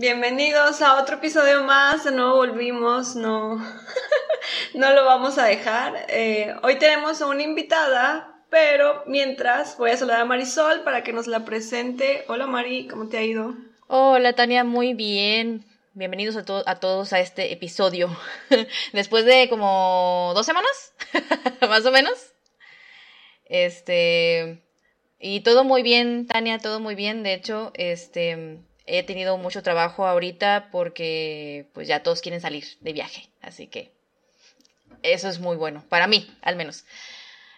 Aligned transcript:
Bienvenidos 0.00 0.80
a 0.80 1.02
otro 1.02 1.16
episodio 1.16 1.64
más. 1.64 2.04
De 2.04 2.12
nuevo 2.12 2.36
volvimos, 2.36 3.16
no, 3.16 3.56
no 4.74 4.92
lo 4.92 5.04
vamos 5.04 5.38
a 5.38 5.44
dejar. 5.46 6.06
Eh, 6.08 6.54
hoy 6.62 6.76
tenemos 6.76 7.20
a 7.20 7.26
una 7.26 7.42
invitada, 7.42 8.44
pero 8.48 9.02
mientras 9.06 9.76
voy 9.76 9.90
a 9.90 9.96
saludar 9.96 10.20
a 10.20 10.24
Marisol 10.24 10.82
para 10.84 11.02
que 11.02 11.12
nos 11.12 11.26
la 11.26 11.44
presente. 11.44 12.24
Hola 12.28 12.46
Mari, 12.46 12.86
¿cómo 12.86 13.08
te 13.08 13.18
ha 13.18 13.22
ido? 13.22 13.54
Hola 13.88 14.34
Tania, 14.34 14.62
muy 14.62 14.94
bien. 14.94 15.67
Bienvenidos 15.98 16.36
a, 16.36 16.44
todos 16.44 17.12
a 17.12 17.18
este 17.18 17.52
episodio. 17.52 18.16
Después 18.92 19.24
de 19.24 19.48
como 19.48 20.30
dos 20.32 20.46
semanas, 20.46 20.92
más 21.60 21.84
o 21.86 21.90
menos. 21.90 22.34
Este. 23.46 24.62
Y 25.18 25.40
todo 25.40 25.64
muy 25.64 25.82
bien, 25.82 26.28
Tania, 26.28 26.60
todo 26.60 26.78
muy 26.78 26.94
bien. 26.94 27.24
De 27.24 27.34
hecho, 27.34 27.72
este 27.74 28.60
he 28.86 29.02
tenido 29.02 29.38
mucho 29.38 29.64
trabajo 29.64 30.06
ahorita 30.06 30.68
porque 30.70 31.66
pues 31.74 31.88
ya 31.88 32.04
todos 32.04 32.20
quieren 32.20 32.40
salir 32.40 32.64
de 32.78 32.92
viaje, 32.92 33.28
así 33.42 33.66
que 33.66 33.92
eso 35.02 35.28
es 35.28 35.40
muy 35.40 35.56
bueno, 35.56 35.84
para 35.88 36.06
mí 36.06 36.32
al 36.42 36.54
menos, 36.54 36.84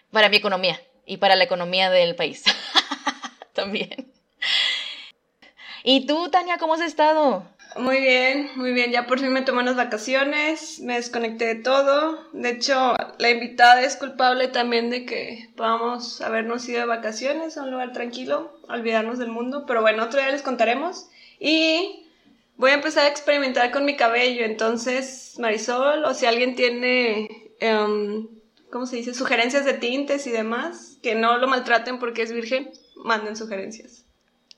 para 0.09 0.29
mi 0.29 0.37
economía 0.37 0.81
y 1.05 1.17
para 1.17 1.35
la 1.35 1.43
economía 1.43 1.91
del 1.91 2.15
país 2.15 2.43
también. 3.53 4.11
¿Y 5.83 6.07
tú, 6.07 6.29
Tania, 6.31 6.57
cómo 6.57 6.73
has 6.73 6.81
estado? 6.81 7.45
Muy 7.77 8.01
bien, 8.01 8.51
muy 8.55 8.73
bien. 8.73 8.91
Ya 8.91 9.07
por 9.07 9.19
fin 9.19 9.31
me 9.31 9.43
tomé 9.43 9.61
unas 9.61 9.77
vacaciones, 9.77 10.79
me 10.81 10.95
desconecté 10.95 11.45
de 11.45 11.55
todo. 11.55 12.27
De 12.33 12.49
hecho, 12.49 12.95
la 13.17 13.29
invitada 13.29 13.81
es 13.81 13.95
culpable 13.95 14.49
también 14.49 14.89
de 14.89 15.05
que 15.05 15.49
podamos 15.55 16.21
habernos 16.21 16.67
ido 16.67 16.81
de 16.81 16.85
vacaciones 16.85 17.57
a 17.57 17.63
un 17.63 17.71
lugar 17.71 17.93
tranquilo, 17.93 18.57
olvidarnos 18.67 19.19
del 19.19 19.29
mundo. 19.29 19.65
Pero 19.65 19.81
bueno, 19.81 20.03
otro 20.03 20.19
día 20.19 20.31
les 20.31 20.41
contaremos. 20.41 21.07
Y 21.39 22.07
voy 22.57 22.71
a 22.71 22.75
empezar 22.75 23.05
a 23.05 23.09
experimentar 23.09 23.71
con 23.71 23.85
mi 23.85 23.95
cabello. 23.95 24.43
Entonces, 24.43 25.35
Marisol, 25.39 26.03
o 26.03 26.13
si 26.13 26.25
alguien 26.25 26.55
tiene, 26.55 27.53
um, 27.61 28.27
¿cómo 28.69 28.85
se 28.85 28.97
dice? 28.97 29.13
Sugerencias 29.13 29.63
de 29.63 29.73
tintes 29.73 30.27
y 30.27 30.31
demás, 30.31 30.97
que 31.01 31.15
no 31.15 31.37
lo 31.37 31.47
maltraten 31.47 31.99
porque 31.99 32.23
es 32.23 32.33
virgen, 32.33 32.69
manden 32.97 33.37
sugerencias. 33.37 34.05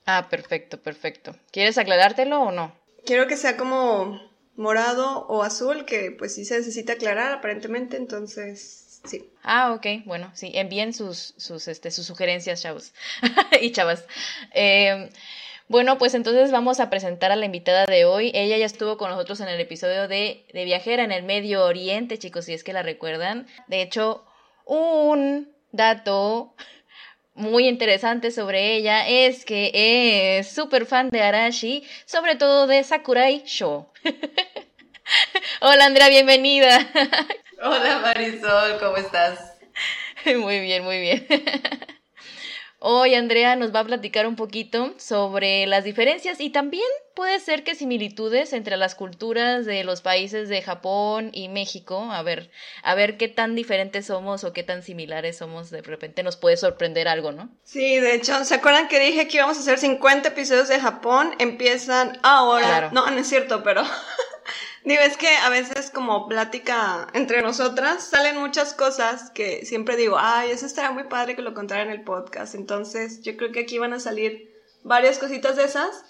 Ah, 0.05 0.27
perfecto, 0.29 0.81
perfecto. 0.81 1.35
¿Quieres 1.51 1.77
aclarártelo 1.77 2.41
o 2.41 2.51
no? 2.51 2.82
Quiero 3.05 3.27
que 3.27 3.37
sea 3.37 3.57
como 3.57 4.19
morado 4.55 5.25
o 5.27 5.43
azul, 5.43 5.85
que 5.85 6.11
pues 6.11 6.35
sí 6.35 6.45
se 6.45 6.57
necesita 6.57 6.93
aclarar 6.93 7.33
aparentemente, 7.33 7.97
entonces 7.97 9.01
sí. 9.05 9.29
Ah, 9.43 9.73
ok, 9.73 10.05
bueno, 10.05 10.31
sí, 10.33 10.51
envíen 10.53 10.93
sus, 10.93 11.33
sus, 11.37 11.67
este, 11.67 11.91
sus 11.91 12.05
sugerencias, 12.05 12.61
chavos 12.61 12.93
y 13.61 13.71
chavas. 13.71 14.05
Eh, 14.53 15.09
bueno, 15.67 15.97
pues 15.97 16.13
entonces 16.13 16.51
vamos 16.51 16.79
a 16.79 16.89
presentar 16.89 17.31
a 17.31 17.35
la 17.35 17.45
invitada 17.45 17.85
de 17.85 18.05
hoy. 18.05 18.31
Ella 18.35 18.57
ya 18.57 18.65
estuvo 18.65 18.97
con 18.97 19.09
nosotros 19.09 19.39
en 19.39 19.47
el 19.47 19.59
episodio 19.59 20.07
de, 20.07 20.45
de 20.53 20.65
Viajera 20.65 21.03
en 21.03 21.11
el 21.11 21.23
Medio 21.23 21.65
Oriente, 21.65 22.19
chicos, 22.19 22.45
si 22.45 22.53
es 22.53 22.63
que 22.63 22.73
la 22.73 22.83
recuerdan. 22.83 23.47
De 23.67 23.81
hecho, 23.81 24.25
un 24.65 25.53
dato 25.71 26.53
muy 27.35 27.67
interesante 27.67 28.31
sobre 28.31 28.75
ella 28.75 29.07
es 29.07 29.45
que 29.45 30.37
es 30.37 30.47
súper 30.47 30.85
fan 30.85 31.09
de 31.09 31.21
Arashi, 31.21 31.83
sobre 32.05 32.35
todo 32.35 32.67
de 32.67 32.83
Sakurai 32.83 33.43
Show. 33.45 33.87
Hola 35.61 35.85
Andrea, 35.85 36.09
bienvenida. 36.09 36.79
Hola 37.61 37.99
Marisol, 37.99 38.79
¿cómo 38.79 38.97
estás? 38.97 39.53
Muy 40.25 40.59
bien, 40.61 40.83
muy 40.83 40.99
bien. 41.01 41.27
Hoy 42.85 43.15
Andrea 43.15 43.55
nos 43.55 43.73
va 43.73 43.79
a 43.79 43.85
platicar 43.85 44.27
un 44.27 44.35
poquito 44.35 44.93
sobre 44.97 45.65
las 45.67 45.85
diferencias 45.85 46.41
y 46.41 46.49
también 46.49 46.83
puede 47.15 47.39
ser 47.39 47.63
que 47.63 47.75
similitudes 47.75 48.51
entre 48.51 48.75
las 48.75 48.93
culturas 48.93 49.65
de 49.65 49.85
los 49.85 50.01
países 50.01 50.49
de 50.49 50.61
Japón 50.61 51.29
y 51.31 51.47
México. 51.47 52.11
A 52.11 52.21
ver, 52.23 52.51
a 52.83 52.93
ver 52.93 53.15
qué 53.15 53.29
tan 53.29 53.55
diferentes 53.55 54.07
somos 54.07 54.43
o 54.43 54.51
qué 54.51 54.63
tan 54.63 54.83
similares 54.83 55.37
somos. 55.37 55.69
De 55.69 55.81
repente 55.81 56.23
nos 56.23 56.35
puede 56.35 56.57
sorprender 56.57 57.07
algo, 57.07 57.31
¿no? 57.31 57.49
Sí, 57.63 57.99
de 57.99 58.15
hecho, 58.15 58.43
¿se 58.43 58.55
acuerdan 58.55 58.89
que 58.89 58.99
dije 58.99 59.29
que 59.29 59.37
íbamos 59.37 59.55
a 59.55 59.61
hacer 59.61 59.79
50 59.79 60.27
episodios 60.27 60.67
de 60.67 60.81
Japón? 60.81 61.35
Empiezan 61.39 62.19
ahora. 62.21 62.89
No, 62.91 63.09
no 63.09 63.17
es 63.17 63.27
cierto, 63.27 63.63
pero 63.63 63.83
Digo, 64.85 65.01
es 65.01 65.15
que 65.15 65.29
a 65.29 65.49
veces 65.49 65.91
como 65.91 66.27
plática 66.27 67.07
entre 67.13 67.41
nosotras 67.41 68.05
salen 68.05 68.37
muchas 68.37 68.73
cosas 68.73 69.31
que 69.31 69.65
siempre 69.65 69.95
digo, 69.95 70.17
ay, 70.19 70.51
eso 70.51 70.65
estaría 70.65 70.91
muy 70.91 71.05
padre 71.05 71.35
que 71.35 71.41
lo 71.41 71.53
contara 71.53 71.83
en 71.83 71.89
el 71.89 72.03
podcast. 72.03 72.53
Entonces, 72.53 73.21
yo 73.21 73.37
creo 73.37 73.51
que 73.51 73.61
aquí 73.61 73.77
van 73.79 73.93
a 73.93 73.99
salir 73.99 74.51
varias 74.83 75.19
cositas 75.19 75.55
de 75.55 75.63
esas. 75.63 76.03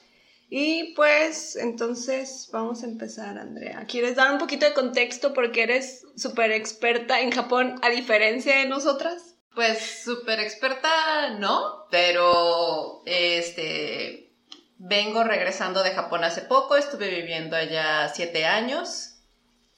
Y 0.49 0.93
pues, 0.95 1.55
entonces 1.55 2.49
vamos 2.51 2.83
a 2.83 2.87
empezar, 2.87 3.37
Andrea. 3.37 3.85
¿Quieres 3.87 4.15
dar 4.15 4.31
un 4.31 4.39
poquito 4.39 4.65
de 4.65 4.73
contexto 4.73 5.33
porque 5.33 5.63
eres 5.63 6.05
súper 6.15 6.51
experta 6.51 7.21
en 7.21 7.31
Japón 7.31 7.79
a 7.81 7.89
diferencia 7.89 8.57
de 8.57 8.65
nosotras? 8.65 9.35
Pues 9.55 10.01
súper 10.03 10.39
experta 10.39 11.37
no, 11.39 11.85
pero 11.91 13.03
este 13.05 14.22
Vengo 14.85 15.23
regresando 15.23 15.81
de 15.81 15.91
Japón 15.91 16.25
hace 16.25 16.41
poco, 16.41 16.75
estuve 16.75 17.07
viviendo 17.07 17.55
allá 17.55 18.09
siete 18.09 18.45
años 18.45 19.15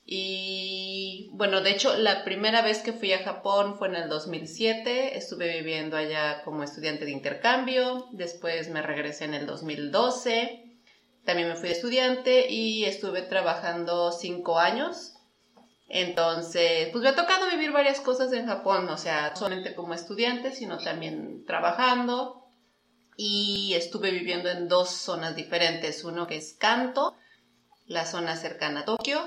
y 0.04 1.30
bueno, 1.34 1.62
de 1.62 1.70
hecho 1.70 1.96
la 1.96 2.24
primera 2.24 2.64
vez 2.64 2.80
que 2.80 2.92
fui 2.92 3.14
a 3.14 3.24
Japón 3.24 3.78
fue 3.78 3.90
en 3.90 3.98
el 3.98 4.10
2007, 4.10 5.16
estuve 5.16 5.60
viviendo 5.60 5.96
allá 5.96 6.42
como 6.44 6.64
estudiante 6.64 7.06
de 7.06 7.12
intercambio, 7.12 8.08
después 8.14 8.72
me 8.72 8.82
regresé 8.82 9.26
en 9.26 9.36
el 9.36 9.46
2012, 9.46 10.72
también 11.24 11.50
me 11.50 11.56
fui 11.56 11.70
estudiante 11.70 12.50
y 12.50 12.86
estuve 12.86 13.22
trabajando 13.22 14.12
cinco 14.12 14.58
años. 14.58 15.14
Entonces, 15.88 16.90
pues 16.92 17.04
me 17.04 17.10
ha 17.10 17.16
tocado 17.16 17.48
vivir 17.52 17.72
varias 17.72 18.00
cosas 18.02 18.34
en 18.34 18.48
Japón, 18.48 18.90
o 18.90 18.98
sea, 18.98 19.36
solamente 19.36 19.76
como 19.76 19.94
estudiante, 19.94 20.52
sino 20.52 20.80
también 20.80 21.46
trabajando 21.46 22.45
y 23.18 23.74
estuve 23.76 24.12
viviendo 24.12 24.50
en 24.50 24.68
dos 24.68 24.90
zonas 24.90 25.36
diferentes, 25.36 26.04
uno 26.04 26.28
que 26.28 26.38
es 26.38 26.54
Kanto, 26.54 27.16
la 27.88 28.06
zona 28.06 28.36
cercana 28.36 28.82
a 28.82 28.86
Tokio, 28.86 29.20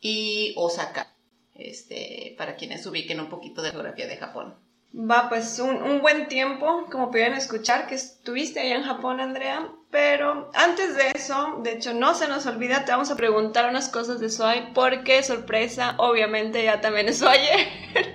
y 0.00 0.54
Osaka, 0.56 1.14
este, 1.54 2.34
para 2.36 2.56
quienes 2.56 2.84
ubiquen 2.86 3.20
un 3.20 3.28
poquito 3.28 3.62
de 3.62 3.70
geografía 3.70 4.06
de 4.06 4.16
Japón. 4.16 4.56
Va, 4.94 5.30
pues 5.30 5.58
un, 5.58 6.02
buen 6.02 6.28
tiempo, 6.28 6.86
como 6.90 7.10
pudieron 7.10 7.34
escuchar, 7.34 7.86
que 7.86 7.94
estuviste 7.94 8.60
allá 8.60 8.76
en 8.76 8.82
Japón, 8.82 9.20
Andrea. 9.20 9.70
Pero 9.90 10.50
antes 10.54 10.96
de 10.96 11.12
eso, 11.14 11.60
de 11.62 11.72
hecho, 11.72 11.94
no 11.94 12.14
se 12.14 12.28
nos 12.28 12.44
olvida, 12.46 12.84
te 12.84 12.92
vamos 12.92 13.10
a 13.10 13.16
preguntar 13.16 13.70
unas 13.70 13.88
cosas 13.88 14.20
de 14.20 14.28
Sway, 14.28 14.72
porque 14.74 15.22
sorpresa, 15.22 15.94
obviamente 15.98 16.62
ya 16.62 16.80
también 16.82 17.08
es 17.08 17.22
ayer. 17.22 17.68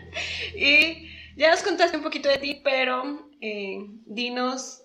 y 0.55 1.09
ya 1.35 1.49
nos 1.49 1.63
contaste 1.63 1.97
un 1.97 2.03
poquito 2.03 2.29
de 2.29 2.37
ti, 2.37 2.61
pero 2.63 3.27
eh, 3.41 3.77
dinos 4.05 4.83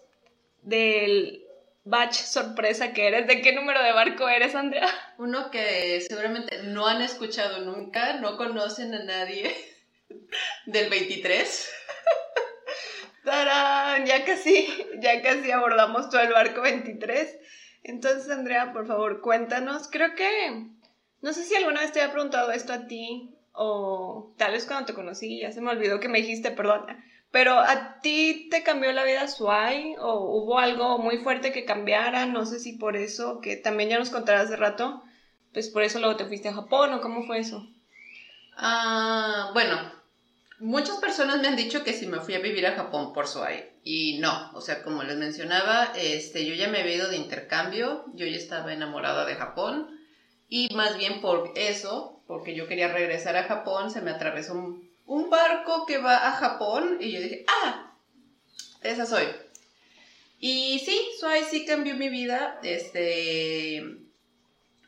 del 0.63 1.45
batch 1.85 2.15
sorpresa 2.15 2.93
que 2.93 3.07
eres. 3.07 3.27
¿De 3.27 3.43
qué 3.43 3.53
número 3.53 3.83
de 3.83 3.93
barco 3.93 4.29
eres, 4.29 4.55
Andrea? 4.55 4.89
Uno 5.19 5.51
que 5.51 6.01
seguramente 6.01 6.63
no 6.65 6.87
han 6.87 7.03
escuchado 7.03 7.65
nunca, 7.65 8.15
no 8.15 8.37
conocen 8.37 8.95
a 8.95 9.05
nadie. 9.05 9.55
Del 10.67 10.89
23. 10.91 11.75
¡Tarán! 13.25 14.07
Ya 14.07 14.25
casi, 14.25 14.67
ya 15.01 15.23
casi 15.23 15.51
abordamos 15.51 16.11
todo 16.11 16.21
el 16.21 16.33
barco 16.33 16.63
23. 16.63 17.39
Entonces, 17.85 18.31
Andrea, 18.31 18.73
por 18.73 18.87
favor, 18.87 19.21
cuéntanos. 19.21 19.89
Creo 19.91 20.15
que. 20.15 20.67
No 21.21 21.33
sé 21.33 21.45
si 21.45 21.55
alguna 21.55 21.81
vez 21.81 21.93
te 21.93 22.01
había 22.01 22.13
preguntado 22.13 22.51
esto 22.51 22.73
a 22.73 22.87
ti, 22.89 23.37
o 23.53 24.35
tal 24.39 24.53
vez 24.53 24.67
cuando 24.67 24.87
te 24.87 24.95
conocí, 24.95 25.41
ya 25.41 25.53
se 25.53 25.61
me 25.61 25.71
olvidó 25.71 26.01
que 26.01 26.09
me 26.09 26.19
dijiste, 26.19 26.51
perdón. 26.51 26.87
Pero 27.33 27.59
a 27.59 27.99
ti 28.03 28.49
te 28.51 28.63
cambió 28.63 28.93
la 28.93 29.05
vida 29.05 29.27
Swai 29.27 29.97
o 29.99 30.21
hubo 30.21 30.59
algo 30.59 30.99
muy 30.99 31.17
fuerte 31.19 31.51
que 31.51 31.65
cambiara, 31.65 32.27
no 32.27 32.45
sé 32.45 32.61
si 32.61 32.75
por 32.75 32.95
eso, 32.95 33.41
que 33.41 33.57
también 33.57 33.89
ya 33.89 33.99
nos 33.99 34.11
contarás 34.11 34.51
de 34.51 34.57
rato, 34.57 35.03
pues 35.55 35.71
por 35.71 35.83
eso 35.83 35.99
luego 35.99 36.17
te 36.17 36.27
fuiste 36.27 36.51
a 36.51 36.55
Japón 36.55 36.93
o 36.93 37.01
cómo 37.01 37.25
fue 37.25 37.39
eso. 37.39 37.67
Ah, 38.55 39.51
bueno, 39.55 39.77
muchas 40.59 40.99
personas 40.99 41.41
me 41.41 41.49
han 41.49 41.57
dicho 41.57 41.83
que 41.83 41.95
si 41.95 42.07
me 42.07 42.21
fui 42.21 42.35
a 42.35 42.39
vivir 42.41 42.67
a 42.67 42.77
Japón 42.77 43.15
por 43.15 43.27
Swai 43.27 43.71
y 43.83 44.19
no, 44.19 44.51
o 44.53 44.61
sea, 44.61 44.83
como 44.83 45.03
les 45.03 45.17
mencionaba, 45.17 45.91
este, 45.97 46.45
yo 46.45 46.55
ya 46.55 46.69
me 46.69 46.83
había 46.83 46.97
ido 46.97 47.09
de 47.09 47.17
intercambio, 47.17 48.05
yo 48.13 48.27
ya 48.27 48.37
estaba 48.37 48.75
enamorada 48.75 49.25
de 49.25 49.37
Japón 49.37 49.89
y 50.51 50.69
más 50.75 50.99
bien 50.99 51.23
por 51.23 51.53
eso, 51.57 52.21
porque 52.27 52.55
yo 52.55 52.69
quería 52.69 52.93
regresar 52.93 53.39
a 53.39 53.45
Japón, 53.45 53.91
se 53.91 54.03
me 54.03 54.11
atravesó 54.11 54.53
un 54.53 54.92
un 55.07 55.31
barco 55.31 55.87
que 55.87 55.99
va 55.99 56.29
a 56.29 56.33
Japón 56.33 56.99
y 57.01 57.13
yo 57.13 57.21
dije, 57.21 57.45
ah, 57.49 57.97
esa 58.83 59.07
soy. 59.07 59.27
Y 60.39 60.81
sí, 60.81 61.01
Suai 61.21 61.45
sí 61.45 61.65
cambió 61.65 61.95
mi 61.95 62.09
vida. 62.09 62.59
Este, 62.63 63.83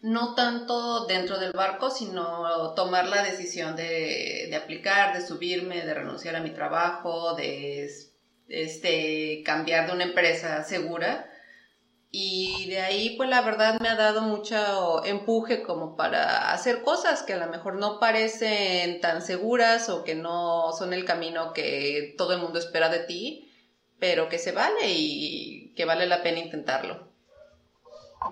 no 0.03 0.35
tanto 0.35 1.07
dentro 1.07 1.39
del 1.39 1.53
barco, 1.53 1.91
sino 1.91 2.75
tomar 2.75 3.09
la 3.09 3.23
decisión 3.23 3.77
de, 3.77 4.49
de 4.51 4.57
aplicar, 4.57 5.17
de 5.17 5.27
subirme, 5.27 5.85
de 5.85 5.95
renunciar 5.95 6.37
a 6.37 6.41
mi 6.41 6.51
trabajo, 6.51 7.35
de 7.37 7.89
este, 8.49 9.43
cambiar 9.45 9.87
de 9.87 9.93
una 9.93 10.05
empresa 10.05 10.63
segura. 10.65 11.31
Y 12.17 12.67
de 12.67 12.79
ahí, 12.79 13.17
pues 13.17 13.29
la 13.29 13.41
verdad 13.41 13.81
me 13.81 13.89
ha 13.89 13.97
dado 13.97 14.23
mucho 14.23 15.05
empuje 15.05 15.65
como 15.65 15.97
para 15.97 16.53
hacer 16.53 16.83
cosas 16.83 17.25
que 17.25 17.33
a 17.33 17.45
lo 17.45 17.51
mejor 17.51 17.75
no 17.75 17.99
parecen 17.99 19.01
tan 19.01 19.21
seguras 19.21 19.89
o 19.89 20.05
que 20.05 20.15
no 20.15 20.73
son 20.79 20.93
el 20.93 21.05
camino 21.05 21.53
que 21.53 22.15
todo 22.17 22.35
el 22.35 22.41
mundo 22.41 22.61
espera 22.61 22.89
de 22.89 23.01
ti, 23.01 23.51
pero 23.99 24.29
que 24.29 24.39
se 24.39 24.53
vale 24.53 24.93
y 24.93 25.73
que 25.75 25.87
vale 25.87 26.07
la 26.07 26.23
pena 26.23 26.39
intentarlo. 26.39 27.09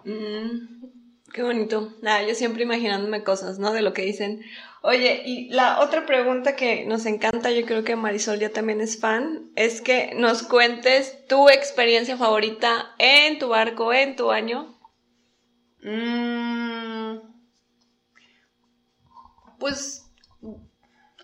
Mm, 0.04 0.84
qué 1.32 1.42
bonito. 1.42 1.92
Nada, 2.02 2.22
yo 2.22 2.36
siempre 2.36 2.62
imaginándome 2.62 3.24
cosas, 3.24 3.58
¿no? 3.58 3.72
De 3.72 3.82
lo 3.82 3.92
que 3.92 4.02
dicen. 4.02 4.44
Oye, 4.84 5.22
y 5.24 5.48
la 5.50 5.80
otra 5.80 6.06
pregunta 6.06 6.56
que 6.56 6.84
nos 6.84 7.06
encanta, 7.06 7.52
yo 7.52 7.64
creo 7.64 7.84
que 7.84 7.94
Marisol 7.94 8.40
ya 8.40 8.50
también 8.50 8.80
es 8.80 8.98
fan, 8.98 9.52
es 9.54 9.80
que 9.80 10.12
nos 10.16 10.42
cuentes 10.42 11.24
tu 11.28 11.48
experiencia 11.48 12.16
favorita 12.16 12.92
en 12.98 13.38
tu 13.38 13.48
barco, 13.48 13.92
en 13.92 14.16
tu 14.16 14.32
año. 14.32 14.76
Mm, 15.82 17.18
pues 19.60 20.10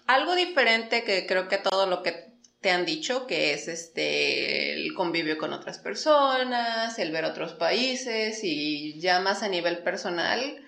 algo 0.06 0.36
diferente 0.36 1.02
que 1.02 1.26
creo 1.26 1.48
que 1.48 1.58
todo 1.58 1.86
lo 1.86 2.04
que 2.04 2.28
te 2.60 2.70
han 2.70 2.86
dicho, 2.86 3.26
que 3.26 3.54
es 3.54 3.66
este 3.66 4.74
el 4.74 4.94
convivio 4.94 5.36
con 5.36 5.52
otras 5.52 5.78
personas, 5.78 6.96
el 7.00 7.10
ver 7.10 7.24
otros 7.24 7.54
países 7.54 8.40
y 8.44 9.00
ya 9.00 9.18
más 9.18 9.42
a 9.42 9.48
nivel 9.48 9.78
personal, 9.78 10.64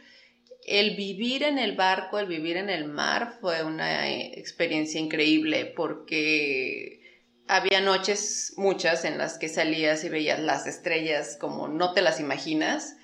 el 0.71 0.95
vivir 0.95 1.43
en 1.43 1.59
el 1.59 1.75
barco, 1.75 2.19
el 2.19 2.27
vivir 2.27 2.57
en 2.57 2.71
el 2.71 2.85
mar 2.85 3.39
fue 3.41 3.65
una 3.65 4.09
experiencia 4.09 5.01
increíble 5.01 5.67
porque 5.67 7.01
había 7.49 7.81
noches 7.81 8.55
muchas 8.57 9.05
en 9.05 9.19
las 9.19 9.37
que 9.37 9.49
salías 9.49 10.05
y 10.05 10.09
veías 10.09 10.39
las 10.39 10.69
estrellas 10.69 11.37
como 11.41 11.67
no 11.67 11.93
te 11.93 12.03
las 12.03 12.21
imaginas 12.21 12.97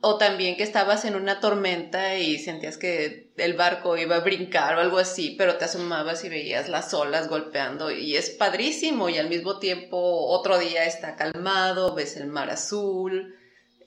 o 0.00 0.16
también 0.16 0.56
que 0.56 0.62
estabas 0.62 1.04
en 1.04 1.14
una 1.14 1.40
tormenta 1.40 2.16
y 2.16 2.38
sentías 2.38 2.78
que 2.78 3.30
el 3.36 3.52
barco 3.52 3.98
iba 3.98 4.16
a 4.16 4.20
brincar 4.20 4.76
o 4.76 4.80
algo 4.80 4.96
así, 4.96 5.34
pero 5.36 5.56
te 5.58 5.66
asomabas 5.66 6.24
y 6.24 6.30
veías 6.30 6.70
las 6.70 6.94
olas 6.94 7.28
golpeando 7.28 7.90
y 7.90 8.16
es 8.16 8.30
padrísimo 8.30 9.10
y 9.10 9.18
al 9.18 9.28
mismo 9.28 9.58
tiempo 9.58 9.98
otro 10.28 10.58
día 10.58 10.86
está 10.86 11.16
calmado, 11.16 11.94
ves 11.94 12.16
el 12.16 12.28
mar 12.28 12.48
azul. 12.48 13.36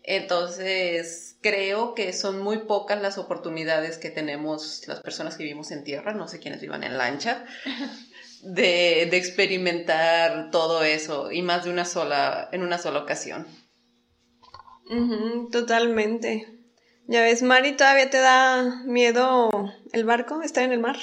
Entonces, 0.04 1.38
creo 1.42 1.96
que 1.96 2.14
son 2.14 2.42
muy 2.42 2.60
pocas 2.60 3.02
las 3.02 3.18
oportunidades 3.18 3.98
que 3.98 4.10
tenemos 4.10 4.88
las 4.88 5.00
personas 5.00 5.38
que 5.38 5.44
vivimos 5.44 5.72
en 5.72 5.84
tierra, 5.84 6.14
no 6.14 6.28
sé 6.28 6.40
quiénes 6.40 6.62
vivan 6.62 6.84
en 6.84 6.98
lancha, 6.98 7.46
de, 8.44 9.08
de 9.10 9.18
experimentar 9.18 10.52
todo 10.52 10.84
eso 10.84 11.32
y 11.32 11.42
más 11.42 11.64
de 11.64 11.70
una 11.70 11.86
sola, 11.86 12.50
en 12.52 12.64
una 12.64 12.78
sola 12.78 13.00
ocasión 13.00 13.48
totalmente. 15.52 16.48
Ya 17.08 17.22
ves, 17.22 17.42
Mari, 17.42 17.74
¿todavía 17.74 18.10
te 18.10 18.18
da 18.18 18.84
miedo 18.86 19.50
el 19.92 20.06
barco, 20.06 20.42
estar 20.42 20.64
en 20.64 20.72
el 20.72 20.80
mar? 20.80 20.98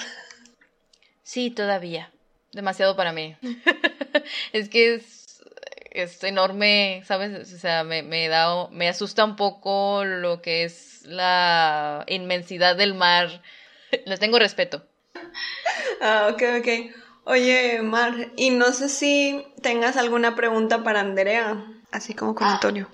Sí, 1.23 1.51
todavía. 1.51 2.11
Demasiado 2.53 2.97
para 2.97 3.13
mí. 3.13 3.37
es 4.53 4.69
que 4.69 4.95
es, 4.95 5.20
es, 5.91 6.23
enorme, 6.25 7.03
¿sabes? 7.07 7.53
O 7.53 7.59
sea, 7.59 7.85
me, 7.85 8.03
me, 8.03 8.29
da, 8.29 8.69
me 8.71 8.89
asusta 8.89 9.25
un 9.25 9.37
poco 9.37 10.05
lo 10.05 10.43
que 10.43 10.65
es 10.65 11.03
la 11.05 12.05
inmensidad 12.09 12.77
del 12.77 12.95
mar. 12.95 13.43
Le 14.07 14.17
tengo 14.19 14.39
respeto. 14.39 14.85
Ah, 16.01 16.31
ok, 16.33 16.43
ok. 16.61 16.69
Oye, 17.25 17.83
Mar, 17.83 18.33
y 18.37 18.51
no 18.51 18.73
sé 18.73 18.89
si 18.89 19.45
tengas 19.63 19.97
alguna 19.97 20.35
pregunta 20.35 20.83
para 20.83 21.01
Andrea, 21.01 21.65
así 21.93 22.15
como 22.15 22.35
con 22.35 22.49
Antonio. 22.49 22.89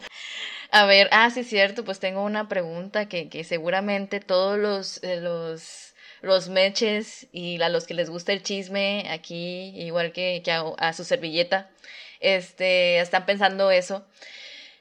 A 0.72 0.84
ver, 0.84 1.08
ah, 1.12 1.30
sí, 1.30 1.40
es 1.40 1.48
cierto, 1.48 1.84
pues 1.84 2.00
tengo 2.00 2.22
una 2.22 2.48
pregunta 2.48 3.08
que, 3.08 3.28
que 3.28 3.44
seguramente 3.44 4.20
todos 4.20 4.58
los, 4.58 5.02
eh, 5.04 5.20
los, 5.20 5.94
los 6.22 6.48
meches 6.48 7.28
y 7.32 7.60
a 7.62 7.68
los 7.68 7.86
que 7.86 7.94
les 7.94 8.10
gusta 8.10 8.32
el 8.32 8.42
chisme 8.42 9.06
aquí, 9.10 9.72
igual 9.76 10.12
que, 10.12 10.42
que 10.44 10.52
a, 10.52 10.92
su 10.92 11.04
servilleta, 11.04 11.70
este, 12.20 12.98
están 13.00 13.26
pensando 13.26 13.70
eso. 13.70 14.06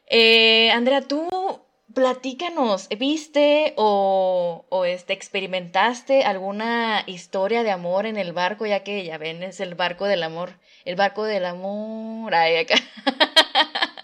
Eh, 0.07 0.71
Andrea, 0.71 1.01
tú 1.01 1.65
platícanos, 1.93 2.89
¿viste 2.89 3.73
o, 3.77 4.65
o 4.69 4.85
este, 4.85 5.13
experimentaste 5.13 6.25
alguna 6.25 7.03
historia 7.07 7.63
de 7.63 7.71
amor 7.71 8.05
en 8.05 8.17
el 8.17 8.33
barco? 8.33 8.65
Ya 8.65 8.83
que 8.83 9.03
ya 9.05 9.17
ven, 9.17 9.43
es 9.43 9.59
el 9.59 9.75
barco 9.75 10.05
del 10.05 10.23
amor, 10.23 10.59
el 10.83 10.95
barco 10.95 11.23
del 11.23 11.45
amor. 11.45 12.35
Ay, 12.35 12.57
acá. 12.57 12.75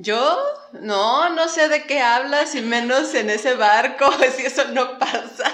¿Yo? 0.00 0.38
No, 0.72 1.28
no 1.30 1.48
sé 1.48 1.68
de 1.68 1.84
qué 1.84 2.00
hablas 2.00 2.54
y 2.54 2.60
menos 2.60 3.14
en 3.14 3.30
ese 3.30 3.54
barco, 3.54 4.10
si 4.36 4.46
eso 4.46 4.64
no 4.68 4.98
pasa. 4.98 5.52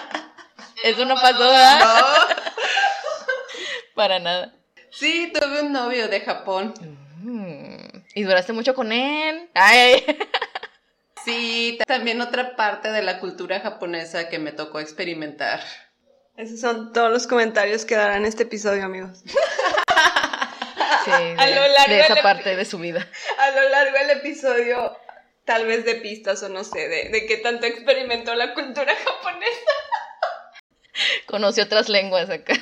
Eso 0.83 1.05
no 1.07 1.15
pasó. 1.15 1.45
No. 1.45 2.05
Para 3.95 4.19
nada. 4.19 4.55
Sí, 4.91 5.33
tuve 5.33 5.63
un 5.63 5.73
novio 5.73 6.09
de 6.09 6.21
Japón. 6.21 6.75
Mm, 7.25 8.05
¿Y 8.15 8.23
duraste 8.23 8.53
mucho 8.53 8.75
con 8.75 8.93
él? 8.93 9.49
Ay. 9.55 10.05
Sí, 11.25 11.79
también 11.87 12.21
otra 12.21 12.55
parte 12.55 12.93
de 12.93 13.01
la 13.01 13.19
cultura 13.19 13.59
japonesa 13.61 14.29
que 14.29 14.39
me 14.39 14.53
tocó 14.53 14.79
experimentar. 14.79 15.63
Esos 16.37 16.61
son 16.61 16.93
todos 16.93 17.11
los 17.11 17.27
comentarios 17.27 17.87
que 17.87 17.95
darán 17.95 18.27
este 18.27 18.43
episodio, 18.43 18.85
amigos. 18.85 19.23
Sí, 21.05 21.11
de, 21.89 22.01
esa 22.01 22.17
parte 22.17 22.57
de 22.57 22.67
su 22.67 22.79
vida. 22.79 23.09
A 23.39 23.51
lo 23.53 23.71
largo 23.71 23.97
del 24.01 24.19
episodio, 24.19 24.99
tal 25.47 25.65
vez 25.65 25.87
de 25.87 25.95
pistas 25.95 26.43
o 26.43 26.51
no 26.51 26.63
sé, 26.63 26.91
de, 26.91 27.09
de 27.09 27.25
qué 27.25 27.39
tanto 27.39 27.65
experimentó 27.65 28.35
la 28.35 28.53
cultura 28.53 28.95
japonesa. 28.95 29.73
Conoció 31.25 31.65
otras 31.65 31.89
lenguas 31.89 32.29
acá. 32.29 32.53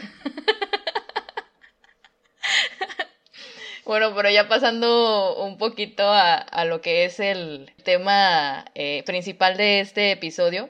Bueno, 3.85 4.15
pero 4.15 4.31
ya 4.31 4.49
pasando 4.49 5.45
un 5.45 5.59
poquito 5.59 6.05
a, 6.05 6.35
a 6.37 6.65
lo 6.65 6.81
que 6.81 7.05
es 7.05 7.19
el 7.21 7.73
tema 7.85 8.65
eh, 8.75 9.03
principal 9.07 9.57
de 9.57 9.81
este 9.81 10.13
episodio. 10.13 10.69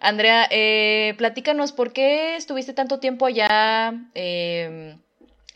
Andrea, 0.00 0.46
eh, 0.50 1.14
platícanos 1.18 1.72
por 1.72 1.92
qué 1.92 2.36
estuviste 2.36 2.72
tanto 2.72 3.00
tiempo 3.00 3.26
allá. 3.26 3.94
Eh, 4.14 4.96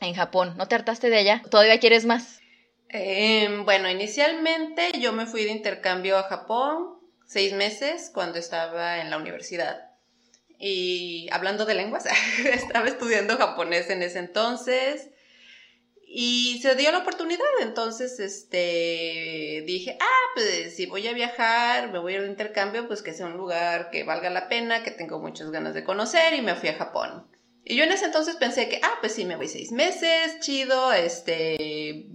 en 0.01 0.15
Japón. 0.15 0.55
¿No 0.57 0.69
te 0.69 0.75
hartaste 0.75 1.11
de 1.11 1.19
allá? 1.19 1.43
¿Todavía 1.51 1.81
quieres 1.81 2.05
más? 2.05 2.41
Em, 2.89 3.65
bueno, 3.65 3.91
inicialmente 3.91 4.93
yo 4.99 5.13
me 5.13 5.27
fui 5.27 5.45
de 5.45 5.51
intercambio 5.51 6.17
a 6.17 6.25
Japón 6.25 6.99
seis 7.27 7.53
meses 7.53 8.11
cuando 8.13 8.39
estaba 8.39 8.99
en 8.99 9.11
la 9.11 9.19
universidad. 9.19 9.91
Y 10.59 11.29
hablando 11.33 11.67
de 11.67 11.75
lenguas, 11.75 12.07
estaba 12.45 12.89
estudiando 12.89 13.37
japonés 13.37 13.91
en 13.91 14.03
ese 14.03 14.19
entonces 14.19 15.09
y 16.11 16.59
se 16.63 16.75
dio 16.75 16.91
la 16.91 16.99
oportunidad. 16.99 17.47
Entonces, 17.61 18.19
este, 18.19 19.63
dije, 19.67 19.99
ah, 20.01 20.31
pues 20.35 20.75
si 20.75 20.87
voy 20.87 21.07
a 21.07 21.13
viajar, 21.13 21.93
me 21.93 21.99
voy 21.99 22.15
a 22.15 22.17
ir 22.17 22.23
de 22.23 22.29
intercambio, 22.29 22.87
pues 22.87 23.03
que 23.03 23.13
sea 23.13 23.27
un 23.27 23.37
lugar 23.37 23.91
que 23.91 24.05
valga 24.05 24.31
la 24.31 24.49
pena, 24.49 24.83
que 24.83 24.91
tengo 24.91 25.19
muchas 25.19 25.51
ganas 25.51 25.75
de 25.75 25.85
conocer 25.85 26.33
y 26.33 26.41
me 26.41 26.55
fui 26.55 26.71
a 26.71 26.75
Japón. 26.75 27.29
Y 27.63 27.77
yo 27.77 27.85
en 27.85 27.93
ese 27.93 28.07
entonces 28.07 28.37
pensé 28.37 28.71
que, 28.71 28.81
ah, 28.83 28.95
pues 29.01 29.13
sí, 29.13 29.27
me 29.27 29.37
voy 29.37 29.49
seis 29.49 29.71
meses, 29.71 30.41
chido, 30.41 30.95
este, 30.95 32.07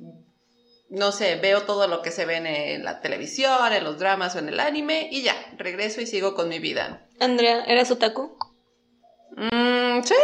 no 0.90 1.12
sé, 1.12 1.36
veo 1.36 1.62
todo 1.62 1.88
lo 1.88 2.02
que 2.02 2.10
se 2.10 2.26
ve 2.26 2.38
en 2.38 2.84
la 2.84 3.00
televisión, 3.02 3.72
en 3.72 3.84
los 3.84 4.00
dramas 4.00 4.36
o 4.36 4.40
en 4.40 4.50
el 4.50 4.60
anime 4.60 5.10
y 5.12 5.22
ya, 5.22 5.36
regreso 5.58 6.02
y 6.02 6.08
sigo 6.08 6.34
con 6.34 6.50
mi 6.50 6.58
vida. 6.58 7.08
Andrea, 7.20 7.64
¿eras 7.66 7.92
otaku? 7.92 8.36
Mm, 9.38 10.02
sí, 10.04 10.16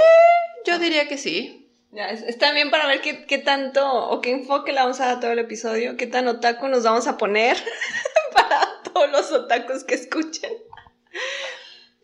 yo 0.66 0.80
diría 0.80 1.08
que 1.08 1.20
sí. 1.20 1.59
Ya, 1.92 2.10
está 2.10 2.52
bien 2.54 2.70
para 2.70 2.86
ver 2.86 3.02
qué, 3.02 3.26
qué 3.26 3.40
tanto 3.40 3.92
o 3.92 4.22
qué 4.22 4.32
enfoque 4.32 4.72
le 4.72 4.80
vamos 4.80 5.00
a 5.00 5.08
dar 5.08 5.20
todo 5.20 5.32
el 5.32 5.40
episodio, 5.40 5.98
qué 5.98 6.06
tan 6.06 6.28
otaku 6.28 6.68
nos 6.68 6.84
vamos 6.84 7.08
a 7.08 7.18
poner 7.18 7.58
para 8.34 8.62
todos 8.84 9.10
los 9.12 9.32
otakus 9.32 9.84
que 9.84 9.96
escuchen. 9.96 10.54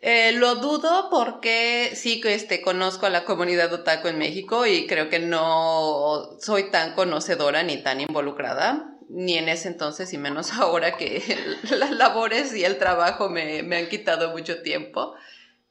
Eh, 0.01 0.34
lo 0.34 0.56
dudo 0.56 1.10
porque 1.10 1.92
sí 1.96 2.20
que 2.20 2.34
este, 2.34 2.62
conozco 2.62 3.06
a 3.06 3.10
la 3.10 3.25
comunidad 3.25 3.74
otaku 3.74 4.08
en 4.08 4.18
México 4.18 4.65
y 4.65 4.88
creo 4.88 5.10
que 5.10 5.20
no 5.20 6.38
soy 6.39 6.70
tan 6.70 6.94
conocedora 6.94 7.63
ni 7.63 7.77
tan 7.77 8.01
involucrada, 8.01 8.98
ni 9.10 9.38
en 9.38 9.50
ese 9.50 9.68
entonces 9.68 10.13
y 10.13 10.18
menos 10.18 10.54
ahora 10.60 10.98
que 10.98 11.24
las 11.72 11.92
labores 11.92 12.56
y 12.56 12.63
el 12.63 12.77
trabajo 12.77 13.30
me, 13.30 13.62
me 13.62 13.77
han 13.77 13.89
quitado 13.89 14.32
mucho 14.32 14.62
tiempo. 14.63 15.15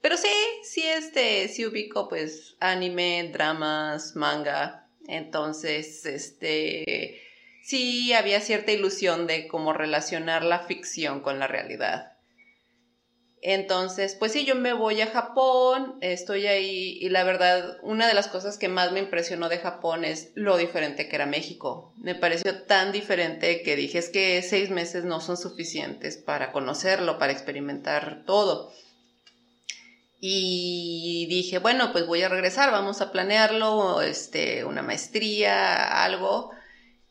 Pero 0.05 0.19
sí, 0.19 0.29
sí, 0.63 0.83
este, 0.83 1.49
sí 1.49 1.65
ubico 1.65 2.11
pues 2.11 2.57
anime, 2.61 3.31
dramas, 3.33 4.15
manga. 4.17 4.87
Entonces, 5.09 6.05
este, 6.05 7.23
sí 7.63 8.13
había 8.13 8.43
cierta 8.43 8.71
ilusión 8.71 9.27
de 9.27 9.49
cómo 9.49 9.73
relacionar 9.73 10.45
la 10.45 10.59
ficción 10.59 11.21
con 11.21 11.39
la 11.39 11.47
realidad. 11.47 12.19
Entonces, 13.41 14.15
pues 14.15 14.33
sí, 14.33 14.45
yo 14.45 14.57
me 14.57 14.75
voy 14.75 15.01
a 15.01 15.07
Japón, 15.07 15.97
estoy 16.03 16.49
ahí 16.49 16.99
y 17.01 17.09
la 17.09 17.25
verdad, 17.25 17.79
una 17.81 18.07
de 18.07 18.13
las 18.13 18.29
cosas 18.29 18.59
que 18.59 18.69
más 18.69 18.93
me 18.93 19.01
impresionó 19.01 19.49
de 19.49 19.57
Japón 19.57 20.05
es 20.05 20.33
lo 20.35 20.59
diferente 20.59 21.09
que 21.09 21.17
era 21.17 21.25
México. 21.25 21.95
Me 21.97 22.15
pareció 22.15 22.61
tan 22.65 22.93
diferente 22.93 23.63
que 23.63 23.75
dije, 23.75 24.01
es 24.01 24.11
que 24.11 24.43
seis 24.43 24.69
meses 24.69 25.05
no 25.05 25.23
son 25.23 25.39
suficientes 25.39 26.19
para 26.19 26.53
conocerlo, 26.53 27.19
para 27.19 27.33
experimentar 27.33 28.25
todo. 28.27 28.71
Y 30.27 31.27
dije, 31.27 31.59
bueno, 31.59 31.93
pues 31.93 32.07
voy 32.07 32.23
a 32.23 32.31
regresar, 32.31 32.71
vamos 32.71 33.03
a 33.03 33.13
planearlo, 33.13 34.01
este, 34.01 34.65
una 34.65 34.81
maestría, 34.81 36.03
algo. 36.03 36.51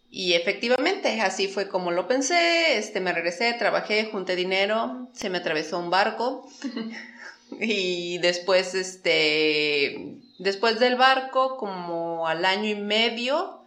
Y 0.10 0.34
efectivamente, 0.34 1.22
así 1.22 1.48
fue 1.48 1.70
como 1.70 1.92
lo 1.92 2.08
pensé, 2.08 2.76
este, 2.80 3.02
me 3.02 3.14
regresé, 3.14 3.54
trabajé, 3.54 4.06
junté 4.06 4.36
dinero, 4.36 5.12
se 5.14 5.30
me 5.30 5.38
atravesó 5.38 5.78
un 5.78 5.92
barco 5.92 6.50
y 7.62 8.18
después, 8.18 8.74
este, 8.74 10.16
después 10.40 10.80
del 10.80 10.96
barco, 10.96 11.58
como 11.58 12.28
al 12.28 12.44
año 12.46 12.70
y 12.70 12.82
medio, 12.82 13.64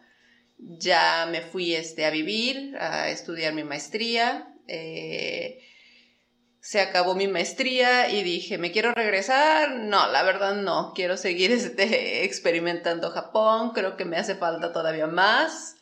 ya 0.59 1.25
me 1.31 1.43
fui, 1.43 1.73
este, 1.73 2.05
a 2.05 2.11
vivir, 2.11 2.77
a 2.81 3.11
estudiar 3.11 3.55
mi 3.55 3.63
maestría, 3.63 4.53
eh, 4.67 5.61
se 6.67 6.81
acabó 6.81 7.15
mi 7.15 7.29
maestría 7.29 8.11
y 8.11 8.23
dije, 8.23 8.59
¿me 8.59 8.73
quiero 8.73 8.93
regresar? 8.93 9.77
No, 9.77 10.09
la 10.09 10.23
verdad 10.23 10.55
no, 10.57 10.93
quiero 10.95 11.17
seguir, 11.17 11.53
este, 11.53 12.25
experimentando 12.25 13.11
Japón, 13.11 13.71
creo 13.73 13.97
que 13.97 14.05
me 14.05 14.17
hace 14.17 14.35
falta 14.35 14.73
todavía 14.73 15.07
más 15.07 15.77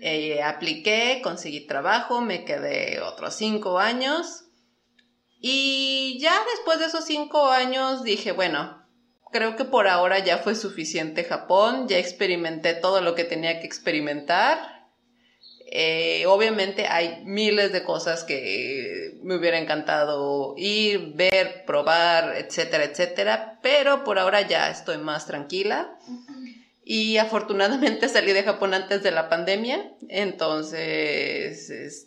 eh, 0.00 0.42
apliqué, 0.42 1.20
conseguí 1.22 1.66
trabajo, 1.66 2.20
me 2.20 2.44
quedé 2.44 3.00
otros 3.00 3.34
cinco 3.34 3.78
años. 3.78 4.44
Y 5.40 6.18
ya 6.20 6.34
después 6.54 6.78
de 6.78 6.86
esos 6.86 7.04
cinco 7.04 7.50
años 7.50 8.02
dije, 8.02 8.32
bueno, 8.32 8.82
creo 9.30 9.56
que 9.56 9.64
por 9.64 9.88
ahora 9.88 10.18
ya 10.18 10.38
fue 10.38 10.54
suficiente 10.54 11.24
Japón, 11.24 11.86
ya 11.88 11.98
experimenté 11.98 12.74
todo 12.74 13.02
lo 13.02 13.14
que 13.14 13.24
tenía 13.24 13.60
que 13.60 13.66
experimentar. 13.66 14.73
Eh, 15.76 16.24
obviamente 16.26 16.86
hay 16.86 17.24
miles 17.24 17.72
de 17.72 17.82
cosas 17.82 18.22
que 18.22 19.18
me 19.24 19.34
hubiera 19.34 19.58
encantado 19.58 20.54
ir, 20.56 21.14
ver, 21.16 21.64
probar, 21.66 22.36
etcétera, 22.36 22.84
etcétera, 22.84 23.58
pero 23.60 24.04
por 24.04 24.20
ahora 24.20 24.42
ya 24.42 24.70
estoy 24.70 24.98
más 24.98 25.26
tranquila 25.26 25.98
y 26.84 27.16
afortunadamente 27.16 28.08
salí 28.08 28.32
de 28.32 28.44
Japón 28.44 28.72
antes 28.72 29.02
de 29.02 29.10
la 29.10 29.28
pandemia, 29.28 29.90
entonces 30.08 32.06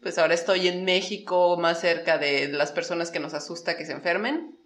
pues 0.00 0.16
ahora 0.18 0.34
estoy 0.34 0.68
en 0.68 0.84
México 0.84 1.56
más 1.56 1.80
cerca 1.80 2.18
de 2.18 2.46
las 2.46 2.70
personas 2.70 3.10
que 3.10 3.18
nos 3.18 3.34
asusta 3.34 3.76
que 3.76 3.84
se 3.84 3.94
enfermen. 3.94 4.56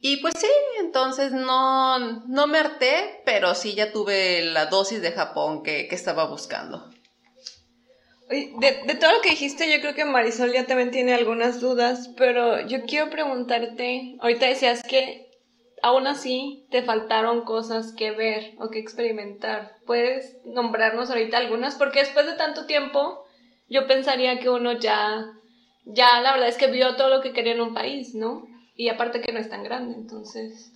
Y 0.00 0.16
pues 0.18 0.34
sí, 0.38 0.48
entonces 0.78 1.30
no, 1.32 1.98
no 2.26 2.46
me 2.46 2.58
harté, 2.58 3.20
pero 3.26 3.54
sí 3.54 3.74
ya 3.74 3.92
tuve 3.92 4.42
la 4.42 4.66
dosis 4.66 5.02
de 5.02 5.12
Japón 5.12 5.62
que, 5.62 5.88
estaba 5.90 6.24
buscando. 6.24 6.90
De, 8.30 8.82
de, 8.86 8.94
todo 8.94 9.12
lo 9.12 9.20
que 9.20 9.30
dijiste, 9.30 9.70
yo 9.70 9.80
creo 9.80 9.94
que 9.94 10.04
Marisol 10.04 10.52
ya 10.52 10.64
también 10.64 10.90
tiene 10.90 11.12
algunas 11.12 11.60
dudas, 11.60 12.10
pero 12.16 12.66
yo 12.66 12.86
quiero 12.86 13.10
preguntarte, 13.10 14.16
ahorita 14.20 14.46
decías 14.46 14.82
que 14.84 15.28
aún 15.82 16.06
así 16.06 16.66
te 16.70 16.82
faltaron 16.82 17.42
cosas 17.42 17.92
que 17.92 18.12
ver 18.12 18.54
o 18.58 18.70
que 18.70 18.78
experimentar. 18.78 19.76
¿Puedes 19.84 20.38
nombrarnos 20.46 21.10
ahorita 21.10 21.36
algunas? 21.36 21.74
Porque 21.74 22.00
después 22.00 22.24
de 22.26 22.34
tanto 22.34 22.66
tiempo, 22.66 23.24
yo 23.68 23.86
pensaría 23.86 24.38
que 24.38 24.48
uno 24.48 24.72
ya, 24.72 25.26
ya 25.84 26.20
la 26.20 26.32
verdad 26.32 26.48
es 26.48 26.56
que 26.56 26.68
vio 26.68 26.96
todo 26.96 27.08
lo 27.08 27.20
que 27.20 27.32
quería 27.32 27.52
en 27.52 27.60
un 27.60 27.74
país, 27.74 28.14
¿no? 28.14 28.49
Y 28.80 28.88
aparte 28.88 29.20
que 29.20 29.30
no 29.30 29.38
es 29.38 29.50
tan 29.50 29.62
grande, 29.62 29.94
entonces... 29.94 30.72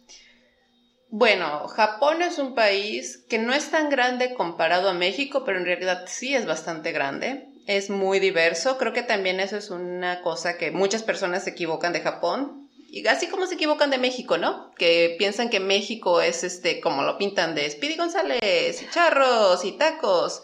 Bueno, 1.08 1.66
Japón 1.68 2.20
es 2.20 2.38
un 2.38 2.54
país 2.54 3.24
que 3.30 3.38
no 3.38 3.54
es 3.54 3.70
tan 3.70 3.88
grande 3.88 4.34
comparado 4.34 4.90
a 4.90 4.92
México, 4.92 5.42
pero 5.46 5.56
en 5.58 5.64
realidad 5.64 6.04
sí 6.06 6.34
es 6.34 6.44
bastante 6.44 6.92
grande. 6.92 7.48
Es 7.66 7.88
muy 7.88 8.20
diverso. 8.20 8.76
Creo 8.76 8.92
que 8.92 9.00
también 9.00 9.40
eso 9.40 9.56
es 9.56 9.70
una 9.70 10.20
cosa 10.20 10.58
que 10.58 10.70
muchas 10.70 11.02
personas 11.02 11.44
se 11.44 11.50
equivocan 11.50 11.94
de 11.94 12.02
Japón 12.02 12.68
y 12.90 13.06
así 13.06 13.28
como 13.28 13.46
se 13.46 13.54
equivocan 13.54 13.88
de 13.88 13.96
México, 13.96 14.36
¿no? 14.36 14.74
Que 14.74 15.16
piensan 15.18 15.48
que 15.48 15.60
México 15.60 16.20
es 16.20 16.44
este, 16.44 16.82
como 16.82 17.04
lo 17.04 17.16
pintan 17.16 17.54
de 17.54 17.70
Speedy 17.70 17.96
González, 17.96 18.82
y 18.82 18.90
charros 18.90 19.64
y 19.64 19.78
tacos. 19.78 20.42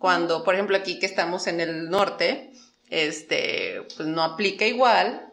Cuando, 0.00 0.42
por 0.42 0.54
ejemplo, 0.54 0.76
aquí 0.76 0.98
que 0.98 1.06
estamos 1.06 1.46
en 1.46 1.60
el 1.60 1.90
norte, 1.90 2.50
este, 2.90 3.82
pues 3.96 4.08
no 4.08 4.24
aplica 4.24 4.66
igual. 4.66 5.27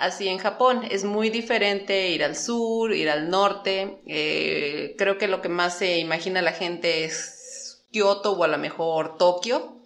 Así 0.00 0.28
en 0.28 0.38
Japón 0.38 0.82
es 0.90 1.04
muy 1.04 1.28
diferente 1.28 2.08
ir 2.08 2.24
al 2.24 2.34
sur, 2.34 2.92
ir 2.92 3.10
al 3.10 3.28
norte. 3.28 4.00
Eh, 4.06 4.94
creo 4.96 5.18
que 5.18 5.28
lo 5.28 5.42
que 5.42 5.50
más 5.50 5.76
se 5.76 5.98
imagina 5.98 6.40
la 6.40 6.52
gente 6.52 7.04
es 7.04 7.84
Kioto 7.92 8.32
o 8.32 8.42
a 8.42 8.48
lo 8.48 8.56
mejor 8.56 9.18
Tokio. 9.18 9.76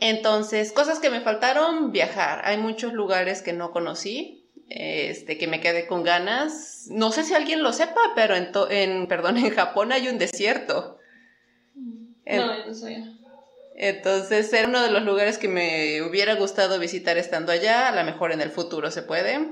Entonces, 0.00 0.72
cosas 0.72 0.98
que 0.98 1.10
me 1.10 1.20
faltaron, 1.20 1.92
viajar. 1.92 2.40
Hay 2.44 2.56
muchos 2.56 2.94
lugares 2.94 3.42
que 3.42 3.52
no 3.52 3.70
conocí 3.70 4.46
este, 4.68 5.38
que 5.38 5.46
me 5.46 5.60
quedé 5.60 5.86
con 5.86 6.02
ganas. 6.02 6.88
No 6.90 7.12
sé 7.12 7.24
si 7.24 7.34
alguien 7.34 7.62
lo 7.62 7.72
sepa, 7.72 8.00
pero 8.14 8.34
en, 8.34 8.50
en 8.70 9.06
perdón, 9.06 9.36
en 9.38 9.50
Japón 9.50 9.92
hay 9.92 10.08
un 10.08 10.18
desierto. 10.18 10.98
no, 11.74 12.66
no 12.66 12.74
sabía. 12.74 13.15
Entonces 13.76 14.50
era 14.52 14.68
uno 14.68 14.82
de 14.82 14.90
los 14.90 15.02
lugares 15.02 15.36
que 15.36 15.48
me 15.48 16.00
hubiera 16.02 16.34
gustado 16.34 16.78
visitar 16.78 17.18
estando 17.18 17.52
allá, 17.52 17.88
a 17.88 17.94
lo 17.94 18.04
mejor 18.04 18.32
en 18.32 18.40
el 18.40 18.50
futuro 18.50 18.90
se 18.90 19.02
puede. 19.02 19.48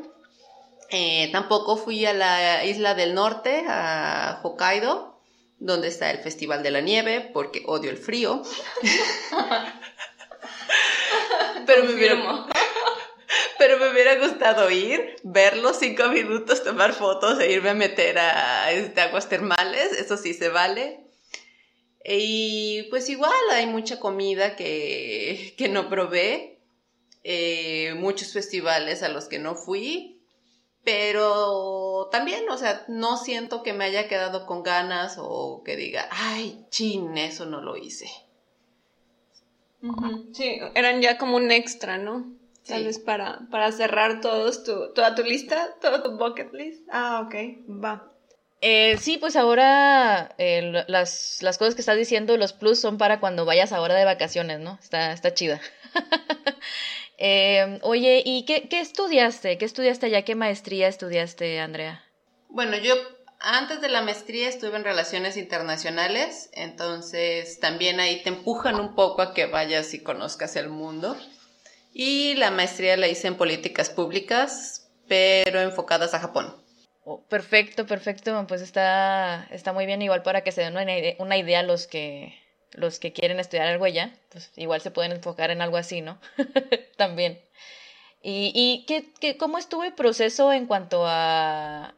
Eh, 0.91 1.29
tampoco 1.31 1.77
fui 1.77 2.07
a 2.07 2.15
la 2.15 2.65
isla 2.65 2.95
del 2.95 3.15
norte, 3.15 3.65
a 3.69 4.41
Hokkaido, 4.43 5.21
donde 5.59 5.89
está 5.89 6.11
el 6.11 6.19
Festival 6.19 6.63
de 6.63 6.71
la 6.71 6.81
Nieve, 6.81 7.31
porque 7.35 7.63
odio 7.67 7.91
el 7.91 7.99
frío. 7.99 8.43
Pero 11.67 11.85
me 11.85 11.95
hubiera, 11.95 12.17
pero 13.59 13.79
me 13.79 13.91
hubiera 13.91 14.17
gustado 14.17 14.71
ir, 14.71 15.17
verlo 15.23 15.73
cinco 15.73 16.09
minutos, 16.09 16.63
tomar 16.63 16.93
fotos 16.93 17.41
e 17.41 17.51
irme 17.51 17.71
a 17.71 17.75
meter 17.75 18.19
a 18.19 18.71
este, 18.71 19.01
aguas 19.01 19.31
termales, 19.31 19.93
eso 19.93 20.19
sí 20.19 20.35
se 20.35 20.51
vale. 20.51 21.04
Y 22.05 22.85
pues 22.91 23.09
igual 23.09 23.33
hay 23.51 23.67
mucha 23.67 23.99
comida 23.99 24.57
que, 24.57 25.55
que 25.57 25.69
no 25.69 25.89
probé, 25.89 26.59
eh, 27.23 27.95
muchos 27.97 28.33
festivales 28.33 29.03
a 29.03 29.09
los 29.09 29.27
que 29.29 29.39
no 29.39 29.55
fui, 29.55 30.21
pero 30.85 32.09
también, 32.13 32.49
o 32.51 32.59
sea, 32.59 32.85
no 32.89 33.17
siento 33.17 33.63
que 33.63 33.73
me 33.73 33.85
haya 33.85 34.07
quedado 34.07 34.45
con 34.45 34.63
ganas 34.63 35.17
o 35.19 35.63
que 35.65 35.77
diga, 35.77 36.07
ay, 36.11 36.67
chin, 36.69 37.17
eso 37.17 37.47
no 37.47 37.63
lo 37.63 37.79
hice. 37.79 38.11
Sí, 40.33 40.59
eran 40.75 41.01
ya 41.01 41.17
como 41.17 41.37
un 41.37 41.51
extra, 41.51 41.97
¿no? 41.97 42.27
Tal 42.67 42.85
vez 42.85 42.99
para, 42.99 43.41
para 43.51 43.73
cerrar 43.73 44.21
todos 44.21 44.65
tu, 44.65 44.93
toda 44.95 45.15
tu 45.15 45.23
lista, 45.23 45.75
todo 45.81 46.03
tu 46.03 46.17
bucket 46.17 46.53
list. 46.53 46.87
Ah, 46.91 47.23
ok, 47.25 47.35
va. 47.69 48.14
Eh, 48.67 48.97
sí, 48.97 49.19
pues 49.19 49.37
ahora 49.37 50.35
eh, 50.39 50.87
las, 50.89 51.43
las, 51.43 51.59
cosas 51.59 51.75
que 51.75 51.83
estás 51.83 51.99
diciendo, 51.99 52.39
los 52.39 52.55
plus 52.55 52.81
son 52.81 52.97
para 52.97 53.21
cuando 53.21 53.45
vayas 53.45 53.73
ahora 53.73 53.95
de 53.95 54.07
vacaciones, 54.07 54.59
¿no? 54.59 54.79
Está, 54.83 55.13
está 55.13 55.35
chida. 55.35 55.61
eh, 57.19 57.79
oye, 57.83 58.23
¿y 58.25 58.47
qué, 58.47 58.67
qué 58.71 58.81
estudiaste? 58.81 59.59
¿Qué 59.59 59.67
estudiaste 59.67 60.07
allá? 60.07 60.23
¿Qué 60.23 60.35
maestría 60.35 60.89
estudiaste, 60.89 61.61
Andrea? 61.61 62.03
Bueno, 62.49 62.79
yo 62.79 62.95
antes 63.39 63.83
de 63.83 63.91
la 63.91 64.01
maestría 64.01 64.49
estuve 64.49 64.77
en 64.77 64.85
relaciones 64.85 65.37
internacionales, 65.37 66.49
entonces 66.55 67.61
también 67.61 68.01
ahí 68.01 68.23
te 68.23 68.31
empujan 68.31 68.81
un 68.81 68.95
poco 68.95 69.21
a 69.21 69.35
que 69.35 69.45
vayas 69.45 69.93
y 69.93 70.03
conozcas 70.03 70.57
el 70.57 70.71
mundo. 70.71 71.19
Y 71.93 72.33
la 72.37 72.51
maestría 72.51 72.97
la 72.97 73.09
hice 73.09 73.29
en 73.29 73.37
políticas 73.37 73.91
públicas, 73.91 74.89
pero 75.07 75.61
enfocadas 75.61 76.15
a 76.15 76.21
Japón. 76.21 76.64
Oh, 77.05 77.23
perfecto, 77.29 77.87
perfecto. 77.87 78.45
Pues 78.49 78.63
está, 78.63 79.47
está 79.51 79.73
muy 79.73 79.87
bien, 79.87 80.03
igual 80.03 80.23
para 80.23 80.43
que 80.43 80.53
se 80.53 80.63
den 80.63 80.77
una 81.19 81.37
idea, 81.37 81.63
los 81.63 81.87
que 81.87 82.35
los 82.73 82.99
que 82.99 83.13
quieren 83.13 83.39
estudiar 83.39 83.69
algo 83.69 83.85
allá, 83.85 84.13
pues 84.31 84.51
igual 84.57 84.81
se 84.81 84.91
pueden 84.91 85.13
enfocar 85.13 85.53
en 85.53 85.63
algo 85.63 85.77
así, 85.77 86.01
¿no? 86.01 86.19
También. 86.97 87.41
¿Y, 88.21 88.51
y 88.55 88.85
qué, 88.87 89.13
qué, 89.21 89.37
cómo 89.37 89.59
estuvo 89.59 89.85
el 89.85 89.93
proceso 89.95 90.53
en 90.53 90.67
cuanto 90.67 91.05
a, 91.07 91.95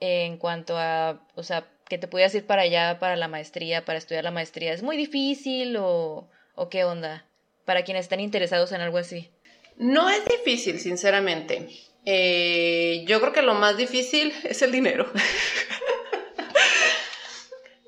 en 0.00 0.38
cuanto 0.38 0.76
a, 0.76 1.20
o 1.36 1.42
sea, 1.44 1.68
que 1.88 1.98
te 1.98 2.08
pudieras 2.08 2.34
ir 2.34 2.46
para 2.46 2.62
allá, 2.62 2.98
para 2.98 3.14
la 3.14 3.28
maestría, 3.28 3.84
para 3.84 3.98
estudiar 3.98 4.24
la 4.24 4.32
maestría? 4.32 4.72
¿Es 4.72 4.82
muy 4.82 4.96
difícil 4.96 5.76
o, 5.76 6.28
o 6.56 6.68
qué 6.68 6.84
onda? 6.84 7.28
para 7.68 7.82
quienes 7.84 8.06
estén 8.06 8.20
interesados 8.20 8.72
en 8.72 8.80
algo 8.80 8.96
así? 8.96 9.30
No 9.76 10.08
es 10.08 10.24
difícil, 10.24 10.80
sinceramente. 10.80 11.68
Eh, 12.10 13.04
yo 13.06 13.20
creo 13.20 13.34
que 13.34 13.42
lo 13.42 13.52
más 13.52 13.76
difícil 13.76 14.32
es 14.44 14.62
el 14.62 14.72
dinero. 14.72 15.10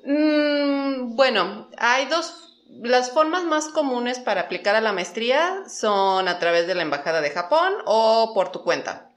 Mm, 0.03 1.15
bueno, 1.15 1.69
hay 1.77 2.05
dos, 2.05 2.55
las 2.81 3.11
formas 3.11 3.43
más 3.43 3.67
comunes 3.69 4.19
para 4.19 4.41
aplicar 4.41 4.75
a 4.75 4.81
la 4.81 4.93
maestría 4.93 5.63
son 5.67 6.27
a 6.27 6.37
través 6.37 6.67
de 6.67 6.75
la 6.75 6.83
Embajada 6.83 7.21
de 7.21 7.31
Japón 7.31 7.73
o 7.85 8.33
por 8.35 8.51
tu 8.51 8.63
cuenta. 8.63 9.11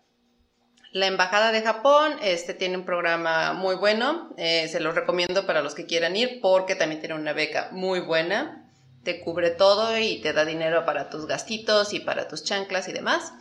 La 0.93 1.07
Embajada 1.07 1.53
de 1.53 1.61
Japón 1.61 2.17
este, 2.23 2.55
tiene 2.55 2.77
un 2.77 2.87
programa 2.87 3.53
muy 3.53 3.77
bueno, 3.77 4.31
eh, 4.39 4.69
se 4.69 4.81
los 4.81 4.95
recomiendo 4.95 5.45
para 5.45 5.61
los 5.61 5.75
que 5.75 5.87
quieran 5.87 6.17
ir 6.17 6.41
porque 6.41 6.77
también 6.77 7.01
tiene 7.01 7.15
una 7.15 7.33
beca 7.33 7.69
muy 7.73 8.01
buena, 8.01 8.71
te 9.03 9.21
cubre 9.21 9.51
todo 9.51 9.99
y 9.99 10.23
te 10.23 10.33
da 10.33 10.47
dinero 10.47 10.87
para 10.87 11.11
tus 11.11 11.27
gastitos 11.27 11.93
y 11.93 12.01
para 12.01 12.27
tus 12.29 12.45
chanclas 12.45 12.89
y 12.89 12.93
demás. 12.93 13.33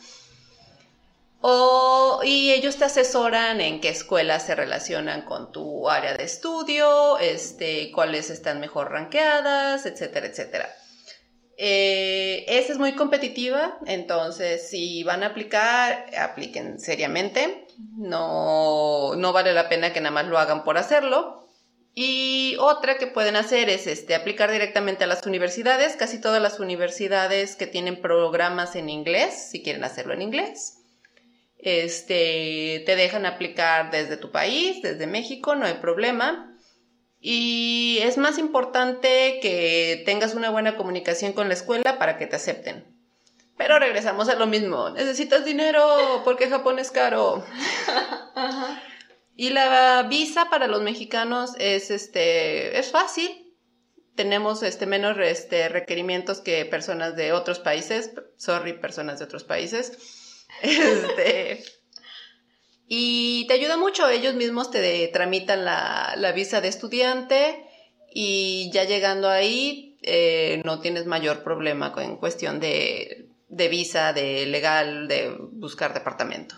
O, 1.46 2.22
y 2.24 2.54
ellos 2.54 2.78
te 2.78 2.86
asesoran 2.86 3.60
en 3.60 3.82
qué 3.82 3.90
escuelas 3.90 4.46
se 4.46 4.56
relacionan 4.56 5.24
con 5.24 5.52
tu 5.52 5.90
área 5.90 6.16
de 6.16 6.24
estudio, 6.24 7.18
este, 7.18 7.92
cuáles 7.92 8.30
están 8.30 8.62
mejor 8.62 8.92
rankeadas, 8.92 9.86
etcétera, 9.86 10.28
etcétera. 10.28 10.74
Eh, 11.58 12.46
esa 12.48 12.72
es 12.72 12.80
muy 12.80 12.94
competitiva, 12.96 13.78
entonces 13.86 14.70
si 14.70 15.04
van 15.04 15.22
a 15.22 15.28
aplicar, 15.28 16.06
apliquen 16.18 16.80
seriamente. 16.80 17.68
No, 17.98 19.16
no 19.18 19.34
vale 19.34 19.52
la 19.52 19.68
pena 19.68 19.92
que 19.92 20.00
nada 20.00 20.16
más 20.16 20.28
lo 20.28 20.40
hagan 20.40 20.64
por 20.64 20.78
hacerlo. 20.78 21.46
Y 21.94 22.56
otra 22.58 22.98
que 22.98 23.08
pueden 23.08 23.36
hacer 23.36 23.70
es 23.70 23.86
este, 23.86 24.16
aplicar 24.16 24.50
directamente 24.50 25.04
a 25.04 25.08
las 25.08 25.26
universidades, 25.26 25.98
casi 25.98 26.22
todas 26.22 26.42
las 26.42 26.62
universidades 26.62 27.58
que 27.58 27.68
tienen 27.68 28.02
programas 28.02 28.78
en 28.78 28.88
inglés, 28.88 29.50
si 29.52 29.62
quieren 29.62 29.84
hacerlo 29.84 30.14
en 30.14 30.22
inglés 30.22 30.80
este, 31.64 32.84
te 32.86 32.96
dejan 32.96 33.26
aplicar 33.26 33.90
desde 33.90 34.18
tu 34.18 34.32
país, 34.32 34.82
desde 34.82 35.08
México, 35.08 35.56
no 35.56 35.66
hay 35.66 35.76
problema. 35.76 36.56
Y 37.20 38.00
es 38.02 38.18
más 38.18 38.38
importante 38.38 39.40
que 39.42 40.04
tengas 40.06 40.36
una 40.36 40.50
buena 40.50 40.76
comunicación 40.76 41.32
con 41.34 41.48
la 41.48 41.54
escuela 41.54 41.98
para 41.98 42.18
que 42.18 42.28
te 42.28 42.36
acepten. 42.36 42.86
Pero 43.58 43.80
regresamos 43.80 44.28
a 44.30 44.36
lo 44.36 44.46
mismo. 44.46 44.90
Necesitas 44.90 45.46
dinero 45.46 46.22
porque 46.26 46.50
Japón 46.50 46.80
es 46.80 46.92
caro. 46.92 47.44
Y 49.36 49.50
la 49.50 50.04
visa 50.04 50.50
para 50.50 50.68
los 50.68 50.84
mexicanos 50.84 51.56
es 51.58 51.90
este 51.90 52.78
es 52.78 52.92
fácil. 52.92 53.56
Tenemos 54.16 54.62
este 54.62 54.86
menos 54.86 55.18
este, 55.18 55.70
requerimientos 55.70 56.40
que 56.40 56.66
personas 56.66 57.16
de 57.16 57.34
otros 57.34 57.60
países. 57.60 58.12
Sorry, 58.38 58.74
personas 58.74 59.18
de 59.18 59.26
otros 59.26 59.44
países. 59.44 60.23
Este, 60.64 61.62
y 62.88 63.46
te 63.48 63.54
ayuda 63.54 63.76
mucho, 63.78 64.10
ellos 64.10 64.34
mismos 64.34 64.72
te 64.72 65.08
tramitan 65.10 65.66
la, 65.66 66.32
visa 66.34 66.62
de 66.62 66.70
estudiante 66.70 67.66
y 68.14 68.72
ya 68.72 68.86
llegando 68.86 69.30
ahí 69.30 69.98
eh, 70.04 70.62
no 70.64 70.80
tienes 70.80 71.06
mayor 71.06 71.44
problema 71.44 71.94
en 71.98 72.18
cuestión 72.18 72.60
de, 72.60 73.30
visa, 73.50 74.14
de 74.14 74.46
legal, 74.46 75.08
de 75.08 75.36
buscar 75.52 75.94
departamento. 75.94 76.56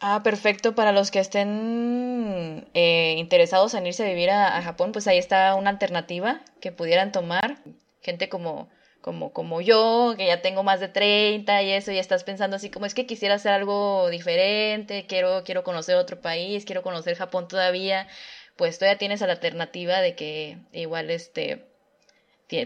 Ah, 0.00 0.22
perfecto. 0.22 0.74
Para 0.74 0.92
los 0.92 1.10
que 1.10 1.20
estén 1.20 2.68
eh, 2.74 3.14
interesados 3.16 3.74
en 3.74 3.86
irse 3.86 4.04
a 4.04 4.08
vivir 4.08 4.30
a, 4.30 4.60
Japón, 4.62 4.92
pues 4.92 5.06
ahí 5.06 5.18
está 5.18 5.54
una 5.54 5.70
alternativa 5.70 6.40
que 6.60 6.72
pudieran 6.72 7.12
tomar. 7.12 7.58
Gente 8.02 8.28
como 8.28 8.68
como, 9.06 9.32
como 9.32 9.60
yo, 9.60 10.14
que 10.16 10.26
ya 10.26 10.42
tengo 10.42 10.64
más 10.64 10.80
de 10.80 10.88
30 10.88 11.62
y 11.62 11.70
eso, 11.70 11.92
y 11.92 11.98
estás 11.98 12.24
pensando 12.24 12.56
así 12.56 12.70
como 12.70 12.86
es 12.86 12.94
que 12.94 13.06
quisiera 13.06 13.36
hacer 13.36 13.52
algo 13.52 14.10
diferente, 14.10 15.06
quiero, 15.06 15.44
quiero 15.44 15.62
conocer 15.62 15.94
otro 15.94 16.20
país, 16.20 16.64
quiero 16.64 16.82
conocer 16.82 17.16
Japón 17.16 17.46
todavía, 17.46 18.08
pues 18.56 18.80
todavía 18.80 18.98
tienes 18.98 19.20
la 19.20 19.30
alternativa 19.30 20.00
de 20.00 20.16
que 20.16 20.58
igual 20.72 21.12
este 21.12 21.68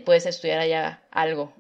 puedes 0.06 0.24
estudiar 0.24 0.60
allá 0.60 1.02
algo. 1.10 1.52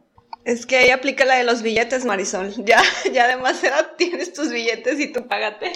Es 0.46 0.64
que 0.64 0.78
ahí 0.78 0.88
aplica 0.88 1.26
la 1.26 1.36
de 1.36 1.44
los 1.44 1.60
billetes, 1.60 2.06
Marisol. 2.06 2.54
Ya, 2.64 2.82
ya 3.12 3.28
demasiado 3.28 3.86
tienes 3.98 4.32
tus 4.32 4.50
billetes 4.50 4.98
y 4.98 5.12
tú 5.12 5.28
págate. 5.28 5.74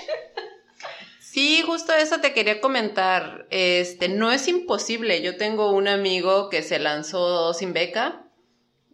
Sí, 1.20 1.62
justo 1.66 1.92
eso 1.92 2.22
te 2.22 2.32
quería 2.32 2.62
comentar. 2.62 3.46
Este, 3.50 4.08
no 4.08 4.32
es 4.32 4.48
imposible. 4.48 5.20
Yo 5.20 5.36
tengo 5.36 5.72
un 5.72 5.88
amigo 5.88 6.48
que 6.48 6.62
se 6.62 6.78
lanzó 6.78 7.52
sin 7.52 7.74
beca 7.74 8.23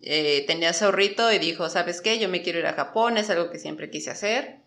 eh, 0.03 0.45
tenía 0.47 0.73
zorrito 0.73 1.31
y 1.33 1.39
dijo, 1.39 1.69
¿sabes 1.69 2.01
qué? 2.01 2.19
Yo 2.19 2.29
me 2.29 2.43
quiero 2.43 2.59
ir 2.59 2.67
a 2.67 2.73
Japón, 2.73 3.19
es 3.19 3.31
algo 3.31 3.51
que 3.51 3.59
siempre 3.59 3.91
quise 3.91 4.11
hacer. 4.11 4.61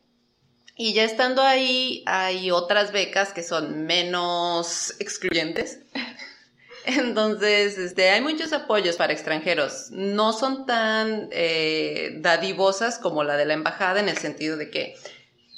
Y 0.76 0.94
ya 0.94 1.04
estando 1.04 1.44
ahí, 1.44 2.04
hay 2.06 2.52
otras 2.52 2.92
becas 2.92 3.34
que 3.34 3.44
son 3.44 3.86
menos 3.86 4.96
excluyentes. 5.00 5.80
Entonces, 6.86 7.78
este, 7.78 8.10
hay 8.10 8.22
muchos 8.22 8.52
apoyos 8.54 8.98
para 8.98 9.14
extranjeros. 9.14 9.90
No 9.92 10.34
son 10.34 10.66
tan 10.66 11.30
eh, 11.32 12.12
dadivosas 12.18 13.00
como 13.00 13.24
la 13.24 13.38
de 13.38 13.46
la 13.46 13.54
embajada 13.54 14.00
en 14.00 14.10
el 14.10 14.18
sentido 14.18 14.58
de 14.58 14.70
que 14.70 14.96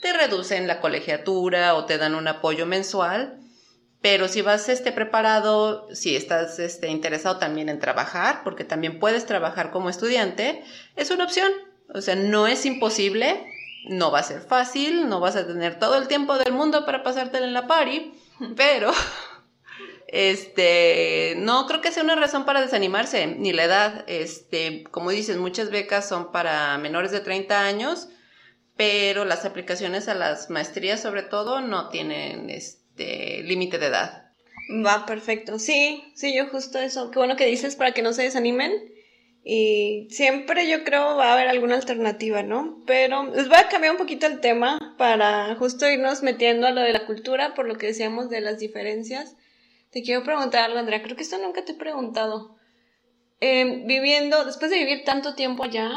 te 0.01 0.13
reducen 0.13 0.67
la 0.67 0.81
colegiatura 0.81 1.73
o 1.75 1.85
te 1.85 1.97
dan 1.97 2.13
un 2.13 2.27
apoyo 2.27 2.65
mensual, 2.65 3.39
pero 4.05 4.27
si 4.27 4.43
vas 4.43 4.69
este, 4.69 4.91
preparado, 4.91 5.87
si 5.91 6.15
estás 6.15 6.59
este, 6.59 6.89
interesado 6.89 7.39
también 7.39 7.69
en 7.69 7.79
trabajar, 7.79 8.43
porque 8.43 8.63
también 8.63 8.99
puedes 8.99 9.25
trabajar 9.25 9.71
como 9.71 9.89
estudiante, 9.89 10.63
es 10.95 11.09
una 11.09 11.23
opción. 11.23 11.51
O 11.91 12.01
sea, 12.01 12.13
no 12.15 12.45
es 12.45 12.67
imposible, 12.67 13.43
no 13.89 14.11
va 14.11 14.19
a 14.19 14.23
ser 14.23 14.41
fácil, 14.41 15.09
no 15.09 15.21
vas 15.21 15.35
a 15.35 15.47
tener 15.47 15.79
todo 15.79 15.97
el 15.97 16.07
tiempo 16.07 16.37
del 16.37 16.53
mundo 16.53 16.85
para 16.85 17.01
pasártela 17.01 17.47
en 17.47 17.55
la 17.55 17.65
party, 17.65 18.13
pero 18.55 18.91
este, 20.07 21.33
no 21.39 21.65
creo 21.65 21.81
que 21.81 21.91
sea 21.91 22.03
una 22.03 22.15
razón 22.15 22.45
para 22.45 22.61
desanimarse, 22.61 23.25
ni 23.25 23.53
la 23.53 23.63
edad. 23.63 24.03
Este, 24.05 24.83
como 24.91 25.09
dices, 25.09 25.37
muchas 25.37 25.71
becas 25.71 26.07
son 26.07 26.31
para 26.31 26.77
menores 26.77 27.09
de 27.09 27.21
30 27.21 27.59
años, 27.59 28.09
pero 28.77 29.25
las 29.25 29.45
aplicaciones 29.45 30.07
a 30.09 30.13
las 30.13 30.51
maestrías 30.51 31.01
sobre 31.01 31.23
todo 31.23 31.61
no 31.61 31.89
tienen 31.89 32.51
este, 32.51 32.84
de 32.95 33.41
límite 33.45 33.77
de 33.77 33.87
edad. 33.87 34.31
Va, 34.83 35.05
perfecto. 35.05 35.59
Sí, 35.59 36.03
sí, 36.15 36.35
yo 36.35 36.47
justo 36.47 36.79
eso. 36.79 37.11
Qué 37.11 37.19
bueno 37.19 37.35
que 37.35 37.45
dices 37.45 37.75
para 37.75 37.91
que 37.91 38.01
no 38.01 38.13
se 38.13 38.23
desanimen. 38.23 38.71
Y 39.43 40.07
siempre 40.09 40.67
yo 40.67 40.83
creo 40.83 41.17
va 41.17 41.29
a 41.29 41.33
haber 41.33 41.47
alguna 41.47 41.75
alternativa, 41.75 42.41
¿no? 42.41 42.81
Pero 42.87 43.25
les 43.31 43.47
voy 43.47 43.57
a 43.57 43.69
cambiar 43.69 43.91
un 43.91 43.99
poquito 43.99 44.25
el 44.25 44.39
tema 44.39 44.95
para 44.97 45.55
justo 45.55 45.87
irnos 45.87 46.23
metiendo 46.23 46.65
a 46.65 46.71
lo 46.71 46.81
de 46.81 46.93
la 46.93 47.05
cultura, 47.05 47.53
por 47.53 47.67
lo 47.67 47.77
que 47.77 47.87
decíamos 47.87 48.31
de 48.31 48.41
las 48.41 48.57
diferencias. 48.57 49.35
Te 49.91 50.01
quiero 50.01 50.23
preguntar, 50.23 50.75
Andrea, 50.75 51.03
creo 51.03 51.15
que 51.15 51.21
esto 51.21 51.37
nunca 51.37 51.63
te 51.63 51.73
he 51.73 51.75
preguntado. 51.75 52.55
Em, 53.39 53.85
viviendo, 53.85 54.45
después 54.45 54.71
de 54.71 54.79
vivir 54.79 55.03
tanto 55.03 55.35
tiempo 55.35 55.63
allá, 55.63 55.91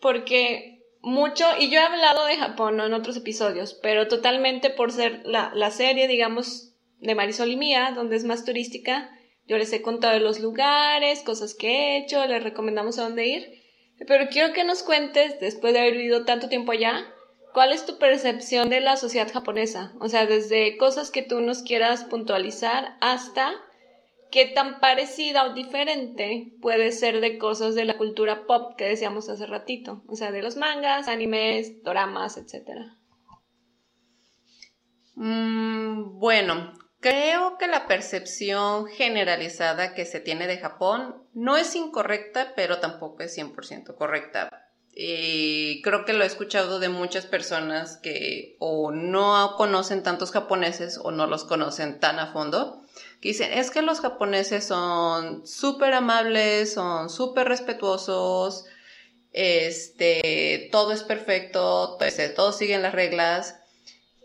porque 0.00 0.73
mucho, 1.04 1.44
y 1.58 1.70
yo 1.70 1.78
he 1.78 1.82
hablado 1.82 2.24
de 2.26 2.36
Japón 2.36 2.80
en 2.80 2.94
otros 2.94 3.16
episodios, 3.16 3.74
pero 3.74 4.08
totalmente 4.08 4.70
por 4.70 4.90
ser 4.90 5.22
la, 5.24 5.52
la, 5.54 5.70
serie, 5.70 6.08
digamos, 6.08 6.72
de 6.98 7.14
Marisol 7.14 7.50
y 7.50 7.56
Mía, 7.56 7.92
donde 7.94 8.16
es 8.16 8.24
más 8.24 8.44
turística, 8.44 9.10
yo 9.46 9.58
les 9.58 9.72
he 9.72 9.82
contado 9.82 10.18
los 10.18 10.40
lugares, 10.40 11.22
cosas 11.22 11.54
que 11.54 11.68
he 11.68 11.98
hecho, 11.98 12.26
les 12.26 12.42
recomendamos 12.42 12.98
a 12.98 13.02
dónde 13.02 13.26
ir, 13.26 13.62
pero 14.06 14.28
quiero 14.28 14.52
que 14.52 14.64
nos 14.64 14.82
cuentes, 14.82 15.38
después 15.40 15.72
de 15.72 15.80
haber 15.80 15.96
vivido 15.96 16.24
tanto 16.24 16.48
tiempo 16.48 16.72
allá, 16.72 17.06
¿cuál 17.52 17.72
es 17.72 17.86
tu 17.86 17.98
percepción 17.98 18.70
de 18.70 18.80
la 18.80 18.96
sociedad 18.96 19.30
japonesa? 19.32 19.92
O 20.00 20.08
sea, 20.08 20.26
desde 20.26 20.76
cosas 20.76 21.10
que 21.10 21.22
tú 21.22 21.40
nos 21.40 21.62
quieras 21.62 22.04
puntualizar 22.04 22.96
hasta 23.00 23.54
qué 24.34 24.46
tan 24.46 24.80
parecida 24.80 25.44
o 25.44 25.54
diferente 25.54 26.56
puede 26.60 26.90
ser 26.90 27.20
de 27.20 27.38
cosas 27.38 27.76
de 27.76 27.84
la 27.84 27.96
cultura 27.96 28.48
pop 28.48 28.74
que 28.76 28.84
decíamos 28.84 29.28
hace 29.28 29.46
ratito, 29.46 30.02
o 30.08 30.16
sea, 30.16 30.32
de 30.32 30.42
los 30.42 30.56
mangas, 30.56 31.06
animes, 31.06 31.84
doramas, 31.84 32.36
etc. 32.36 32.68
Mm, 35.14 36.18
bueno, 36.18 36.72
creo 36.98 37.58
que 37.58 37.68
la 37.68 37.86
percepción 37.86 38.86
generalizada 38.86 39.94
que 39.94 40.04
se 40.04 40.18
tiene 40.18 40.48
de 40.48 40.58
Japón 40.58 41.14
no 41.32 41.56
es 41.56 41.76
incorrecta, 41.76 42.54
pero 42.56 42.80
tampoco 42.80 43.22
es 43.22 43.38
100% 43.38 43.94
correcta. 43.94 44.50
Creo 44.96 46.04
que 46.04 46.12
lo 46.12 46.24
he 46.24 46.26
escuchado 46.26 46.80
de 46.80 46.88
muchas 46.88 47.26
personas 47.26 47.98
que 47.98 48.56
o 48.58 48.90
no 48.90 49.54
conocen 49.56 50.02
tantos 50.02 50.32
japoneses 50.32 50.98
o 51.00 51.12
no 51.12 51.28
los 51.28 51.44
conocen 51.44 52.00
tan 52.00 52.18
a 52.18 52.32
fondo 52.32 52.83
dicen, 53.28 53.52
es 53.52 53.70
que 53.70 53.82
los 53.82 54.00
japoneses 54.00 54.64
son 54.64 55.46
súper 55.46 55.94
amables, 55.94 56.74
son 56.74 57.10
súper 57.10 57.48
respetuosos, 57.48 58.66
este, 59.32 60.68
todo 60.70 60.92
es 60.92 61.02
perfecto, 61.02 61.98
este, 62.00 62.28
todos 62.28 62.56
siguen 62.56 62.82
las 62.82 62.94
reglas. 62.94 63.56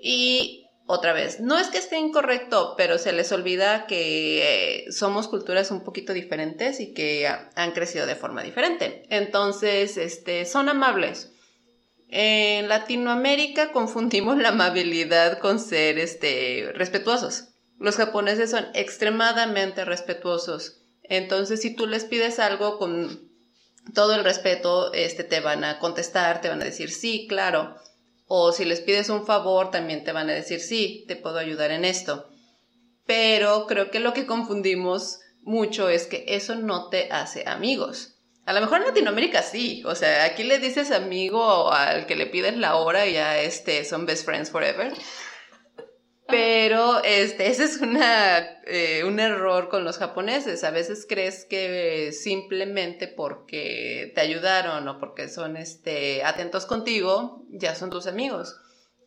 Y 0.02 0.70
otra 0.86 1.14
vez, 1.14 1.40
no 1.40 1.60
es 1.60 1.68
que 1.68 1.78
esté 1.78 2.00
incorrecto, 2.00 2.74
pero 2.76 2.98
se 2.98 3.12
les 3.12 3.32
olvida 3.32 3.86
que 3.86 4.86
eh, 4.86 4.92
somos 4.92 5.28
culturas 5.28 5.70
un 5.70 5.84
poquito 5.84 6.14
diferentes 6.14 6.80
y 6.80 6.94
que 6.94 7.28
han 7.28 7.72
crecido 7.74 8.08
de 8.08 8.16
forma 8.16 8.42
diferente. 8.42 9.04
Entonces, 9.10 9.98
este, 9.98 10.46
son 10.46 10.68
amables. 10.68 11.32
En 12.08 12.70
Latinoamérica 12.70 13.72
confundimos 13.72 14.40
la 14.40 14.50
amabilidad 14.50 15.38
con 15.38 15.60
ser 15.60 16.00
este, 16.00 16.72
respetuosos. 16.74 17.49
Los 17.80 17.96
japoneses 17.96 18.52
son 18.52 18.68
extremadamente 18.74 19.86
respetuosos. 19.86 20.82
Entonces, 21.04 21.62
si 21.62 21.74
tú 21.74 21.88
les 21.88 22.04
pides 22.04 22.40
algo 22.40 22.78
con 22.78 23.30
todo 23.94 24.16
el 24.16 24.24
respeto, 24.24 24.94
este, 24.94 25.24
te 25.24 25.40
van 25.40 25.64
a 25.64 25.80
contestar, 25.80 26.42
te 26.42 26.50
van 26.50 26.62
a 26.62 26.66
decir 26.66 26.92
sí, 26.92 27.26
claro. 27.28 27.76
O 28.28 28.52
si 28.52 28.66
les 28.66 28.82
pides 28.82 29.10
un 29.10 29.26
favor, 29.26 29.72
también 29.72 30.04
te 30.04 30.12
van 30.12 30.30
a 30.30 30.34
decir 30.34 30.60
sí, 30.60 31.06
te 31.08 31.16
puedo 31.16 31.40
ayudar 31.40 31.72
en 31.72 31.86
esto. 31.86 32.30
Pero 33.06 33.66
creo 33.66 33.90
que 33.90 34.00
lo 34.00 34.14
que 34.14 34.28
confundimos 34.28 35.20
mucho 35.42 35.90
es 35.90 36.06
que 36.06 36.26
eso 36.28 36.56
no 36.56 36.90
te 36.90 37.10
hace 37.12 37.46
amigos. 37.48 38.16
A 38.46 38.54
lo 38.54 38.62
mejor 38.62 38.80
en 38.80 38.88
Latinoamérica 38.88 39.42
sí, 39.42 39.84
o 39.86 39.96
sea, 39.96 40.26
aquí 40.26 40.44
le 40.44 40.60
dices 40.60 40.92
amigo 40.92 41.72
al 41.72 42.06
que 42.08 42.16
le 42.16 42.26
pides 42.26 42.58
la 42.58 42.76
hora 42.76 43.08
y 43.08 43.14
ya 43.14 43.40
este, 43.40 43.86
son 43.86 44.06
best 44.06 44.26
friends 44.26 44.52
forever. 44.52 44.92
Pero 46.30 47.04
este, 47.04 47.48
ese 47.48 47.64
es 47.64 47.78
una, 47.78 48.40
eh, 48.66 49.04
un 49.04 49.20
error 49.20 49.70
con 49.70 49.84
los 49.84 49.98
japoneses. 49.98 50.64
A 50.64 50.72
veces 50.72 51.06
crees 51.08 51.46
que 51.46 52.12
simplemente 52.12 53.08
porque 53.08 54.12
te 54.14 54.22
ayudaron 54.22 54.88
o 54.88 55.00
porque 55.00 55.28
son 55.28 55.58
este, 55.58 56.24
atentos 56.24 56.66
contigo, 56.66 57.46
ya 57.50 57.76
son 57.76 57.90
tus 57.90 58.06
amigos. 58.06 58.58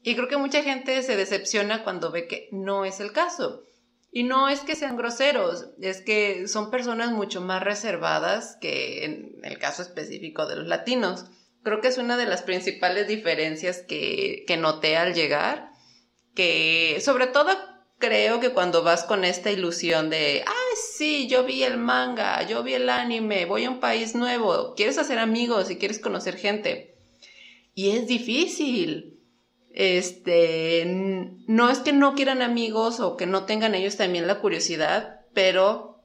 Y 0.02 0.16
creo 0.16 0.28
que 0.28 0.36
mucha 0.36 0.62
gente 0.62 1.02
se 1.02 1.16
decepciona 1.16 1.84
cuando 1.84 2.10
ve 2.10 2.26
que 2.26 2.48
no 2.50 2.84
es 2.84 2.98
el 2.98 3.12
caso. 3.12 3.62
Y 4.10 4.24
no 4.24 4.48
es 4.48 4.60
que 4.60 4.76
sean 4.76 4.96
groseros, 4.96 5.70
es 5.80 6.02
que 6.02 6.46
son 6.46 6.70
personas 6.70 7.12
mucho 7.12 7.40
más 7.40 7.62
reservadas 7.62 8.58
que 8.60 9.04
en 9.04 9.40
el 9.42 9.58
caso 9.58 9.80
específico 9.80 10.46
de 10.46 10.56
los 10.56 10.66
latinos. 10.66 11.26
Creo 11.62 11.80
que 11.80 11.88
es 11.88 11.96
una 11.96 12.16
de 12.18 12.26
las 12.26 12.42
principales 12.42 13.08
diferencias 13.08 13.80
que, 13.80 14.44
que 14.46 14.56
noté 14.58 14.96
al 14.96 15.14
llegar 15.14 15.71
que 16.34 17.00
sobre 17.04 17.26
todo 17.26 17.50
creo 17.98 18.40
que 18.40 18.50
cuando 18.50 18.82
vas 18.82 19.04
con 19.04 19.24
esta 19.24 19.50
ilusión 19.50 20.10
de, 20.10 20.42
ay, 20.44 20.76
sí, 20.96 21.28
yo 21.28 21.44
vi 21.44 21.62
el 21.62 21.78
manga, 21.78 22.42
yo 22.46 22.62
vi 22.62 22.74
el 22.74 22.90
anime, 22.90 23.46
voy 23.46 23.64
a 23.64 23.70
un 23.70 23.78
país 23.78 24.14
nuevo, 24.14 24.74
quieres 24.74 24.98
hacer 24.98 25.18
amigos 25.18 25.70
y 25.70 25.76
quieres 25.76 26.00
conocer 26.00 26.36
gente. 26.36 26.96
Y 27.74 27.90
es 27.90 28.06
difícil. 28.06 29.20
Este, 29.74 30.84
no 31.46 31.70
es 31.70 31.78
que 31.78 31.92
no 31.92 32.14
quieran 32.14 32.42
amigos 32.42 33.00
o 33.00 33.16
que 33.16 33.26
no 33.26 33.44
tengan 33.44 33.74
ellos 33.74 33.96
también 33.96 34.26
la 34.26 34.40
curiosidad, 34.40 35.20
pero 35.32 36.04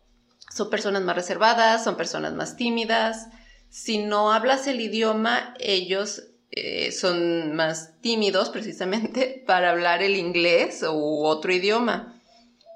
son 0.56 0.70
personas 0.70 1.02
más 1.02 1.16
reservadas, 1.16 1.84
son 1.84 1.98
personas 1.98 2.34
más 2.34 2.56
tímidas. 2.56 3.28
Si 3.70 3.98
no 3.98 4.32
hablas 4.32 4.68
el 4.68 4.80
idioma, 4.80 5.54
ellos 5.60 6.27
eh, 6.52 6.92
son 6.92 7.56
más 7.56 8.00
tímidos 8.02 8.50
precisamente 8.50 9.44
para 9.48 9.72
hablar 9.72 10.02
el 10.02 10.16
inglés 10.16 10.84
u 10.84 11.26
otro 11.26 11.54
idioma. 11.54 12.14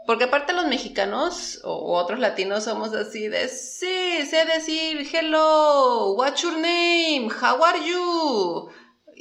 Porque 0.08 0.26
aparte 0.26 0.54
los 0.54 0.66
mexicanos 0.66 1.60
o 1.64 1.98
otros 1.98 2.20
latinos 2.20 2.64
somos 2.64 2.94
así 2.94 3.28
de, 3.28 3.48
sí, 3.48 4.26
sé 4.28 4.46
decir 4.46 5.08
hello, 5.14 6.14
what's 6.14 6.42
your 6.42 6.54
name, 6.54 7.30
how 7.30 7.64
are 7.64 7.80
you, 7.86 8.68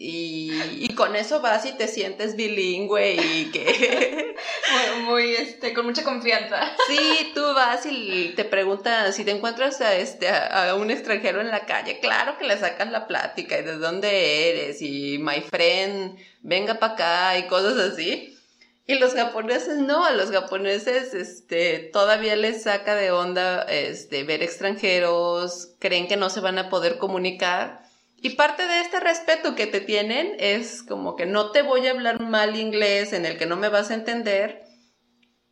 y, 0.02 0.94
con 0.94 1.14
eso 1.14 1.42
vas 1.42 1.66
y 1.66 1.72
te 1.72 1.86
sientes 1.86 2.34
bilingüe 2.34 3.16
y 3.16 3.50
que... 3.50 4.34
muy, 5.04 5.34
este, 5.34 5.74
con 5.74 5.84
mucha 5.84 6.02
confianza. 6.04 6.74
Sí, 6.88 7.32
tú 7.34 7.42
vas 7.54 7.84
y 7.84 8.32
te 8.34 8.46
preguntas 8.46 9.14
si 9.14 9.24
te 9.24 9.32
encuentras 9.32 9.82
a, 9.82 9.94
este, 9.96 10.30
a, 10.30 10.74
un 10.74 10.90
extranjero 10.90 11.42
en 11.42 11.50
la 11.50 11.66
calle. 11.66 12.00
Claro 12.00 12.38
que 12.38 12.46
le 12.46 12.56
sacas 12.56 12.90
la 12.90 13.06
plática 13.06 13.58
y 13.58 13.62
de 13.62 13.76
dónde 13.76 14.50
eres 14.50 14.80
y 14.80 15.18
my 15.18 15.42
friend, 15.42 16.18
venga 16.40 16.78
para 16.78 16.94
acá 16.94 17.38
y 17.38 17.46
cosas 17.46 17.76
así. 17.92 18.38
Y 18.86 18.94
los 18.94 19.12
japoneses 19.12 19.76
no, 19.76 20.06
a 20.06 20.12
los 20.12 20.30
japoneses 20.30 21.12
este, 21.12 21.90
todavía 21.92 22.36
les 22.36 22.62
saca 22.62 22.94
de 22.94 23.10
onda 23.10 23.64
este, 23.64 24.24
ver 24.24 24.42
extranjeros, 24.42 25.74
creen 25.78 26.08
que 26.08 26.16
no 26.16 26.30
se 26.30 26.40
van 26.40 26.58
a 26.58 26.70
poder 26.70 26.96
comunicar 26.96 27.89
y 28.22 28.30
parte 28.30 28.66
de 28.66 28.80
este 28.80 29.00
respeto 29.00 29.54
que 29.54 29.66
te 29.66 29.80
tienen 29.80 30.36
es 30.38 30.82
como 30.82 31.16
que 31.16 31.24
no 31.24 31.52
te 31.52 31.62
voy 31.62 31.86
a 31.86 31.92
hablar 31.92 32.20
mal 32.20 32.54
inglés 32.56 33.12
en 33.12 33.24
el 33.24 33.38
que 33.38 33.46
no 33.46 33.56
me 33.56 33.70
vas 33.70 33.90
a 33.90 33.94
entender, 33.94 34.64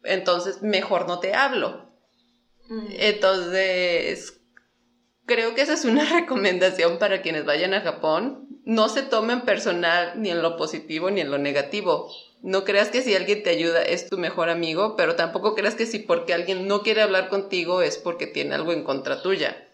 entonces 0.05 0.63
mejor 0.63 1.09
no 1.09 1.19
te 1.19 1.35
hablo. 1.35 1.91
Mm. 2.69 2.87
Entonces, 2.91 4.41
creo 5.25 5.55
que 5.55 5.63
esa 5.63 5.73
es 5.73 5.85
una 5.87 6.05
recomendación 6.21 6.99
para 6.99 7.23
quienes 7.23 7.47
vayan 7.47 7.73
a 7.73 7.81
Japón. 7.81 8.49
No 8.65 8.91
se 8.91 9.03
tomen 9.03 9.43
personal 9.43 10.21
ni 10.21 10.31
en 10.31 10.43
lo 10.43 10.59
positivo 10.59 11.11
ni 11.11 11.23
en 11.23 11.31
lo 11.31 11.39
negativo. 11.39 12.11
No 12.43 12.65
creas 12.65 12.89
que 12.89 13.01
si 13.01 13.17
alguien 13.17 13.43
te 13.43 13.51
ayuda 13.51 13.83
es 13.83 14.09
tu 14.09 14.19
mejor 14.19 14.51
amigo, 14.51 14.95
pero 14.95 15.17
tampoco 15.17 15.55
creas 15.55 15.75
que 15.75 15.87
si 15.87 16.01
porque 16.01 16.35
alguien 16.35 16.69
no 16.69 16.83
quiere 16.83 17.01
hablar 17.01 17.31
contigo 17.31 17.81
es 17.81 17.97
porque 17.97 18.27
tiene 18.27 18.55
algo 18.55 18.73
en 18.73 18.85
contra 18.85 19.23
tuya. 19.23 19.68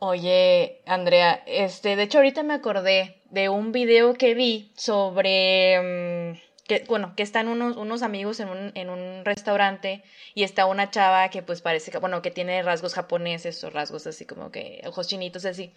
Oye, 0.00 0.80
Andrea, 0.86 1.42
este, 1.46 1.96
de 1.96 2.04
hecho 2.04 2.18
ahorita 2.18 2.44
me 2.44 2.54
acordé 2.54 3.20
de 3.30 3.48
un 3.48 3.72
video 3.72 4.14
que 4.14 4.34
vi 4.34 4.70
sobre 4.76 6.32
mm, 6.34 6.38
que, 6.68 6.84
bueno, 6.86 7.14
que 7.16 7.24
están 7.24 7.48
unos, 7.48 7.76
unos 7.76 8.02
amigos 8.02 8.38
en 8.38 8.48
un, 8.48 8.70
en 8.76 8.90
un 8.90 9.24
restaurante 9.24 10.04
y 10.34 10.44
está 10.44 10.66
una 10.66 10.90
chava 10.90 11.28
que 11.30 11.42
pues 11.42 11.62
parece 11.62 11.90
que, 11.90 11.98
bueno, 11.98 12.22
que 12.22 12.30
tiene 12.30 12.62
rasgos 12.62 12.94
japoneses 12.94 13.62
o 13.64 13.70
rasgos 13.70 14.06
así 14.06 14.24
como 14.24 14.52
que 14.52 14.82
ojos 14.86 15.08
chinitos 15.08 15.44
así. 15.44 15.72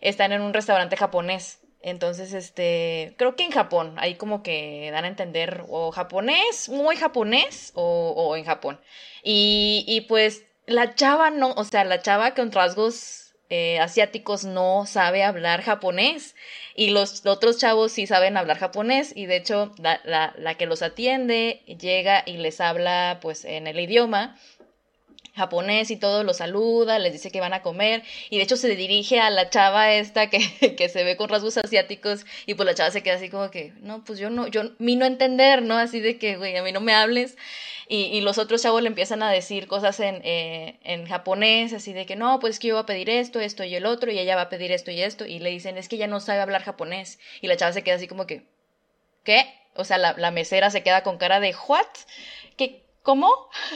Están 0.00 0.32
en 0.32 0.42
un 0.42 0.54
restaurante 0.54 0.96
japonés. 0.96 1.60
Entonces, 1.82 2.32
este, 2.32 3.14
creo 3.18 3.36
que 3.36 3.44
en 3.44 3.50
Japón, 3.50 3.94
ahí 3.98 4.14
como 4.14 4.42
que 4.42 4.90
dan 4.92 5.04
a 5.04 5.08
entender 5.08 5.64
o 5.68 5.90
japonés, 5.92 6.68
muy 6.68 6.96
japonés 6.96 7.72
o, 7.74 8.14
o 8.16 8.36
en 8.36 8.44
Japón. 8.44 8.80
Y, 9.24 9.84
y 9.88 10.02
pues 10.02 10.44
la 10.66 10.94
chava 10.94 11.30
no, 11.30 11.52
o 11.52 11.64
sea, 11.64 11.84
la 11.84 12.00
chava 12.00 12.34
con 12.34 12.52
rasgos 12.52 13.21
eh, 13.54 13.78
asiáticos 13.80 14.46
no 14.46 14.86
sabe 14.86 15.22
hablar 15.22 15.60
japonés 15.60 16.34
y 16.74 16.88
los 16.88 17.26
otros 17.26 17.58
chavos 17.58 17.92
sí 17.92 18.06
saben 18.06 18.38
hablar 18.38 18.56
japonés 18.56 19.12
y 19.14 19.26
de 19.26 19.36
hecho 19.36 19.74
la, 19.76 20.00
la, 20.04 20.32
la 20.38 20.54
que 20.54 20.64
los 20.64 20.80
atiende 20.80 21.60
llega 21.66 22.22
y 22.24 22.38
les 22.38 22.62
habla 22.62 23.18
pues 23.20 23.44
en 23.44 23.66
el 23.66 23.78
idioma 23.78 24.38
japonés 25.34 25.90
y 25.90 25.96
todo, 25.96 26.24
los 26.24 26.38
saluda, 26.38 26.98
les 26.98 27.12
dice 27.12 27.30
que 27.30 27.40
van 27.40 27.54
a 27.54 27.62
comer 27.62 28.02
y 28.30 28.36
de 28.36 28.42
hecho 28.42 28.56
se 28.56 28.74
dirige 28.76 29.20
a 29.20 29.30
la 29.30 29.50
chava 29.50 29.92
esta 29.92 30.28
que, 30.28 30.38
que, 30.76 30.88
se 30.88 31.04
ve 31.04 31.16
con 31.16 31.28
rasgos 31.28 31.56
asiáticos 31.58 32.26
y 32.46 32.54
pues 32.54 32.66
la 32.66 32.74
chava 32.74 32.90
se 32.90 33.02
queda 33.02 33.16
así 33.16 33.28
como 33.28 33.50
que, 33.50 33.72
no, 33.80 34.04
pues 34.04 34.18
yo 34.18 34.30
no, 34.30 34.46
yo, 34.46 34.62
mi 34.78 34.96
no 34.96 35.06
entender, 35.06 35.62
¿no? 35.62 35.76
Así 35.76 36.00
de 36.00 36.18
que, 36.18 36.36
güey, 36.36 36.56
a 36.56 36.62
mí 36.62 36.72
no 36.72 36.80
me 36.80 36.94
hables 36.94 37.36
y, 37.94 38.22
los 38.22 38.38
otros 38.38 38.62
chavos 38.62 38.80
le 38.80 38.88
empiezan 38.88 39.22
a 39.22 39.30
decir 39.30 39.66
cosas 39.66 40.00
en, 40.00 40.22
eh, 40.24 40.78
en 40.82 41.06
japonés, 41.06 41.74
así 41.74 41.92
de 41.92 42.06
que 42.06 42.16
no, 42.16 42.40
pues 42.40 42.54
es 42.54 42.58
que 42.58 42.68
yo 42.68 42.74
voy 42.74 42.84
a 42.84 42.86
pedir 42.86 43.10
esto, 43.10 43.38
esto 43.38 43.64
y 43.64 43.74
el 43.74 43.84
otro, 43.84 44.10
y 44.10 44.18
ella 44.18 44.34
va 44.34 44.42
a 44.42 44.48
pedir 44.48 44.72
esto 44.72 44.90
y 44.90 45.02
esto, 45.02 45.26
y 45.26 45.40
le 45.40 45.50
dicen, 45.50 45.76
es 45.76 45.90
que 45.90 45.96
ella 45.96 46.06
no 46.06 46.18
sabe 46.18 46.40
hablar 46.40 46.62
japonés. 46.62 47.18
Y 47.42 47.48
la 47.48 47.56
chava 47.58 47.72
se 47.74 47.82
queda 47.82 47.96
así 47.96 48.06
como 48.08 48.26
que, 48.26 48.46
¿qué? 49.24 49.44
O 49.74 49.84
sea, 49.84 49.98
la, 49.98 50.14
la 50.16 50.30
mesera 50.30 50.70
se 50.70 50.82
queda 50.82 51.02
con 51.02 51.18
cara 51.18 51.38
de, 51.38 51.54
¿what? 51.68 51.86
¿Cómo? 53.02 53.30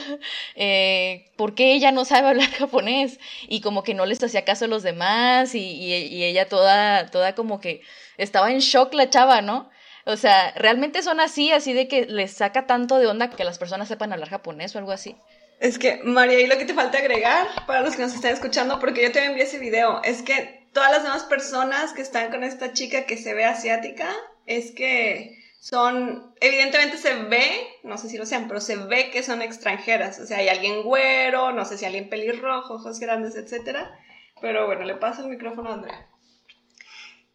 eh, 0.55 1.31
¿Por 1.35 1.53
qué 1.55 1.73
ella 1.73 1.91
no 1.91 2.05
sabe 2.05 2.29
hablar 2.29 2.49
japonés? 2.57 3.19
Y 3.47 3.61
como 3.61 3.83
que 3.83 3.93
no 3.93 4.05
les 4.05 4.23
hacía 4.23 4.45
caso 4.45 4.65
a 4.65 4.69
los 4.69 4.83
demás 4.83 5.55
y, 5.55 5.59
y, 5.59 5.93
y 5.93 6.23
ella 6.23 6.47
toda, 6.47 7.07
toda 7.11 7.35
como 7.35 7.59
que 7.59 7.81
estaba 8.17 8.51
en 8.51 8.59
shock 8.59 8.93
la 8.93 9.09
chava, 9.09 9.41
¿no? 9.41 9.69
O 10.05 10.15
sea, 10.15 10.53
¿realmente 10.55 11.03
son 11.03 11.19
así, 11.19 11.51
así 11.51 11.73
de 11.73 11.89
que 11.89 12.05
les 12.05 12.31
saca 12.31 12.65
tanto 12.65 12.97
de 12.97 13.07
onda 13.07 13.29
que 13.29 13.43
las 13.43 13.59
personas 13.59 13.89
sepan 13.89 14.13
hablar 14.13 14.29
japonés 14.29 14.73
o 14.73 14.79
algo 14.79 14.93
así? 14.93 15.17
Es 15.59 15.77
que, 15.77 15.99
María, 16.03 16.39
y 16.39 16.47
lo 16.47 16.57
que 16.57 16.63
te 16.63 16.73
falta 16.73 16.99
agregar 16.99 17.47
para 17.65 17.81
los 17.81 17.95
que 17.95 18.03
nos 18.03 18.13
están 18.13 18.31
escuchando, 18.31 18.79
porque 18.79 19.03
yo 19.03 19.11
te 19.11 19.25
envié 19.25 19.43
ese 19.43 19.59
video, 19.59 20.01
es 20.03 20.21
que 20.21 20.65
todas 20.71 20.91
las 20.91 21.03
demás 21.03 21.23
personas 21.23 21.91
que 21.91 22.03
están 22.03 22.31
con 22.31 22.45
esta 22.45 22.71
chica 22.71 23.05
que 23.05 23.17
se 23.17 23.33
ve 23.33 23.43
asiática, 23.43 24.07
es 24.45 24.71
que 24.71 25.36
son, 25.59 26.35
evidentemente 26.39 26.97
se 26.97 27.13
ve, 27.23 27.67
no 27.83 27.97
sé 27.97 28.09
si 28.09 28.17
lo 28.17 28.25
sean, 28.25 28.47
pero 28.47 28.61
se 28.61 28.77
ve 28.77 29.09
que 29.11 29.23
son 29.23 29.41
extranjeras. 29.41 30.19
O 30.19 30.25
sea, 30.25 30.37
hay 30.37 30.49
alguien 30.49 30.83
güero, 30.83 31.51
no 31.51 31.65
sé 31.65 31.77
si 31.77 31.85
alguien 31.85 32.09
pelirrojo, 32.09 32.75
ojos 32.75 32.99
grandes, 32.99 33.35
etc. 33.35 33.77
Pero 34.41 34.65
bueno, 34.67 34.83
le 34.83 34.95
paso 34.95 35.23
el 35.23 35.29
micrófono 35.29 35.69
a 35.69 35.73
Andrea. 35.73 36.07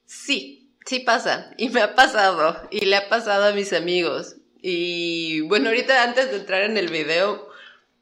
Sí, 0.06 0.62
Sí 0.84 1.00
pasa, 1.00 1.52
y 1.56 1.68
me 1.68 1.80
ha 1.80 1.94
pasado, 1.94 2.68
y 2.70 2.86
le 2.86 2.96
ha 2.96 3.08
pasado 3.08 3.46
a 3.46 3.52
mis 3.52 3.72
amigos. 3.72 4.36
Y 4.60 5.40
bueno, 5.42 5.68
ahorita 5.68 6.02
antes 6.02 6.30
de 6.30 6.38
entrar 6.38 6.62
en 6.62 6.76
el 6.76 6.88
video, 6.88 7.48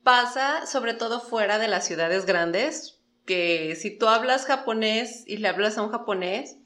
pasa 0.03 0.67
sobre 0.67 0.95
todo 0.95 1.21
fuera 1.21 1.59
de 1.59 1.69
las 1.69 1.87
ciudades 1.87 2.25
grandes, 2.25 3.01
que 3.27 3.77
si 3.77 3.97
tú 3.97 4.09
hablas 4.09 4.47
japonés 4.47 5.25
y 5.27 5.37
le 5.39 5.49
hablas 5.49 5.77
a 5.77 5.83
un 5.83 5.91
japonés, 5.91 6.57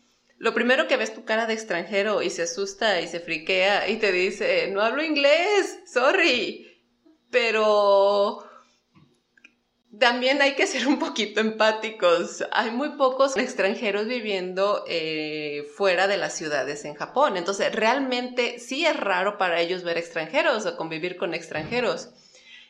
lo 0.44 0.52
primero 0.52 0.86
que 0.86 0.98
ves 0.98 1.14
tu 1.14 1.24
cara 1.24 1.46
de 1.46 1.54
extranjero 1.54 2.20
y 2.20 2.28
se 2.28 2.42
asusta 2.42 3.00
y 3.00 3.08
se 3.08 3.18
friquea 3.18 3.88
y 3.88 3.96
te 3.96 4.12
dice, 4.12 4.68
no 4.70 4.82
hablo 4.82 5.02
inglés, 5.02 5.78
sorry. 5.90 6.82
Pero 7.30 8.46
también 9.98 10.42
hay 10.42 10.54
que 10.54 10.66
ser 10.66 10.86
un 10.86 10.98
poquito 10.98 11.40
empáticos. 11.40 12.44
Hay 12.52 12.70
muy 12.72 12.90
pocos 12.90 13.38
extranjeros 13.38 14.06
viviendo 14.06 14.84
eh, 14.86 15.64
fuera 15.78 16.08
de 16.08 16.18
las 16.18 16.34
ciudades 16.34 16.84
en 16.84 16.94
Japón. 16.94 17.38
Entonces, 17.38 17.74
realmente 17.74 18.58
sí 18.58 18.84
es 18.84 19.00
raro 19.00 19.38
para 19.38 19.62
ellos 19.62 19.82
ver 19.82 19.96
extranjeros 19.96 20.66
o 20.66 20.76
convivir 20.76 21.16
con 21.16 21.32
extranjeros. 21.32 22.10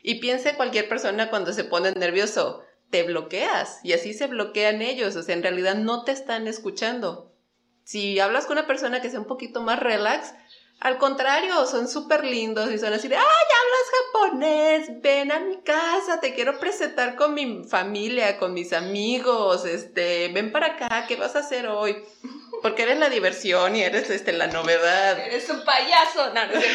Y 0.01 0.21
piense 0.21 0.55
cualquier 0.55 0.87
persona 0.87 1.29
cuando 1.29 1.51
se 1.51 1.65
pone 1.65 1.91
nervioso. 1.91 2.63
te 2.89 3.03
bloqueas 3.03 3.81
y 3.83 3.91
así 3.91 4.13
se 4.13 4.27
bloquean 4.27 4.81
ellos, 4.81 5.17
o 5.17 5.23
sea, 5.23 5.35
en 5.35 5.43
realidad 5.43 5.75
no 5.75 6.05
te 6.05 6.13
están 6.13 6.47
escuchando. 6.47 7.34
Si 7.85 8.19
hablas 8.19 8.47
con 8.47 8.57
una 8.57 8.67
persona 8.67 8.99
que 8.99 9.11
sea 9.11 9.19
un 9.19 9.27
poquito 9.27 9.61
más 9.61 9.79
relax, 9.79 10.33
al 10.79 10.97
contrario, 10.97 11.65
son 11.67 11.87
súper 11.87 12.25
lindos 12.25 12.71
y 12.71 12.79
son 12.79 12.91
así 12.93 13.07
de, 13.07 13.15
¡ay, 13.15 13.23
hablas 13.23 13.91
japonés! 13.93 15.01
Ven 15.01 15.31
a 15.31 15.39
mi 15.39 15.61
casa, 15.61 16.19
te 16.19 16.33
quiero 16.33 16.59
presentar 16.59 17.15
con 17.15 17.35
mi 17.35 17.63
familia, 17.63 18.37
con 18.37 18.53
mis 18.53 18.73
amigos, 18.73 19.65
este, 19.65 20.29
ven 20.29 20.51
para 20.51 20.75
acá, 20.75 21.05
¿qué 21.07 21.15
vas 21.15 21.35
a 21.35 21.39
hacer 21.39 21.67
hoy? 21.67 22.03
Porque 22.63 22.83
eres 22.83 22.97
la 22.97 23.09
diversión 23.09 23.75
y 23.75 23.83
eres 23.83 24.09
este, 24.09 24.33
la 24.33 24.47
novedad. 24.47 25.19
Eres 25.19 25.47
un 25.49 25.63
payaso, 25.63 26.33
no, 26.33 26.45
no 26.47 26.53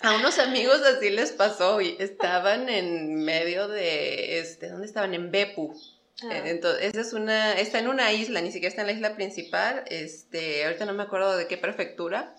A 0.00 0.14
unos 0.16 0.38
amigos 0.38 0.80
así 0.82 1.10
les 1.10 1.32
pasó 1.32 1.80
y 1.80 1.96
estaban 1.98 2.68
en 2.68 3.24
medio 3.24 3.68
de, 3.68 4.40
este, 4.40 4.68
¿dónde 4.68 4.86
estaban? 4.86 5.14
En 5.14 5.30
Bepu. 5.30 5.74
Ah. 6.22 6.36
Eh, 6.36 6.42
entonces, 6.50 6.94
está 7.58 7.78
en 7.78 7.88
una 7.88 8.12
isla, 8.12 8.40
ni 8.40 8.50
siquiera 8.50 8.70
está 8.70 8.82
en 8.82 8.88
la 8.88 8.92
isla 8.92 9.14
principal, 9.14 9.84
este, 9.86 10.64
ahorita 10.64 10.84
no 10.86 10.94
me 10.94 11.04
acuerdo 11.04 11.36
de 11.36 11.46
qué 11.46 11.56
prefectura. 11.56 12.34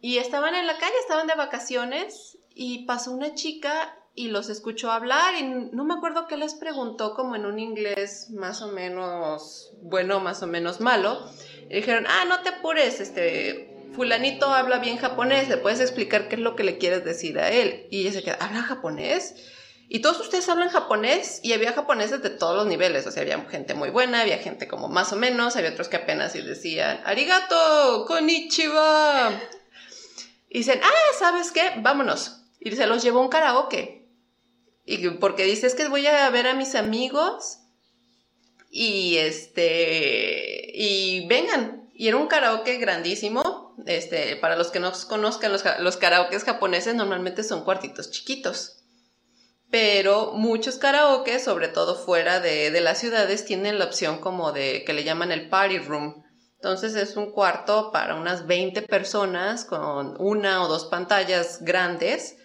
Y 0.00 0.18
estaban 0.18 0.54
en 0.54 0.66
la 0.66 0.78
calle, 0.78 0.94
estaban 1.00 1.26
de 1.26 1.34
vacaciones 1.34 2.38
y 2.54 2.86
pasó 2.86 3.12
una 3.12 3.34
chica 3.34 3.96
y 4.14 4.28
los 4.28 4.48
escuchó 4.48 4.90
hablar 4.90 5.34
y 5.38 5.44
no 5.44 5.84
me 5.84 5.94
acuerdo 5.94 6.26
qué 6.26 6.36
les 6.36 6.54
preguntó 6.54 7.14
como 7.14 7.36
en 7.36 7.44
un 7.44 7.58
inglés 7.58 8.30
más 8.30 8.62
o 8.62 8.68
menos 8.68 9.72
bueno, 9.82 10.20
más 10.20 10.42
o 10.42 10.46
menos 10.46 10.80
malo. 10.80 11.28
Y 11.68 11.76
dijeron, 11.76 12.06
ah, 12.08 12.24
no 12.26 12.40
te 12.42 12.48
apures, 12.50 13.00
este, 13.00 13.68
fulanito 13.94 14.46
habla 14.46 14.78
bien 14.78 14.96
japonés, 14.96 15.48
le 15.48 15.58
puedes 15.58 15.80
explicar 15.80 16.28
qué 16.28 16.36
es 16.36 16.40
lo 16.40 16.56
que 16.56 16.64
le 16.64 16.78
quieres 16.78 17.04
decir 17.04 17.38
a 17.38 17.50
él. 17.50 17.86
Y 17.90 18.02
ella 18.02 18.12
se 18.12 18.22
queda, 18.22 18.38
¿habla 18.40 18.62
japonés? 18.62 19.34
Y 19.88 20.00
todos 20.00 20.18
ustedes 20.20 20.48
hablan 20.48 20.68
japonés 20.68 21.40
y 21.44 21.52
había 21.52 21.72
japoneses 21.72 22.20
de 22.22 22.30
todos 22.30 22.56
los 22.56 22.66
niveles, 22.66 23.06
o 23.06 23.12
sea, 23.12 23.22
había 23.22 23.40
gente 23.44 23.74
muy 23.74 23.90
buena, 23.90 24.22
había 24.22 24.38
gente 24.38 24.66
como 24.66 24.88
más 24.88 25.12
o 25.12 25.16
menos, 25.16 25.54
había 25.54 25.70
otros 25.70 25.88
que 25.88 25.96
apenas 25.96 26.34
y 26.34 26.42
decían, 26.42 27.00
arigato, 27.04 28.04
konnichiwa. 28.06 29.40
Y 30.48 30.58
dicen, 30.58 30.80
ah, 30.82 31.14
¿sabes 31.18 31.52
qué? 31.52 31.72
Vámonos. 31.78 32.42
Y 32.58 32.74
se 32.74 32.86
los 32.86 33.02
llevó 33.02 33.20
un 33.20 33.28
karaoke. 33.28 34.08
Y 34.84 35.08
porque 35.10 35.44
dice, 35.44 35.68
es 35.68 35.74
que 35.74 35.88
voy 35.88 36.06
a 36.06 36.28
ver 36.30 36.48
a 36.48 36.54
mis 36.54 36.74
amigos 36.74 37.58
y 38.70 39.16
este, 39.18 40.72
y 40.74 41.26
vengan. 41.28 41.90
Y 41.94 42.08
era 42.08 42.16
un 42.16 42.26
karaoke 42.26 42.78
grandísimo, 42.78 43.74
este, 43.86 44.36
para 44.36 44.56
los 44.56 44.70
que 44.70 44.80
no 44.80 44.92
conozcan 45.08 45.52
los, 45.52 45.64
los 45.80 45.96
karaokes 45.96 46.44
japoneses 46.44 46.94
normalmente 46.94 47.44
son 47.44 47.64
cuartitos 47.64 48.10
chiquitos. 48.10 48.75
Pero 49.70 50.32
muchos 50.32 50.78
karaokes, 50.78 51.42
sobre 51.42 51.68
todo 51.68 51.96
fuera 51.96 52.40
de, 52.40 52.70
de 52.70 52.80
las 52.80 52.98
ciudades, 52.98 53.44
tienen 53.44 53.78
la 53.78 53.86
opción 53.86 54.20
como 54.20 54.52
de 54.52 54.84
que 54.84 54.92
le 54.92 55.04
llaman 55.04 55.32
el 55.32 55.48
party 55.48 55.78
room. 55.78 56.24
Entonces 56.54 56.94
es 56.94 57.16
un 57.16 57.32
cuarto 57.32 57.90
para 57.92 58.14
unas 58.14 58.46
20 58.46 58.82
personas 58.82 59.64
con 59.64 60.16
una 60.20 60.62
o 60.64 60.68
dos 60.68 60.86
pantallas 60.86 61.58
grandes 61.62 62.36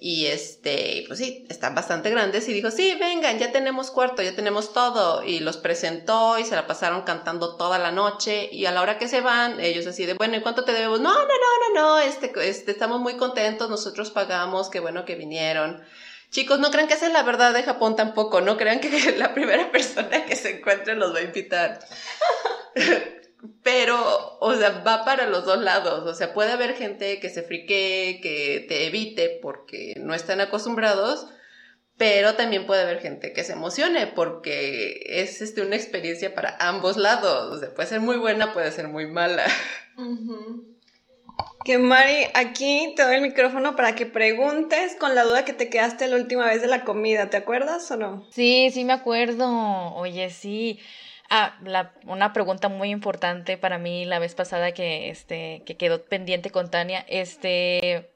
y 0.00 0.26
este, 0.26 1.04
pues 1.08 1.18
sí, 1.18 1.44
están 1.48 1.74
bastante 1.74 2.08
grandes 2.10 2.48
y 2.48 2.52
dijo, 2.52 2.70
sí, 2.70 2.96
vengan, 3.00 3.40
ya 3.40 3.50
tenemos 3.50 3.90
cuarto, 3.90 4.22
ya 4.22 4.34
tenemos 4.34 4.72
todo. 4.72 5.24
Y 5.24 5.40
los 5.40 5.56
presentó 5.56 6.38
y 6.38 6.44
se 6.44 6.54
la 6.54 6.68
pasaron 6.68 7.02
cantando 7.02 7.56
toda 7.56 7.80
la 7.80 7.90
noche. 7.90 8.48
Y 8.52 8.66
a 8.66 8.70
la 8.70 8.80
hora 8.80 8.96
que 8.96 9.08
se 9.08 9.20
van, 9.20 9.58
ellos 9.58 9.88
así 9.88 10.06
de, 10.06 10.14
bueno, 10.14 10.36
¿y 10.36 10.40
cuánto 10.40 10.62
te 10.64 10.72
debemos? 10.72 11.00
No, 11.00 11.12
no, 11.12 11.26
no, 11.26 11.74
no, 11.74 11.80
no, 11.80 11.98
este, 11.98 12.32
este, 12.48 12.70
estamos 12.70 13.00
muy 13.00 13.16
contentos, 13.16 13.68
nosotros 13.68 14.12
pagamos, 14.12 14.70
qué 14.70 14.78
bueno 14.78 15.04
que 15.04 15.16
vinieron. 15.16 15.82
Chicos, 16.30 16.58
no 16.58 16.70
crean 16.70 16.88
que 16.88 16.94
esa 16.94 17.06
es 17.06 17.12
la 17.12 17.22
verdad 17.22 17.54
de 17.54 17.62
Japón 17.62 17.96
tampoco, 17.96 18.40
no 18.40 18.56
crean 18.56 18.80
que 18.80 19.12
la 19.16 19.34
primera 19.34 19.70
persona 19.70 20.26
que 20.26 20.36
se 20.36 20.58
encuentre 20.58 20.94
los 20.94 21.14
va 21.14 21.20
a 21.20 21.22
invitar. 21.22 21.80
pero, 23.62 24.38
o 24.40 24.54
sea, 24.54 24.82
va 24.86 25.04
para 25.04 25.26
los 25.26 25.44
dos 25.44 25.58
lados. 25.58 26.06
O 26.06 26.14
sea, 26.14 26.34
puede 26.34 26.52
haber 26.52 26.74
gente 26.74 27.20
que 27.20 27.30
se 27.30 27.42
frique, 27.42 28.20
que 28.22 28.64
te 28.68 28.86
evite 28.86 29.38
porque 29.42 29.94
no 29.98 30.14
están 30.14 30.40
acostumbrados, 30.40 31.28
pero 31.96 32.34
también 32.34 32.66
puede 32.66 32.82
haber 32.82 33.00
gente 33.00 33.32
que 33.32 33.44
se 33.44 33.52
emocione 33.52 34.06
porque 34.06 35.02
es 35.06 35.40
este, 35.40 35.62
una 35.62 35.76
experiencia 35.76 36.34
para 36.34 36.56
ambos 36.60 36.96
lados. 36.96 37.56
O 37.56 37.58
sea, 37.58 37.74
puede 37.74 37.88
ser 37.88 38.00
muy 38.00 38.16
buena, 38.16 38.52
puede 38.52 38.70
ser 38.70 38.88
muy 38.88 39.06
mala. 39.06 39.46
Que 41.64 41.76
Mari, 41.76 42.26
aquí 42.34 42.94
te 42.96 43.02
doy 43.02 43.16
el 43.16 43.22
micrófono 43.22 43.76
para 43.76 43.94
que 43.94 44.06
preguntes 44.06 44.96
con 44.96 45.14
la 45.14 45.24
duda 45.24 45.44
que 45.44 45.52
te 45.52 45.68
quedaste 45.68 46.06
la 46.08 46.16
última 46.16 46.46
vez 46.46 46.62
de 46.62 46.68
la 46.68 46.84
comida, 46.84 47.30
¿te 47.30 47.36
acuerdas 47.36 47.90
o 47.90 47.96
no? 47.96 48.26
Sí, 48.30 48.70
sí 48.72 48.84
me 48.84 48.92
acuerdo. 48.92 49.94
Oye, 49.94 50.30
sí. 50.30 50.78
Ah, 51.30 51.58
la, 51.62 51.92
una 52.06 52.32
pregunta 52.32 52.68
muy 52.68 52.90
importante 52.90 53.58
para 53.58 53.78
mí 53.78 54.06
la 54.06 54.18
vez 54.18 54.34
pasada 54.34 54.72
que, 54.72 55.10
este, 55.10 55.62
que 55.66 55.76
quedó 55.76 56.04
pendiente 56.04 56.50
con 56.50 56.70
Tania. 56.70 57.04
Este, 57.06 58.08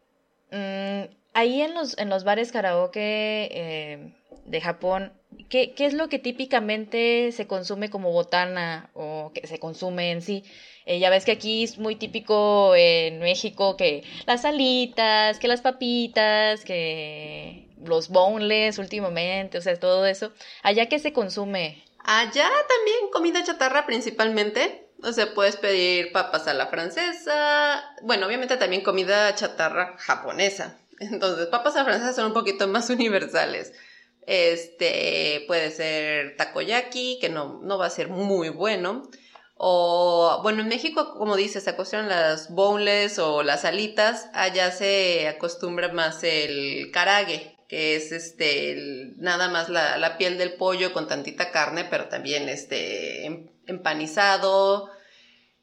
mm, 0.51 1.13
ahí 1.35 1.61
en 1.61 1.75
los, 1.75 1.99
en 1.99 2.09
los 2.09 2.25
bares 2.25 2.53
karaoke 2.53 3.49
eh, 3.53 4.15
de 4.47 4.61
Japón, 4.63 5.13
¿qué, 5.51 5.75
¿qué 5.75 5.85
es 5.85 5.93
lo 5.93 6.09
que 6.09 6.19
típicamente 6.19 7.33
se 7.33 7.47
consume 7.47 7.91
como 7.91 8.13
botana 8.13 8.91
o 8.95 9.31
que 9.35 9.47
se 9.47 9.59
consume 9.59 10.11
en 10.11 10.23
sí? 10.23 10.45
Eh, 10.87 10.99
ya 10.99 11.11
ves 11.11 11.25
que 11.25 11.33
aquí 11.33 11.65
es 11.65 11.79
muy 11.79 11.97
típico 11.97 12.75
en 12.75 13.21
México 13.21 13.77
que 13.77 14.03
las 14.27 14.45
alitas, 14.45 15.39
que 15.39 15.49
las 15.49 15.61
papitas, 15.61 16.65
que 16.65 17.69
los 17.85 18.09
boneless 18.09 18.79
últimamente, 18.79 19.59
o 19.59 19.61
sea, 19.61 19.79
todo 19.79 20.07
eso. 20.07 20.33
Allá 20.63 20.87
qué 20.87 20.99
se 20.99 21.13
consume 21.13 21.85
Allá 22.05 22.51
también 22.69 23.11
comida 23.13 23.45
chatarra 23.45 23.87
principalmente. 23.87 24.89
O 25.03 25.13
sea, 25.13 25.35
puedes 25.35 25.57
pedir 25.57 26.13
papas 26.13 26.47
a 26.47 26.55
la 26.55 26.67
francesa. 26.67 27.85
Bueno, 28.03 28.27
obviamente 28.27 28.57
también 28.57 28.83
comida 28.83 29.35
chatarra 29.35 29.97
japonesa. 29.99 30.79
Entonces, 31.01 31.47
papas 31.47 31.75
a 31.77 31.81
la 31.81 31.85
francesa 31.85 32.13
son 32.13 32.27
un 32.27 32.33
poquito 32.33 32.67
más 32.69 32.91
universales. 32.91 33.73
Este, 34.27 35.45
puede 35.49 35.71
ser 35.71 36.37
takoyaki, 36.37 37.19
que 37.21 37.29
no, 37.29 37.61
no 37.63 37.79
va 37.79 37.87
a 37.87 37.91
ser 37.91 38.09
muy 38.09 38.49
bueno. 38.49 39.09
O, 39.55 40.41
bueno, 40.43 40.63
en 40.63 40.69
México, 40.69 41.15
como 41.17 41.37
dices, 41.37 41.65
se 41.65 41.71
acostumbran 41.71 42.09
las 42.09 42.51
boneless 42.51 43.19
o 43.19 43.43
las 43.43 43.65
alitas. 43.65 44.29
Allá 44.35 44.71
se 44.73 45.29
acostumbra 45.29 45.93
más 45.93 46.25
el 46.25 46.91
karage, 46.93 47.57
que 47.69 47.97
es 47.97 48.13
este 48.13 48.77
nada 49.19 49.49
más 49.49 49.69
la, 49.69 50.17
piel 50.19 50.39
del 50.39 50.55
pollo 50.55 50.93
con 50.93 51.07
tantita 51.07 51.51
carne, 51.51 51.85
pero 51.85 52.09
también 52.09 52.49
este 52.49 53.27
em, 53.27 53.51
empanizado. 53.67 54.91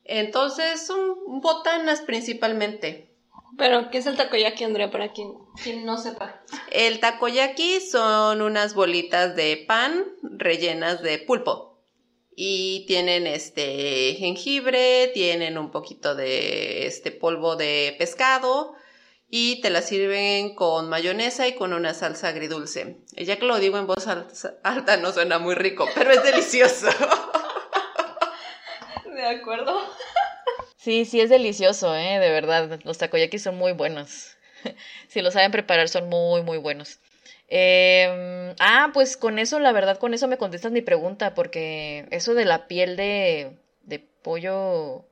Entonces 0.06 0.86
son 0.86 1.42
botanas 1.42 2.02
principalmente. 2.02 3.10
Pero, 3.58 3.90
¿qué 3.92 3.98
es 3.98 4.06
el 4.06 4.16
takoyaki, 4.16 4.64
Andrea, 4.64 4.90
para 4.90 5.12
quien, 5.12 5.34
quien 5.62 5.86
no 5.86 5.98
sepa? 5.98 6.42
El 6.72 7.00
takoyaki 7.02 7.82
son 7.82 8.42
unas 8.42 8.74
bolitas 8.74 9.36
de 9.36 9.66
pan 9.68 10.06
rellenas 10.22 11.02
de 11.02 11.18
pulpo. 11.18 11.69
Y 12.42 12.86
tienen 12.88 13.28
este 13.28 14.16
jengibre, 14.18 15.12
tienen 15.14 15.58
un 15.58 15.72
poquito 15.72 16.16
de 16.16 16.88
este 16.88 17.12
polvo 17.12 17.58
de 17.58 17.94
pescado, 18.00 18.76
y 19.30 19.60
te 19.60 19.70
la 19.70 19.82
sirven 19.82 20.56
con 20.56 20.88
mayonesa 20.88 21.50
y 21.50 21.56
con 21.56 21.74
una 21.74 21.94
salsa 21.94 22.30
agridulce. 22.30 23.02
Ya 23.12 23.36
que 23.36 23.46
lo 23.46 23.60
digo 23.60 23.78
en 23.78 23.88
voz 23.88 24.08
alta 24.08 24.96
no 24.96 25.12
suena 25.12 25.38
muy 25.38 25.54
rico, 25.54 25.86
pero 25.94 26.14
es 26.14 26.24
delicioso. 26.24 26.88
De 29.14 29.26
acuerdo. 29.26 29.78
Sí, 30.78 31.04
sí 31.04 31.20
es 31.20 31.30
delicioso, 31.30 31.94
¿eh? 31.94 32.20
De 32.20 32.32
verdad, 32.32 32.80
los 32.86 33.00
takoyakis 33.00 33.44
son 33.44 33.58
muy 33.58 33.74
buenos. 33.74 34.38
si 35.10 35.22
lo 35.22 35.32
saben 35.32 35.52
preparar 35.52 35.90
son 35.90 36.08
muy, 36.08 36.42
muy 36.44 36.58
buenos. 36.58 37.00
Em, 37.48 38.56
ah, 38.60 38.92
pues 38.94 39.18
con 39.18 39.40
eso, 39.40 39.60
la 39.60 39.72
verdad, 39.72 39.98
con 39.98 40.14
eso 40.14 40.28
me 40.28 40.38
contestas 40.38 40.72
mi 40.72 40.82
pregunta, 40.82 41.34
porque 41.34 42.08
eso 42.12 42.34
de 42.34 42.46
la 42.46 42.68
piel 42.68 42.96
de, 42.96 43.58
de 43.84 44.00
pollo 44.00 45.06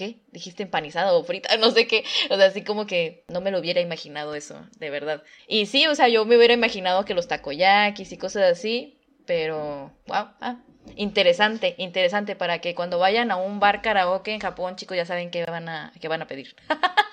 ¿qué? 0.00 0.16
Dijiste 0.32 0.62
empanizado 0.62 1.18
o 1.18 1.24
frita, 1.24 1.54
no 1.58 1.70
sé 1.70 1.86
qué. 1.86 2.04
O 2.30 2.36
sea, 2.36 2.46
así 2.46 2.64
como 2.64 2.86
que 2.86 3.24
no 3.28 3.42
me 3.42 3.50
lo 3.50 3.58
hubiera 3.58 3.82
imaginado 3.82 4.34
eso, 4.34 4.66
de 4.78 4.88
verdad. 4.88 5.22
Y 5.46 5.66
sí, 5.66 5.86
o 5.86 5.94
sea, 5.94 6.08
yo 6.08 6.24
me 6.24 6.38
hubiera 6.38 6.54
imaginado 6.54 7.04
que 7.04 7.12
los 7.12 7.28
takoyakis 7.28 8.10
y 8.10 8.16
cosas 8.16 8.44
así, 8.50 8.98
pero, 9.26 9.92
wow, 10.06 10.28
ah, 10.40 10.56
interesante, 10.96 11.74
interesante 11.76 12.34
para 12.34 12.60
que 12.60 12.74
cuando 12.74 12.98
vayan 12.98 13.30
a 13.30 13.36
un 13.36 13.60
bar 13.60 13.82
karaoke 13.82 14.32
en 14.32 14.40
Japón, 14.40 14.76
chicos, 14.76 14.96
ya 14.96 15.04
saben 15.04 15.30
qué 15.30 15.44
van 15.44 15.68
a, 15.68 15.92
qué 16.00 16.08
van 16.08 16.22
a 16.22 16.26
pedir. 16.26 16.56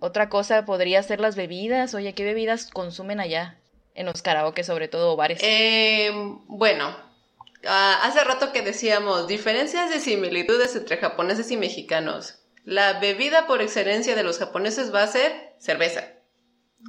Otra 0.00 0.28
cosa 0.28 0.64
podría 0.64 1.02
ser 1.02 1.20
las 1.20 1.36
bebidas. 1.36 1.94
Oye, 1.94 2.14
¿qué 2.14 2.24
bebidas 2.24 2.70
consumen 2.70 3.20
allá? 3.20 3.58
En 3.94 4.06
los 4.06 4.22
karaoke, 4.22 4.64
sobre 4.64 4.88
todo, 4.88 5.16
bares. 5.16 5.40
Eh, 5.42 6.10
bueno, 6.46 6.96
Ah, 7.66 8.00
hace 8.04 8.24
rato 8.24 8.52
que 8.52 8.62
decíamos 8.62 9.28
diferencias 9.28 9.90
de 9.90 10.00
similitudes 10.00 10.74
entre 10.76 10.96
japoneses 10.96 11.50
y 11.50 11.56
mexicanos. 11.56 12.38
La 12.64 13.00
bebida 13.00 13.46
por 13.46 13.60
excelencia 13.60 14.14
de 14.14 14.22
los 14.22 14.38
japoneses 14.38 14.94
va 14.94 15.02
a 15.02 15.08
ser 15.08 15.54
cerveza. 15.58 16.04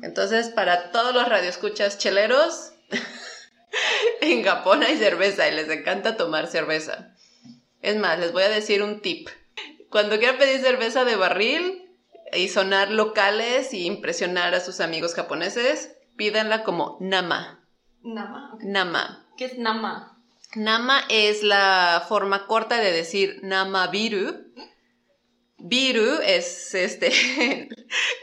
Entonces, 0.01 0.49
para 0.49 0.91
todos 0.91 1.13
los 1.13 1.27
radioescuchas 1.27 1.97
cheleros, 1.97 2.71
en 4.21 4.43
Japón 4.43 4.83
hay 4.83 4.97
cerveza 4.97 5.47
y 5.49 5.55
les 5.55 5.69
encanta 5.69 6.15
tomar 6.15 6.47
cerveza. 6.47 7.15
Es 7.81 7.97
más, 7.97 8.19
les 8.19 8.31
voy 8.31 8.43
a 8.43 8.49
decir 8.49 8.81
un 8.81 9.01
tip. 9.01 9.27
Cuando 9.89 10.19
quieran 10.19 10.37
pedir 10.37 10.61
cerveza 10.61 11.03
de 11.03 11.17
barril 11.17 11.90
y 12.33 12.47
sonar 12.47 12.91
locales 12.91 13.73
y 13.73 13.85
impresionar 13.85 14.53
a 14.53 14.59
sus 14.61 14.79
amigos 14.79 15.13
japoneses, 15.13 15.95
pídanla 16.15 16.63
como 16.63 16.97
nama. 16.99 17.67
Nama. 18.03 18.57
Nama. 18.61 19.27
¿Qué 19.37 19.45
es 19.45 19.57
nama? 19.57 20.17
Nama 20.55 21.01
es 21.09 21.43
la 21.43 22.05
forma 22.07 22.47
corta 22.47 22.77
de 22.77 22.91
decir 22.91 23.39
nama 23.43 23.87
biru. 23.87 24.51
Biru 25.57 26.19
es 26.25 26.73
este, 26.73 27.11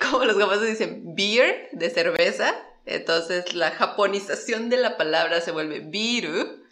como 0.00 0.24
los 0.24 0.36
japoneses 0.36 0.78
dicen, 0.78 1.14
beer, 1.14 1.68
de 1.72 1.90
cerveza. 1.90 2.54
Entonces 2.84 3.54
la 3.54 3.70
japonización 3.70 4.70
de 4.70 4.78
la 4.78 4.96
palabra 4.96 5.40
se 5.40 5.52
vuelve 5.52 5.80
biru. 5.80 6.62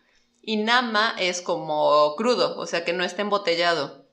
Y 0.42 0.58
nama 0.58 1.14
es 1.18 1.42
como 1.42 2.14
crudo, 2.16 2.56
o 2.58 2.66
sea 2.66 2.84
que 2.84 2.92
no 2.92 3.04
está 3.04 3.22
embotellado. 3.22 4.06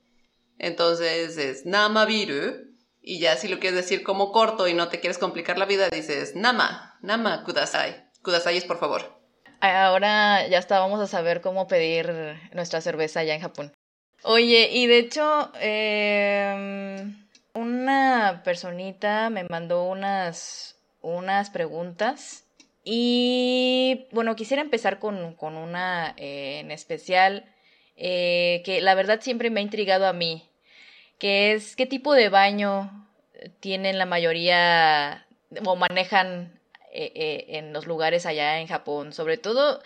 Entonces 0.57 1.37
es 1.37 1.65
nama 1.65 2.05
biru. 2.05 2.72
Y 3.05 3.19
ya 3.19 3.35
si 3.35 3.49
lo 3.49 3.59
quieres 3.59 3.75
decir 3.75 4.01
como 4.01 4.31
corto 4.31 4.67
y 4.69 4.73
no 4.73 4.87
te 4.87 5.01
quieres 5.01 5.17
complicar 5.17 5.57
la 5.57 5.65
vida, 5.65 5.89
dices 5.89 6.35
nama, 6.35 6.97
nama 7.01 7.43
kudasai. 7.43 8.05
Kudasai 8.21 8.55
es 8.55 8.63
por 8.63 8.79
favor. 8.79 9.21
Ahora 9.59 10.47
ya 10.47 10.57
está, 10.57 10.79
vamos 10.79 11.01
a 11.01 11.07
saber 11.07 11.41
cómo 11.41 11.67
pedir 11.67 12.13
nuestra 12.53 12.79
cerveza 12.79 13.19
allá 13.19 13.35
en 13.35 13.41
Japón. 13.41 13.73
Oye, 14.23 14.69
y 14.71 14.87
de 14.87 14.99
hecho, 14.99 15.51
em, 15.59 17.27
una 17.53 18.41
personita 18.45 19.29
me 19.29 19.43
mandó 19.49 19.83
unas, 19.83 20.77
unas 21.01 21.49
preguntas 21.49 22.45
y 22.85 24.07
bueno, 24.11 24.37
quisiera 24.37 24.61
empezar 24.61 24.99
con, 24.99 25.33
con 25.35 25.57
una 25.57 26.13
eh, 26.15 26.59
en 26.59 26.71
especial 26.71 27.53
eh, 27.97 28.61
que 28.63 28.79
la 28.79 28.95
verdad 28.95 29.19
siempre 29.21 29.49
me 29.49 29.59
ha 29.59 29.63
intrigado 29.63 30.07
a 30.07 30.13
mí, 30.13 30.49
que 31.23 31.53
es 31.53 31.77
qué 31.77 31.85
tipo 31.85 32.13
de 32.13 32.27
baño 32.27 33.07
tienen 33.61 33.97
la 33.97 34.05
mayoría 34.05 35.25
o 35.65 35.77
manejan 35.77 36.59
eh, 36.91 37.45
en 37.47 37.71
los 37.71 37.87
lugares 37.87 38.25
allá 38.25 38.59
en 38.59 38.67
Japón, 38.67 39.13
sobre 39.13 39.37
todo 39.37 39.81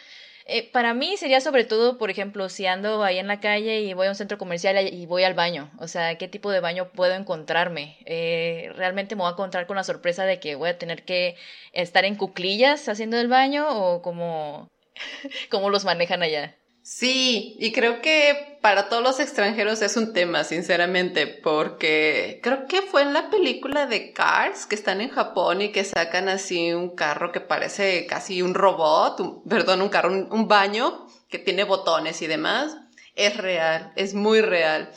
eh, 0.47 0.67
para 0.71 0.95
mí 0.95 1.15
sería 1.15 1.39
sobre 1.39 1.63
todo, 1.63 2.00
por 2.00 2.10
ejemplo, 2.10 2.50
si 2.50 2.65
ando 2.65 3.04
ahí 3.04 3.19
en 3.19 3.28
la 3.28 3.39
calle 3.39 3.82
y 3.82 3.93
voy 3.93 4.08
a 4.08 4.10
un 4.10 4.15
centro 4.15 4.39
comercial 4.39 4.78
y 4.91 5.06
voy 5.06 5.26
al 5.26 5.36
baño, 5.36 5.69
o 5.78 5.88
sea, 5.88 6.17
¿qué 6.17 6.28
tipo 6.28 6.50
de 6.50 6.60
baño 6.60 6.89
puedo 6.89 7.13
encontrarme? 7.13 7.97
Eh, 8.06 8.71
¿Realmente 8.76 9.15
me 9.15 9.21
voy 9.21 9.30
a 9.30 9.34
encontrar 9.34 9.67
con 9.67 9.76
la 9.76 9.84
sorpresa 9.84 10.26
de 10.26 10.39
que 10.39 10.56
voy 10.56 10.69
a 10.69 10.80
tener 10.80 11.06
que 11.06 11.36
estar 11.71 12.04
en 12.04 12.15
cuclillas 12.15 12.89
haciendo 12.89 13.19
el 13.19 13.28
baño 13.28 13.67
o 13.69 14.02
cómo, 14.02 14.69
cómo 15.52 15.69
los 15.69 15.86
manejan 15.86 16.23
allá? 16.23 16.56
Sí, 16.89 17.58
y 17.60 17.73
creo 17.73 18.02
que 18.02 18.60
para 18.62 18.88
todos 18.88 19.04
los 19.04 19.19
extranjeros 19.19 19.82
es 19.82 19.97
un 19.97 20.13
tema, 20.13 20.45
sinceramente, 20.45 21.28
porque 21.28 22.39
creo 22.41 22.65
que 22.65 22.82
fue 22.82 23.02
en 23.02 23.12
la 23.12 23.30
película 23.30 23.88
de 23.88 24.13
Cars 24.13 24.65
que 24.65 24.76
están 24.76 25.02
en 25.02 25.10
Japón 25.10 25.62
y 25.62 25.73
que 25.73 25.84
sacan 25.84 26.30
así 26.30 26.71
un 26.71 26.95
carro 26.95 27.34
que 27.34 27.41
parece 27.41 28.06
casi 28.06 28.41
un 28.41 28.54
robot, 28.54 29.43
perdón, 29.50 29.82
un 29.82 29.89
carro, 29.89 30.10
un, 30.12 30.47
baño 30.47 31.06
que 31.28 31.39
tiene 31.39 31.65
botones 31.65 32.21
y 32.21 32.28
demás. 32.28 32.78
Es 33.15 33.36
real, 33.36 33.91
es 33.97 34.13
muy 34.13 34.39
real. 34.39 34.89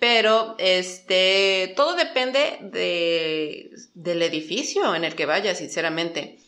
Pero 0.00 0.56
este, 0.58 1.74
todo 1.76 1.94
depende 1.94 2.58
de, 2.60 3.70
del 3.94 4.20
edificio 4.20 4.96
en 4.96 5.04
el 5.04 5.14
que 5.14 5.26
vayas, 5.26 5.58
sinceramente. 5.58 6.41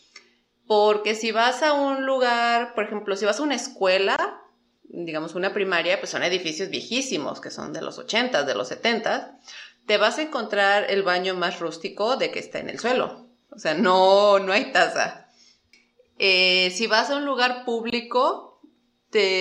Porque 0.66 1.14
si 1.14 1.32
vas 1.32 1.62
a 1.62 1.72
un 1.72 2.06
lugar, 2.06 2.74
por 2.74 2.84
ejemplo, 2.84 3.16
si 3.16 3.26
vas 3.26 3.40
a 3.40 3.42
una 3.42 3.54
escuela, 3.54 4.42
digamos 4.84 5.34
una 5.34 5.52
primaria, 5.52 5.98
pues 5.98 6.10
son 6.10 6.22
edificios 6.22 6.70
viejísimos, 6.70 7.40
que 7.40 7.50
son 7.50 7.72
de 7.72 7.82
los 7.82 7.98
80, 7.98 8.44
de 8.44 8.54
los 8.54 8.68
70, 8.68 9.38
te 9.86 9.98
vas 9.98 10.18
a 10.18 10.22
encontrar 10.22 10.90
el 10.90 11.02
baño 11.02 11.34
más 11.34 11.60
rústico 11.60 12.16
de 12.16 12.30
que 12.30 12.38
está 12.38 12.58
en 12.58 12.70
el 12.70 12.78
suelo. 12.78 13.26
O 13.50 13.58
sea, 13.58 13.74
no, 13.74 14.38
no 14.38 14.52
hay 14.52 14.72
taza. 14.72 15.28
Eh, 16.18 16.70
si 16.74 16.86
vas 16.86 17.10
a 17.10 17.16
un 17.16 17.24
lugar 17.24 17.64
público, 17.64 18.53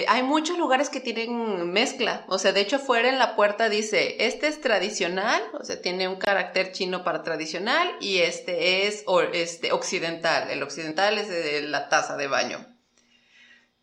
hay 0.07 0.23
muchos 0.23 0.57
lugares 0.57 0.89
que 0.89 0.99
tienen 0.99 1.71
mezcla. 1.71 2.25
O 2.27 2.37
sea, 2.37 2.51
de 2.51 2.61
hecho, 2.61 2.79
fuera 2.79 3.09
en 3.09 3.17
la 3.17 3.35
puerta 3.35 3.69
dice, 3.69 4.17
este 4.19 4.47
es 4.47 4.61
tradicional, 4.61 5.41
o 5.59 5.63
sea, 5.63 5.81
tiene 5.81 6.07
un 6.07 6.17
carácter 6.17 6.71
chino 6.71 7.03
para 7.03 7.23
tradicional 7.23 7.95
y 7.99 8.19
este 8.19 8.87
es 8.87 9.03
este, 9.33 9.71
occidental. 9.71 10.49
El 10.49 10.63
occidental 10.63 11.17
es 11.17 11.29
de 11.29 11.61
la 11.63 11.89
taza 11.89 12.17
de 12.17 12.27
baño. 12.27 12.65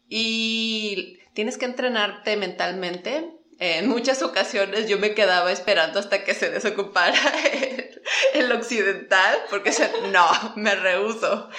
Y 0.09 1.19
tienes 1.35 1.59
que 1.59 1.67
entrenarte 1.67 2.37
mentalmente. 2.37 3.37
En 3.59 3.89
muchas 3.89 4.23
ocasiones 4.23 4.89
yo 4.89 4.99
me 4.99 5.15
quedaba 5.15 5.53
esperando 5.53 5.99
hasta 5.99 6.25
que 6.25 6.35
se 6.35 6.51
desocupara 6.51 7.19
el, 8.35 8.51
occidental, 8.53 9.39
porque 9.51 9.73
no, 10.13 10.27
me 10.57 10.75
rehuso. 10.75 11.51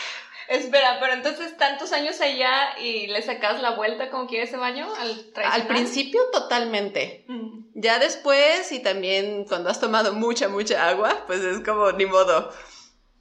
Espera, 0.51 0.97
pero 0.99 1.13
entonces 1.13 1.55
tantos 1.55 1.93
años 1.93 2.19
allá 2.19 2.77
y 2.77 3.07
le 3.07 3.21
sacas 3.21 3.61
la 3.61 3.71
vuelta 3.71 4.09
como 4.09 4.27
quiere 4.27 4.43
ese 4.43 4.57
baño 4.57 4.85
al 4.99 5.31
Al 5.45 5.65
principio 5.65 6.21
totalmente. 6.33 7.23
Mm. 7.29 7.67
Ya 7.75 7.99
después 7.99 8.69
y 8.73 8.79
también 8.79 9.45
cuando 9.45 9.69
has 9.69 9.79
tomado 9.79 10.11
mucha, 10.11 10.49
mucha 10.49 10.89
agua, 10.89 11.23
pues 11.25 11.39
es 11.39 11.61
como 11.61 11.93
ni 11.93 12.05
modo. 12.05 12.51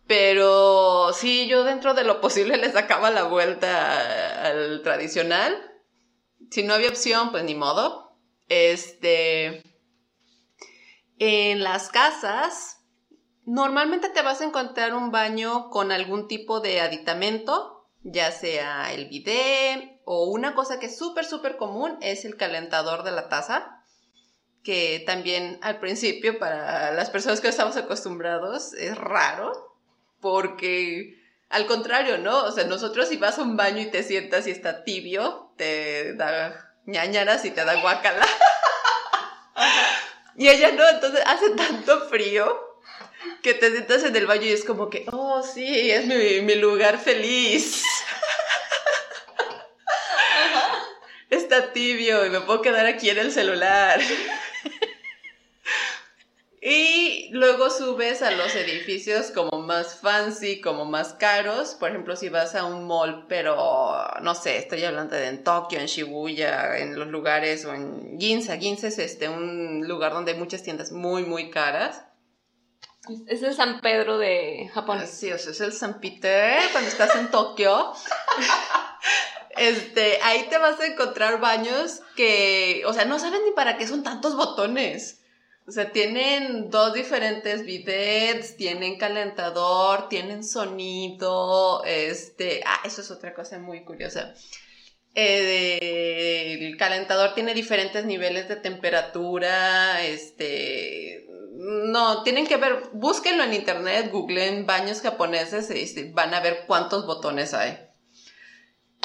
Pero 0.08 1.12
sí, 1.12 1.46
yo 1.46 1.62
dentro 1.62 1.94
de 1.94 2.02
lo 2.02 2.20
posible 2.20 2.56
le 2.56 2.72
sacaba 2.72 3.10
la 3.10 3.22
vuelta 3.22 4.48
al 4.48 4.82
tradicional. 4.82 5.56
Si 6.50 6.64
no 6.64 6.74
había 6.74 6.88
opción, 6.88 7.30
pues 7.30 7.44
ni 7.44 7.54
modo. 7.54 8.18
Este. 8.48 9.62
En 11.20 11.62
las 11.62 11.90
casas, 11.90 12.79
Normalmente 13.46 14.10
te 14.10 14.22
vas 14.22 14.40
a 14.40 14.44
encontrar 14.44 14.94
un 14.94 15.10
baño 15.10 15.70
con 15.70 15.92
algún 15.92 16.28
tipo 16.28 16.60
de 16.60 16.80
aditamento, 16.80 17.88
ya 18.02 18.30
sea 18.32 18.92
el 18.92 19.08
bidet 19.08 20.00
o 20.04 20.24
una 20.24 20.54
cosa 20.54 20.78
que 20.78 20.86
es 20.86 20.98
súper, 20.98 21.24
súper 21.24 21.56
común 21.56 21.96
es 22.00 22.24
el 22.24 22.36
calentador 22.36 23.02
de 23.02 23.12
la 23.12 23.28
taza, 23.28 23.84
que 24.62 25.02
también 25.06 25.58
al 25.62 25.80
principio 25.80 26.38
para 26.38 26.92
las 26.92 27.10
personas 27.10 27.40
que 27.40 27.48
estamos 27.48 27.76
acostumbrados 27.76 28.74
es 28.74 28.96
raro, 28.96 29.76
porque 30.20 31.18
al 31.48 31.66
contrario, 31.66 32.18
¿no? 32.18 32.44
O 32.44 32.52
sea, 32.52 32.64
nosotros 32.64 33.08
si 33.08 33.16
vas 33.16 33.38
a 33.38 33.42
un 33.42 33.56
baño 33.56 33.80
y 33.80 33.90
te 33.90 34.02
sientas 34.02 34.46
y 34.46 34.50
está 34.50 34.84
tibio, 34.84 35.52
te 35.56 36.14
da 36.14 36.74
ñañaras 36.86 37.44
y 37.44 37.50
te 37.50 37.64
da 37.64 37.80
guacala. 37.80 38.26
y 40.36 40.48
ella 40.48 40.72
no, 40.72 40.88
entonces 40.88 41.22
hace 41.26 41.50
tanto 41.50 42.08
frío 42.08 42.69
que 43.42 43.54
te 43.54 43.70
sientas 43.70 44.04
en 44.04 44.14
el 44.16 44.26
baño 44.26 44.44
y 44.44 44.52
es 44.52 44.64
como 44.64 44.90
que, 44.90 45.06
oh, 45.12 45.42
sí, 45.42 45.90
es 45.90 46.06
mi, 46.06 46.54
lugar 46.56 46.98
feliz. 46.98 47.82
Está 51.30 51.72
tibio 51.72 52.26
y 52.26 52.30
me 52.30 52.40
puedo 52.40 52.60
quedar 52.60 52.86
aquí 52.86 53.08
en 53.08 53.18
el 53.18 53.32
celular. 53.32 54.00
Y 56.62 57.30
luego 57.32 57.70
subes 57.70 58.20
a 58.20 58.32
los 58.32 58.54
edificios 58.54 59.30
como 59.30 59.62
más 59.62 59.98
fancy, 60.00 60.60
como 60.60 60.84
más 60.84 61.14
caros. 61.14 61.74
Por 61.74 61.88
ejemplo, 61.88 62.16
si 62.16 62.28
vas 62.28 62.54
a 62.54 62.66
un 62.66 62.86
mall, 62.86 63.24
pero 63.28 64.04
no 64.20 64.34
sé, 64.34 64.58
estoy 64.58 64.84
hablando 64.84 65.16
de 65.16 65.28
en 65.28 65.42
Tokio, 65.42 65.80
en 65.80 65.86
Shibuya, 65.86 66.76
en 66.76 66.98
los 66.98 67.08
lugares 67.08 67.64
o 67.64 67.72
en 67.72 68.20
Ginza. 68.20 68.58
Ginza 68.58 68.88
es 68.88 68.98
este, 68.98 69.30
un 69.30 69.88
lugar 69.88 70.12
donde 70.12 70.32
hay 70.32 70.38
muchas 70.38 70.62
tiendas 70.62 70.92
muy, 70.92 71.22
muy 71.22 71.48
caras. 71.48 72.02
Es 73.26 73.42
el 73.42 73.54
San 73.54 73.80
Pedro 73.80 74.18
de 74.18 74.70
Japón. 74.72 75.00
Sí, 75.06 75.32
o 75.32 75.38
sea, 75.38 75.52
es 75.52 75.60
el 75.60 75.72
San 75.72 76.00
Peter 76.00 76.60
cuando 76.72 76.88
estás 76.88 77.14
en 77.16 77.30
Tokio. 77.30 77.92
Este, 79.56 80.20
ahí 80.22 80.46
te 80.48 80.56
vas 80.56 80.80
a 80.80 80.86
encontrar 80.86 81.40
baños 81.40 82.00
que, 82.16 82.82
o 82.86 82.94
sea, 82.94 83.04
no 83.04 83.18
saben 83.18 83.44
ni 83.44 83.50
para 83.50 83.76
qué 83.76 83.86
son 83.86 84.02
tantos 84.02 84.36
botones. 84.36 85.20
O 85.66 85.72
sea, 85.72 85.92
tienen 85.92 86.70
dos 86.70 86.94
diferentes 86.94 87.64
bidets, 87.64 88.56
tienen 88.56 88.96
calentador, 88.96 90.08
tienen 90.08 90.44
sonido, 90.44 91.84
este, 91.84 92.62
ah, 92.64 92.80
eso 92.84 93.02
es 93.02 93.10
otra 93.10 93.34
cosa 93.34 93.58
muy 93.58 93.84
curiosa. 93.84 94.34
Eh, 95.14 96.58
el 96.60 96.76
calentador 96.76 97.34
tiene 97.34 97.52
diferentes 97.52 98.04
niveles 98.04 98.48
de 98.48 98.56
temperatura, 98.56 100.04
este, 100.04 101.26
no, 101.52 102.22
tienen 102.22 102.46
que 102.46 102.56
ver, 102.56 102.90
búsquenlo 102.92 103.42
en 103.42 103.54
internet, 103.54 104.10
googleen 104.12 104.66
baños 104.66 105.00
japoneses 105.00 105.70
y 105.70 106.10
van 106.12 106.32
a 106.32 106.40
ver 106.40 106.64
cuántos 106.66 107.06
botones 107.06 107.54
hay. 107.54 107.78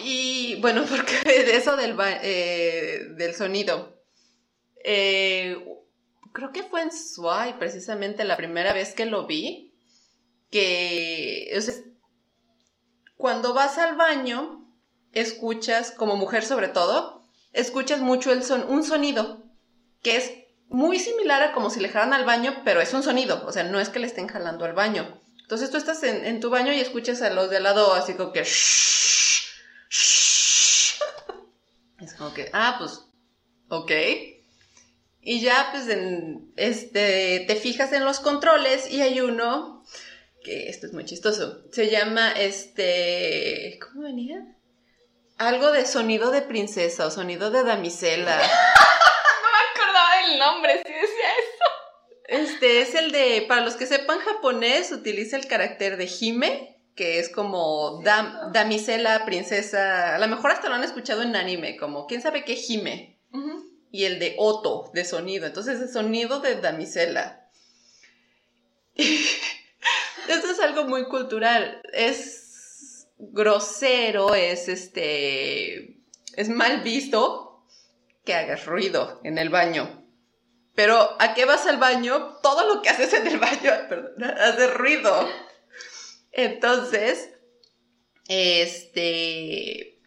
Y 0.03 0.55
bueno, 0.61 0.85
porque 0.89 1.43
de 1.43 1.57
eso 1.57 1.75
del, 1.75 1.95
eh, 2.21 3.07
del 3.17 3.33
sonido. 3.33 4.01
Eh, 4.83 5.57
creo 6.31 6.51
que 6.51 6.63
fue 6.63 6.83
en 6.83 6.91
Swai, 6.91 7.57
precisamente 7.57 8.23
la 8.23 8.37
primera 8.37 8.73
vez 8.73 8.93
que 8.93 9.05
lo 9.05 9.25
vi, 9.25 9.73
que 10.51 11.51
cuando 13.17 13.53
vas 13.53 13.77
al 13.79 13.95
baño, 13.95 14.64
escuchas, 15.15 15.91
como 15.91 16.15
mujer 16.15 16.45
sobre 16.45 16.67
todo, 16.67 17.23
escuchas 17.53 18.01
mucho 18.01 18.31
el 18.31 18.43
son, 18.43 18.63
un 18.69 18.83
sonido 18.83 19.43
que 20.03 20.17
es 20.17 20.31
muy 20.69 20.99
similar 20.99 21.41
a 21.41 21.53
como 21.53 21.69
si 21.69 21.79
le 21.79 21.89
jalan 21.89 22.13
al 22.13 22.25
baño, 22.25 22.61
pero 22.63 22.81
es 22.81 22.93
un 22.93 23.01
sonido, 23.01 23.43
o 23.47 23.51
sea, 23.51 23.63
no 23.63 23.79
es 23.79 23.89
que 23.89 23.99
le 23.99 24.07
estén 24.07 24.27
jalando 24.27 24.65
al 24.65 24.73
baño. 24.73 25.21
Entonces 25.41 25.69
tú 25.71 25.77
estás 25.77 26.03
en, 26.03 26.39
tu 26.39 26.49
baño 26.49 26.73
y 26.73 26.79
escuchas 26.79 27.21
a 27.21 27.29
los 27.29 27.49
de 27.49 27.57
al 27.57 27.63
lado 27.63 27.93
así 27.93 28.13
como 28.13 28.31
que... 28.31 28.41
Es 32.01 32.13
como 32.15 32.33
que, 32.33 32.49
ah, 32.51 32.75
pues, 32.77 33.05
ok. 33.69 33.91
Y 35.21 35.39
ya, 35.39 35.69
pues, 35.71 35.87
este, 36.57 37.45
te 37.47 37.55
fijas 37.55 37.93
en 37.93 38.03
los 38.03 38.19
controles 38.19 38.91
y 38.91 39.01
hay 39.01 39.21
uno, 39.21 39.83
que 40.43 40.67
esto 40.69 40.87
es 40.87 40.93
muy 40.93 41.05
chistoso, 41.05 41.63
se 41.71 41.89
llama, 41.89 42.31
este, 42.33 43.79
¿cómo 43.81 44.03
venía? 44.03 44.54
Algo 45.37 45.71
de 45.71 45.85
sonido 45.85 46.31
de 46.31 46.41
princesa 46.41 47.05
o 47.05 47.11
sonido 47.11 47.51
de 47.51 47.63
damisela. 47.63 48.37
no 48.37 49.49
me 49.51 49.81
acordaba 49.81 50.27
del 50.27 50.39
nombre, 50.39 50.81
sí 50.85 50.93
decía 50.93 51.29
eso. 51.39 51.65
Este 52.27 52.81
es 52.81 52.95
el 52.95 53.11
de, 53.11 53.45
para 53.47 53.61
los 53.61 53.75
que 53.75 53.85
sepan 53.85 54.19
japonés, 54.19 54.91
utiliza 54.91 55.37
el 55.37 55.47
carácter 55.47 55.97
de 55.97 56.09
hime, 56.19 56.77
que 56.95 57.19
es 57.19 57.29
como 57.29 58.01
damisela, 58.01 59.25
princesa. 59.25 60.15
A 60.15 60.19
lo 60.19 60.27
mejor 60.27 60.51
hasta 60.51 60.69
lo 60.69 60.75
han 60.75 60.83
escuchado 60.83 61.21
en 61.21 61.35
anime, 61.35 61.77
como, 61.77 62.07
¿quién 62.07 62.21
sabe 62.21 62.43
qué 62.43 62.53
hime? 62.67 63.15
y 63.95 64.03
el 64.03 64.19
de 64.19 64.35
Otto, 64.37 64.91
de 64.93 65.05
sonido. 65.05 65.45
Entonces, 65.45 65.79
el 65.79 65.89
sonido 65.89 66.41
de 66.41 66.55
damisela. 66.59 67.47
Esto 68.95 70.51
es 70.51 70.59
algo 70.59 70.83
muy 70.83 71.05
cultural. 71.05 71.81
Es 71.93 72.44
grosero, 73.17 74.35
es 74.35 74.67
este. 74.67 76.01
Es 76.35 76.49
mal 76.49 76.81
visto 76.81 77.65
que 78.23 78.33
hagas 78.33 78.65
ruido 78.65 79.21
en 79.23 79.37
el 79.37 79.49
baño. 79.49 80.03
Pero, 80.75 81.15
¿a 81.19 81.33
qué 81.33 81.45
vas 81.45 81.65
al 81.67 81.77
baño? 81.77 82.37
Todo 82.43 82.67
lo 82.67 82.81
que 82.81 82.89
haces 82.89 83.13
en 83.13 83.27
el 83.27 83.39
baño, 83.39 83.71
hace 84.39 84.67
ruido. 84.67 85.29
Entonces, 86.31 87.29
este. 88.27 90.01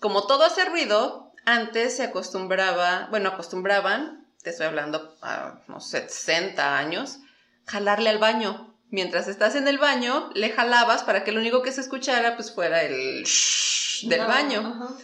Como 0.00 0.26
todo 0.26 0.44
hace 0.44 0.64
ruido, 0.66 1.32
antes 1.46 1.96
se 1.96 2.02
acostumbraba, 2.02 3.06
bueno, 3.10 3.30
acostumbraban, 3.30 4.28
te 4.42 4.50
estoy 4.50 4.66
hablando 4.66 5.16
a 5.22 5.60
unos 5.68 5.88
60 5.88 6.76
años, 6.78 7.18
jalarle 7.66 8.10
al 8.10 8.18
baño. 8.18 8.75
Mientras 8.90 9.28
estás 9.28 9.56
en 9.56 9.66
el 9.68 9.78
baño, 9.78 10.30
le 10.34 10.50
jalabas 10.50 11.02
para 11.02 11.24
que 11.24 11.32
lo 11.32 11.40
único 11.40 11.62
que 11.62 11.72
se 11.72 11.80
escuchara 11.80 12.36
pues 12.36 12.52
fuera 12.52 12.82
el 12.82 13.24
shh 13.24 14.06
del 14.08 14.26
baño. 14.26 14.96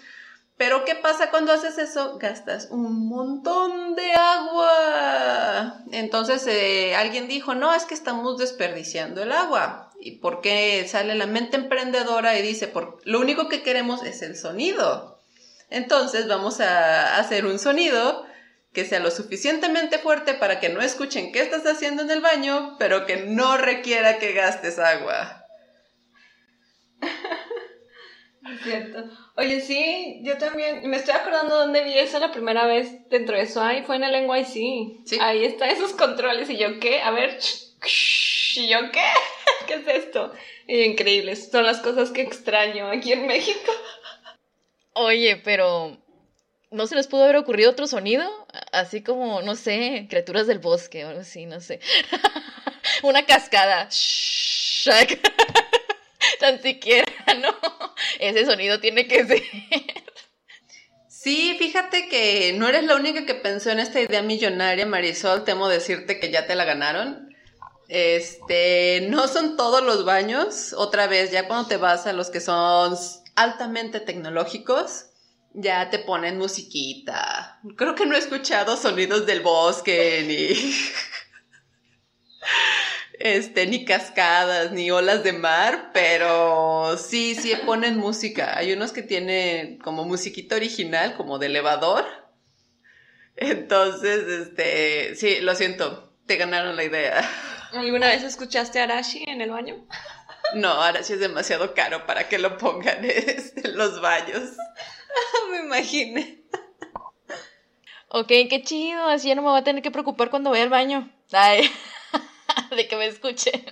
Pero 0.56 0.84
¿qué 0.84 0.94
pasa 0.94 1.30
cuando 1.30 1.52
haces 1.52 1.78
eso? 1.78 2.18
Gastas 2.18 2.68
un 2.70 3.08
montón 3.08 3.96
de 3.96 4.12
agua. 4.12 5.82
Entonces 5.90 6.46
eh, 6.46 6.94
alguien 6.94 7.26
dijo, 7.26 7.54
no, 7.54 7.74
es 7.74 7.84
que 7.84 7.94
estamos 7.94 8.38
desperdiciando 8.38 9.22
el 9.22 9.32
agua. 9.32 9.90
¿Y 10.00 10.18
por 10.18 10.40
qué 10.40 10.86
sale 10.88 11.14
la 11.14 11.26
mente 11.26 11.56
emprendedora 11.56 12.38
y 12.38 12.42
dice, 12.42 12.68
por, 12.68 13.00
lo 13.04 13.20
único 13.20 13.48
que 13.48 13.62
queremos 13.62 14.04
es 14.04 14.22
el 14.22 14.36
sonido? 14.36 15.20
Entonces 15.70 16.28
vamos 16.28 16.60
a 16.60 17.16
hacer 17.16 17.46
un 17.46 17.58
sonido 17.58 18.24
que 18.72 18.84
sea 18.84 19.00
lo 19.00 19.10
suficientemente 19.10 19.98
fuerte 19.98 20.34
para 20.34 20.60
que 20.60 20.68
no 20.68 20.80
escuchen 20.80 21.32
qué 21.32 21.40
estás 21.40 21.66
haciendo 21.66 22.02
en 22.02 22.10
el 22.10 22.20
baño, 22.20 22.76
pero 22.78 23.06
que 23.06 23.16
no 23.16 23.56
requiera 23.56 24.18
que 24.18 24.32
gastes 24.32 24.78
agua. 24.78 25.44
cierto. 28.62 29.04
Oye, 29.36 29.60
sí, 29.60 30.20
yo 30.22 30.38
también 30.38 30.88
me 30.88 30.96
estoy 30.96 31.14
acordando 31.14 31.56
dónde 31.56 31.84
vi 31.84 31.98
eso 31.98 32.18
la 32.18 32.32
primera 32.32 32.66
vez 32.66 33.08
dentro 33.08 33.36
de 33.36 33.42
eso. 33.42 33.62
Ahí 33.62 33.82
fue 33.82 33.96
en 33.96 34.04
el 34.04 34.26
NYC. 34.26 35.06
¿Sí? 35.06 35.18
Ahí 35.20 35.44
está 35.44 35.68
esos 35.70 35.92
controles. 35.92 36.48
Y 36.50 36.58
yo, 36.58 36.78
¿qué? 36.80 37.00
A 37.00 37.10
ver, 37.10 37.38
¿y 38.56 38.68
yo 38.68 38.78
qué? 38.92 39.04
¿Qué 39.66 39.74
es 39.74 40.04
esto? 40.04 40.32
Y 40.66 40.82
increíbles. 40.82 41.50
Son 41.50 41.64
las 41.64 41.80
cosas 41.80 42.10
que 42.10 42.22
extraño 42.22 42.88
aquí 42.88 43.12
en 43.12 43.26
México. 43.26 43.72
Oye, 44.94 45.40
pero 45.42 46.01
¿no 46.72 46.86
se 46.86 46.94
les 46.94 47.06
pudo 47.06 47.24
haber 47.24 47.36
ocurrido 47.36 47.70
otro 47.70 47.86
sonido? 47.86 48.24
Así 48.72 49.02
como, 49.02 49.42
no 49.42 49.54
sé, 49.56 50.06
criaturas 50.08 50.46
del 50.46 50.58
bosque 50.58 51.04
o 51.04 51.08
algo 51.08 51.20
así, 51.20 51.46
no 51.46 51.60
sé. 51.60 51.80
Una 53.02 53.24
cascada. 53.24 53.88
Tan 56.40 56.60
siquiera, 56.62 57.12
¿no? 57.40 57.54
Ese 58.18 58.44
sonido 58.46 58.80
tiene 58.80 59.06
que 59.06 59.24
ser. 59.24 59.42
Sí, 61.08 61.54
fíjate 61.58 62.08
que 62.08 62.52
no 62.54 62.66
eres 62.68 62.82
la 62.84 62.96
única 62.96 63.24
que 63.24 63.34
pensó 63.34 63.70
en 63.70 63.78
esta 63.78 64.00
idea 64.00 64.22
millonaria, 64.22 64.86
Marisol. 64.86 65.44
Temo 65.44 65.68
decirte 65.68 66.18
que 66.18 66.32
ya 66.32 66.46
te 66.48 66.56
la 66.56 66.64
ganaron. 66.64 67.32
Este, 67.88 69.06
no 69.08 69.28
son 69.28 69.56
todos 69.56 69.84
los 69.84 70.04
baños. 70.04 70.72
Otra 70.72 71.06
vez, 71.06 71.30
ya 71.30 71.46
cuando 71.46 71.68
te 71.68 71.76
vas 71.76 72.06
a 72.08 72.12
los 72.12 72.30
que 72.30 72.40
son 72.40 72.96
altamente 73.36 74.00
tecnológicos, 74.00 75.06
ya 75.54 75.90
te 75.90 75.98
ponen 75.98 76.38
musiquita. 76.38 77.60
Creo 77.76 77.94
que 77.94 78.06
no 78.06 78.14
he 78.14 78.18
escuchado 78.18 78.76
sonidos 78.76 79.26
del 79.26 79.40
bosque, 79.40 80.24
ni. 80.26 80.74
este, 83.18 83.66
ni 83.66 83.84
cascadas, 83.84 84.72
ni 84.72 84.90
olas 84.90 85.22
de 85.22 85.32
mar, 85.32 85.90
pero 85.92 86.96
sí, 86.96 87.34
sí 87.34 87.52
ponen 87.64 87.98
música. 87.98 88.56
Hay 88.56 88.72
unos 88.72 88.92
que 88.92 89.02
tienen 89.02 89.78
como 89.78 90.04
musiquita 90.04 90.56
original, 90.56 91.14
como 91.16 91.38
de 91.38 91.46
elevador. 91.46 92.04
Entonces, 93.36 94.26
este, 94.28 95.14
sí, 95.16 95.40
lo 95.40 95.54
siento, 95.54 96.14
te 96.26 96.36
ganaron 96.36 96.76
la 96.76 96.84
idea. 96.84 97.28
¿Alguna 97.72 98.08
vez 98.08 98.22
escuchaste 98.22 98.80
Arashi 98.80 99.24
en 99.26 99.40
el 99.40 99.50
baño? 99.50 99.86
No, 100.54 100.74
sí 101.02 101.14
es 101.14 101.20
demasiado 101.20 101.74
caro 101.74 102.06
para 102.06 102.28
que 102.28 102.38
lo 102.38 102.58
pongan 102.58 102.98
en 103.04 103.76
los 103.76 104.00
baños. 104.00 104.50
me 105.50 105.60
imaginé. 105.60 106.42
Ok, 108.08 108.28
qué 108.28 108.62
chido, 108.62 109.06
así 109.06 109.28
ya 109.28 109.34
no 109.34 109.42
me 109.42 109.48
voy 109.48 109.60
a 109.60 109.64
tener 109.64 109.82
que 109.82 109.90
preocupar 109.90 110.30
cuando 110.30 110.50
voy 110.50 110.60
al 110.60 110.68
baño. 110.68 111.10
Ay, 111.32 111.70
de 112.76 112.86
que 112.86 112.96
me 112.96 113.06
escuchen. 113.06 113.64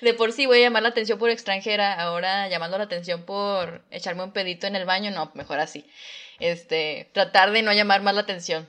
De 0.00 0.14
por 0.14 0.32
sí 0.32 0.46
voy 0.46 0.58
a 0.58 0.62
llamar 0.62 0.84
la 0.84 0.90
atención 0.90 1.18
por 1.18 1.30
extranjera, 1.30 1.94
ahora 1.94 2.48
llamando 2.48 2.78
la 2.78 2.84
atención 2.84 3.24
por 3.24 3.84
echarme 3.90 4.22
un 4.22 4.32
pedito 4.32 4.66
en 4.66 4.76
el 4.76 4.84
baño, 4.84 5.10
no, 5.10 5.32
mejor 5.34 5.58
así. 5.58 5.84
Este, 6.38 7.10
tratar 7.12 7.50
de 7.50 7.62
no 7.62 7.72
llamar 7.72 8.02
más 8.02 8.14
la 8.14 8.20
atención. 8.20 8.68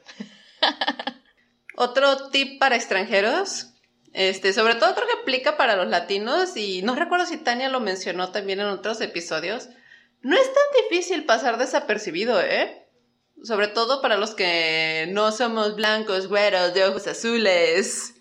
Otro 1.75 2.29
tip 2.29 2.59
para 2.59 2.75
extranjeros, 2.75 3.67
este, 4.13 4.53
sobre 4.53 4.75
todo 4.75 4.95
creo 4.95 5.07
que 5.07 5.21
aplica 5.21 5.57
para 5.57 5.75
los 5.75 5.87
latinos 5.87 6.55
y 6.55 6.81
no 6.81 6.95
recuerdo 6.95 7.25
si 7.25 7.37
Tania 7.37 7.69
lo 7.69 7.81
mencionó 7.81 8.31
también 8.31 8.61
en 8.61 8.67
otros 8.67 9.01
episodios. 9.01 9.67
No 10.25 10.35
es 10.35 10.51
tan 10.51 10.89
difícil 10.89 11.23
pasar 11.25 11.59
desapercibido, 11.59 12.41
¿eh? 12.41 12.87
Sobre 13.43 13.67
todo 13.67 14.01
para 14.01 14.17
los 14.17 14.33
que 14.33 15.07
no 15.11 15.31
somos 15.31 15.75
blancos, 15.75 16.29
güeros, 16.29 16.73
de 16.73 16.83
ojos 16.83 17.05
azules. 17.05 18.15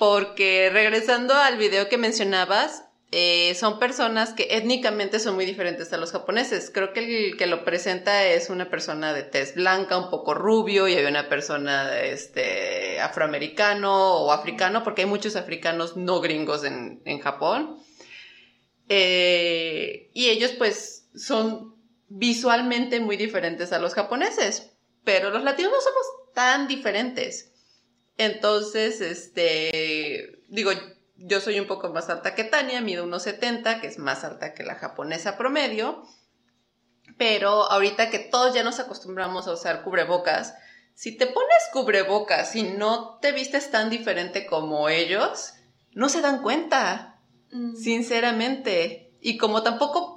Porque 0.00 0.68
regresando 0.72 1.32
al 1.34 1.58
video 1.58 1.88
que 1.88 1.96
mencionabas, 1.96 2.86
eh, 3.12 3.54
son 3.54 3.78
personas 3.78 4.32
que 4.32 4.48
étnicamente 4.50 5.20
son 5.20 5.36
muy 5.36 5.46
diferentes 5.46 5.92
a 5.92 5.96
los 5.96 6.10
japoneses. 6.10 6.72
Creo 6.74 6.92
que 6.92 7.28
el 7.28 7.36
que 7.36 7.46
lo 7.46 7.64
presenta 7.64 8.26
es 8.26 8.50
una 8.50 8.68
persona 8.68 9.12
de 9.12 9.22
tez 9.22 9.54
blanca, 9.54 9.98
un 9.98 10.10
poco 10.10 10.34
rubio, 10.34 10.88
y 10.88 10.94
hay 10.94 11.04
una 11.04 11.28
persona 11.28 12.00
este, 12.00 12.98
afroamericano 12.98 14.16
o 14.16 14.32
africano, 14.32 14.82
porque 14.82 15.02
hay 15.02 15.08
muchos 15.08 15.36
africanos 15.36 15.96
no 15.96 16.20
gringos 16.20 16.64
en, 16.64 17.20
Japón. 17.20 17.78
Eh, 18.88 20.10
y 20.14 20.28
ellos 20.28 20.50
pues 20.58 21.01
son 21.14 21.76
visualmente 22.08 23.00
muy 23.00 23.16
diferentes 23.16 23.72
a 23.72 23.78
los 23.78 23.94
japoneses, 23.94 24.72
pero 25.04 25.30
los 25.30 25.44
latinos 25.44 25.72
no 25.72 25.80
somos 25.80 26.32
tan 26.34 26.68
diferentes. 26.68 27.52
Entonces, 28.18 29.00
este, 29.00 30.42
digo, 30.48 30.70
yo 31.16 31.40
soy 31.40 31.60
un 31.60 31.66
poco 31.66 31.88
más 31.90 32.10
alta 32.10 32.34
que 32.34 32.44
Tania, 32.44 32.80
mido 32.80 33.06
1,70, 33.06 33.80
que 33.80 33.86
es 33.86 33.98
más 33.98 34.24
alta 34.24 34.54
que 34.54 34.64
la 34.64 34.74
japonesa 34.74 35.36
promedio. 35.36 36.02
Pero 37.18 37.70
ahorita 37.70 38.10
que 38.10 38.18
todos 38.18 38.54
ya 38.54 38.62
nos 38.62 38.80
acostumbramos 38.80 39.46
a 39.46 39.52
usar 39.52 39.82
cubrebocas, 39.82 40.54
si 40.94 41.16
te 41.16 41.26
pones 41.26 41.68
cubrebocas 41.72 42.54
y 42.54 42.62
no 42.62 43.18
te 43.20 43.32
vistes 43.32 43.70
tan 43.70 43.90
diferente 43.90 44.46
como 44.46 44.88
ellos, 44.88 45.54
no 45.92 46.08
se 46.08 46.20
dan 46.20 46.42
cuenta, 46.42 47.20
mm. 47.50 47.76
sinceramente. 47.76 49.14
Y 49.20 49.38
como 49.38 49.62
tampoco, 49.62 50.11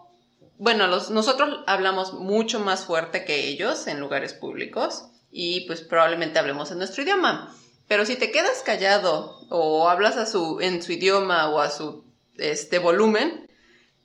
bueno, 0.58 0.88
nosotros 0.88 1.64
hablamos 1.68 2.14
mucho 2.14 2.60
más 2.60 2.86
fuerte 2.86 3.26
que 3.26 3.48
ellos 3.48 3.88
en 3.88 4.00
lugares 4.00 4.34
públicos 4.34 5.06
y 5.32 5.62
pues 5.68 5.82
probablemente 5.82 6.40
hablemos 6.40 6.72
en 6.72 6.78
nuestro 6.78 7.04
idioma. 7.04 7.54
Pero 7.88 8.06
si 8.06 8.16
te 8.16 8.32
quedas 8.32 8.64
callado 8.64 9.40
o 9.50 9.90
hablas 9.90 10.18
a 10.18 10.26
su, 10.26 10.60
en 10.62 10.82
su 10.82 10.94
idioma 10.94 11.50
o 11.50 11.60
a 11.60 11.70
su 11.70 12.06
este, 12.38 12.80
volumen, 12.80 13.50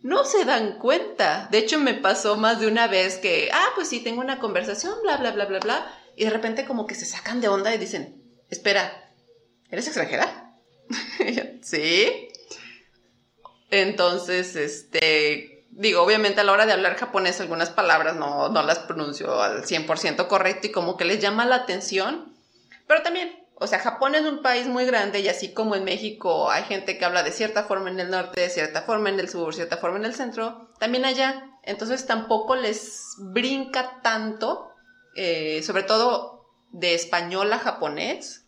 no 0.03 0.24
se 0.24 0.44
dan 0.44 0.78
cuenta. 0.78 1.48
De 1.51 1.59
hecho, 1.59 1.78
me 1.78 1.94
pasó 1.94 2.36
más 2.36 2.61
de 2.61 2.66
una 2.66 2.88
vez 2.88 3.18
que, 3.18 3.48
ah, 3.53 3.68
pues 3.74 3.88
sí, 3.88 4.01
tengo 4.01 4.20
una 4.20 4.38
conversación, 4.38 4.94
bla, 5.03 5.16
bla, 5.18 5.32
bla, 5.32 5.46
bla, 5.46 5.61
bla, 5.61 5.94
y 6.16 6.24
de 6.24 6.30
repente 6.30 6.64
como 6.64 6.86
que 6.86 6.94
se 6.94 7.07
sacan 7.07 7.40
de 7.40 7.48
onda 7.48 7.74
y 7.74 7.78
dicen, 7.78 8.22
espera, 8.51 9.12
¿eres 9.70 9.86
extranjera? 9.86 10.57
sí. 11.62 12.28
Entonces, 13.70 14.57
este, 14.57 15.49
digo, 15.71 16.03
obviamente 16.03 16.41
a 16.41 16.45
la 16.45 16.53
hora 16.53 16.66
de 16.66 16.73
hablar 16.73 16.97
japonés 16.97 17.41
algunas 17.41 17.71
palabras 17.71 18.16
no, 18.16 18.49
no 18.49 18.62
las 18.62 18.81
pronuncio 18.81 19.41
al 19.43 19.64
100% 19.64 20.27
correcto 20.27 20.66
y 20.66 20.73
como 20.73 20.97
que 20.97 21.05
les 21.05 21.21
llama 21.21 21.47
la 21.47 21.57
atención, 21.57 22.37
pero 22.87 23.03
también 23.03 23.41
o 23.62 23.66
sea, 23.66 23.79
Japón 23.79 24.14
es 24.14 24.23
un 24.23 24.41
país 24.41 24.66
muy 24.66 24.87
grande 24.87 25.21
y 25.21 25.29
así 25.29 25.53
como 25.53 25.75
en 25.75 25.85
México 25.85 26.51
hay 26.51 26.62
gente 26.64 26.97
que 26.97 27.05
habla 27.05 27.23
de 27.23 27.31
cierta 27.31 27.64
forma 27.64 27.91
en 27.91 28.01
el 28.01 28.11
norte, 28.11 28.41
de 28.41 28.49
cierta 28.49 28.81
forma 28.81 29.11
en 29.11 29.21
el 29.21 29.29
sur, 29.29 29.55
cierta 29.55 29.77
forma 29.77 29.99
en 29.99 30.07
el 30.07 30.14
centro, 30.14 30.71
también 30.79 31.05
allá. 31.05 31.59
Entonces 31.62 32.07
tampoco 32.07 32.57
les 32.57 33.16
brinca 33.18 34.01
tanto, 34.03 34.73
eh, 35.14 35.62
sobre 35.62 35.83
todo 35.83 36.47
de 36.71 36.95
español 36.95 37.53
a 37.53 37.59
japonés, 37.59 38.47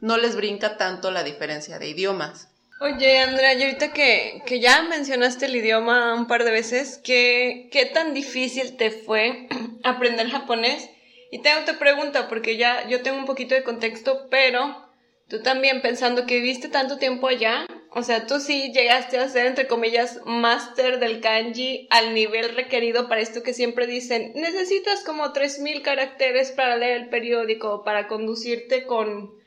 no 0.00 0.18
les 0.18 0.36
brinca 0.36 0.76
tanto 0.76 1.10
la 1.10 1.24
diferencia 1.24 1.78
de 1.78 1.88
idiomas. 1.88 2.50
Oye, 2.82 3.20
Andrea, 3.20 3.54
y 3.54 3.62
ahorita 3.62 3.92
que, 3.92 4.42
que 4.44 4.58
ya 4.58 4.82
mencionaste 4.82 5.46
el 5.46 5.54
idioma 5.54 6.16
un 6.16 6.26
par 6.26 6.42
de 6.42 6.50
veces, 6.50 6.98
¿qué, 7.04 7.68
¿qué 7.70 7.86
tan 7.86 8.12
difícil 8.12 8.76
te 8.76 8.90
fue 8.90 9.46
aprender 9.84 10.28
japonés? 10.28 10.90
Y 11.30 11.42
tengo 11.42 11.60
otra 11.60 11.78
pregunta, 11.78 12.28
porque 12.28 12.56
ya 12.56 12.88
yo 12.88 13.00
tengo 13.02 13.18
un 13.18 13.24
poquito 13.24 13.54
de 13.54 13.62
contexto, 13.62 14.26
pero 14.30 14.84
tú 15.28 15.42
también 15.42 15.80
pensando 15.80 16.26
que 16.26 16.40
viviste 16.40 16.68
tanto 16.68 16.98
tiempo 16.98 17.28
allá, 17.28 17.66
o 17.92 18.02
sea, 18.02 18.26
tú 18.26 18.40
sí 18.40 18.72
llegaste 18.72 19.16
a 19.16 19.28
ser, 19.28 19.46
entre 19.46 19.68
comillas, 19.68 20.18
máster 20.26 20.98
del 20.98 21.20
kanji 21.20 21.86
al 21.88 22.14
nivel 22.14 22.52
requerido 22.56 23.08
para 23.08 23.20
esto 23.20 23.44
que 23.44 23.54
siempre 23.54 23.86
dicen, 23.86 24.32
necesitas 24.34 25.04
como 25.04 25.32
3.000 25.32 25.82
caracteres 25.82 26.50
para 26.50 26.76
leer 26.76 27.02
el 27.02 27.08
periódico, 27.10 27.84
para 27.84 28.08
conducirte 28.08 28.86
con, 28.86 29.40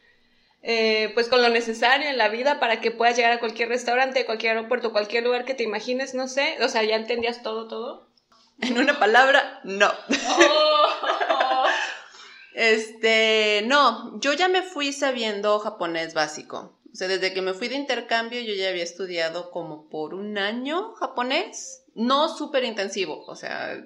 eh, 0.67 1.11
pues 1.13 1.29
con 1.29 1.43
lo 1.43 1.49
necesario 1.49 2.09
en 2.09 2.17
la 2.17 2.27
vida 2.27 2.59
para 2.59 2.81
que 2.81 2.89
puedas 2.89 3.15
llegar 3.15 3.31
a 3.31 3.39
cualquier 3.39 3.69
restaurante, 3.69 4.25
cualquier 4.25 4.57
aeropuerto, 4.57 4.91
cualquier 4.91 5.23
lugar 5.23 5.45
que 5.45 5.53
te 5.53 5.61
imagines, 5.61 6.15
no 6.15 6.27
sé, 6.27 6.57
o 6.59 6.67
sea, 6.69 6.81
¿ya 6.83 6.95
entendías 6.95 7.43
todo, 7.43 7.67
todo? 7.67 8.09
En 8.61 8.79
una 8.79 8.97
palabra, 8.97 9.59
no. 9.63 9.91
Oh. 10.39 11.65
Este, 12.55 13.63
no, 13.65 14.17
yo 14.21 14.31
ya 14.31 14.47
me 14.47 14.63
fui 14.63 14.93
sabiendo 14.93 15.59
japonés 15.59 16.13
básico. 16.13 16.79
O 16.91 16.95
sea, 16.95 17.09
desde 17.09 17.33
que 17.33 17.41
me 17.41 17.53
fui 17.53 17.67
de 17.67 17.75
intercambio 17.75 18.39
yo 18.39 18.53
ya 18.53 18.69
había 18.69 18.83
estudiado 18.83 19.51
como 19.51 19.89
por 19.89 20.13
un 20.13 20.37
año 20.37 20.93
japonés. 20.93 21.83
No 21.95 22.29
súper 22.29 22.63
intensivo, 22.63 23.25
o 23.25 23.35
sea, 23.35 23.77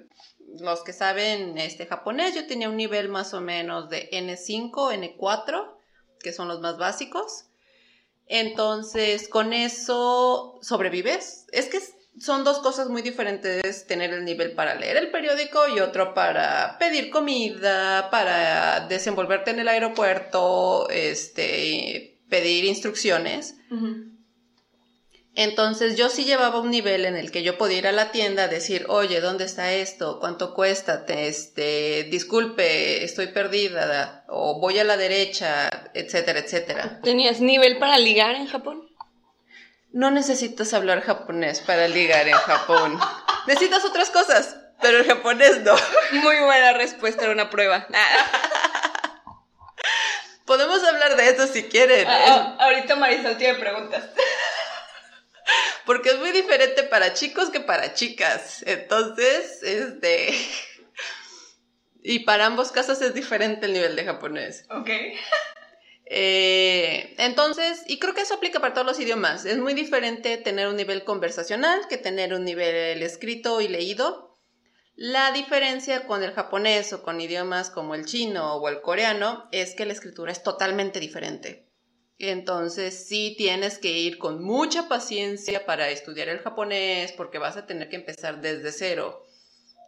los 0.60 0.82
que 0.82 0.92
saben 0.92 1.58
este 1.58 1.86
japonés, 1.86 2.34
yo 2.34 2.46
tenía 2.46 2.68
un 2.68 2.76
nivel 2.76 3.08
más 3.08 3.34
o 3.34 3.40
menos 3.40 3.90
de 3.90 4.08
N5, 4.12 4.70
N4, 4.72 5.79
que 6.22 6.32
son 6.32 6.48
los 6.48 6.60
más 6.60 6.78
básicos. 6.78 7.46
Entonces, 8.26 9.28
con 9.28 9.52
eso 9.52 10.58
sobrevives. 10.62 11.46
Es 11.52 11.66
que 11.66 11.80
son 12.18 12.44
dos 12.44 12.58
cosas 12.58 12.88
muy 12.88 13.02
diferentes 13.02 13.86
tener 13.86 14.12
el 14.12 14.24
nivel 14.24 14.52
para 14.52 14.74
leer 14.74 14.96
el 14.98 15.10
periódico 15.10 15.68
y 15.68 15.80
otro 15.80 16.14
para 16.14 16.76
pedir 16.78 17.10
comida, 17.10 18.08
para 18.10 18.86
desenvolverte 18.88 19.50
en 19.50 19.60
el 19.60 19.68
aeropuerto, 19.68 20.88
este, 20.90 22.20
pedir 22.28 22.64
instrucciones. 22.66 23.56
Entonces 25.42 25.96
yo 25.96 26.08
sí 26.10 26.24
llevaba 26.24 26.60
un 26.60 26.70
nivel 26.70 27.06
en 27.06 27.16
el 27.16 27.30
que 27.30 27.42
yo 27.42 27.56
podía 27.56 27.78
ir 27.78 27.86
a 27.86 27.92
la 27.92 28.10
tienda, 28.10 28.46
decir, 28.46 28.84
oye, 28.88 29.20
¿dónde 29.20 29.44
está 29.44 29.72
esto? 29.72 30.20
¿Cuánto 30.20 30.54
cuesta? 30.54 31.04
Este, 31.08 32.04
disculpe, 32.10 33.02
estoy 33.04 33.28
perdida, 33.28 34.24
o 34.28 34.60
voy 34.60 34.78
a 34.78 34.84
la 34.84 34.96
derecha, 34.96 35.70
etcétera, 35.94 36.40
etcétera. 36.40 37.00
¿Tenías 37.02 37.40
nivel 37.40 37.78
para 37.78 37.98
ligar 37.98 38.34
en 38.36 38.46
Japón? 38.46 38.90
no 39.92 40.10
necesitas 40.10 40.72
hablar 40.74 41.02
japonés 41.02 41.60
para 41.60 41.88
ligar 41.88 42.28
en 42.28 42.34
Japón. 42.34 42.98
Necesitas 43.46 43.84
otras 43.84 44.10
cosas, 44.10 44.56
pero 44.80 44.98
el 44.98 45.06
japonés 45.06 45.60
no. 45.62 45.74
Muy 46.12 46.38
buena 46.38 46.72
respuesta 46.74 47.26
a 47.26 47.30
una 47.30 47.50
prueba. 47.50 47.86
Podemos 50.44 50.82
hablar 50.84 51.16
de 51.16 51.28
eso 51.28 51.46
si 51.46 51.64
quieren. 51.64 52.06
Ah, 52.08 52.24
ah, 52.26 52.56
ahorita 52.64 52.96
Marisol 52.96 53.36
tiene 53.36 53.54
preguntas. 53.58 54.02
Porque 55.86 56.10
es 56.10 56.18
muy 56.18 56.30
diferente 56.32 56.82
para 56.84 57.14
chicos 57.14 57.50
que 57.50 57.60
para 57.60 57.94
chicas. 57.94 58.62
Entonces, 58.66 59.62
este... 59.62 60.34
Y 62.02 62.20
para 62.20 62.46
ambos 62.46 62.72
casos 62.72 63.02
es 63.02 63.12
diferente 63.12 63.66
el 63.66 63.74
nivel 63.74 63.94
de 63.94 64.04
japonés. 64.04 64.64
Ok. 64.70 64.88
Eh, 66.06 67.14
entonces, 67.18 67.84
y 67.86 67.98
creo 67.98 68.14
que 68.14 68.22
eso 68.22 68.34
aplica 68.34 68.58
para 68.58 68.74
todos 68.74 68.86
los 68.86 68.98
idiomas. 68.98 69.44
Es 69.44 69.58
muy 69.58 69.74
diferente 69.74 70.36
tener 70.38 70.66
un 70.66 70.76
nivel 70.76 71.04
conversacional 71.04 71.86
que 71.88 71.98
tener 71.98 72.34
un 72.34 72.44
nivel 72.44 73.02
escrito 73.02 73.60
y 73.60 73.68
leído. 73.68 74.38
La 74.96 75.30
diferencia 75.30 76.06
con 76.06 76.24
el 76.24 76.32
japonés 76.32 76.92
o 76.92 77.02
con 77.02 77.20
idiomas 77.20 77.70
como 77.70 77.94
el 77.94 78.06
chino 78.06 78.56
o 78.56 78.68
el 78.68 78.80
coreano 78.80 79.48
es 79.52 79.74
que 79.74 79.86
la 79.86 79.92
escritura 79.92 80.32
es 80.32 80.42
totalmente 80.42 80.98
diferente. 81.00 81.69
Entonces 82.20 83.06
sí 83.06 83.34
tienes 83.38 83.78
que 83.78 83.90
ir 83.98 84.18
con 84.18 84.42
mucha 84.42 84.88
paciencia 84.88 85.64
para 85.64 85.90
estudiar 85.90 86.28
el 86.28 86.40
japonés 86.40 87.12
porque 87.12 87.38
vas 87.38 87.56
a 87.56 87.66
tener 87.66 87.88
que 87.88 87.96
empezar 87.96 88.40
desde 88.40 88.72
cero. 88.72 89.24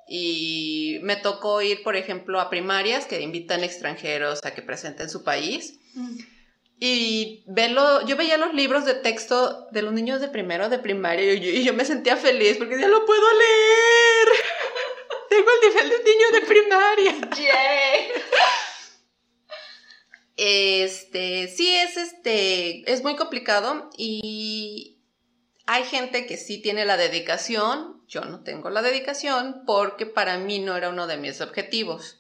Y 0.09 0.99
me 1.03 1.17
tocó 1.17 1.63
ir, 1.63 1.83
por 1.83 1.97
ejemplo, 1.97 2.41
a 2.41 2.51
primarias 2.51 3.07
que 3.07 3.21
invitan 3.21 3.63
extranjeros 3.63 4.41
a 4.45 4.55
que 4.55 4.63
presenten 4.63 5.09
su 5.09 5.23
país 5.23 5.79
y 6.85 7.45
verlo, 7.47 8.05
yo 8.07 8.17
veía 8.17 8.37
los 8.39 8.55
libros 8.55 8.85
de 8.85 8.95
texto 8.95 9.69
de 9.71 9.83
los 9.83 9.93
niños 9.93 10.21
de 10.21 10.27
primero, 10.27 10.69
de 10.69 10.81
primaria, 10.81 11.33
y 11.35 11.63
yo, 11.63 11.75
me 11.75 11.85
sentía 11.85 12.17
feliz 12.17 12.57
porque 12.59 12.77
ya 12.77 12.89
lo 12.89 13.07
puedo 13.07 13.23
leer. 13.39 14.29
Tengo 15.29 15.47
el 15.49 15.69
nivel 15.69 15.89
de 15.91 15.97
un 15.97 16.03
niño 16.03 16.31
de 16.33 16.41
primaria. 16.41 17.15
Este, 20.37 21.49
sí 21.49 21.75
es 21.75 21.97
este, 21.97 22.91
es 22.91 23.03
muy 23.03 23.17
complicado 23.17 23.91
y 23.97 25.03
hay 25.67 25.85
gente 25.85 26.27
que 26.27 26.37
sí 26.37 26.61
tiene 26.61 26.85
la 26.85 26.97
dedicación, 26.97 28.03
yo 28.09 28.23
no 28.23 28.43
tengo 28.43 28.71
la 28.71 28.83
dedicación 28.83 29.63
porque 29.67 30.07
para 30.07 30.39
mí 30.39 30.59
no 30.59 30.77
era 30.77 30.89
uno 30.89 31.07
de 31.07 31.17
mis 31.17 31.41
objetivos. 31.41 32.19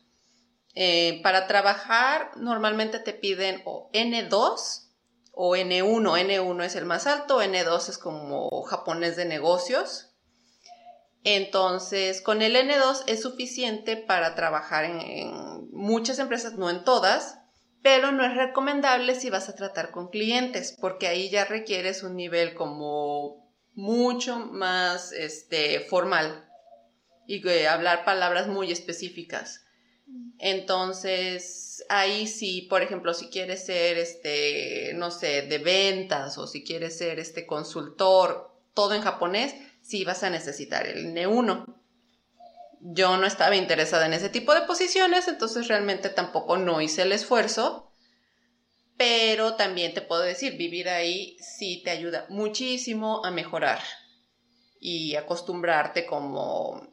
Eh, 0.74 1.20
para 1.22 1.46
trabajar 1.46 2.30
normalmente 2.36 2.98
te 2.98 3.12
piden 3.12 3.60
o 3.64 3.90
N2 3.92 4.88
o 5.32 5.56
N1. 5.56 6.26
N1 6.26 6.64
es 6.64 6.76
el 6.76 6.84
más 6.84 7.06
alto, 7.06 7.42
N2 7.42 7.88
es 7.88 7.98
como 7.98 8.62
japonés 8.62 9.16
de 9.16 9.24
negocios. 9.24 10.10
Entonces, 11.24 12.20
con 12.20 12.42
el 12.42 12.56
N2 12.56 13.04
es 13.06 13.22
suficiente 13.22 13.96
para 13.96 14.34
trabajar 14.34 14.84
en, 14.84 15.70
muchas 15.72 16.18
empresas, 16.18 16.54
no 16.54 16.68
en 16.68 16.84
todas, 16.84 17.38
pero 17.82 18.12
no 18.12 18.24
es 18.24 18.36
recomendable 18.36 19.14
si 19.14 19.28
vas 19.28 19.48
a 19.48 19.54
tratar 19.54 19.90
con 19.90 20.08
clientes, 20.08 20.76
porque 20.80 21.08
ahí 21.08 21.30
ya 21.30 21.44
requieres 21.44 22.02
un 22.02 22.16
nivel 22.16 22.54
como 22.54 23.52
mucho 23.74 24.38
más 24.38 25.12
este, 25.12 25.80
formal 25.80 26.48
y 27.26 27.46
hablar 27.66 28.04
palabras 28.04 28.46
muy 28.46 28.70
específicas. 28.70 29.64
Entonces, 30.38 31.84
ahí 31.88 32.26
sí, 32.26 32.62
por 32.68 32.82
ejemplo, 32.82 33.14
si 33.14 33.28
quieres 33.28 33.64
ser, 33.64 33.96
este, 33.98 34.92
no 34.94 35.10
sé, 35.10 35.42
de 35.42 35.58
ventas 35.58 36.36
o 36.38 36.46
si 36.46 36.64
quieres 36.64 36.98
ser, 36.98 37.18
este, 37.18 37.46
consultor, 37.46 38.50
todo 38.74 38.94
en 38.94 39.02
japonés, 39.02 39.54
sí 39.80 40.04
vas 40.04 40.22
a 40.22 40.30
necesitar 40.30 40.86
el 40.86 41.14
N1. 41.14 41.81
Yo 42.84 43.16
no 43.16 43.26
estaba 43.26 43.54
interesada 43.54 44.06
en 44.06 44.12
ese 44.12 44.28
tipo 44.28 44.54
de 44.54 44.62
posiciones, 44.62 45.28
entonces 45.28 45.68
realmente 45.68 46.08
tampoco 46.08 46.56
no 46.56 46.80
hice 46.80 47.02
el 47.02 47.12
esfuerzo, 47.12 47.92
pero 48.96 49.54
también 49.54 49.94
te 49.94 50.02
puedo 50.02 50.22
decir, 50.22 50.56
vivir 50.56 50.88
ahí 50.88 51.36
sí 51.38 51.80
te 51.84 51.90
ayuda 51.90 52.26
muchísimo 52.28 53.24
a 53.24 53.30
mejorar 53.30 53.80
y 54.80 55.14
acostumbrarte 55.14 56.06
como 56.06 56.88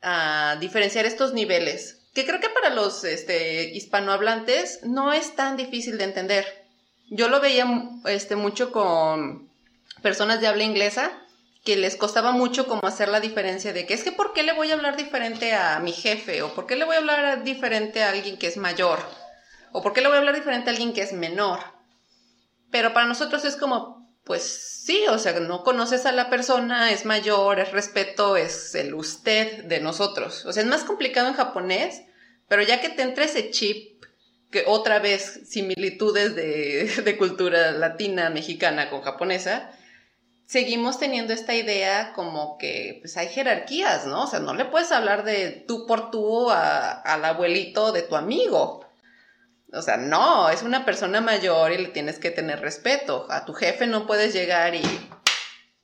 a 0.00 0.56
diferenciar 0.58 1.04
estos 1.04 1.34
niveles 1.34 2.04
que 2.14 2.24
creo 2.24 2.40
que 2.40 2.48
para 2.48 2.70
los 2.70 3.04
este, 3.04 3.74
hispanohablantes 3.74 4.84
no 4.84 5.12
es 5.12 5.34
tan 5.34 5.56
difícil 5.56 5.98
de 5.98 6.04
entender. 6.04 6.46
Yo 7.10 7.28
lo 7.28 7.40
veía 7.40 7.66
este, 8.06 8.36
mucho 8.36 8.72
con 8.72 9.50
personas 10.00 10.40
de 10.40 10.46
habla 10.46 10.62
inglesa 10.62 11.23
que 11.64 11.76
les 11.76 11.96
costaba 11.96 12.32
mucho 12.32 12.66
como 12.66 12.86
hacer 12.86 13.08
la 13.08 13.20
diferencia 13.20 13.72
de 13.72 13.86
que 13.86 13.94
es 13.94 14.04
que 14.04 14.12
por 14.12 14.32
qué 14.32 14.42
le 14.42 14.52
voy 14.52 14.70
a 14.70 14.74
hablar 14.74 14.96
diferente 14.96 15.54
a 15.54 15.78
mi 15.80 15.92
jefe 15.92 16.42
o 16.42 16.54
por 16.54 16.66
qué 16.66 16.76
le 16.76 16.84
voy 16.84 16.96
a 16.96 16.98
hablar 16.98 17.42
diferente 17.42 18.02
a 18.02 18.10
alguien 18.10 18.38
que 18.38 18.46
es 18.46 18.56
mayor 18.56 19.00
¿O 19.76 19.82
por 19.82 19.92
qué 19.92 20.02
le 20.02 20.06
voy 20.06 20.14
a 20.14 20.20
hablar 20.20 20.36
diferente 20.36 20.70
a 20.70 20.72
alguien 20.72 20.92
que 20.92 21.02
es 21.02 21.12
menor? 21.12 21.58
Pero 22.70 22.94
para 22.94 23.06
nosotros 23.06 23.44
es 23.44 23.56
como, 23.56 24.08
pues 24.22 24.42
sí, 24.44 25.04
o 25.10 25.18
sea, 25.18 25.32
no 25.40 25.64
conoces 25.64 26.06
a 26.06 26.12
la 26.12 26.30
persona, 26.30 26.92
es 26.92 27.04
mayor, 27.04 27.58
es 27.58 27.72
respeto, 27.72 28.36
es 28.36 28.76
el 28.76 28.94
usted 28.94 29.64
de 29.64 29.80
nosotros. 29.80 30.46
O 30.46 30.52
sea, 30.52 30.62
es 30.62 30.68
más 30.68 30.84
complicado 30.84 31.26
en 31.26 31.34
japonés, 31.34 32.02
pero 32.46 32.62
ya 32.62 32.80
que 32.80 32.88
te 32.88 33.02
entra 33.02 33.24
ese 33.24 33.50
chip, 33.50 34.04
que 34.52 34.62
otra 34.68 35.00
vez 35.00 35.40
similitudes 35.48 36.36
de, 36.36 36.84
de 37.04 37.16
cultura 37.16 37.72
latina, 37.72 38.30
mexicana 38.30 38.90
con 38.90 39.02
japonesa, 39.02 39.72
seguimos 40.46 40.98
teniendo 40.98 41.32
esta 41.32 41.54
idea 41.54 42.12
como 42.14 42.58
que 42.58 42.98
pues 43.00 43.16
hay 43.16 43.28
jerarquías, 43.28 44.06
¿no? 44.06 44.24
O 44.24 44.26
sea, 44.26 44.40
no 44.40 44.54
le 44.54 44.64
puedes 44.64 44.92
hablar 44.92 45.24
de 45.24 45.50
tú 45.66 45.86
por 45.86 46.10
tú 46.10 46.50
al 46.50 47.24
abuelito 47.24 47.92
de 47.92 48.02
tu 48.02 48.16
amigo. 48.16 48.86
O 49.72 49.82
sea, 49.82 49.96
no, 49.96 50.50
es 50.50 50.62
una 50.62 50.84
persona 50.84 51.20
mayor 51.20 51.72
y 51.72 51.78
le 51.78 51.88
tienes 51.88 52.18
que 52.18 52.30
tener 52.30 52.60
respeto. 52.60 53.26
A 53.30 53.44
tu 53.44 53.54
jefe 53.54 53.86
no 53.86 54.06
puedes 54.06 54.32
llegar 54.32 54.74
y... 54.74 54.82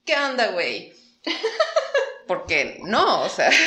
¿Qué 0.04 0.16
onda, 0.16 0.48
güey? 0.48 0.92
Porque 2.26 2.78
no, 2.82 3.22
o 3.22 3.28
sea... 3.28 3.50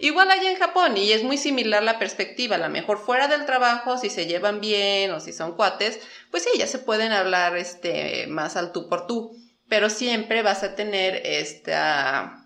Igual 0.00 0.30
hay 0.30 0.44
en 0.46 0.58
Japón 0.58 0.96
y 0.96 1.12
es 1.12 1.22
muy 1.22 1.36
similar 1.36 1.82
la 1.82 1.98
perspectiva. 1.98 2.56
A 2.56 2.58
lo 2.58 2.68
mejor 2.68 2.98
fuera 2.98 3.28
del 3.28 3.46
trabajo, 3.46 3.96
si 3.96 4.10
se 4.10 4.26
llevan 4.26 4.60
bien 4.60 5.12
o 5.12 5.20
si 5.20 5.32
son 5.32 5.54
cuates, 5.56 6.00
pues 6.30 6.42
sí, 6.42 6.50
ya 6.58 6.66
se 6.66 6.78
pueden 6.78 7.12
hablar 7.12 7.56
este, 7.56 8.26
más 8.26 8.56
al 8.56 8.72
tú 8.72 8.88
por 8.88 9.06
tú 9.06 9.36
pero 9.68 9.90
siempre 9.90 10.42
vas 10.42 10.62
a 10.62 10.74
tener 10.74 11.22
esta, 11.24 12.44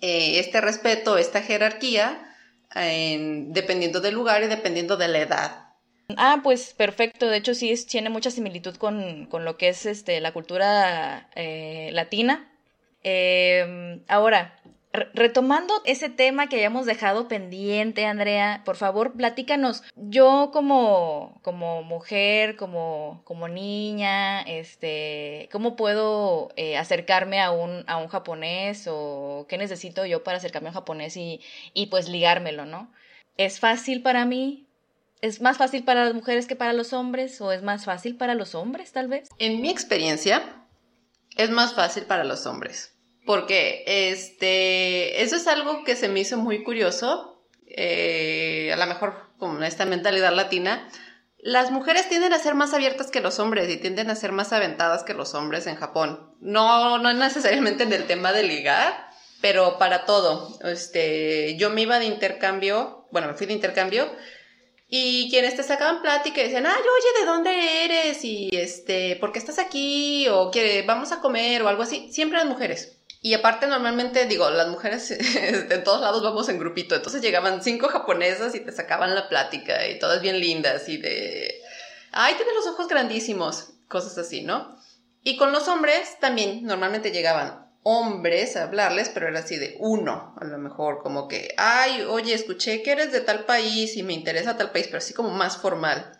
eh, 0.00 0.38
este 0.38 0.60
respeto, 0.60 1.18
esta 1.18 1.42
jerarquía, 1.42 2.22
dependiendo 2.74 4.00
del 4.00 4.14
lugar 4.14 4.42
y 4.42 4.48
dependiendo 4.48 4.96
de 4.96 5.08
la 5.08 5.18
edad. 5.18 5.66
Ah, 6.16 6.40
pues 6.42 6.74
perfecto. 6.74 7.26
De 7.26 7.38
hecho, 7.38 7.54
sí 7.54 7.74
tiene 7.86 8.10
mucha 8.10 8.30
similitud 8.30 8.76
con, 8.76 9.28
lo 9.30 9.56
que 9.56 9.68
es 9.68 9.86
este, 9.86 10.20
la 10.20 10.32
cultura 10.32 11.30
eh, 11.34 11.90
latina. 11.92 12.52
Eh, 13.02 14.02
ahora, 14.08 14.60
retomando 15.14 15.74
ese 15.84 16.08
tema 16.08 16.48
que 16.48 16.56
hayamos 16.56 16.86
dejado 16.86 17.28
pendiente, 17.28 18.06
Andrea, 18.06 18.62
por 18.64 18.76
favor, 18.76 19.12
platícanos. 19.12 19.82
Yo 19.94 20.50
como, 20.52 21.38
como 21.42 21.82
mujer, 21.82 22.56
como, 22.56 23.22
como 23.24 23.48
niña, 23.48 24.42
este, 24.42 25.48
¿cómo 25.52 25.76
puedo 25.76 26.52
eh, 26.56 26.76
acercarme 26.76 27.40
a 27.40 27.50
un, 27.50 27.84
a 27.86 27.96
un 27.96 28.08
japonés 28.08 28.86
o 28.88 29.46
qué 29.48 29.58
necesito 29.58 30.04
yo 30.06 30.24
para 30.24 30.38
acercarme 30.38 30.68
a 30.68 30.70
un 30.70 30.74
japonés 30.74 31.16
y, 31.16 31.40
y 31.74 31.86
pues 31.86 32.08
ligármelo, 32.08 32.64
¿no? 32.64 32.92
¿Es 33.36 33.60
fácil 33.60 34.02
para 34.02 34.24
mí? 34.24 34.66
¿Es 35.20 35.40
más 35.40 35.58
fácil 35.58 35.84
para 35.84 36.04
las 36.04 36.14
mujeres 36.14 36.46
que 36.46 36.56
para 36.56 36.72
los 36.72 36.92
hombres 36.92 37.40
o 37.40 37.52
es 37.52 37.62
más 37.62 37.84
fácil 37.84 38.16
para 38.16 38.34
los 38.34 38.54
hombres 38.54 38.92
tal 38.92 39.08
vez? 39.08 39.28
En 39.38 39.60
mi 39.60 39.70
experiencia, 39.70 40.42
es 41.36 41.50
más 41.50 41.74
fácil 41.74 42.04
para 42.04 42.24
los 42.24 42.46
hombres 42.46 42.95
porque 43.26 43.82
este, 43.86 45.22
eso 45.22 45.36
es 45.36 45.46
algo 45.46 45.84
que 45.84 45.96
se 45.96 46.08
me 46.08 46.20
hizo 46.20 46.38
muy 46.38 46.62
curioso, 46.62 47.42
eh, 47.66 48.70
a 48.72 48.76
lo 48.76 48.86
mejor 48.86 49.14
con 49.38 49.62
esta 49.64 49.84
mentalidad 49.84 50.32
latina. 50.32 50.88
Las 51.38 51.70
mujeres 51.70 52.08
tienden 52.08 52.32
a 52.32 52.38
ser 52.38 52.54
más 52.54 52.72
abiertas 52.72 53.10
que 53.10 53.20
los 53.20 53.38
hombres 53.38 53.68
y 53.68 53.76
tienden 53.76 54.10
a 54.10 54.16
ser 54.16 54.32
más 54.32 54.52
aventadas 54.52 55.04
que 55.04 55.14
los 55.14 55.34
hombres 55.34 55.66
en 55.66 55.76
Japón. 55.76 56.34
No, 56.40 56.98
no 56.98 57.12
necesariamente 57.12 57.82
en 57.82 57.92
el 57.92 58.06
tema 58.06 58.32
de 58.32 58.44
ligar, 58.44 59.10
pero 59.40 59.78
para 59.78 60.06
todo. 60.06 60.58
Este, 60.64 61.56
yo 61.56 61.70
me 61.70 61.82
iba 61.82 61.98
de 61.98 62.06
intercambio, 62.06 63.06
bueno, 63.10 63.28
me 63.28 63.34
fui 63.34 63.46
de 63.46 63.52
intercambio 63.52 64.10
y 64.88 65.28
quienes 65.30 65.56
te 65.56 65.62
sacaban 65.64 66.00
plática 66.00 66.40
y 66.40 66.44
decían, 66.44 66.66
ay, 66.66 66.80
oye, 66.80 67.20
¿de 67.20 67.26
dónde 67.26 67.84
eres? 67.84 68.24
Y 68.24 68.50
este, 68.52 69.16
¿por 69.16 69.32
qué 69.32 69.40
estás 69.40 69.58
aquí? 69.58 70.28
O 70.28 70.50
que 70.50 70.82
vamos 70.82 71.10
a 71.12 71.20
comer 71.20 71.62
o 71.62 71.68
algo 71.68 71.82
así. 71.82 72.08
Siempre 72.12 72.38
las 72.38 72.46
mujeres. 72.46 72.95
Y 73.26 73.34
aparte 73.34 73.66
normalmente, 73.66 74.26
digo, 74.26 74.48
las 74.50 74.68
mujeres 74.68 75.10
en 75.10 75.82
todos 75.82 76.00
lados 76.00 76.22
vamos 76.22 76.48
en 76.48 76.60
grupito, 76.60 76.94
entonces 76.94 77.20
llegaban 77.20 77.60
cinco 77.60 77.88
japonesas 77.88 78.54
y 78.54 78.60
te 78.60 78.70
sacaban 78.70 79.16
la 79.16 79.28
plática 79.28 79.88
y 79.88 79.98
todas 79.98 80.22
bien 80.22 80.38
lindas 80.38 80.88
y 80.88 80.98
de, 80.98 81.60
ay, 82.12 82.34
tiene 82.36 82.54
los 82.54 82.68
ojos 82.68 82.86
grandísimos, 82.86 83.70
cosas 83.88 84.16
así, 84.16 84.42
¿no? 84.42 84.78
Y 85.24 85.36
con 85.36 85.50
los 85.50 85.66
hombres 85.66 86.20
también 86.20 86.62
normalmente 86.62 87.10
llegaban 87.10 87.66
hombres 87.82 88.54
a 88.54 88.62
hablarles, 88.62 89.08
pero 89.08 89.26
era 89.26 89.40
así 89.40 89.56
de 89.56 89.74
uno, 89.80 90.36
a 90.40 90.44
lo 90.44 90.58
mejor, 90.58 91.02
como 91.02 91.26
que, 91.26 91.52
ay, 91.58 92.02
oye, 92.02 92.32
escuché 92.32 92.84
que 92.84 92.92
eres 92.92 93.10
de 93.10 93.22
tal 93.22 93.44
país 93.44 93.96
y 93.96 94.04
me 94.04 94.12
interesa 94.12 94.56
tal 94.56 94.70
país, 94.70 94.86
pero 94.86 94.98
así 94.98 95.14
como 95.14 95.30
más 95.30 95.56
formal. 95.56 96.16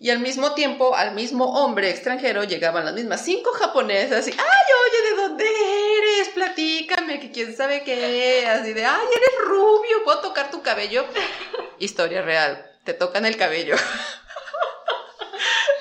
Y 0.00 0.10
al 0.10 0.20
mismo 0.20 0.54
tiempo, 0.54 0.94
al 0.94 1.12
mismo 1.14 1.60
hombre 1.60 1.90
extranjero 1.90 2.44
llegaban 2.44 2.84
las 2.84 2.94
mismas 2.94 3.24
cinco 3.24 3.50
japonesas 3.50 4.28
y, 4.28 4.30
ay, 4.30 4.38
oye, 4.38 5.10
¿de 5.10 5.16
dónde 5.16 5.44
eres? 5.44 6.28
Platícame, 6.28 7.18
que 7.18 7.32
quién 7.32 7.56
sabe 7.56 7.82
qué, 7.82 8.46
así 8.46 8.74
de, 8.74 8.84
ay, 8.84 9.06
eres 9.16 9.48
rubio, 9.48 10.04
¿puedo 10.04 10.20
tocar 10.20 10.52
tu 10.52 10.62
cabello? 10.62 11.04
Historia 11.80 12.22
real, 12.22 12.64
te 12.84 12.94
tocan 12.94 13.26
el 13.26 13.36
cabello. 13.36 13.74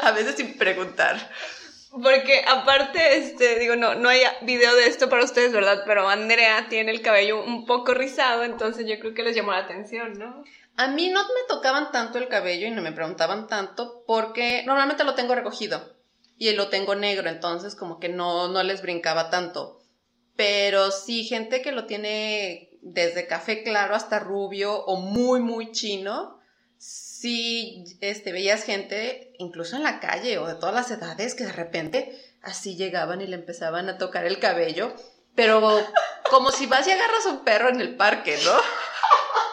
A 0.02 0.12
veces 0.12 0.36
sin 0.36 0.58
preguntar. 0.58 1.16
Porque 1.92 2.44
aparte, 2.48 3.18
este, 3.18 3.60
digo, 3.60 3.76
no, 3.76 3.94
no 3.96 4.10
hay 4.10 4.22
video 4.42 4.76
de 4.76 4.88
esto 4.88 5.10
para 5.10 5.24
ustedes, 5.24 5.52
¿verdad? 5.52 5.84
Pero 5.86 6.10
Andrea 6.10 6.66
tiene 6.70 6.92
el 6.92 7.02
cabello 7.02 7.44
un 7.44 7.68
poco 7.68 7.94
rizado, 7.94 8.44
entonces 8.44 8.88
yo 8.88 9.00
creo 9.00 9.14
que 9.14 9.24
les 9.24 9.36
llamó 9.36 9.52
la 9.52 9.60
atención, 9.60 10.18
¿no? 10.18 10.44
A 10.78 10.88
mí 10.88 11.10
no 11.10 11.24
me 11.24 11.48
tocaban 11.48 11.92
tanto 11.92 12.20
el 12.20 12.28
cabello 12.28 12.68
y 12.68 12.72
no 12.72 12.84
me 12.84 12.92
preguntaban 12.92 13.48
tanto 13.48 14.04
porque 14.06 14.64
normalmente 14.66 15.04
lo 15.04 15.16
tengo 15.16 15.34
recogido 15.34 15.98
y 16.38 16.52
lo 16.52 16.70
tengo 16.70 16.94
negro, 16.94 17.30
entonces 17.30 17.76
como 17.76 18.00
que 18.00 18.10
no, 18.10 18.48
no 18.48 18.62
les 18.62 18.84
brincaba 18.84 19.32
tanto. 19.32 19.82
Pero 20.36 20.92
sí, 20.92 21.24
gente 21.24 21.64
que 21.64 21.72
lo 21.72 21.88
tiene 21.88 22.70
desde 22.84 23.26
café 23.26 23.64
claro 23.64 23.96
hasta 23.96 24.20
rubio 24.20 24.86
o 24.86 24.98
muy, 24.98 25.40
muy 25.40 25.72
chino, 25.72 26.40
sí 26.78 27.84
este, 28.02 28.32
veías 28.32 28.64
gente, 28.64 29.34
incluso 29.40 29.78
en 29.78 29.84
la 29.84 30.00
calle 30.00 30.38
o 30.38 30.46
de 30.46 30.54
todas 30.54 30.76
las 30.76 30.92
edades, 30.92 31.34
que 31.34 31.46
de 31.46 31.54
repente 31.54 32.22
así 32.44 32.76
llegaban 32.76 33.20
y 33.22 33.26
le 33.28 33.36
empezaban 33.36 33.90
a 33.90 33.98
tocar 33.98 34.26
el 34.26 34.40
cabello, 34.40 34.94
pero 35.34 35.60
como 36.30 36.52
si 36.52 36.68
vas 36.68 36.88
y 36.88 36.92
agarras 36.92 37.26
un 37.26 37.44
perro 37.44 37.70
en 37.70 37.82
el 37.82 37.96
parque, 37.96 38.38
¿no? 38.46 38.52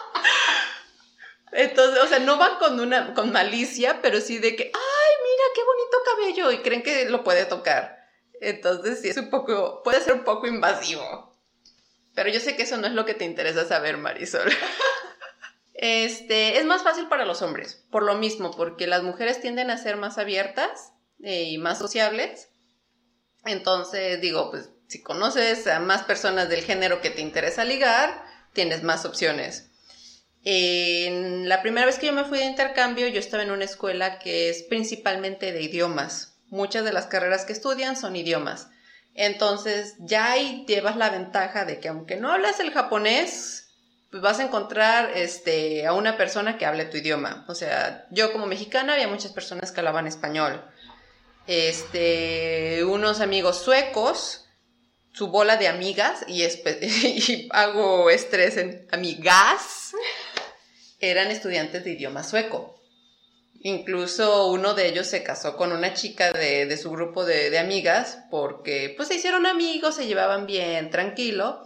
Entonces, 1.55 2.03
o 2.03 2.07
sea, 2.07 2.19
no 2.19 2.37
van 2.37 2.57
con 2.57 2.79
una, 2.81 3.13
con 3.13 3.31
malicia, 3.31 4.01
pero 4.01 4.19
sí 4.19 4.39
de 4.39 4.57
que, 4.57 4.63
ay, 4.63 5.13
mira, 5.23 5.43
qué 5.55 5.61
bonito 5.63 5.97
cabello, 6.05 6.51
y 6.51 6.61
creen 6.61 6.83
que 6.83 7.09
lo 7.09 7.23
puede 7.23 7.45
tocar. 7.45 7.97
Entonces, 8.41 9.01
sí, 9.01 9.07
es 9.07 9.15
un 9.15 9.29
poco, 9.29 9.81
puede 9.81 10.01
ser 10.01 10.13
un 10.13 10.25
poco 10.25 10.47
invasivo. 10.47 11.33
Pero 12.13 12.29
yo 12.29 12.41
sé 12.41 12.57
que 12.57 12.63
eso 12.63 12.75
no 12.75 12.87
es 12.87 12.93
lo 12.93 13.05
que 13.05 13.13
te 13.13 13.23
interesa 13.23 13.65
saber, 13.65 13.97
Marisol. 13.97 14.49
Este, 15.77 16.57
es 16.57 16.63
más 16.63 16.83
fácil 16.83 17.09
para 17.09 17.25
los 17.25 17.41
hombres, 17.41 17.83
por 17.91 18.03
lo 18.03 18.15
mismo, 18.15 18.51
porque 18.51 18.87
las 18.87 19.03
mujeres 19.03 19.41
tienden 19.41 19.69
a 19.69 19.77
ser 19.77 19.97
más 19.97 20.17
abiertas 20.17 20.93
eh, 21.21 21.43
y 21.49 21.57
más 21.57 21.79
sociables. 21.79 22.47
Entonces, 23.43 24.21
digo, 24.21 24.51
pues 24.51 24.69
si 24.87 25.03
conoces 25.03 25.67
a 25.67 25.81
más 25.81 26.03
personas 26.03 26.47
del 26.47 26.63
género 26.63 27.01
que 27.01 27.09
te 27.09 27.19
interesa 27.19 27.65
ligar, 27.65 28.23
tienes 28.53 28.83
más 28.83 29.03
opciones. 29.03 29.69
En 30.47 31.49
la 31.49 31.63
primera 31.63 31.87
vez 31.87 31.97
que 31.97 32.05
yo 32.05 32.13
me 32.13 32.23
fui 32.23 32.37
de 32.37 32.45
intercambio, 32.45 33.07
yo 33.07 33.19
estaba 33.19 33.41
en 33.41 33.49
una 33.49 33.65
escuela 33.65 34.19
que 34.19 34.49
es 34.49 34.61
principalmente 34.61 35.51
de 35.51 35.63
idiomas. 35.63 36.37
Muchas 36.49 36.85
de 36.85 36.93
las 36.93 37.07
carreras 37.07 37.45
que 37.45 37.53
estudian 37.53 37.97
son 37.97 38.15
idiomas. 38.15 38.69
Entonces, 39.15 39.95
ya 39.97 40.31
ahí 40.33 40.63
llevas 40.67 40.97
la 40.97 41.09
ventaja 41.09 41.65
de 41.65 41.79
que 41.79 41.87
aunque 41.87 42.17
no 42.17 42.31
hablas 42.31 42.59
el 42.59 42.71
japonés, 42.71 43.73
pues 44.11 44.21
vas 44.21 44.39
a 44.39 44.43
encontrar 44.43 45.09
este, 45.15 45.87
a 45.87 45.93
una 45.93 46.15
persona 46.15 46.59
que 46.59 46.67
hable 46.67 46.85
tu 46.85 46.97
idioma. 46.97 47.43
O 47.47 47.55
sea, 47.55 48.05
yo 48.11 48.31
como 48.31 48.45
mexicana 48.45 48.93
había 48.93 49.07
muchas 49.07 49.31
personas 49.31 49.71
que 49.71 49.79
hablaban 49.79 50.05
español. 50.05 50.63
Este, 51.47 52.83
unos 52.85 53.19
amigos 53.19 53.57
suecos, 53.57 54.45
su 55.11 55.29
bola 55.29 55.57
de 55.57 55.69
amigas, 55.69 56.23
y, 56.27 56.43
y 56.43 57.49
hago 57.51 58.11
estrés 58.11 58.57
en 58.57 58.87
amigas 58.91 59.95
eran 61.09 61.31
estudiantes 61.31 61.83
de 61.83 61.91
idioma 61.91 62.23
sueco. 62.23 62.75
Incluso 63.61 64.51
uno 64.51 64.75
de 64.75 64.87
ellos 64.87 65.07
se 65.07 65.23
casó 65.23 65.57
con 65.57 65.71
una 65.71 65.95
chica 65.95 66.31
de, 66.31 66.77
su 66.77 66.91
grupo 66.91 67.25
de, 67.25 67.57
amigas 67.57 68.19
porque 68.29 68.93
pues 68.95 69.07
se 69.07 69.15
hicieron 69.15 69.47
amigos, 69.47 69.95
se 69.95 70.05
llevaban 70.05 70.45
bien, 70.45 70.91
tranquilo. 70.91 71.63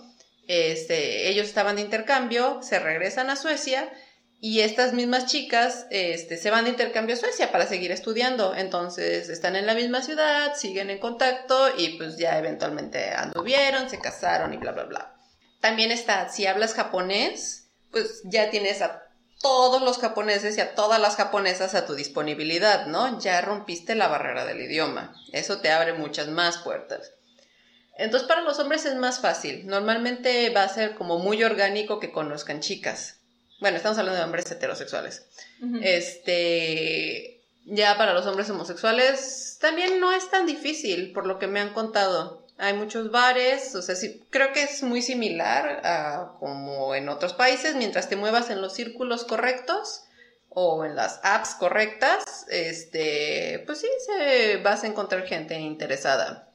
Este, 0.48 1.28
ellos 1.30 1.48
estaban 1.48 1.76
de 1.76 1.82
intercambio, 1.82 2.62
se 2.64 2.80
regresan 2.80 3.30
a 3.30 3.36
Suecia 3.36 3.92
y 4.40 4.62
estas 4.62 4.94
mismas 4.94 5.26
chicas 5.26 5.88
este, 5.92 6.38
se 6.38 6.50
van 6.50 6.64
de 6.64 6.70
intercambio 6.70 7.16
a 7.16 7.20
Suecia 7.20 7.52
para 7.52 7.68
seguir 7.68 7.92
estudiando. 7.92 8.56
Entonces 8.56 9.28
están 9.28 9.58
en 9.58 9.66
la 9.66 9.76
misma 9.76 10.02
ciudad, 10.02 10.56
siguen 10.56 10.90
en 10.90 11.00
contacto 11.00 11.78
y 11.78 11.98
pues 11.98 12.18
ya 12.18 12.40
eventualmente 12.40 13.12
anduvieron, 13.12 13.90
se 13.90 14.00
casaron 14.00 14.54
y 14.54 14.58
bla, 14.58 14.72
bla, 14.72 14.86
bla. 14.86 15.16
También 15.60 15.92
está, 15.92 16.30
si 16.30 16.48
hablas 16.48 16.74
japonés, 16.74 17.68
pues 17.92 18.22
ya 18.24 18.50
tienes 18.50 18.82
a 18.82 19.09
todos 19.42 19.82
los 19.82 19.98
japoneses 19.98 20.58
y 20.58 20.62
a 20.62 20.76
todas 20.76 21.00
las 21.00 21.16
japonesas 21.16 21.74
a 21.74 21.86
tu 21.86 21.96
disponibilidad, 21.96 22.88
¿no? 22.88 23.20
Ya 23.20 23.40
rompiste 23.42 23.96
la 23.96 24.08
barrera 24.08 24.46
del 24.46 24.62
idioma. 24.62 25.16
Eso 25.32 25.60
te 25.60 25.72
abre 25.72 25.94
muchas 25.94 26.28
más 26.28 26.58
puertas. 26.58 27.14
Entonces 27.98 28.28
para 28.28 28.42
los 28.42 28.60
hombres 28.60 28.86
es 28.86 28.96
más 28.96 29.20
fácil. 29.20 29.66
Normalmente 29.68 30.50
va 30.52 30.64
a 30.64 30.74
ser 30.74 30.96
como 30.96 31.20
muy 31.20 31.44
orgánico 31.44 32.00
que 32.00 32.12
conozcan 32.12 32.60
chicas. 32.60 33.18
Bueno, 33.60 33.78
estamos 33.78 33.98
hablando 33.98 34.18
de 34.18 34.26
hombres 34.26 34.50
heterosexuales. 34.50 35.26
Este, 35.82 37.42
ya 37.66 37.98
para 37.98 38.14
los 38.14 38.26
hombres 38.26 38.50
homosexuales 38.50 39.58
también 39.60 40.00
no 40.00 40.14
es 40.14 40.30
tan 40.30 40.46
difícil, 40.46 41.12
por 41.12 41.26
lo 41.26 41.40
que 41.40 41.48
me 41.48 41.60
han 41.60 41.74
contado. 41.74 42.39
Hay 42.62 42.74
muchos 42.74 43.10
bares, 43.10 43.74
o 43.74 43.82
sea, 43.82 43.96
sí, 43.96 44.28
creo 44.30 44.52
que 44.52 44.64
es 44.64 44.84
muy 44.84 45.02
similar 45.02 45.80
a 45.86 46.36
como 46.42 46.94
en 46.94 47.08
otros 47.08 47.34
países, 47.34 47.76
mientras 47.76 48.10
te 48.10 48.18
muevas 48.18 48.50
en 48.50 48.62
los 48.62 48.74
círculos 48.74 49.24
correctos 49.24 50.04
o 50.50 50.84
en 50.84 50.94
las 50.98 51.22
apps 51.24 51.56
correctas, 51.56 52.46
este, 52.50 53.64
pues 53.66 53.80
sí, 53.80 53.88
se, 54.06 54.58
vas 54.58 54.84
a 54.84 54.88
encontrar 54.88 55.26
gente 55.26 55.58
interesada. 55.58 56.52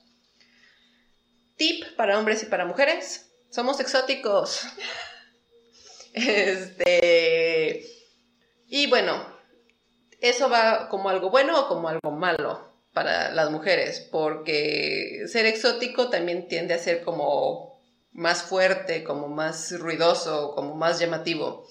Tip 1.56 1.96
para 1.96 2.18
hombres 2.18 2.42
y 2.42 2.46
para 2.46 2.66
mujeres, 2.66 3.30
somos 3.48 3.80
exóticos. 3.80 4.60
este, 6.12 7.82
y 8.66 8.88
bueno, 8.90 9.26
eso 10.20 10.50
va 10.50 10.90
como 10.90 11.08
algo 11.08 11.30
bueno 11.30 11.58
o 11.58 11.66
como 11.66 11.88
algo 11.88 12.10
malo 12.10 12.73
para 12.94 13.32
las 13.32 13.50
mujeres, 13.50 14.08
porque 14.10 15.24
ser 15.26 15.46
exótico 15.46 16.08
también 16.08 16.48
tiende 16.48 16.74
a 16.74 16.78
ser 16.78 17.02
como 17.02 17.82
más 18.12 18.44
fuerte, 18.44 19.02
como 19.02 19.28
más 19.28 19.78
ruidoso, 19.78 20.54
como 20.54 20.76
más 20.76 21.00
llamativo. 21.00 21.66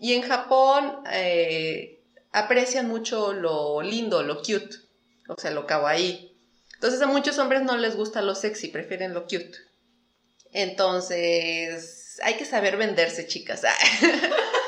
Y 0.00 0.14
en 0.14 0.22
Japón 0.22 1.04
eh, 1.12 2.02
aprecian 2.32 2.88
mucho 2.88 3.34
lo 3.34 3.82
lindo, 3.82 4.22
lo 4.22 4.38
cute, 4.38 4.70
o 5.28 5.38
sea, 5.38 5.50
lo 5.50 5.66
kawaii. 5.66 6.34
Entonces 6.74 7.02
a 7.02 7.06
muchos 7.06 7.38
hombres 7.38 7.62
no 7.62 7.76
les 7.76 7.94
gusta 7.94 8.22
lo 8.22 8.34
sexy, 8.34 8.68
prefieren 8.68 9.12
lo 9.12 9.24
cute. 9.24 9.52
Entonces 10.52 12.18
hay 12.22 12.34
que 12.34 12.46
saber 12.46 12.78
venderse, 12.78 13.26
chicas. 13.26 13.62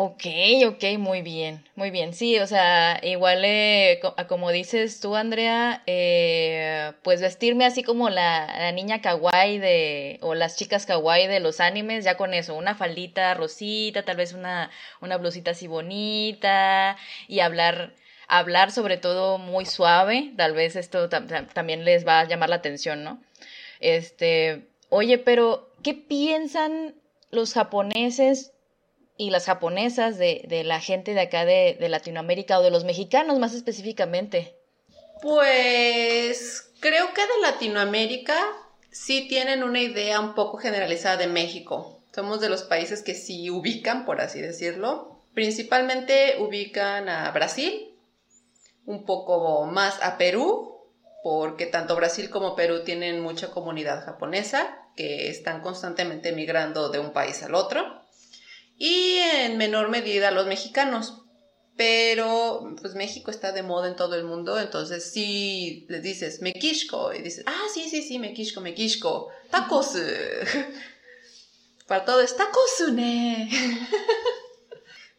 Ok, 0.00 0.26
ok, 0.64 0.84
muy 0.96 1.22
bien, 1.22 1.64
muy 1.74 1.90
bien. 1.90 2.14
Sí, 2.14 2.38
o 2.38 2.46
sea, 2.46 3.00
igual 3.02 3.44
eh, 3.44 4.00
como 4.28 4.52
dices 4.52 5.00
tú, 5.00 5.16
Andrea, 5.16 5.82
eh, 5.86 6.92
pues 7.02 7.20
vestirme 7.20 7.64
así 7.66 7.82
como 7.82 8.08
la, 8.08 8.70
niña 8.70 9.00
kawaii 9.00 9.58
de, 9.58 10.18
o 10.22 10.36
las 10.36 10.56
chicas 10.56 10.86
kawaii 10.86 11.26
de 11.26 11.40
los 11.40 11.58
animes, 11.58 12.04
ya 12.04 12.16
con 12.16 12.32
eso, 12.32 12.54
una 12.54 12.76
faldita 12.76 13.34
rosita, 13.34 14.04
tal 14.04 14.16
vez 14.18 14.34
una, 14.34 14.70
una 15.00 15.16
blusita 15.16 15.50
así 15.50 15.66
bonita, 15.66 16.96
y 17.26 17.40
hablar, 17.40 17.92
hablar 18.28 18.70
sobre 18.70 18.98
todo 18.98 19.38
muy 19.38 19.66
suave, 19.66 20.32
tal 20.36 20.52
vez 20.52 20.76
esto 20.76 21.08
también 21.08 21.84
les 21.84 22.06
va 22.06 22.20
a 22.20 22.24
llamar 22.24 22.50
la 22.50 22.56
atención, 22.56 23.02
¿no? 23.02 23.20
Este, 23.80 24.68
oye, 24.90 25.18
pero, 25.18 25.72
¿qué 25.82 25.94
piensan 25.94 26.94
los 27.32 27.52
japoneses 27.52 28.52
y 29.18 29.30
las 29.30 29.46
japonesas 29.46 30.16
de, 30.16 30.44
de 30.48 30.64
la 30.64 30.80
gente 30.80 31.12
de 31.12 31.20
acá 31.20 31.44
de, 31.44 31.76
de, 31.78 31.88
Latinoamérica 31.88 32.58
o 32.58 32.62
de 32.62 32.70
los 32.70 32.84
mexicanos 32.84 33.38
más 33.38 33.52
específicamente? 33.52 34.54
Pues 35.20 36.70
creo 36.80 37.12
que 37.12 37.22
de 37.22 37.40
Latinoamérica 37.42 38.38
sí 38.92 39.26
tienen 39.28 39.64
una 39.64 39.80
idea 39.80 40.20
un 40.20 40.34
poco 40.34 40.56
generalizada 40.56 41.16
de 41.16 41.26
México. 41.26 42.00
Somos 42.14 42.40
de 42.40 42.48
los 42.48 42.62
países 42.62 43.02
que 43.02 43.14
sí 43.14 43.50
ubican, 43.50 44.06
por 44.06 44.20
así 44.20 44.40
decirlo. 44.40 45.20
Principalmente 45.34 46.36
ubican 46.38 47.08
a 47.08 47.30
Brasil, 47.32 47.96
un 48.86 49.04
poco 49.04 49.66
más 49.66 50.00
a 50.00 50.16
Perú, 50.16 50.76
porque 51.24 51.66
tanto 51.66 51.96
Brasil 51.96 52.30
como 52.30 52.54
Perú 52.54 52.84
tienen 52.84 53.20
mucha 53.20 53.50
comunidad 53.50 54.04
japonesa 54.04 54.78
que 54.96 55.28
están 55.28 55.60
constantemente 55.60 56.32
migrando 56.32 56.88
de 56.88 57.00
un 57.00 57.12
país 57.12 57.42
al 57.42 57.56
otro 57.56 58.07
y 58.78 59.16
en 59.16 59.58
menor 59.58 59.90
medida 59.90 60.30
los 60.30 60.46
mexicanos. 60.46 61.24
Pero 61.76 62.74
pues 62.80 62.94
México 62.94 63.30
está 63.30 63.52
de 63.52 63.62
moda 63.62 63.88
en 63.88 63.96
todo 63.96 64.16
el 64.16 64.24
mundo, 64.24 64.58
entonces 64.58 65.12
si 65.12 65.86
les 65.88 66.02
dices 66.02 66.40
Mequisco 66.40 67.12
y 67.12 67.22
dices, 67.22 67.44
ah, 67.46 67.66
sí, 67.72 67.88
sí, 67.88 68.02
sí, 68.02 68.18
Mequisco, 68.18 68.60
Mequisco, 68.60 69.28
tacos. 69.50 69.92
Para 71.86 72.04
todo 72.04 72.20
es 72.20 72.36
tacos, 72.36 72.70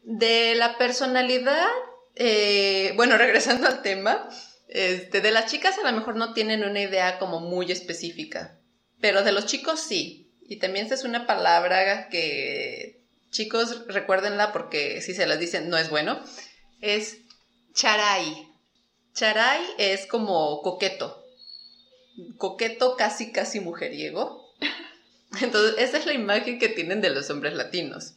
De 0.04 0.56
la 0.56 0.78
personalidad, 0.78 1.68
eh, 2.16 2.92
bueno, 2.96 3.18
regresando 3.20 3.68
al 3.68 3.82
tema, 3.82 4.30
este, 4.68 5.22
de 5.22 5.32
las 5.32 5.50
chicas 5.50 5.78
a 5.78 5.90
lo 5.90 5.98
mejor 5.98 6.16
no 6.18 6.34
tienen 6.34 6.64
una 6.64 6.82
idea 6.82 7.20
como 7.20 7.40
muy 7.40 7.72
específica, 7.72 8.60
pero 9.00 9.24
de 9.24 9.32
los 9.32 9.46
chicos 9.46 9.80
sí. 9.80 10.26
Y 10.42 10.58
también 10.58 10.88
esa 10.88 10.96
es 10.96 11.04
una 11.06 11.26
palabra 11.26 12.10
que 12.10 12.99
chicos, 13.32 13.86
recuérdenla 13.88 14.52
porque 14.52 15.02
si 15.02 15.14
se 15.14 15.28
las 15.28 15.40
dicen 15.40 15.70
no 15.70 15.78
es 15.78 15.90
bueno, 15.90 16.20
es 16.82 17.20
charay. 17.74 18.48
Charay 19.14 19.64
es 19.78 20.06
como 20.06 20.62
coqueto. 20.62 21.26
Coqueto 22.38 22.96
casi, 22.96 23.32
casi 23.32 23.60
mujeriego. 23.60 24.54
Entonces, 25.42 25.76
esa 25.78 25.98
es 25.98 26.06
la 26.06 26.14
imagen 26.14 26.60
que 26.60 26.70
tienen 26.70 27.02
de 27.02 27.10
los 27.10 27.30
hombres 27.30 27.54
latinos. 27.54 28.14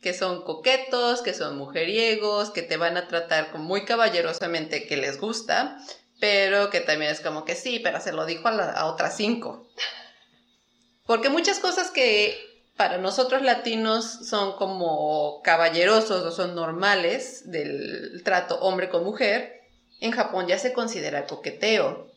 Que 0.00 0.14
son 0.14 0.44
coquetos, 0.44 1.20
que 1.22 1.34
son 1.34 1.58
mujeriegos, 1.58 2.50
que 2.50 2.62
te 2.62 2.76
van 2.76 2.96
a 2.96 3.08
tratar 3.08 3.56
muy 3.58 3.84
caballerosamente, 3.84 4.86
que 4.86 4.96
les 4.96 5.18
gusta, 5.20 5.78
pero 6.18 6.70
que 6.70 6.80
también 6.80 7.10
es 7.10 7.20
como 7.20 7.44
que 7.44 7.54
sí, 7.54 7.80
pero 7.80 8.00
se 8.00 8.12
lo 8.12 8.24
dijo 8.24 8.48
a, 8.48 8.72
a 8.72 8.86
otras 8.86 9.16
cinco. 9.16 9.68
Porque 11.06 11.28
muchas 11.28 11.58
cosas 11.58 11.90
que 11.90 12.49
para 12.80 12.96
nosotros 12.96 13.42
latinos 13.42 14.06
son 14.26 14.56
como 14.56 15.42
caballerosos 15.42 16.24
o 16.24 16.32
son 16.32 16.54
normales 16.54 17.42
del 17.50 18.22
trato 18.24 18.58
hombre 18.60 18.88
con 18.88 19.04
mujer, 19.04 19.60
en 20.00 20.12
Japón 20.12 20.46
ya 20.46 20.58
se 20.58 20.72
considera 20.72 21.26
coqueteo. 21.26 22.10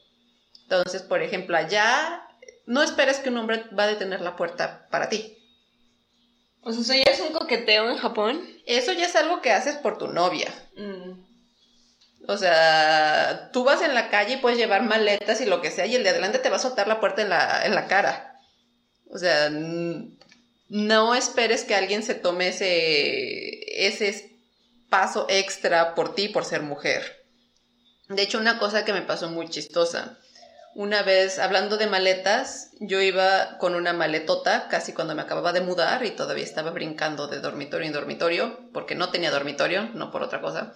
Entonces, 0.61 1.01
por 1.01 1.22
ejemplo, 1.22 1.57
allá 1.57 2.26
no 2.66 2.82
esperes 2.82 3.20
que 3.20 3.28
un 3.28 3.39
hombre 3.39 3.66
va 3.78 3.84
a 3.84 3.88
detener 3.88 4.22
la 4.22 4.38
puerta 4.38 4.88
para 4.89 5.09
ti. 5.09 5.38
O 6.61 6.72
sea, 6.72 6.82
¿eso 6.82 6.93
ya 6.93 7.11
es 7.11 7.20
un 7.20 7.34
coqueteo 7.34 7.89
en 7.89 7.97
Japón? 7.97 8.41
Eso 8.66 8.93
ya 8.93 9.07
es 9.07 9.18
algo 9.18 9.41
que 9.41 9.51
haces 9.51 9.76
por 9.76 9.97
tu 9.97 10.07
novia. 10.07 10.47
Mm. 10.78 11.26
O 12.30 12.38
sea, 12.38 13.49
tú 13.51 13.66
vas 13.66 13.82
en 13.82 13.93
la 13.93 14.09
calle 14.09 14.36
y 14.36 14.38
puedes 14.38 14.57
llevar 14.57 14.84
maletas 14.84 15.41
y 15.41 15.45
lo 15.45 15.59
que 15.59 15.72
sea, 15.72 15.88
y 15.88 15.95
el 15.95 16.03
de 16.03 16.11
adelante 16.11 16.39
te 16.39 16.49
va 16.49 16.55
a 16.55 16.59
soltar 16.59 16.88
la 16.88 17.01
puerta 17.01 17.22
en 17.22 17.28
la, 17.28 17.66
en 17.66 17.76
la 17.76 17.88
cara. 17.88 18.39
O 19.09 19.18
sea, 19.18 19.51
no 20.74 21.13
esperes 21.13 21.65
que 21.65 21.76
alguien 21.76 22.01
se 22.01 22.15
tome 22.15 22.47
ese, 22.47 23.86
ese 23.86 24.39
paso 24.89 25.28
extra 25.30 25.93
por 25.93 26.15
ti 26.15 26.30
por 26.30 26.45
ser 26.45 26.63
mujer. 26.63 27.28
De 28.09 28.24
hecho, 28.24 28.39
una 28.39 28.57
cosa 28.57 28.84
que 28.84 28.91
me 28.91 29.03
pasó 29.03 29.30
muy 29.30 29.47
chistosa. 29.49 30.17
Una 30.74 31.03
vez, 31.03 31.38
hablando 31.38 31.78
de 31.78 31.86
maletas, 31.86 32.71
yo 32.80 32.99
iba 33.01 33.59
con 33.59 33.76
una 33.76 33.93
maletota 33.93 34.67
casi 34.67 34.93
cuando 34.93 35.13
me 35.13 35.21
acababa 35.21 35.53
de 35.53 35.61
mudar 35.61 36.03
y 36.03 36.09
todavía 36.09 36.43
estaba 36.43 36.71
brincando 36.71 37.28
de 37.28 37.39
dormitorio 37.39 37.86
en 37.86 37.93
dormitorio, 37.93 38.59
porque 38.74 38.95
no 38.95 39.11
tenía 39.11 39.30
dormitorio, 39.30 39.91
no 39.93 40.11
por 40.11 40.24
otra 40.24 40.41
cosa. 40.41 40.74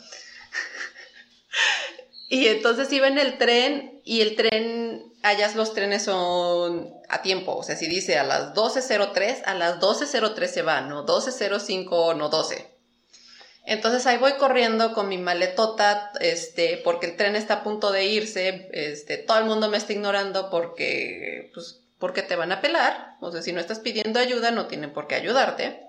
y 2.30 2.45
entonces 2.45 2.93
iba 2.93 3.08
en 3.08 3.18
el 3.18 3.39
tren 3.39 4.00
y 4.06 4.22
el 4.22 4.36
tren 4.36 4.87
allá 5.24 5.51
los 5.55 5.74
trenes 5.74 6.03
son 6.03 6.93
a 7.09 7.22
tiempo, 7.22 7.55
o 7.55 7.63
sea, 7.63 7.76
si 7.76 7.88
dice 7.88 8.18
a 8.18 8.24
las 8.24 8.53
12.03, 8.53 9.43
a 9.45 9.53
las 9.53 9.80
12.03 9.80 10.47
se 10.47 10.61
va, 10.61 10.82
no 10.82 11.05
12.05, 11.05 12.15
no 12.15 12.30
12. 12.30 12.78
Entonces 13.65 14.05
ahí 14.05 14.18
voy 14.18 14.34
corriendo 14.34 14.93
con 14.93 15.09
mi 15.09 15.18
maletota, 15.18 16.11
este, 16.22 16.80
porque 16.84 17.07
el 17.07 17.18
tren 17.18 17.36
está 17.36 17.55
a 17.55 17.63
punto 17.63 17.91
de 17.91 18.05
irse, 18.05 18.70
este, 18.72 19.18
todo 19.18 19.39
el 19.39 19.45
mundo 19.45 19.70
me 19.70 19.78
está 19.78 19.91
ignorando 19.93 20.49
porque, 20.49 21.51
pues, 21.53 21.82
porque 21.99 22.22
te 22.22 22.36
van 22.36 22.51
a 22.51 22.61
pelar, 22.61 23.15
o 23.20 23.32
sea, 23.32 23.41
si 23.41 23.51
no 23.51 23.59
estás 23.59 23.80
pidiendo 23.80 24.20
ayuda, 24.20 24.51
no 24.51 24.68
tienen 24.68 24.93
por 24.93 25.07
qué 25.07 25.15
ayudarte. 25.15 25.82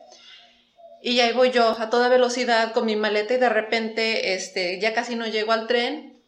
Y 1.00 1.20
ahí 1.20 1.32
voy 1.32 1.52
yo 1.52 1.76
a 1.78 1.90
toda 1.90 2.08
velocidad 2.08 2.72
con 2.72 2.84
mi 2.84 2.96
maleta 2.96 3.34
y 3.34 3.36
de 3.36 3.48
repente, 3.48 4.34
este, 4.34 4.80
ya 4.80 4.92
casi 4.92 5.14
no 5.14 5.28
llego 5.28 5.52
al 5.52 5.68
tren, 5.68 6.20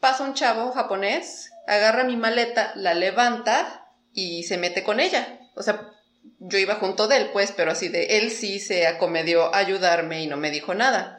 pasa 0.00 0.24
un 0.24 0.34
chavo 0.34 0.72
japonés 0.72 1.50
agarra 1.66 2.04
mi 2.04 2.16
maleta, 2.16 2.72
la 2.76 2.94
levanta 2.94 3.88
y 4.12 4.44
se 4.44 4.58
mete 4.58 4.82
con 4.82 5.00
ella. 5.00 5.40
O 5.54 5.62
sea, 5.62 5.92
yo 6.38 6.58
iba 6.58 6.76
junto 6.76 7.08
de 7.08 7.16
él, 7.16 7.30
pues, 7.32 7.52
pero 7.52 7.72
así 7.72 7.88
de 7.88 8.18
él 8.18 8.30
sí 8.30 8.58
se 8.60 8.86
acomedió 8.86 9.54
a 9.54 9.58
ayudarme 9.58 10.22
y 10.22 10.26
no 10.26 10.36
me 10.36 10.50
dijo 10.50 10.74
nada. 10.74 11.18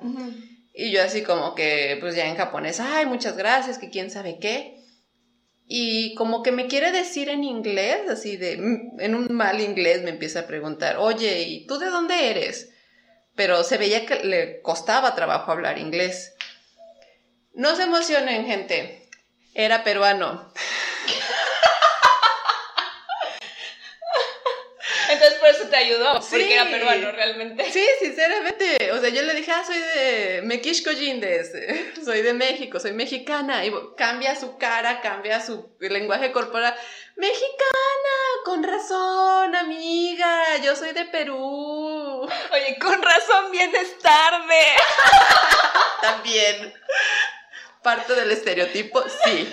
Y 0.74 0.91
yo 0.91 1.04
así 1.04 1.24
como 1.24 1.56
que, 1.56 1.98
pues 2.00 2.16
ya 2.16 2.28
en 2.28 2.36
japonés, 2.36 2.80
ay, 2.80 3.06
muchas 3.06 3.36
gracias, 3.36 3.78
que 3.78 3.89
quién 3.89 4.12
sabe 4.12 4.38
qué. 4.39 4.84
Y 5.66 6.16
como 6.16 6.43
que 6.43 6.52
me 6.52 6.68
quiere 6.68 6.91
decir 6.91 7.30
en 7.30 7.43
inglés, 7.43 8.10
así 8.10 8.38
de, 8.38 8.54
en 8.54 9.16
un 9.16 9.28
mal 9.34 9.60
inglés 9.60 10.02
me 10.04 10.12
empieza 10.12 10.41
a 10.41 10.48
preguntar, 10.48 10.98
oye, 10.98 11.41
¿y 11.41 11.66
tú 11.68 11.78
de 11.78 11.88
dónde 11.88 12.30
eres? 12.30 12.70
pero 13.38 13.64
se 13.64 13.78
veía 13.78 14.06
que 14.06 14.24
le 14.24 14.62
costaba 14.62 15.16
trabajo 15.16 15.52
hablar 15.52 15.78
inglés. 15.78 16.34
No 17.54 17.76
se 17.76 17.84
emocionen, 17.84 18.45
gente. 18.48 18.97
Era 19.58 19.84
peruano. 19.84 20.53
Entonces 25.10 25.39
por 25.39 25.49
eso 25.49 25.68
te 25.68 25.78
ayudó, 25.78 26.22
porque 26.30 26.53
era 26.53 26.66
peruano 26.66 27.12
realmente. 27.12 27.72
Sí, 27.72 27.84
sinceramente. 27.99 28.91
O 28.91 29.01
sea, 29.01 29.10
yo 29.10 29.24
le 29.24 29.34
dije, 29.34 29.51
ah, 29.51 29.64
soy 29.66 29.80
de 29.80 30.41
Mequisco 30.43 30.91
Yindes, 30.91 31.53
soy 32.05 32.22
de 32.22 32.34
México, 32.36 32.80
soy 32.80 32.91
mexicana. 32.91 33.66
Y 33.66 33.74
cambia 33.97 34.36
su 34.36 34.60
cara, 34.60 35.01
cambia 35.01 35.43
su 35.43 35.76
lenguaje 35.80 36.32
corporal. 36.32 36.76
Mexicana, 37.16 38.16
con 38.45 38.62
razón, 38.62 39.55
amiga, 39.55 40.58
yo 40.64 40.76
soy 40.76 40.91
de 40.91 41.05
Perú. 41.05 42.30
Oye, 42.51 42.78
con 42.80 43.01
razón 43.01 43.49
vienes 43.49 43.97
tarde. 43.97 44.62
También. 46.01 46.76
Parte 47.88 48.15
del 48.15 48.31
estereotipo, 48.31 49.01
sí. 49.23 49.49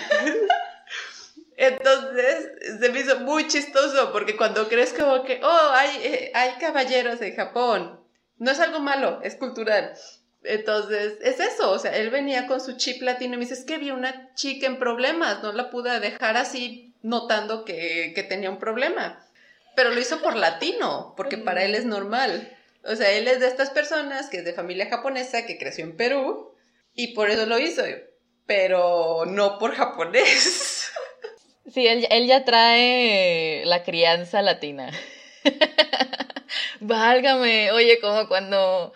Entonces 1.55 2.79
se 2.81 2.89
me 2.89 2.99
hizo 2.99 3.21
muy 3.21 3.47
chistoso 3.47 4.11
porque 4.11 4.35
cuando 4.35 4.67
crees 4.67 4.91
como 4.91 5.23
que, 5.23 5.39
oh, 5.41 5.69
hay, 5.71 5.89
eh, 6.03 6.31
hay 6.33 6.55
caballeros 6.59 7.21
en 7.21 7.33
Japón, 7.33 7.97
no 8.37 8.51
es 8.51 8.59
algo 8.59 8.81
malo, 8.81 9.21
es 9.23 9.35
cultural. 9.35 9.93
Entonces, 10.43 11.13
es 11.21 11.39
eso, 11.39 11.71
o 11.71 11.79
sea, 11.79 11.95
él 11.95 12.09
venía 12.09 12.45
con 12.45 12.59
su 12.59 12.73
chip 12.75 13.01
latino 13.03 13.35
y 13.35 13.37
me 13.37 13.45
dice, 13.45 13.53
es 13.53 13.63
que 13.63 13.77
vi 13.77 13.91
una 13.91 14.33
chica 14.35 14.67
en 14.67 14.79
problemas, 14.79 15.41
no 15.41 15.53
la 15.53 15.69
pude 15.69 15.97
dejar 16.01 16.35
así 16.35 16.93
notando 17.03 17.63
que, 17.63 18.11
que 18.13 18.23
tenía 18.23 18.49
un 18.49 18.59
problema. 18.59 19.25
Pero 19.77 19.91
lo 19.91 20.01
hizo 20.01 20.21
por 20.21 20.35
latino, 20.35 21.13
porque 21.15 21.37
para 21.37 21.63
él 21.63 21.73
es 21.73 21.85
normal. 21.85 22.53
O 22.83 22.97
sea, 22.97 23.11
él 23.11 23.29
es 23.29 23.39
de 23.39 23.47
estas 23.47 23.69
personas 23.69 24.29
que 24.29 24.39
es 24.39 24.43
de 24.43 24.51
familia 24.51 24.89
japonesa, 24.89 25.45
que 25.45 25.57
creció 25.57 25.85
en 25.85 25.95
Perú, 25.95 26.51
y 26.95 27.13
por 27.13 27.29
eso 27.29 27.45
lo 27.45 27.59
hizo, 27.59 27.83
pero 28.45 29.25
no 29.25 29.57
por 29.59 29.75
japonés. 29.75 30.91
Sí, 31.73 31.87
él, 31.87 32.07
él 32.11 32.27
ya 32.27 32.45
trae 32.45 33.63
la 33.65 33.83
crianza 33.83 34.43
latina. 34.43 34.91
Válgame, 36.79 37.71
oye, 37.71 37.99
como 37.99 38.27
cuando 38.27 38.93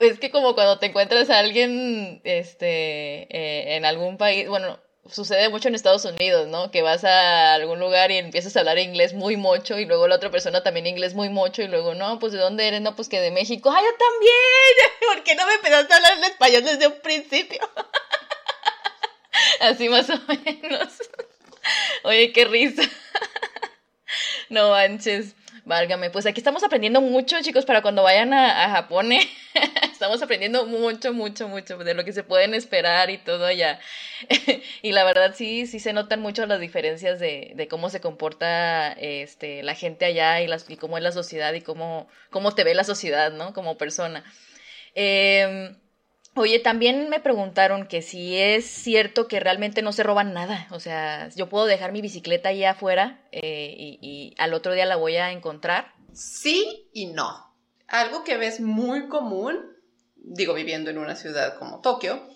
es 0.00 0.18
que 0.18 0.30
como 0.30 0.54
cuando 0.54 0.78
te 0.78 0.86
encuentras 0.86 1.30
a 1.30 1.38
alguien 1.38 2.20
este 2.24 3.28
eh, 3.30 3.76
en 3.76 3.84
algún 3.84 4.18
país, 4.18 4.48
bueno, 4.48 4.80
sucede 5.08 5.48
mucho 5.48 5.68
en 5.68 5.74
Estados 5.74 6.04
Unidos, 6.04 6.48
¿no? 6.48 6.70
Que 6.70 6.82
vas 6.82 7.04
a 7.04 7.54
algún 7.54 7.78
lugar 7.80 8.10
y 8.10 8.18
empiezas 8.18 8.56
a 8.56 8.60
hablar 8.60 8.78
inglés 8.78 9.14
muy 9.14 9.36
mocho 9.36 9.78
y 9.78 9.86
luego 9.86 10.08
la 10.08 10.16
otra 10.16 10.30
persona 10.30 10.62
también 10.62 10.86
inglés 10.86 11.14
muy 11.14 11.28
mocho 11.28 11.62
y 11.62 11.68
luego, 11.68 11.94
no, 11.94 12.18
pues 12.18 12.32
¿de 12.32 12.38
dónde 12.38 12.66
eres? 12.66 12.80
No, 12.80 12.96
pues 12.96 13.08
que 13.08 13.20
de 13.20 13.30
México. 13.30 13.70
¡Ah, 13.70 13.80
yo 13.80 13.96
también! 13.98 14.92
¿Por 15.14 15.24
qué 15.24 15.34
no 15.34 15.46
me 15.46 15.54
empezaste 15.54 15.92
a 15.92 15.96
hablar 15.96 16.18
en 16.18 16.24
español 16.24 16.64
desde 16.64 16.86
un 16.88 17.00
principio? 17.00 17.60
Así 19.60 19.88
más 19.88 20.08
o 20.10 20.20
menos. 20.28 20.98
Oye, 22.04 22.32
qué 22.32 22.44
risa. 22.44 22.82
No 24.48 24.70
manches. 24.70 25.34
Válgame, 25.64 26.10
pues 26.10 26.26
aquí 26.26 26.40
estamos 26.40 26.64
aprendiendo 26.64 27.00
mucho, 27.00 27.40
chicos, 27.40 27.64
para 27.64 27.82
cuando 27.82 28.02
vayan 28.02 28.34
a, 28.34 28.68
Japón. 28.68 29.12
¿eh? 29.12 29.20
estamos 29.92 30.20
aprendiendo 30.20 30.66
mucho, 30.66 31.12
mucho, 31.12 31.46
mucho 31.46 31.78
de 31.78 31.94
lo 31.94 32.04
que 32.04 32.12
se 32.12 32.24
pueden 32.24 32.52
esperar 32.52 33.10
y 33.10 33.18
todo 33.18 33.46
allá. 33.46 33.78
y 34.82 34.90
la 34.90 35.04
verdad 35.04 35.34
sí, 35.36 35.66
sí 35.66 35.78
se 35.78 35.92
notan 35.92 36.20
mucho 36.20 36.46
las 36.46 36.58
diferencias 36.58 37.20
de, 37.20 37.68
cómo 37.70 37.90
se 37.90 38.00
comporta 38.00 38.92
este, 38.94 39.62
la 39.62 39.76
gente 39.76 40.04
allá 40.04 40.40
y, 40.40 40.48
las, 40.48 40.68
y 40.68 40.76
cómo 40.76 40.96
es 40.96 41.04
la 41.04 41.12
sociedad 41.12 41.52
y 41.54 41.60
cómo, 41.60 42.08
cómo 42.30 42.52
te 42.56 42.64
ve 42.64 42.74
la 42.74 42.84
sociedad, 42.84 43.30
¿no? 43.32 43.54
Como 43.54 43.78
persona. 43.78 44.24
Eh, 44.96 45.76
Oye, 46.34 46.58
también 46.60 47.10
me 47.10 47.20
preguntaron 47.20 47.86
que 47.86 48.00
si 48.00 48.38
es 48.38 48.64
cierto 48.64 49.28
que 49.28 49.38
realmente 49.38 49.82
no 49.82 49.92
se 49.92 50.02
roban 50.02 50.32
nada. 50.32 50.66
O 50.70 50.80
sea, 50.80 51.28
yo 51.36 51.48
puedo 51.48 51.66
dejar 51.66 51.92
mi 51.92 52.00
bicicleta 52.00 52.48
ahí 52.48 52.64
afuera 52.64 53.20
eh, 53.32 53.74
y, 53.76 54.34
al 54.38 54.54
otro 54.54 54.72
día 54.72 54.86
la 54.86 54.96
voy 54.96 55.16
a 55.16 55.30
encontrar. 55.30 55.92
Sí 56.14 56.88
y 56.94 57.06
no. 57.08 57.54
Algo 57.86 58.24
que 58.24 58.38
ves 58.38 58.60
muy 58.60 59.08
común, 59.08 59.76
digo, 60.16 60.54
viviendo 60.54 60.88
en 60.88 60.96
una 60.96 61.16
ciudad 61.16 61.58
como 61.58 61.82
Tokio, 61.82 62.26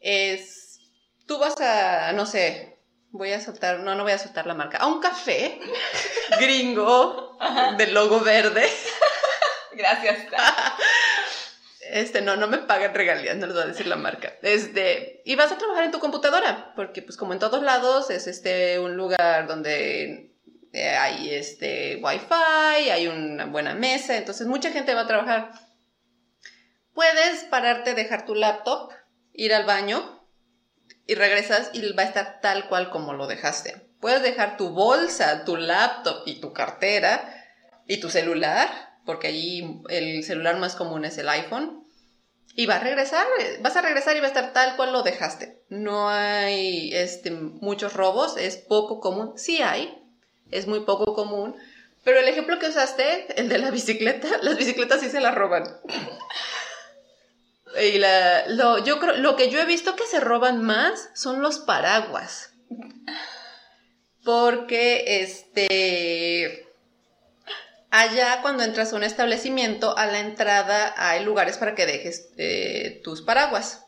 es 0.00 0.80
tú 1.26 1.38
vas 1.38 1.54
a, 1.60 2.12
no 2.12 2.26
sé, 2.26 2.80
voy 3.10 3.30
a 3.30 3.40
soltar, 3.40 3.78
no, 3.78 3.94
no 3.94 4.02
voy 4.02 4.12
a 4.12 4.18
soltar 4.18 4.46
la 4.46 4.54
marca, 4.54 4.78
a 4.78 4.88
un 4.88 5.00
café 5.00 5.60
gringo 6.40 7.38
del 7.78 7.94
logo 7.94 8.18
verde. 8.18 8.66
Gracias. 9.72 10.18
Este, 11.92 12.22
no, 12.22 12.36
no 12.36 12.46
me 12.46 12.58
pagan 12.58 12.94
regalías, 12.94 13.36
no 13.36 13.46
les 13.46 13.54
voy 13.54 13.64
a 13.64 13.68
decir 13.68 13.86
la 13.86 13.96
marca. 13.96 14.32
Este, 14.42 15.22
y 15.24 15.34
vas 15.34 15.50
a 15.50 15.58
trabajar 15.58 15.84
en 15.84 15.90
tu 15.90 15.98
computadora, 15.98 16.72
porque 16.76 17.02
pues 17.02 17.16
como 17.16 17.32
en 17.32 17.40
todos 17.40 17.62
lados 17.62 18.10
es 18.10 18.26
este 18.26 18.78
un 18.78 18.96
lugar 18.96 19.48
donde 19.48 20.32
eh, 20.72 20.88
hay 20.88 21.34
este 21.34 21.96
wifi, 21.96 22.90
hay 22.90 23.08
una 23.08 23.46
buena 23.46 23.74
mesa, 23.74 24.16
entonces 24.16 24.46
mucha 24.46 24.70
gente 24.70 24.94
va 24.94 25.02
a 25.02 25.06
trabajar. 25.08 25.50
Puedes 26.94 27.44
pararte, 27.44 27.94
dejar 27.94 28.24
tu 28.24 28.34
laptop, 28.34 28.92
ir 29.32 29.52
al 29.52 29.64
baño 29.64 30.28
y 31.06 31.16
regresas 31.16 31.70
y 31.72 31.92
va 31.92 32.04
a 32.04 32.06
estar 32.06 32.40
tal 32.40 32.68
cual 32.68 32.90
como 32.90 33.14
lo 33.14 33.26
dejaste. 33.26 33.90
Puedes 34.00 34.22
dejar 34.22 34.56
tu 34.56 34.70
bolsa, 34.70 35.44
tu 35.44 35.56
laptop 35.56 36.22
y 36.26 36.40
tu 36.40 36.52
cartera 36.52 37.44
y 37.86 37.98
tu 37.98 38.10
celular 38.10 38.89
porque 39.04 39.28
allí 39.28 39.82
el 39.88 40.24
celular 40.24 40.58
más 40.58 40.74
común 40.76 41.04
es 41.04 41.18
el 41.18 41.28
iPhone. 41.28 41.84
Y 42.56 42.66
va 42.66 42.76
a 42.76 42.80
regresar, 42.80 43.26
vas 43.60 43.76
a 43.76 43.82
regresar 43.82 44.16
y 44.16 44.20
va 44.20 44.26
a 44.26 44.28
estar 44.28 44.52
tal 44.52 44.76
cual 44.76 44.92
lo 44.92 45.02
dejaste. 45.02 45.62
No 45.68 46.08
hay 46.08 46.90
este, 46.92 47.30
muchos 47.30 47.94
robos, 47.94 48.36
es 48.36 48.56
poco 48.56 49.00
común. 49.00 49.34
Sí 49.36 49.62
hay, 49.62 49.96
es 50.50 50.66
muy 50.66 50.80
poco 50.80 51.14
común. 51.14 51.54
Pero 52.02 52.18
el 52.18 52.28
ejemplo 52.28 52.58
que 52.58 52.68
usaste, 52.68 53.26
el 53.40 53.48
de 53.48 53.58
la 53.58 53.70
bicicleta, 53.70 54.28
las 54.42 54.56
bicicletas 54.56 55.00
sí 55.00 55.10
se 55.10 55.20
las 55.20 55.34
roban. 55.34 55.64
Y 57.80 57.98
la, 57.98 58.46
yo 58.84 58.98
creo, 58.98 59.16
lo 59.18 59.36
que 59.36 59.48
yo 59.48 59.60
he 59.60 59.64
visto 59.64 59.94
que 59.94 60.04
se 60.04 60.18
roban 60.18 60.60
más 60.60 61.08
son 61.14 61.40
los 61.40 61.60
paraguas. 61.60 62.52
Porque, 64.24 65.22
este, 65.22 66.66
Allá 67.90 68.38
cuando 68.40 68.62
entras 68.62 68.92
a 68.92 68.96
un 68.96 69.02
establecimiento, 69.02 69.98
a 69.98 70.06
la 70.06 70.20
entrada 70.20 70.94
hay 70.96 71.24
lugares 71.24 71.58
para 71.58 71.74
que 71.74 71.86
dejes 71.86 72.28
eh, 72.36 73.00
tus 73.02 73.20
paraguas. 73.20 73.84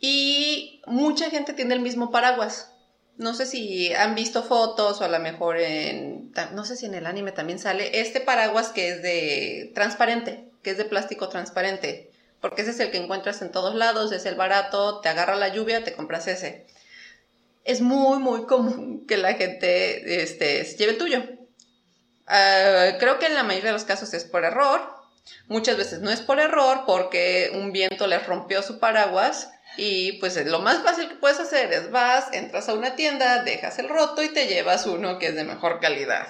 Y 0.00 0.82
mucha 0.86 1.30
gente 1.30 1.52
tiene 1.52 1.74
el 1.74 1.80
mismo 1.80 2.10
paraguas. 2.10 2.72
No 3.18 3.34
sé 3.34 3.46
si 3.46 3.92
han 3.94 4.16
visto 4.16 4.42
fotos 4.42 5.00
o 5.00 5.04
a 5.04 5.08
lo 5.08 5.20
mejor 5.20 5.58
en, 5.58 6.32
no 6.54 6.64
sé 6.64 6.76
si 6.76 6.86
en 6.86 6.94
el 6.94 7.06
anime 7.06 7.30
también 7.30 7.60
sale 7.60 8.00
este 8.00 8.20
paraguas 8.20 8.70
que 8.70 8.88
es 8.88 9.02
de 9.02 9.70
transparente, 9.76 10.48
que 10.62 10.70
es 10.70 10.78
de 10.78 10.84
plástico 10.84 11.28
transparente, 11.28 12.10
porque 12.40 12.62
ese 12.62 12.72
es 12.72 12.80
el 12.80 12.90
que 12.90 12.98
encuentras 12.98 13.42
en 13.42 13.52
todos 13.52 13.76
lados, 13.76 14.10
es 14.10 14.26
el 14.26 14.34
barato, 14.34 15.00
te 15.00 15.08
agarra 15.08 15.36
la 15.36 15.54
lluvia, 15.54 15.84
te 15.84 15.92
compras 15.92 16.26
ese. 16.26 16.66
Es 17.62 17.80
muy, 17.80 18.18
muy 18.18 18.46
común 18.46 19.06
que 19.06 19.18
la 19.18 19.34
gente 19.34 20.20
este, 20.20 20.64
se 20.64 20.76
lleve 20.76 20.92
el 20.92 20.98
tuyo. 20.98 21.22
Ah, 22.26 22.96
creo 22.98 23.18
que 23.18 23.26
en 23.26 23.34
la 23.34 23.42
mayoría 23.42 23.70
de 23.70 23.74
los 23.74 23.84
casos 23.84 24.12
es 24.14 24.24
por 24.24 24.44
error. 24.44 24.80
Muchas 25.46 25.76
veces 25.76 26.00
no 26.00 26.10
es 26.10 26.20
por 26.20 26.40
error 26.40 26.82
porque 26.86 27.50
un 27.54 27.72
viento 27.72 28.06
les 28.06 28.26
rompió 28.26 28.62
su 28.62 28.78
paraguas 28.80 29.50
y 29.76 30.12
pues 30.14 30.44
lo 30.46 30.60
más 30.60 30.82
fácil 30.82 31.08
que 31.08 31.14
puedes 31.14 31.38
hacer 31.38 31.72
es 31.72 31.90
vas, 31.90 32.32
entras 32.32 32.68
a 32.68 32.74
una 32.74 32.96
tienda, 32.96 33.42
dejas 33.42 33.78
el 33.78 33.88
roto 33.88 34.22
y 34.22 34.28
te 34.28 34.46
llevas 34.46 34.86
uno 34.86 35.18
que 35.18 35.28
es 35.28 35.34
de 35.34 35.44
mejor 35.44 35.80
calidad. 35.80 36.26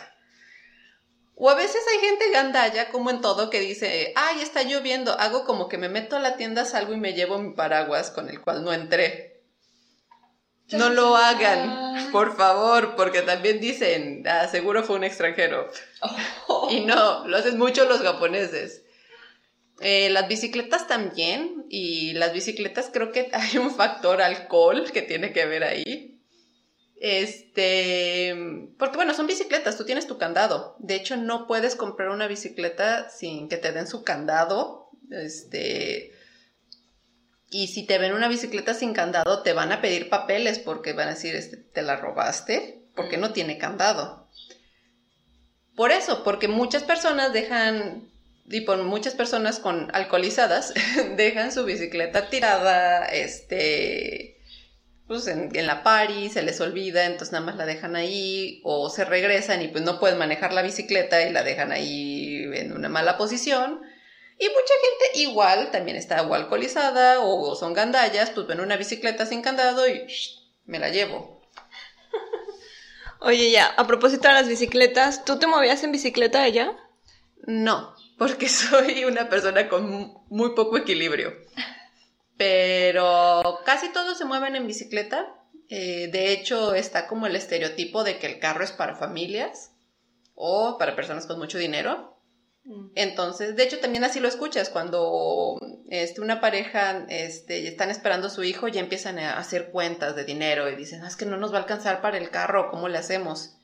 O 1.34 1.50
a 1.50 1.54
veces 1.54 1.82
hay 1.90 1.98
gente 2.06 2.30
gandalla, 2.30 2.90
como 2.90 3.10
en 3.10 3.20
todo, 3.20 3.50
que 3.50 3.58
dice, 3.58 4.12
ay, 4.14 4.42
está 4.42 4.62
lloviendo, 4.62 5.18
hago 5.18 5.44
como 5.44 5.68
que 5.68 5.78
me 5.78 5.88
meto 5.88 6.16
a 6.16 6.20
la 6.20 6.36
tienda, 6.36 6.64
salgo 6.64 6.92
y 6.92 6.98
me 6.98 7.14
llevo 7.14 7.38
mi 7.38 7.54
paraguas 7.54 8.10
con 8.10 8.28
el 8.28 8.40
cual 8.40 8.62
no 8.62 8.72
entré. 8.72 9.31
No 10.72 10.90
lo 10.90 11.16
hagan, 11.16 12.10
por 12.12 12.36
favor, 12.36 12.94
porque 12.96 13.22
también 13.22 13.60
dicen, 13.60 14.22
ah, 14.26 14.48
seguro 14.48 14.82
fue 14.84 14.96
un 14.96 15.04
extranjero. 15.04 15.70
Y 16.70 16.80
no, 16.80 17.26
lo 17.26 17.36
hacen 17.36 17.58
mucho 17.58 17.84
los 17.84 18.00
japoneses. 18.00 18.82
Eh, 19.80 20.10
las 20.10 20.28
bicicletas 20.28 20.86
también, 20.86 21.66
y 21.68 22.12
las 22.12 22.32
bicicletas 22.32 22.90
creo 22.92 23.10
que 23.12 23.30
hay 23.32 23.58
un 23.58 23.74
factor 23.74 24.22
alcohol 24.22 24.90
que 24.92 25.02
tiene 25.02 25.32
que 25.32 25.46
ver 25.46 25.64
ahí. 25.64 26.20
Este, 27.00 28.32
porque 28.78 28.94
bueno, 28.94 29.12
son 29.12 29.26
bicicletas, 29.26 29.76
tú 29.76 29.84
tienes 29.84 30.06
tu 30.06 30.18
candado. 30.18 30.76
De 30.78 30.94
hecho, 30.94 31.16
no 31.16 31.48
puedes 31.48 31.74
comprar 31.74 32.10
una 32.10 32.28
bicicleta 32.28 33.10
sin 33.10 33.48
que 33.48 33.56
te 33.56 33.72
den 33.72 33.88
su 33.88 34.04
candado. 34.04 34.90
Este, 35.10 36.12
y 37.52 37.68
si 37.68 37.84
te 37.84 37.98
ven 37.98 38.14
una 38.14 38.28
bicicleta 38.28 38.72
sin 38.72 38.94
candado, 38.94 39.42
te 39.42 39.52
van 39.52 39.70
a 39.72 39.82
pedir 39.82 40.08
papeles 40.08 40.58
porque 40.58 40.94
van 40.94 41.08
a 41.08 41.14
decir, 41.14 41.36
este, 41.36 41.58
te 41.58 41.82
la 41.82 41.96
robaste, 41.96 42.82
porque 42.96 43.18
no 43.18 43.32
tiene 43.32 43.58
candado. 43.58 44.26
Por 45.76 45.92
eso, 45.92 46.24
porque 46.24 46.48
muchas 46.48 46.82
personas 46.82 47.32
dejan 47.32 48.10
y 48.46 48.62
por 48.62 48.82
muchas 48.82 49.14
personas 49.14 49.58
con 49.58 49.90
alcoholizadas 49.94 50.74
dejan 51.16 51.52
su 51.52 51.64
bicicleta 51.64 52.28
tirada, 52.28 53.04
este, 53.04 54.40
pues 55.06 55.26
en, 55.26 55.50
la 55.66 55.82
pari, 55.82 56.30
se 56.30 56.42
les 56.42 56.60
olvida, 56.60 57.04
entonces 57.04 57.32
nada 57.32 57.44
más 57.44 57.56
la 57.56 57.66
dejan 57.66 57.96
ahí, 57.96 58.60
o 58.64 58.88
se 58.88 59.04
regresan 59.04 59.60
y 59.60 59.68
pues 59.68 59.84
no 59.84 60.00
pueden 60.00 60.18
manejar 60.18 60.54
la 60.54 60.62
bicicleta 60.62 61.22
y 61.22 61.32
la 61.32 61.42
dejan 61.42 61.70
ahí 61.70 62.44
en 62.54 62.72
una 62.72 62.88
mala 62.88 63.18
posición. 63.18 63.82
Y 64.38 64.48
mucha 64.48 64.74
gente 64.82 65.20
igual 65.20 65.70
también 65.70 65.96
está 65.96 66.22
o 66.22 66.34
alcoholizada 66.34 67.20
o 67.20 67.54
son 67.54 67.74
gandallas, 67.74 68.30
pues 68.30 68.46
ven 68.46 68.60
una 68.60 68.76
bicicleta 68.76 69.26
sin 69.26 69.42
candado 69.42 69.86
y 69.88 70.06
me 70.64 70.78
la 70.78 70.88
llevo. 70.88 71.40
Oye, 73.20 73.50
ya, 73.50 73.66
a 73.66 73.86
propósito 73.86 74.28
de 74.28 74.34
las 74.34 74.48
bicicletas, 74.48 75.24
¿tú 75.24 75.38
te 75.38 75.46
movías 75.46 75.82
en 75.84 75.92
bicicleta 75.92 76.42
allá? 76.42 76.76
No, 77.44 77.94
porque 78.18 78.48
soy 78.48 79.04
una 79.04 79.28
persona 79.28 79.68
con 79.68 80.14
muy 80.28 80.54
poco 80.54 80.76
equilibrio. 80.76 81.32
Pero 82.36 83.60
casi 83.64 83.90
todos 83.92 84.18
se 84.18 84.24
mueven 84.24 84.56
en 84.56 84.66
bicicleta. 84.66 85.34
Eh, 85.68 86.08
de 86.10 86.32
hecho, 86.32 86.74
está 86.74 87.06
como 87.06 87.26
el 87.26 87.36
estereotipo 87.36 88.04
de 88.04 88.18
que 88.18 88.26
el 88.26 88.38
carro 88.38 88.64
es 88.64 88.72
para 88.72 88.96
familias 88.96 89.72
o 90.34 90.76
para 90.78 90.96
personas 90.96 91.26
con 91.26 91.38
mucho 91.38 91.58
dinero. 91.58 92.11
Entonces, 92.94 93.56
de 93.56 93.64
hecho, 93.64 93.80
también 93.80 94.04
así 94.04 94.20
lo 94.20 94.28
escuchas 94.28 94.70
cuando 94.70 95.58
este, 95.88 96.20
una 96.20 96.40
pareja 96.40 97.06
este, 97.08 97.66
están 97.66 97.90
esperando 97.90 98.28
a 98.28 98.30
su 98.30 98.44
hijo 98.44 98.68
y 98.68 98.78
empiezan 98.78 99.18
a 99.18 99.36
hacer 99.36 99.70
cuentas 99.70 100.14
de 100.14 100.24
dinero 100.24 100.70
y 100.70 100.76
dicen, 100.76 101.02
ah, 101.02 101.08
es 101.08 101.16
que 101.16 101.26
no 101.26 101.36
nos 101.36 101.52
va 101.52 101.58
a 101.58 101.60
alcanzar 101.62 102.00
para 102.00 102.18
el 102.18 102.30
carro, 102.30 102.70
¿cómo 102.70 102.88
le 102.88 102.98
hacemos? 102.98 103.56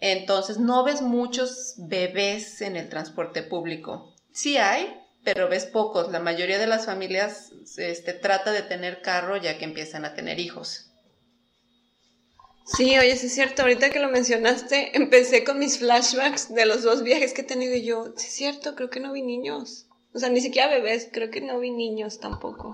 Entonces, 0.00 0.58
no 0.58 0.84
ves 0.84 1.02
muchos 1.02 1.74
bebés 1.76 2.62
en 2.62 2.76
el 2.76 2.88
transporte 2.88 3.42
público. 3.42 4.14
Sí 4.32 4.56
hay, 4.56 4.98
pero 5.22 5.48
ves 5.48 5.66
pocos. 5.66 6.10
La 6.10 6.18
mayoría 6.18 6.58
de 6.58 6.66
las 6.66 6.86
familias 6.86 7.52
este, 7.76 8.14
trata 8.14 8.52
de 8.52 8.62
tener 8.62 9.02
carro 9.02 9.36
ya 9.36 9.58
que 9.58 9.64
empiezan 9.64 10.04
a 10.04 10.14
tener 10.14 10.40
hijos. 10.40 10.91
Sí, 12.64 12.98
oye, 12.98 13.16
sí 13.16 13.26
es 13.26 13.34
cierto, 13.34 13.62
ahorita 13.62 13.90
que 13.90 13.98
lo 13.98 14.08
mencionaste, 14.08 14.96
empecé 14.96 15.44
con 15.44 15.58
mis 15.58 15.78
flashbacks 15.78 16.54
de 16.54 16.66
los 16.66 16.82
dos 16.82 17.02
viajes 17.02 17.32
que 17.32 17.42
he 17.42 17.44
tenido 17.44 17.74
y 17.74 17.84
yo, 17.84 18.14
sí 18.16 18.26
es 18.26 18.34
cierto, 18.34 18.74
creo 18.74 18.90
que 18.90 19.00
no 19.00 19.12
vi 19.12 19.22
niños. 19.22 19.86
O 20.14 20.18
sea, 20.18 20.28
ni 20.28 20.40
siquiera 20.40 20.68
bebés, 20.68 21.08
creo 21.12 21.30
que 21.30 21.40
no 21.40 21.58
vi 21.58 21.70
niños 21.70 22.20
tampoco. 22.20 22.72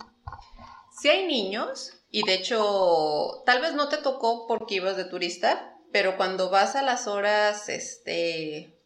Sí 1.01 1.09
hay 1.09 1.27
niños, 1.27 1.93
y 2.11 2.25
de 2.25 2.35
hecho, 2.35 3.43
tal 3.47 3.61
vez 3.61 3.75
no 3.75 3.89
te 3.89 3.99
tocó 3.99 4.47
porque 4.47 4.77
ibas 4.77 4.97
de 4.97 5.05
turista, 5.05 5.77
pero 5.93 6.17
cuando 6.17 6.51
vas 6.51 6.75
a 6.75 6.83
las 6.83 7.07
horas, 7.07 7.69
este, 7.69 8.57
eh, 8.57 8.79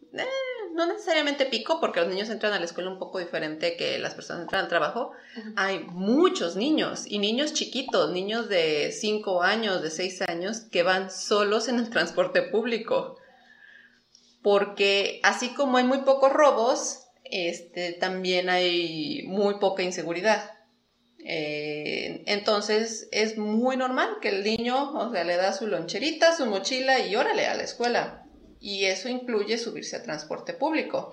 no 0.74 0.86
necesariamente 0.86 1.46
pico, 1.46 1.80
porque 1.80 2.00
los 2.00 2.08
niños 2.08 2.30
entran 2.30 2.52
a 2.52 2.58
la 2.58 2.64
escuela 2.64 2.90
un 2.90 2.98
poco 2.98 3.18
diferente 3.18 3.76
que 3.76 3.98
las 3.98 4.14
personas 4.14 4.42
entran 4.42 4.62
al 4.62 4.68
trabajo, 4.68 5.12
hay 5.56 5.80
muchos 5.80 6.56
niños 6.56 7.04
y 7.06 7.18
niños 7.18 7.52
chiquitos, 7.52 8.10
niños 8.10 8.48
de 8.48 8.92
5 8.92 9.42
años, 9.42 9.82
de 9.82 9.90
6 9.90 10.22
años, 10.28 10.60
que 10.70 10.82
van 10.82 11.10
solos 11.10 11.68
en 11.68 11.78
el 11.78 11.90
transporte 11.90 12.42
público. 12.42 13.16
Porque 14.42 15.20
así 15.22 15.50
como 15.50 15.76
hay 15.76 15.84
muy 15.84 15.98
pocos 15.98 16.32
robos, 16.32 17.06
este, 17.24 17.92
también 17.92 18.50
hay 18.50 19.22
muy 19.26 19.58
poca 19.58 19.82
inseguridad. 19.82 20.50
Eh, 21.24 22.24
entonces 22.26 23.08
es 23.12 23.38
muy 23.38 23.76
normal 23.76 24.16
que 24.20 24.30
el 24.30 24.42
niño, 24.42 24.92
o 24.98 25.12
sea, 25.12 25.22
le 25.22 25.36
da 25.36 25.52
su 25.52 25.68
loncherita, 25.68 26.36
su 26.36 26.46
mochila 26.46 26.98
y 26.98 27.14
órale 27.14 27.46
a 27.46 27.54
la 27.54 27.62
escuela 27.62 28.21
y 28.62 28.84
eso 28.86 29.08
incluye 29.08 29.58
subirse 29.58 29.96
a 29.96 30.02
transporte 30.02 30.54
público. 30.54 31.10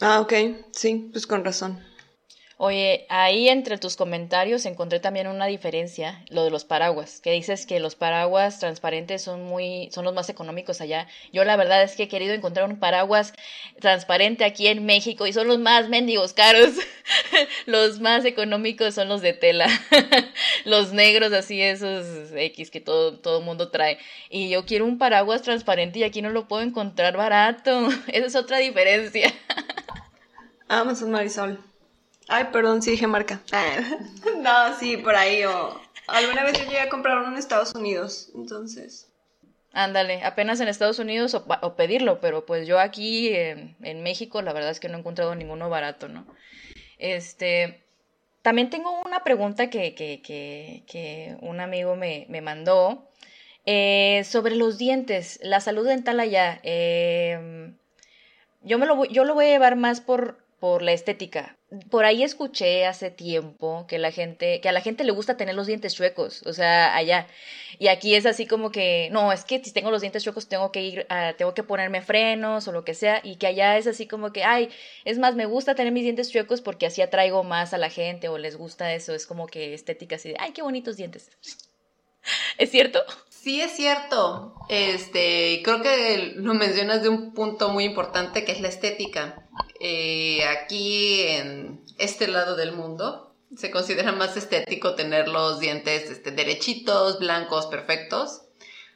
Ah, 0.00 0.20
ok, 0.20 0.32
sí, 0.72 1.08
pues 1.12 1.26
con 1.26 1.44
razón. 1.44 1.78
Oye, 2.60 3.06
ahí 3.08 3.48
entre 3.48 3.78
tus 3.78 3.94
comentarios 3.94 4.66
encontré 4.66 4.98
también 4.98 5.28
una 5.28 5.46
diferencia, 5.46 6.24
lo 6.28 6.42
de 6.42 6.50
los 6.50 6.64
paraguas, 6.64 7.20
que 7.20 7.30
dices 7.30 7.66
que 7.66 7.78
los 7.78 7.94
paraguas 7.94 8.58
transparentes 8.58 9.22
son 9.22 9.44
muy, 9.44 9.88
son 9.92 10.04
los 10.04 10.12
más 10.12 10.28
económicos 10.28 10.80
allá. 10.80 11.06
Yo 11.32 11.44
la 11.44 11.54
verdad 11.54 11.84
es 11.84 11.94
que 11.94 12.02
he 12.02 12.08
querido 12.08 12.34
encontrar 12.34 12.68
un 12.68 12.80
paraguas 12.80 13.32
transparente 13.78 14.44
aquí 14.44 14.66
en 14.66 14.84
México 14.86 15.28
y 15.28 15.32
son 15.32 15.46
los 15.46 15.60
más 15.60 15.88
mendigos 15.88 16.32
caros. 16.32 16.70
los 17.66 18.00
más 18.00 18.24
económicos 18.24 18.92
son 18.92 19.08
los 19.08 19.22
de 19.22 19.34
tela. 19.34 19.68
los 20.64 20.92
negros 20.92 21.32
así, 21.32 21.62
esos 21.62 22.32
X 22.34 22.72
que 22.72 22.80
todo, 22.80 23.20
todo 23.20 23.40
mundo 23.40 23.70
trae. 23.70 23.98
Y 24.30 24.48
yo 24.48 24.66
quiero 24.66 24.84
un 24.84 24.98
paraguas 24.98 25.42
transparente 25.42 26.00
y 26.00 26.02
aquí 26.02 26.22
no 26.22 26.30
lo 26.30 26.48
puedo 26.48 26.62
encontrar 26.62 27.16
barato. 27.16 27.88
Esa 28.08 28.26
es 28.26 28.34
otra 28.34 28.58
diferencia. 28.58 29.32
Amazon 30.66 31.12
Marisol. 31.12 31.67
Ay, 32.28 32.44
perdón, 32.52 32.82
sí 32.82 32.92
dije 32.92 33.06
marca. 33.06 33.40
no, 34.38 34.78
sí, 34.78 34.98
por 34.98 35.16
ahí. 35.16 35.44
O 35.44 35.80
alguna 36.06 36.44
vez 36.44 36.58
yo 36.58 36.64
llegué 36.64 36.80
a 36.80 36.88
comprar 36.88 37.18
uno 37.18 37.28
en 37.28 37.38
Estados 37.38 37.74
Unidos, 37.74 38.30
entonces. 38.34 39.08
Ándale, 39.72 40.22
apenas 40.22 40.60
en 40.60 40.68
Estados 40.68 40.98
Unidos 40.98 41.34
o, 41.34 41.76
pedirlo, 41.76 42.20
pero 42.20 42.46
pues 42.46 42.66
yo 42.66 42.80
aquí 42.80 43.30
en, 43.34 44.02
México 44.02 44.42
la 44.42 44.52
verdad 44.52 44.70
es 44.70 44.80
que 44.80 44.88
no 44.88 44.96
he 44.96 45.00
encontrado 45.00 45.34
ninguno 45.34 45.68
barato, 45.68 46.08
¿no? 46.08 46.26
Este, 46.98 47.84
también 48.42 48.70
tengo 48.70 49.00
una 49.02 49.24
pregunta 49.24 49.70
que, 49.70 49.94
que, 49.94 50.20
que, 50.22 50.84
que 50.86 51.36
un 51.40 51.60
amigo 51.60 51.96
me, 51.96 52.26
me 52.28 52.40
mandó 52.40 53.08
eh, 53.66 54.24
sobre 54.24 54.56
los 54.56 54.78
dientes, 54.78 55.38
la 55.42 55.60
salud 55.60 55.86
dental 55.86 56.20
allá. 56.20 56.60
Eh, 56.62 57.72
yo, 58.62 58.78
me 58.78 58.86
lo, 58.86 59.04
yo 59.04 59.24
lo 59.24 59.34
voy 59.34 59.46
a 59.46 59.50
llevar 59.50 59.76
más 59.76 60.00
por, 60.00 60.38
por 60.60 60.82
la 60.82 60.92
estética. 60.92 61.56
Por 61.90 62.04
ahí 62.04 62.22
escuché 62.22 62.86
hace 62.86 63.10
tiempo 63.10 63.86
que 63.86 63.98
la 63.98 64.10
gente, 64.10 64.60
que 64.60 64.68
a 64.68 64.72
la 64.72 64.80
gente 64.80 65.04
le 65.04 65.12
gusta 65.12 65.36
tener 65.36 65.54
los 65.54 65.66
dientes 65.66 65.94
chuecos, 65.94 66.42
o 66.46 66.52
sea, 66.52 66.96
allá. 66.96 67.26
Y 67.78 67.88
aquí 67.88 68.14
es 68.14 68.26
así 68.26 68.46
como 68.46 68.70
que, 68.70 69.08
no, 69.12 69.32
es 69.32 69.44
que 69.44 69.62
si 69.62 69.72
tengo 69.72 69.90
los 69.90 70.00
dientes 70.00 70.24
chuecos 70.24 70.48
tengo 70.48 70.72
que 70.72 70.82
ir, 70.82 71.06
a, 71.10 71.34
tengo 71.34 71.54
que 71.54 71.62
ponerme 71.62 72.00
frenos 72.02 72.66
o 72.68 72.72
lo 72.72 72.84
que 72.84 72.94
sea, 72.94 73.20
y 73.22 73.36
que 73.36 73.46
allá 73.46 73.76
es 73.76 73.86
así 73.86 74.06
como 74.06 74.32
que, 74.32 74.44
ay, 74.44 74.70
es 75.04 75.18
más, 75.18 75.36
me 75.36 75.46
gusta 75.46 75.74
tener 75.74 75.92
mis 75.92 76.04
dientes 76.04 76.30
chuecos 76.30 76.60
porque 76.60 76.86
así 76.86 77.02
atraigo 77.02 77.44
más 77.44 77.74
a 77.74 77.78
la 77.78 77.90
gente 77.90 78.28
o 78.28 78.38
les 78.38 78.56
gusta 78.56 78.94
eso, 78.94 79.14
es 79.14 79.26
como 79.26 79.46
que 79.46 79.74
estética 79.74 80.16
así 80.16 80.30
de, 80.30 80.36
ay, 80.38 80.52
qué 80.52 80.62
bonitos 80.62 80.96
dientes. 80.96 81.30
¿Es 82.58 82.70
cierto? 82.70 83.04
Sí, 83.48 83.62
es 83.62 83.72
cierto. 83.72 84.54
Este, 84.68 85.62
creo 85.64 85.80
que 85.80 86.34
lo 86.36 86.52
mencionas 86.52 87.02
de 87.02 87.08
un 87.08 87.32
punto 87.32 87.70
muy 87.70 87.84
importante 87.84 88.44
que 88.44 88.52
es 88.52 88.60
la 88.60 88.68
estética. 88.68 89.48
Eh, 89.80 90.44
aquí 90.44 91.22
en 91.22 91.82
este 91.96 92.28
lado 92.28 92.56
del 92.56 92.72
mundo 92.72 93.34
se 93.56 93.70
considera 93.70 94.12
más 94.12 94.36
estético 94.36 94.96
tener 94.96 95.28
los 95.28 95.60
dientes 95.60 96.10
este, 96.10 96.30
derechitos, 96.30 97.20
blancos, 97.20 97.64
perfectos. 97.68 98.42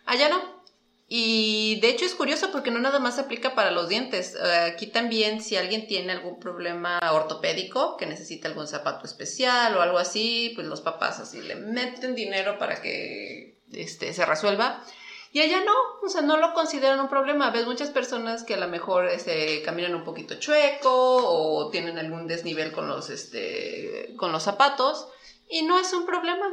Allá 0.05 0.29
no. 0.29 0.63
Y 1.09 1.81
de 1.81 1.89
hecho 1.89 2.05
es 2.05 2.15
curioso 2.15 2.53
porque 2.53 2.71
no 2.71 2.79
nada 2.79 2.99
más 2.99 3.15
se 3.15 3.23
aplica 3.23 3.55
para 3.55 3.71
los 3.71 3.89
dientes. 3.89 4.37
Aquí 4.37 4.89
también 4.89 5.41
si 5.41 5.57
alguien 5.57 5.87
tiene 5.87 6.13
algún 6.13 6.39
problema 6.39 7.01
ortopédico, 7.11 7.97
que 7.97 8.05
necesita 8.05 8.49
algún 8.49 8.69
zapato 8.69 9.07
especial 9.07 9.75
o 9.79 9.81
algo 9.81 9.97
así, 9.97 10.53
pues 10.55 10.67
los 10.67 10.83
papás 10.83 11.21
así 11.21 11.41
le 11.41 11.55
meten 11.55 12.15
dinero 12.15 12.59
para 12.59 12.83
que 12.83 13.52
este, 13.73 14.13
se 14.13 14.25
resuelva. 14.25 14.85
Y 15.33 15.41
allá 15.41 15.65
no, 15.65 15.73
o 16.03 16.09
sea, 16.09 16.21
no 16.21 16.37
lo 16.37 16.53
consideran 16.53 17.01
un 17.01 17.09
problema. 17.09 17.51
Ves 17.51 17.67
muchas 17.67 17.91
personas 17.91 18.45
que 18.45 18.55
a 18.55 18.59
lo 18.59 18.69
mejor 18.69 19.09
este, 19.09 19.63
caminan 19.63 19.95
un 19.95 20.05
poquito 20.05 20.35
chueco 20.35 20.91
o 20.91 21.71
tienen 21.71 21.99
algún 21.99 22.27
desnivel 22.27 22.71
con 22.73 22.87
los, 22.87 23.09
este, 23.09 24.15
con 24.17 24.31
los 24.31 24.43
zapatos 24.43 25.09
y 25.53 25.63
no 25.63 25.79
es 25.79 25.93
un 25.93 26.07
problema. 26.07 26.47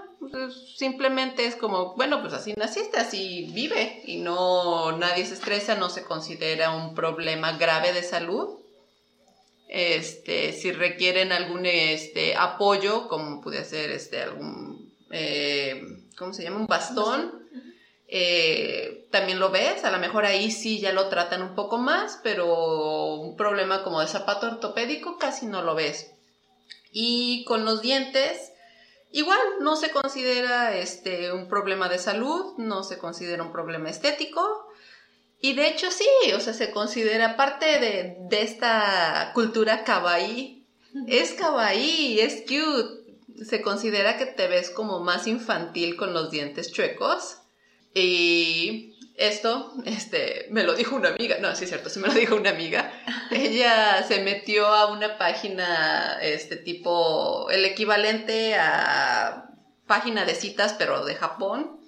Simplemente 0.76 1.46
es 1.46 1.56
como, 1.56 1.96
bueno, 1.96 2.22
pues 2.22 2.34
así 2.34 2.54
naciste, 2.54 2.98
así 2.98 3.50
vive 3.54 4.02
y 4.06 4.18
no, 4.18 4.92
nadie 4.92 5.26
se 5.26 5.36
estresa, 5.36 5.76
no 5.76 5.90
se 5.90 6.04
considera 6.04 6.72
un 6.72 6.96
problema 6.96 7.54
grave 7.58 7.94
de 7.94 8.04
salud. 8.04 8.60
Este, 9.70 10.52
si 10.52 10.72
requieren 10.74 11.32
algún 11.32 11.66
este, 11.66 12.36
apoyo, 12.36 13.08
como 13.08 13.40
puede 13.40 13.64
ser 13.64 13.92
este, 13.92 14.22
algún, 14.22 14.94
eh, 15.12 15.82
¿cómo 16.20 16.34
se 16.34 16.44
llama? 16.44 16.58
Un 16.58 16.68
bastón 16.68 17.50
eh, 18.12 19.08
también 19.12 19.40
lo 19.40 19.52
ves, 19.52 19.84
a 19.84 19.92
lo 19.92 20.00
mejor 20.00 20.26
ahí 20.26 20.50
sí 20.50 20.80
ya 20.80 20.94
lo 20.94 21.10
tratan 21.10 21.44
un 21.44 21.54
poco 21.54 21.78
más, 21.78 22.20
pero 22.24 23.16
un 23.16 23.38
problema 23.38 23.84
como 23.84 24.02
de 24.02 24.08
zapato 24.08 24.48
ortopédico 24.48 25.20
casi 25.20 25.46
no 25.46 25.62
lo 25.62 25.76
ves. 25.76 26.12
Y 26.92 27.44
con 27.46 27.66
los 27.66 27.84
dientes, 27.84 28.52
igual 29.12 29.40
no 29.60 29.76
se 29.76 29.92
considera 29.92 30.76
este, 30.76 31.32
un 31.32 31.48
problema 31.48 31.88
de 31.88 32.00
salud, 32.00 32.56
no 32.58 32.84
se 32.84 32.98
considera 32.98 33.44
un 33.44 33.52
problema 33.52 33.92
estético. 33.92 34.66
Y 35.40 35.54
de 35.54 35.68
hecho 35.68 35.92
sí, 35.92 36.10
o 36.36 36.40
sea, 36.40 36.54
se 36.54 36.72
considera 36.72 37.38
parte 37.38 37.80
de, 37.80 38.18
de 38.22 38.42
esta 38.42 39.32
cultura 39.36 39.84
kawaii. 39.84 40.66
Es 41.08 41.34
kawaii, 41.34 42.20
es 42.20 42.42
cute. 42.42 42.99
Se 43.46 43.62
considera 43.62 44.18
que 44.18 44.26
te 44.26 44.48
ves 44.48 44.70
como 44.70 45.00
más 45.00 45.28
infantil 45.28 45.96
con 45.96 46.14
los 46.14 46.32
dientes 46.32 46.72
chuecos 46.72 47.38
y 47.94 48.96
esto, 49.20 49.74
este, 49.86 50.48
me 50.50 50.64
lo 50.64 50.74
dijo 50.74 50.96
una 50.96 51.10
amiga, 51.10 51.38
no, 51.40 51.54
sí 51.56 51.66
es 51.66 51.70
cierto, 51.70 51.90
sí 51.90 52.00
me 52.00 52.08
lo 52.08 52.14
dijo 52.14 52.36
una 52.36 52.52
amiga. 52.52 52.92
Ella 53.32 54.04
se 54.08 54.22
metió 54.22 54.68
a 54.68 54.92
una 54.92 55.18
página, 55.18 56.18
este 56.22 56.56
tipo, 56.56 57.50
el 57.50 57.66
equivalente 57.66 58.56
a 58.56 59.50
página 59.88 60.24
de 60.24 60.36
citas, 60.36 60.76
pero 60.78 61.04
de 61.04 61.16
Japón. 61.16 61.82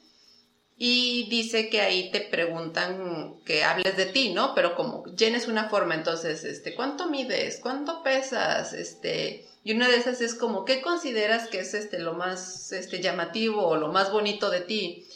Y 0.77 1.29
dice 1.29 1.69
que 1.69 1.79
ahí 1.79 2.11
te 2.11 2.21
preguntan 2.21 3.35
que 3.45 3.63
hables 3.63 3.95
de 3.95 4.07
ti, 4.07 4.33
¿no? 4.33 4.53
Pero 4.55 4.75
como 4.75 5.05
llenes 5.15 5.47
una 5.47 5.69
forma, 5.69 5.93
entonces, 5.93 6.43
este, 6.43 6.73
¿cuánto 6.73 7.07
mides? 7.07 7.59
¿Cuánto 7.61 8.01
pesas? 8.01 8.73
Este, 8.73 9.47
y 9.63 9.73
una 9.73 9.87
de 9.87 9.97
esas 9.97 10.21
es 10.21 10.33
como, 10.33 10.65
¿qué 10.65 10.81
consideras 10.81 11.47
que 11.47 11.59
es 11.59 11.73
este, 11.73 11.99
lo 11.99 12.13
más 12.13 12.71
este, 12.71 13.01
llamativo 13.01 13.67
o 13.67 13.77
lo 13.77 13.89
más 13.89 14.11
bonito 14.11 14.49
de 14.49 14.61
ti? 14.61 15.07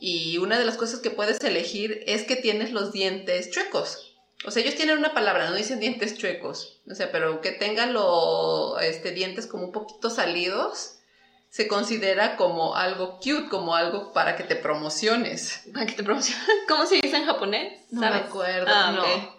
Y 0.00 0.38
una 0.38 0.58
de 0.58 0.64
las 0.64 0.76
cosas 0.76 1.00
que 1.00 1.10
puedes 1.10 1.40
elegir 1.42 2.02
es 2.06 2.24
que 2.24 2.36
tienes 2.36 2.72
los 2.72 2.92
dientes 2.92 3.50
chuecos. 3.50 4.14
O 4.44 4.50
sea, 4.50 4.62
ellos 4.62 4.74
tienen 4.74 4.98
una 4.98 5.14
palabra, 5.14 5.48
no 5.48 5.56
dicen 5.56 5.80
dientes 5.80 6.18
chuecos. 6.18 6.80
O 6.90 6.94
sea, 6.94 7.10
pero 7.12 7.40
que 7.40 7.52
tengan 7.52 7.92
los 7.92 8.80
este, 8.82 9.12
dientes 9.12 9.46
como 9.46 9.64
un 9.64 9.72
poquito 9.72 10.10
salidos, 10.10 10.96
se 11.48 11.68
considera 11.68 12.36
como 12.36 12.74
algo 12.74 13.18
cute, 13.18 13.48
como 13.48 13.76
algo 13.76 14.12
para 14.12 14.36
que 14.36 14.42
te 14.42 14.56
promociones. 14.56 15.62
Para 15.72 15.86
que 15.86 15.92
te 15.92 16.02
promociones. 16.02 16.44
¿Cómo 16.68 16.86
se 16.86 16.96
dice 16.96 17.16
en 17.16 17.24
japonés? 17.24 17.84
No 17.90 18.00
me 18.00 18.08
acuerdo. 18.08 18.66
Ah, 18.68 18.92
no. 18.92 19.35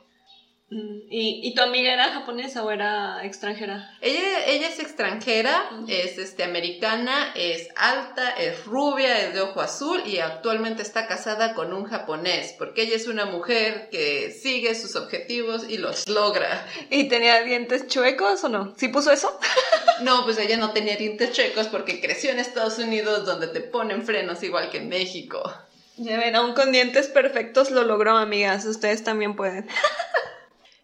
¿Y, 0.69 1.39
¿Y, 1.43 1.55
tu 1.55 1.61
amiga 1.61 1.93
era 1.93 2.11
japonesa 2.11 2.61
o 2.61 2.69
era 2.69 3.23
extranjera? 3.23 3.89
Ella, 4.01 4.45
ella 4.47 4.67
es 4.67 4.79
extranjera, 4.79 5.69
es 5.87 6.17
este, 6.17 6.43
americana, 6.43 7.31
es 7.35 7.69
alta, 7.77 8.31
es 8.31 8.65
rubia, 8.65 9.21
es 9.21 9.33
de 9.33 9.39
ojo 9.39 9.61
azul 9.61 10.01
y 10.05 10.17
actualmente 10.19 10.81
está 10.81 11.07
casada 11.07 11.53
con 11.53 11.71
un 11.71 11.85
japonés, 11.85 12.53
porque 12.57 12.81
ella 12.81 12.97
es 12.97 13.07
una 13.07 13.25
mujer 13.25 13.87
que 13.91 14.31
sigue 14.31 14.75
sus 14.75 14.97
objetivos 14.97 15.69
y 15.69 15.77
los 15.77 16.05
logra. 16.09 16.67
¿Y 16.89 17.07
tenía 17.07 17.41
dientes 17.43 17.87
chuecos 17.87 18.43
o 18.43 18.49
no? 18.49 18.73
¿Sí 18.75 18.89
puso 18.89 19.13
eso? 19.13 19.39
no, 20.01 20.25
pues 20.25 20.37
ella 20.37 20.57
no 20.57 20.71
tenía 20.71 20.97
dientes 20.97 21.31
chuecos 21.31 21.67
porque 21.67 22.01
creció 22.01 22.31
en 22.31 22.39
Estados 22.39 22.77
Unidos 22.77 23.25
donde 23.25 23.47
te 23.47 23.61
ponen 23.61 24.03
frenos 24.03 24.43
igual 24.43 24.69
que 24.69 24.79
en 24.79 24.89
México. 24.89 25.49
Ya 25.95 26.17
ven, 26.17 26.35
aún 26.35 26.53
con 26.53 26.73
dientes 26.73 27.07
perfectos 27.07 27.71
lo 27.71 27.83
logró, 27.83 28.17
amigas. 28.17 28.65
Ustedes 28.65 29.03
también 29.05 29.35
pueden. 29.37 29.67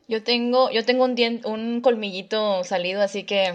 Yo 0.08 0.24
tengo, 0.24 0.70
yo 0.72 0.86
tengo 0.86 1.06
un, 1.06 1.42
un 1.46 1.82
colmillito 1.82 2.64
salido, 2.64 3.02
así 3.02 3.24
que 3.24 3.54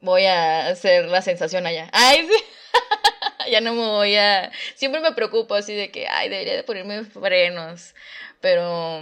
voy 0.00 0.26
a 0.26 0.68
hacer 0.68 1.06
la 1.06 1.22
sensación 1.22 1.66
allá. 1.66 1.88
Ay, 1.92 2.28
sí. 2.28 3.50
ya 3.50 3.60
no 3.60 3.72
me 3.72 3.86
voy 3.86 4.16
a... 4.16 4.52
Siempre 4.74 5.00
me 5.00 5.12
preocupo 5.12 5.54
así 5.54 5.74
de 5.74 5.90
que, 5.90 6.08
ay, 6.08 6.28
debería 6.28 6.54
de 6.54 6.64
ponerme 6.64 7.04
frenos. 7.04 7.94
Pero, 8.40 9.00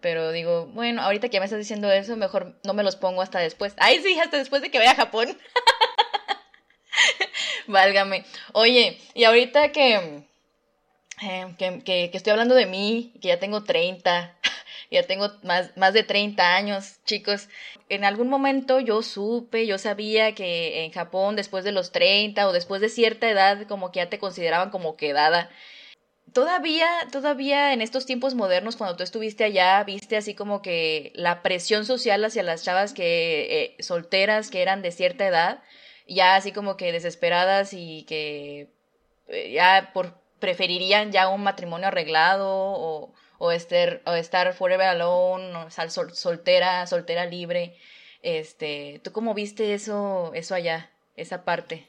pero 0.00 0.32
digo, 0.32 0.66
bueno, 0.66 1.02
ahorita 1.02 1.28
que 1.28 1.38
me 1.38 1.44
estás 1.44 1.58
diciendo 1.58 1.90
eso, 1.90 2.16
mejor 2.16 2.58
no 2.64 2.74
me 2.74 2.82
los 2.82 2.96
pongo 2.96 3.22
hasta 3.22 3.38
después. 3.38 3.74
Ay, 3.78 4.00
sí, 4.02 4.18
hasta 4.18 4.38
después 4.38 4.62
de 4.62 4.70
que 4.70 4.78
vaya 4.78 4.92
a 4.92 4.96
Japón. 4.96 5.28
Válgame. 7.66 8.24
Oye, 8.52 8.98
y 9.14 9.24
ahorita 9.24 9.72
que, 9.72 10.24
eh, 11.22 11.54
que, 11.58 11.82
que, 11.84 12.10
que, 12.10 12.16
estoy 12.16 12.32
hablando 12.32 12.54
de 12.54 12.66
mí, 12.66 13.12
que 13.20 13.28
ya 13.28 13.38
tengo 13.38 13.64
30, 13.64 14.36
ya 14.92 15.04
tengo 15.04 15.30
más, 15.42 15.76
más 15.76 15.94
de 15.94 16.02
30 16.04 16.54
años, 16.54 17.00
chicos. 17.04 17.48
En 17.88 18.04
algún 18.04 18.28
momento 18.28 18.80
yo 18.80 19.02
supe, 19.02 19.66
yo 19.66 19.78
sabía 19.78 20.34
que 20.34 20.84
en 20.84 20.92
Japón 20.92 21.36
después 21.36 21.64
de 21.64 21.72
los 21.72 21.92
30 21.92 22.46
o 22.48 22.52
después 22.52 22.80
de 22.80 22.88
cierta 22.88 23.28
edad 23.30 23.66
como 23.66 23.90
que 23.90 24.00
ya 24.00 24.08
te 24.08 24.18
consideraban 24.18 24.70
como 24.70 24.96
quedada. 24.96 25.50
Todavía, 26.32 26.88
todavía 27.10 27.72
en 27.74 27.82
estos 27.82 28.06
tiempos 28.06 28.34
modernos, 28.34 28.76
cuando 28.76 28.96
tú 28.96 29.02
estuviste 29.02 29.44
allá, 29.44 29.82
viste 29.84 30.16
así 30.16 30.34
como 30.34 30.62
que 30.62 31.12
la 31.14 31.42
presión 31.42 31.84
social 31.84 32.24
hacia 32.24 32.42
las 32.42 32.64
chavas 32.64 32.94
que 32.94 33.76
eh, 33.78 33.82
solteras 33.82 34.50
que 34.50 34.62
eran 34.62 34.80
de 34.82 34.92
cierta 34.92 35.26
edad, 35.26 35.62
ya 36.06 36.36
así 36.36 36.52
como 36.52 36.76
que 36.76 36.92
desesperadas 36.92 37.72
y 37.74 38.04
que 38.04 38.68
eh, 39.28 39.52
ya 39.52 39.90
por 39.92 40.22
preferirían 40.42 41.12
ya 41.12 41.28
un 41.28 41.44
matrimonio 41.44 41.86
arreglado 41.86 42.48
o, 42.50 43.14
o, 43.42 43.50
estar, 43.50 44.02
o 44.06 44.12
estar 44.12 44.54
forever 44.54 44.86
alone, 44.86 45.52
o 45.56 45.66
estar 45.66 45.90
soltera, 45.90 46.86
soltera 46.86 47.26
libre. 47.26 47.76
Este, 48.22 49.00
¿Tú 49.02 49.10
cómo 49.10 49.34
viste 49.34 49.74
eso, 49.74 50.30
eso 50.32 50.54
allá, 50.54 50.92
esa 51.16 51.44
parte? 51.44 51.88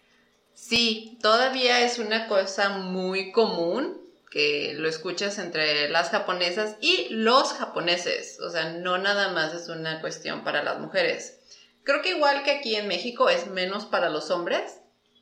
Sí, 0.56 1.20
todavía 1.22 1.82
es 1.82 2.00
una 2.00 2.28
cosa 2.28 2.70
muy 2.70 3.32
común 3.32 4.02
que 4.32 4.74
lo 4.74 4.90
escuchas 4.90 5.38
entre 5.38 5.90
las 5.90 6.10
japonesas 6.10 6.76
y 6.82 7.10
los 7.12 7.54
japoneses. 7.54 8.40
O 8.40 8.50
sea, 8.50 8.72
no 8.72 8.98
nada 8.98 9.30
más 9.30 9.54
es 9.54 9.70
una 9.70 10.02
cuestión 10.02 10.44
para 10.44 10.64
las 10.64 10.80
mujeres. 10.80 11.40
Creo 11.84 12.02
que 12.02 12.16
igual 12.18 12.42
que 12.42 12.50
aquí 12.50 12.76
en 12.76 12.88
México 12.88 13.30
es 13.30 13.46
menos 13.46 13.86
para 13.86 14.10
los 14.10 14.32
hombres, 14.32 14.80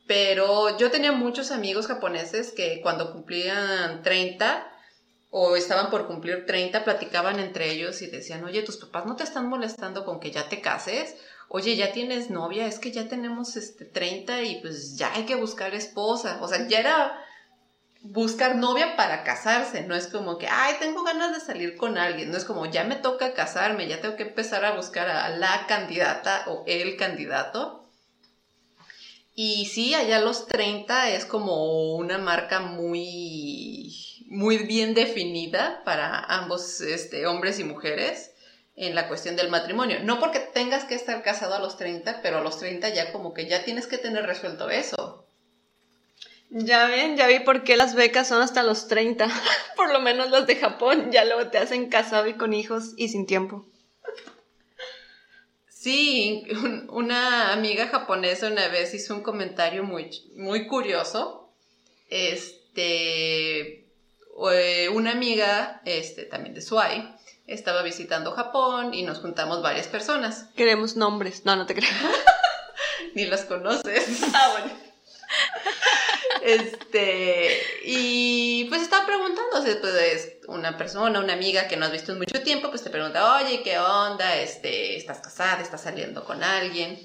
pero 0.07 0.77
yo 0.77 0.91
tenía 0.91 1.11
muchos 1.11 1.51
amigos 1.51 1.87
japoneses 1.87 2.53
que 2.53 2.79
cuando 2.81 3.11
cumplían 3.11 4.01
30 4.01 4.69
o 5.33 5.55
estaban 5.55 5.89
por 5.89 6.07
cumplir 6.07 6.45
30, 6.45 6.83
platicaban 6.83 7.39
entre 7.39 7.71
ellos 7.71 8.01
y 8.01 8.07
decían, 8.07 8.43
oye, 8.43 8.63
tus 8.63 8.75
papás 8.75 9.05
no 9.05 9.15
te 9.15 9.23
están 9.23 9.47
molestando 9.47 10.03
con 10.03 10.19
que 10.19 10.29
ya 10.29 10.49
te 10.49 10.59
cases, 10.59 11.15
oye, 11.47 11.77
ya 11.77 11.93
tienes 11.93 12.29
novia, 12.29 12.67
es 12.67 12.79
que 12.79 12.91
ya 12.91 13.07
tenemos 13.07 13.55
este 13.55 13.85
30 13.85 14.43
y 14.43 14.59
pues 14.59 14.97
ya 14.97 15.13
hay 15.13 15.25
que 15.25 15.35
buscar 15.35 15.73
esposa, 15.73 16.37
o 16.41 16.49
sea, 16.49 16.67
ya 16.67 16.79
era 16.79 17.25
buscar 18.01 18.57
novia 18.57 18.97
para 18.97 19.23
casarse, 19.23 19.83
no 19.83 19.95
es 19.95 20.07
como 20.07 20.37
que, 20.37 20.47
ay, 20.47 20.75
tengo 20.79 21.01
ganas 21.03 21.31
de 21.31 21.39
salir 21.39 21.77
con 21.77 21.97
alguien, 21.97 22.29
no 22.29 22.35
es 22.35 22.43
como, 22.43 22.65
ya 22.65 22.83
me 22.83 22.97
toca 22.97 23.33
casarme, 23.33 23.87
ya 23.87 24.01
tengo 24.01 24.17
que 24.17 24.23
empezar 24.23 24.65
a 24.65 24.75
buscar 24.75 25.07
a 25.07 25.29
la 25.29 25.65
candidata 25.65 26.43
o 26.47 26.65
el 26.67 26.97
candidato. 26.97 27.89
Y 29.33 29.67
sí, 29.67 29.93
allá 29.95 30.19
los 30.19 30.47
30 30.47 31.11
es 31.11 31.25
como 31.25 31.95
una 31.95 32.17
marca 32.17 32.59
muy 32.59 34.10
muy 34.31 34.59
bien 34.59 34.93
definida 34.93 35.81
para 35.83 36.17
ambos 36.19 36.79
este, 36.79 37.27
hombres 37.27 37.59
y 37.59 37.65
mujeres 37.65 38.31
en 38.77 38.95
la 38.95 39.09
cuestión 39.09 39.35
del 39.35 39.49
matrimonio. 39.49 39.97
No 40.03 40.21
porque 40.21 40.39
tengas 40.39 40.85
que 40.85 40.95
estar 40.95 41.21
casado 41.21 41.53
a 41.53 41.59
los 41.59 41.75
30, 41.75 42.21
pero 42.21 42.37
a 42.37 42.41
los 42.41 42.57
30 42.57 42.89
ya 42.89 43.11
como 43.11 43.33
que 43.33 43.47
ya 43.47 43.65
tienes 43.65 43.87
que 43.87 43.97
tener 43.97 44.25
resuelto 44.25 44.69
eso. 44.69 45.27
Ya 46.49 46.85
ven, 46.85 47.17
ya 47.17 47.27
vi 47.27 47.39
por 47.39 47.65
qué 47.65 47.75
las 47.75 47.93
becas 47.93 48.29
son 48.29 48.41
hasta 48.41 48.63
los 48.63 48.87
30. 48.87 49.27
por 49.75 49.91
lo 49.91 49.99
menos 49.99 50.29
las 50.31 50.47
de 50.47 50.55
Japón, 50.55 51.11
ya 51.11 51.25
luego 51.25 51.49
te 51.49 51.57
hacen 51.57 51.89
casado 51.89 52.27
y 52.27 52.35
con 52.35 52.53
hijos 52.53 52.93
y 52.95 53.09
sin 53.09 53.25
tiempo. 53.25 53.65
Sí, 55.67 56.45
una 56.87 57.51
amiga 57.51 57.87
japonesa 57.87 58.47
una 58.47 58.69
vez 58.69 58.93
hizo 58.93 59.13
un 59.13 59.23
comentario 59.23 59.83
muy, 59.83 60.09
muy 60.37 60.67
curioso. 60.67 61.49
Este, 62.09 63.80
eh, 64.49 64.89
una 64.89 65.11
amiga, 65.11 65.81
este, 65.85 66.23
también 66.23 66.55
de 66.55 66.61
Suai, 66.61 67.15
estaba 67.47 67.83
visitando 67.83 68.31
Japón 68.31 68.93
y 68.93 69.03
nos 69.03 69.19
juntamos 69.19 69.61
varias 69.61 69.87
personas. 69.87 70.45
Queremos 70.55 70.95
nombres. 70.95 71.45
No, 71.45 71.55
no 71.55 71.65
te 71.65 71.75
creo. 71.75 71.89
Ni 73.13 73.25
los 73.25 73.41
conoces. 73.41 74.21
Ah, 74.33 74.55
bueno. 74.57 74.73
Este, 76.43 77.61
y 77.83 78.65
pues 78.65 78.81
estaba 78.81 79.05
preguntándose, 79.05 79.75
pues 79.75 80.39
una 80.47 80.75
persona, 80.75 81.19
una 81.19 81.33
amiga 81.33 81.67
que 81.67 81.77
no 81.77 81.85
has 81.85 81.91
visto 81.91 82.13
en 82.13 82.17
mucho 82.17 82.41
tiempo, 82.41 82.71
pues 82.71 82.83
te 82.83 82.89
pregunta, 82.89 83.35
oye, 83.35 83.61
¿qué 83.61 83.77
onda? 83.77 84.37
Este, 84.37 84.97
¿estás 84.97 85.19
casada? 85.19 85.61
¿Estás 85.61 85.81
saliendo 85.81 86.23
con 86.23 86.41
alguien? 86.41 86.99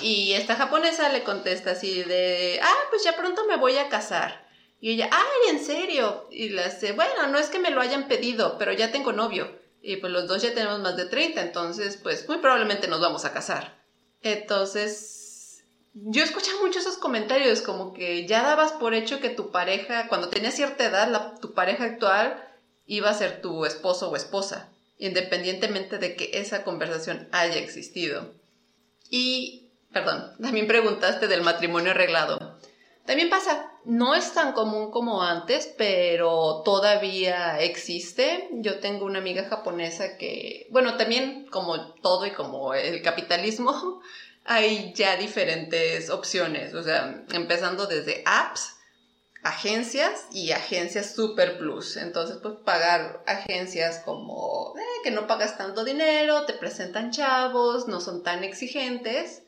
Y 0.00 0.34
esta 0.34 0.54
japonesa 0.54 1.08
le 1.08 1.24
contesta 1.24 1.72
así 1.72 2.04
de, 2.04 2.60
ah, 2.62 2.76
pues 2.90 3.02
ya 3.02 3.16
pronto 3.16 3.44
me 3.46 3.56
voy 3.56 3.76
a 3.78 3.88
casar. 3.88 4.46
Y 4.82 4.94
ella, 4.94 5.08
ay, 5.12 5.50
¿en 5.50 5.64
serio? 5.64 6.26
Y 6.32 6.48
le 6.48 6.64
hace, 6.64 6.90
bueno, 6.90 7.28
no 7.28 7.38
es 7.38 7.50
que 7.50 7.60
me 7.60 7.70
lo 7.70 7.80
hayan 7.80 8.08
pedido, 8.08 8.58
pero 8.58 8.72
ya 8.72 8.90
tengo 8.90 9.12
novio. 9.12 9.48
Y 9.80 9.98
pues 9.98 10.12
los 10.12 10.26
dos 10.26 10.42
ya 10.42 10.54
tenemos 10.54 10.80
más 10.80 10.96
de 10.96 11.06
30, 11.06 11.40
entonces 11.40 11.96
pues 12.02 12.28
muy 12.28 12.38
probablemente 12.38 12.88
nos 12.88 13.00
vamos 13.00 13.24
a 13.24 13.32
casar. 13.32 13.80
Entonces, 14.22 15.62
yo 15.94 16.24
escuché 16.24 16.50
mucho 16.60 16.80
esos 16.80 16.96
comentarios, 16.96 17.62
como 17.62 17.94
que 17.94 18.26
ya 18.26 18.42
dabas 18.42 18.72
por 18.72 18.92
hecho 18.92 19.20
que 19.20 19.28
tu 19.30 19.52
pareja, 19.52 20.08
cuando 20.08 20.30
tenía 20.30 20.50
cierta 20.50 20.84
edad, 20.84 21.38
tu 21.40 21.54
pareja 21.54 21.84
actual 21.84 22.44
iba 22.84 23.08
a 23.08 23.14
ser 23.14 23.40
tu 23.40 23.64
esposo 23.64 24.10
o 24.10 24.16
esposa, 24.16 24.68
independientemente 24.98 25.98
de 25.98 26.16
que 26.16 26.30
esa 26.34 26.64
conversación 26.64 27.28
haya 27.30 27.60
existido. 27.60 28.34
Y, 29.08 29.70
perdón, 29.92 30.32
también 30.42 30.66
preguntaste 30.66 31.28
del 31.28 31.42
matrimonio 31.42 31.92
arreglado. 31.92 32.51
También 33.06 33.30
pasa, 33.30 33.72
no 33.84 34.14
es 34.14 34.32
tan 34.32 34.52
común 34.52 34.90
como 34.90 35.22
antes, 35.22 35.72
pero 35.76 36.62
todavía 36.64 37.60
existe. 37.60 38.48
Yo 38.52 38.78
tengo 38.78 39.06
una 39.06 39.18
amiga 39.18 39.44
japonesa 39.48 40.16
que, 40.16 40.68
bueno, 40.70 40.96
también 40.96 41.46
como 41.50 41.94
todo 41.94 42.26
y 42.26 42.30
como 42.30 42.74
el 42.74 43.02
capitalismo, 43.02 44.00
hay 44.44 44.92
ya 44.94 45.16
diferentes 45.16 46.10
opciones. 46.10 46.74
O 46.74 46.82
sea, 46.82 47.24
empezando 47.32 47.86
desde 47.86 48.22
apps 48.24 48.76
agencias 49.42 50.26
y 50.30 50.52
agencias 50.52 51.14
super 51.14 51.58
plus. 51.58 51.96
Entonces, 51.96 52.38
pues 52.40 52.54
pagar 52.64 53.22
agencias 53.26 53.98
como 54.04 54.74
eh, 54.78 54.82
que 55.02 55.10
no 55.10 55.26
pagas 55.26 55.58
tanto 55.58 55.84
dinero, 55.84 56.46
te 56.46 56.52
presentan 56.52 57.10
chavos, 57.10 57.88
no 57.88 58.00
son 58.00 58.22
tan 58.22 58.44
exigentes. 58.44 59.42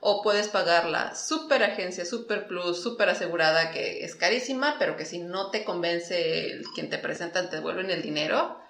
O 0.00 0.22
puedes 0.22 0.48
pagar 0.48 0.88
la 0.88 1.14
super 1.14 1.62
agencia, 1.62 2.04
super 2.04 2.46
plus, 2.46 2.82
super 2.82 3.10
asegurada, 3.10 3.70
que 3.70 4.04
es 4.04 4.14
carísima, 4.14 4.76
pero 4.78 4.96
que 4.96 5.04
si 5.04 5.18
no 5.18 5.50
te 5.50 5.62
convence 5.62 6.62
quien 6.74 6.88
te 6.88 6.98
presentan, 6.98 7.50
te 7.50 7.56
devuelven 7.56 7.90
el 7.90 8.02
dinero 8.02 8.60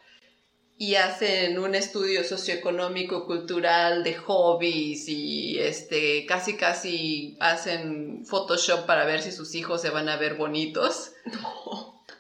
y 0.81 0.95
hacen 0.95 1.59
un 1.59 1.75
estudio 1.75 2.25
socioeconómico, 2.25 3.27
cultural 3.27 4.03
de 4.03 4.15
hobbies 4.15 5.11
y 5.11 5.59
este 5.59 6.25
casi 6.25 6.57
casi 6.57 7.37
hacen 7.39 8.25
Photoshop 8.25 8.87
para 8.87 9.05
ver 9.05 9.21
si 9.21 9.31
sus 9.31 9.55
hijos 9.55 9.83
se 9.83 9.91
van 9.91 10.09
a 10.09 10.17
ver 10.17 10.37
bonitos. 10.37 11.13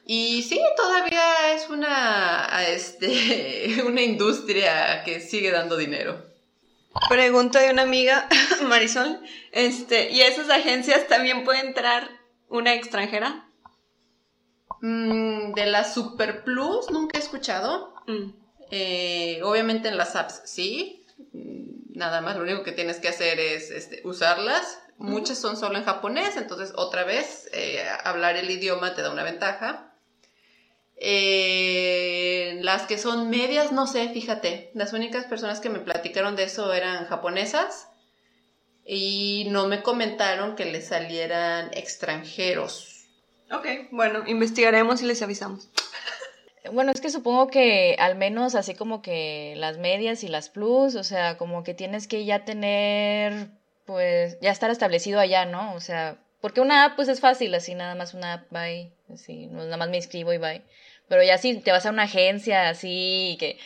Y 0.04 0.42
sí, 0.42 0.60
todavía 0.76 1.54
es 1.54 1.70
una 1.70 2.50
este 2.68 3.82
una 3.86 4.02
industria 4.02 5.04
que 5.04 5.20
sigue 5.20 5.50
dando 5.50 5.78
dinero. 5.78 6.29
Pregunta 7.08 7.60
de 7.60 7.70
una 7.70 7.82
amiga, 7.82 8.28
Marisol, 8.68 9.20
este, 9.52 10.10
¿y 10.10 10.20
esas 10.20 10.50
agencias 10.50 11.08
también 11.08 11.44
puede 11.44 11.60
entrar 11.60 12.08
una 12.48 12.74
extranjera? 12.74 13.46
Mm, 14.80 15.52
de 15.52 15.66
la 15.66 15.84
Super 15.84 16.44
Plus 16.44 16.90
nunca 16.90 17.18
he 17.18 17.22
escuchado. 17.22 17.94
Mm. 18.06 18.32
Eh, 18.70 19.40
obviamente 19.42 19.88
en 19.88 19.96
las 19.96 20.14
apps 20.14 20.42
sí, 20.44 21.04
mm, 21.32 21.98
nada 21.98 22.20
más 22.20 22.36
lo 22.36 22.42
único 22.42 22.62
que 22.62 22.72
tienes 22.72 22.98
que 22.98 23.08
hacer 23.08 23.40
es 23.40 23.70
este, 23.70 24.00
usarlas. 24.04 24.78
Muchas 24.98 25.38
son 25.38 25.56
solo 25.56 25.78
en 25.78 25.84
japonés, 25.84 26.36
entonces 26.36 26.74
otra 26.76 27.04
vez 27.04 27.48
eh, 27.54 27.82
hablar 28.04 28.36
el 28.36 28.50
idioma 28.50 28.94
te 28.94 29.00
da 29.00 29.10
una 29.10 29.24
ventaja. 29.24 29.89
Eh, 31.02 32.58
las 32.60 32.82
que 32.82 32.98
son 32.98 33.30
medias, 33.30 33.72
no 33.72 33.86
sé, 33.86 34.10
fíjate, 34.10 34.70
las 34.74 34.92
únicas 34.92 35.24
personas 35.24 35.60
que 35.60 35.70
me 35.70 35.78
platicaron 35.78 36.36
de 36.36 36.44
eso 36.44 36.74
eran 36.74 37.06
japonesas 37.06 37.88
y 38.84 39.46
no 39.50 39.66
me 39.66 39.82
comentaron 39.82 40.56
que 40.56 40.66
les 40.66 40.88
salieran 40.88 41.70
extranjeros. 41.72 43.06
Ok, 43.50 43.66
bueno, 43.90 44.24
investigaremos 44.26 45.02
y 45.02 45.06
les 45.06 45.22
avisamos. 45.22 45.68
Bueno, 46.72 46.92
es 46.92 47.00
que 47.00 47.08
supongo 47.08 47.46
que 47.48 47.96
al 47.98 48.16
menos 48.16 48.54
así 48.54 48.74
como 48.74 49.00
que 49.00 49.54
las 49.56 49.78
medias 49.78 50.22
y 50.24 50.28
las 50.28 50.50
plus, 50.50 50.94
o 50.94 51.02
sea, 51.02 51.38
como 51.38 51.64
que 51.64 51.72
tienes 51.72 52.06
que 52.06 52.26
ya 52.26 52.44
tener, 52.44 53.48
pues, 53.86 54.38
ya 54.40 54.50
estar 54.50 54.70
establecido 54.70 55.20
allá, 55.20 55.46
¿no? 55.46 55.72
O 55.72 55.80
sea, 55.80 56.18
porque 56.42 56.60
una 56.60 56.84
app 56.84 56.96
pues 56.96 57.08
es 57.08 57.18
fácil, 57.18 57.54
así 57.54 57.74
nada 57.74 57.94
más 57.94 58.12
una 58.12 58.34
app, 58.34 58.50
bye, 58.50 58.92
así, 59.12 59.46
nada 59.46 59.78
más 59.78 59.88
me 59.88 59.96
inscribo 59.96 60.34
y 60.34 60.38
bye. 60.38 60.62
Pero 61.10 61.24
ya 61.24 61.38
si 61.38 61.58
te 61.58 61.72
vas 61.72 61.84
a 61.86 61.90
una 61.90 62.04
agencia 62.04 62.68
así 62.68 63.36
que 63.40 63.58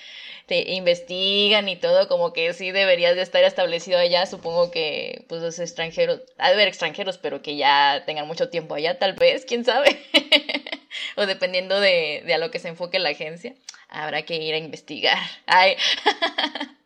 te 0.46 0.72
investigan 0.72 1.68
y 1.68 1.76
todo, 1.76 2.08
como 2.08 2.32
que 2.32 2.54
sí 2.54 2.72
deberías 2.72 3.16
de 3.16 3.20
estar 3.20 3.44
establecido 3.44 3.98
allá, 3.98 4.24
supongo 4.24 4.70
que 4.70 5.26
pues 5.28 5.42
los 5.42 5.58
extranjeros, 5.58 6.22
ha 6.38 6.48
de 6.48 6.54
haber 6.54 6.68
extranjeros, 6.68 7.18
pero 7.18 7.42
que 7.42 7.56
ya 7.56 8.02
tengan 8.06 8.26
mucho 8.26 8.48
tiempo 8.48 8.74
allá, 8.74 8.98
tal 8.98 9.12
vez, 9.12 9.44
quién 9.44 9.62
sabe. 9.62 10.00
o 11.16 11.26
dependiendo 11.26 11.78
de, 11.80 12.24
a 12.34 12.38
lo 12.38 12.50
que 12.50 12.58
se 12.58 12.68
enfoque 12.68 12.98
la 12.98 13.10
agencia, 13.10 13.54
habrá 13.88 14.22
que 14.22 14.36
ir 14.36 14.54
a 14.54 14.58
investigar. 14.58 15.18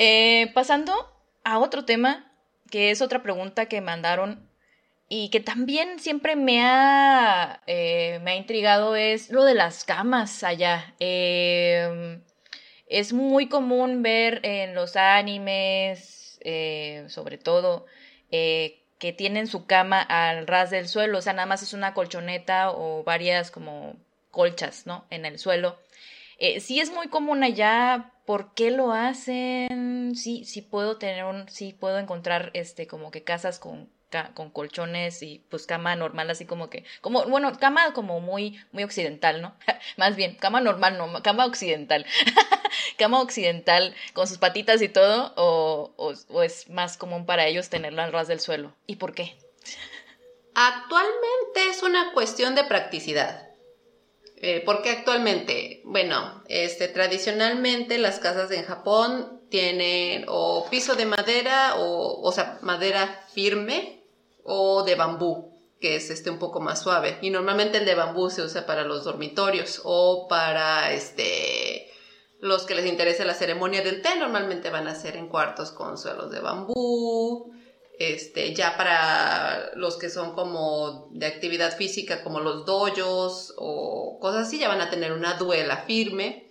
Eh, 0.00 0.52
pasando 0.54 0.94
a 1.42 1.58
otro 1.58 1.84
tema, 1.84 2.32
que 2.70 2.92
es 2.92 3.02
otra 3.02 3.20
pregunta 3.20 3.66
que 3.66 3.80
mandaron 3.80 4.47
y 5.08 5.30
que 5.30 5.40
también 5.40 5.98
siempre 6.00 6.36
me 6.36 6.62
ha, 6.62 7.62
eh, 7.66 8.20
me 8.22 8.32
ha 8.32 8.36
intrigado, 8.36 8.96
es 8.96 9.30
lo 9.30 9.44
de 9.44 9.54
las 9.54 9.84
camas 9.84 10.42
allá. 10.44 10.94
Em, 10.98 12.22
es 12.86 13.12
muy 13.12 13.48
común 13.48 14.02
ver 14.02 14.40
en 14.44 14.74
los 14.74 14.96
animes, 14.96 16.38
eh, 16.42 17.04
sobre 17.08 17.38
todo, 17.38 17.86
que 18.98 19.12
tienen 19.12 19.46
su 19.46 19.66
cama 19.66 20.02
al 20.02 20.46
ras 20.46 20.70
del 20.70 20.88
suelo, 20.88 21.18
o 21.18 21.22
sea, 21.22 21.32
nada 21.32 21.46
más 21.46 21.62
es 21.62 21.72
una 21.72 21.94
colchoneta 21.94 22.70
o 22.70 23.04
varias 23.04 23.50
como 23.50 23.96
colchas, 24.30 24.86
¿no? 24.86 25.06
En 25.10 25.24
el 25.24 25.38
suelo. 25.38 25.78
Eh, 26.38 26.60
sí 26.60 26.80
es 26.80 26.92
muy 26.92 27.08
común 27.08 27.42
allá, 27.42 28.12
¿por 28.26 28.54
qué 28.54 28.70
lo 28.70 28.92
hacen? 28.92 30.14
Sí, 30.14 30.44
sí 30.44 30.62
puedo 30.62 30.98
tener 30.98 31.24
un, 31.24 31.48
sí 31.48 31.72
puedo 31.72 31.98
encontrar 31.98 32.50
este 32.54 32.86
como 32.86 33.10
que 33.10 33.24
casas 33.24 33.58
con 33.58 33.90
con 34.34 34.50
colchones 34.50 35.22
y 35.22 35.44
pues 35.50 35.66
cama 35.66 35.94
normal 35.96 36.30
así 36.30 36.46
como 36.46 36.70
que 36.70 36.84
como 37.00 37.24
bueno 37.26 37.52
cama 37.58 37.92
como 37.92 38.20
muy 38.20 38.58
muy 38.72 38.84
occidental 38.84 39.42
no 39.42 39.54
más 39.96 40.16
bien 40.16 40.34
cama 40.36 40.60
normal 40.60 40.96
no 40.98 41.22
cama 41.22 41.46
occidental. 41.46 42.06
Cama 42.96 43.20
occidental 43.20 43.94
con 44.12 44.26
sus 44.26 44.38
patitas 44.38 44.82
y 44.82 44.88
todo 44.88 45.32
o, 45.36 45.92
o, 45.96 46.42
es 46.42 46.68
más 46.68 46.96
común 46.96 47.26
para 47.26 47.46
ellos 47.46 47.68
tenerla 47.68 48.04
al 48.04 48.12
ras 48.12 48.26
del 48.26 48.40
suelo. 48.40 48.74
Y 48.86 48.96
por 48.96 49.14
qué 49.14 49.36
actualmente 50.54 51.68
es 51.70 51.82
una 51.82 52.12
cuestión 52.12 52.56
de 52.56 52.64
practicidad. 52.64 53.48
Eh, 54.36 54.60
¿Por 54.64 54.82
qué 54.82 54.90
actualmente? 54.90 55.82
Bueno, 55.84 56.42
este, 56.48 56.88
tradicionalmente 56.88 57.98
las 57.98 58.18
casas 58.18 58.50
en 58.50 58.64
Japón 58.64 59.40
tienen 59.50 60.24
o 60.28 60.66
piso 60.70 60.94
de 60.94 61.06
madera 61.06 61.76
o, 61.76 62.20
o 62.20 62.32
sea, 62.32 62.58
madera 62.62 63.24
firme 63.32 63.97
o 64.48 64.82
de 64.82 64.94
bambú, 64.94 65.60
que 65.80 65.96
es 65.96 66.10
este 66.10 66.30
un 66.30 66.38
poco 66.38 66.60
más 66.60 66.82
suave. 66.82 67.18
Y 67.20 67.30
normalmente 67.30 67.78
el 67.78 67.84
de 67.84 67.94
bambú 67.94 68.30
se 68.30 68.42
usa 68.42 68.66
para 68.66 68.84
los 68.84 69.04
dormitorios 69.04 69.82
o 69.84 70.26
para 70.28 70.92
este 70.92 71.92
los 72.40 72.66
que 72.66 72.76
les 72.76 72.86
interesa 72.86 73.24
la 73.24 73.34
ceremonia 73.34 73.82
del 73.82 74.00
té, 74.00 74.16
normalmente 74.16 74.70
van 74.70 74.86
a 74.86 74.94
ser 74.94 75.16
en 75.16 75.28
cuartos 75.28 75.72
con 75.72 75.98
suelos 75.98 76.30
de 76.30 76.40
bambú. 76.40 77.52
Este, 77.98 78.54
ya 78.54 78.76
para 78.76 79.72
los 79.74 79.96
que 79.96 80.08
son 80.08 80.34
como 80.34 81.08
de 81.10 81.26
actividad 81.26 81.76
física, 81.76 82.22
como 82.22 82.38
los 82.38 82.64
doyos 82.64 83.52
o 83.56 84.18
cosas 84.20 84.46
así, 84.46 84.60
ya 84.60 84.68
van 84.68 84.80
a 84.80 84.88
tener 84.88 85.12
una 85.12 85.34
duela 85.34 85.78
firme. 85.78 86.48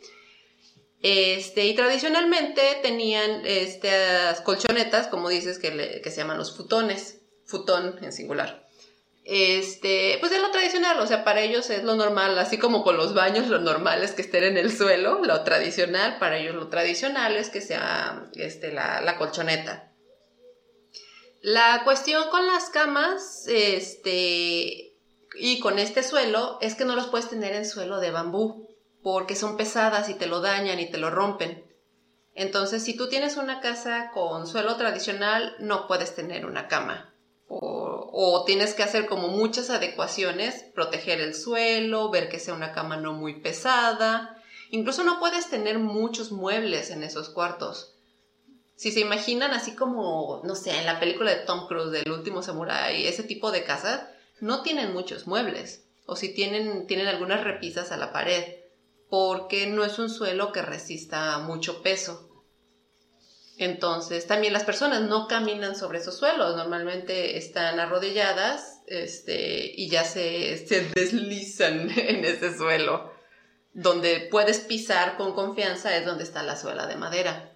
Este, 1.02 1.66
y 1.68 1.74
tradicionalmente 1.74 2.62
tenían 2.82 3.46
estas 3.46 4.42
colchonetas, 4.42 5.08
como 5.08 5.30
dices, 5.30 5.58
que, 5.58 6.02
que 6.04 6.12
se 6.12 6.18
llaman 6.18 6.38
los 6.38 6.56
futones 6.56 7.17
futón 7.48 7.98
en 8.04 8.12
singular. 8.12 8.68
Este, 9.30 10.18
pues 10.22 10.32
es 10.32 10.42
lo 10.42 10.52
tradicional, 10.52 11.00
o 11.02 11.08
sea, 11.08 11.26
para 11.26 11.42
ellos 11.42 11.70
es 11.70 11.84
lo 11.84 11.96
normal, 11.96 12.38
así 12.40 12.58
como 12.58 12.82
con 12.84 12.96
los 12.96 13.14
baños, 13.14 13.48
lo 13.48 13.60
normal 13.60 14.02
es 14.02 14.12
que 14.12 14.22
estén 14.22 14.44
en 14.44 14.58
el 14.58 14.72
suelo, 14.72 15.20
lo 15.22 15.42
tradicional, 15.42 16.18
para 16.18 16.38
ellos 16.38 16.56
lo 16.56 16.70
tradicional 16.70 17.36
es 17.36 17.50
que 17.50 17.60
sea 17.60 18.30
este, 18.36 18.72
la, 18.72 19.02
la 19.02 19.18
colchoneta. 19.18 19.92
La 21.42 21.82
cuestión 21.84 22.30
con 22.30 22.48
las 22.48 22.70
camas, 22.70 23.48
este, 23.48 24.96
y 25.36 25.60
con 25.60 25.78
este 25.78 26.04
suelo, 26.04 26.58
es 26.62 26.76
que 26.76 26.86
no 26.86 26.96
los 26.96 27.08
puedes 27.08 27.30
tener 27.30 27.54
en 27.54 27.66
suelo 27.66 28.00
de 28.00 28.12
bambú, 28.12 28.70
porque 29.04 29.36
son 29.36 29.58
pesadas 29.58 30.08
y 30.08 30.14
te 30.14 30.28
lo 30.28 30.40
dañan 30.40 30.80
y 30.80 30.90
te 30.90 30.98
lo 30.98 31.10
rompen. 31.10 31.66
Entonces, 32.34 32.82
si 32.82 32.96
tú 32.96 33.10
tienes 33.10 33.36
una 33.36 33.60
casa 33.60 34.10
con 34.14 34.48
suelo 34.48 34.78
tradicional, 34.78 35.58
no 35.60 35.86
puedes 35.86 36.16
tener 36.16 36.46
una 36.46 36.70
cama 36.70 37.14
o, 37.50 38.44
tienes 38.46 38.74
que 38.74 38.84
hacer 38.84 39.08
como 39.08 39.30
muchas 39.30 39.70
adecuaciones, 39.70 40.66
proteger 40.76 41.22
el 41.22 41.34
suelo, 41.34 42.10
ver 42.10 42.30
que 42.30 42.40
sea 42.40 42.54
una 42.54 42.74
cama 42.74 42.98
no 42.98 43.14
muy 43.14 43.40
pesada. 43.40 44.42
Incluso 44.70 45.04
no 45.04 45.20
puedes 45.20 45.50
tener 45.50 45.80
muchos 45.80 46.32
muebles 46.32 46.90
en 46.90 47.04
esos 47.04 47.30
cuartos. 47.30 47.94
Si 48.76 48.92
se 48.92 49.00
imaginan 49.00 49.54
así 49.54 49.76
como, 49.76 50.42
no 50.44 50.56
sé, 50.56 50.78
en 50.78 50.86
la 50.86 51.00
película 51.00 51.32
de 51.32 51.46
Tom 51.46 51.68
Cruise 51.68 51.92
del 51.92 52.12
último 52.12 52.44
samurai, 52.44 53.08
ese 53.08 53.24
tipo 53.24 53.52
de 53.52 53.64
casas, 53.64 54.02
no 54.40 54.62
tienen 54.62 54.94
muchos 54.94 55.26
muebles. 55.26 55.84
O 56.06 56.16
si 56.16 56.34
tienen, 56.34 56.86
tienen 56.86 57.08
algunas 57.08 57.44
repisas 57.44 57.92
a 57.92 57.98
la 57.98 58.12
pared, 58.12 58.56
porque 59.10 59.68
no 59.68 59.84
es 59.84 60.00
un 60.00 60.10
suelo 60.10 60.52
que 60.52 60.62
resista 60.62 61.40
mucho 61.40 61.82
peso. 61.82 62.27
Entonces, 63.58 64.28
también 64.28 64.54
las 64.54 64.64
personas 64.64 65.02
no 65.02 65.28
caminan 65.28 65.76
sobre 65.76 65.98
esos 65.98 66.18
suelos, 66.18 66.56
normalmente 66.56 67.38
están 67.38 67.80
arrodilladas 67.80 68.82
este, 68.86 69.74
y 69.76 69.90
ya 69.90 70.04
se, 70.04 70.64
deslizan 70.96 71.90
en 71.90 72.24
ese 72.24 72.56
suelo. 72.56 73.12
Donde 73.74 74.28
puedes 74.32 74.60
pisar 74.60 75.18
con 75.18 75.34
confianza 75.34 75.96
es 75.98 76.06
donde 76.06 76.24
está 76.24 76.44
la 76.44 76.56
suela 76.56 76.86
de 76.86 76.96
madera. 76.98 77.52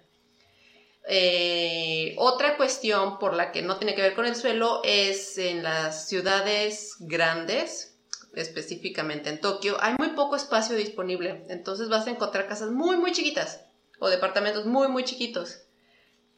Eh, 1.08 2.14
otra 2.18 2.56
cuestión 2.56 3.18
por 3.18 3.34
la 3.34 3.50
que 3.52 3.62
no 3.62 3.76
tiene 3.76 3.94
que 3.94 4.02
ver 4.02 4.14
con 4.14 4.26
el 4.26 4.36
suelo 4.36 4.80
es 4.84 5.38
en 5.38 5.62
las 5.62 6.08
ciudades 6.08 6.94
grandes, 6.98 7.96
específicamente 8.34 9.30
en 9.30 9.40
Tokio, 9.40 9.76
hay 9.80 9.94
muy 9.98 10.10
poco 10.10 10.34
espacio 10.34 10.74
disponible. 10.74 11.44
Entonces 11.48 11.88
vas 11.88 12.08
a 12.08 12.10
encontrar 12.10 12.48
casas 12.48 12.70
muy, 12.70 12.96
muy 12.96 13.12
chiquitas 13.12 13.60
o 14.00 14.08
departamentos 14.08 14.66
muy, 14.66 14.88
muy 14.88 15.04
chiquitos 15.04 15.62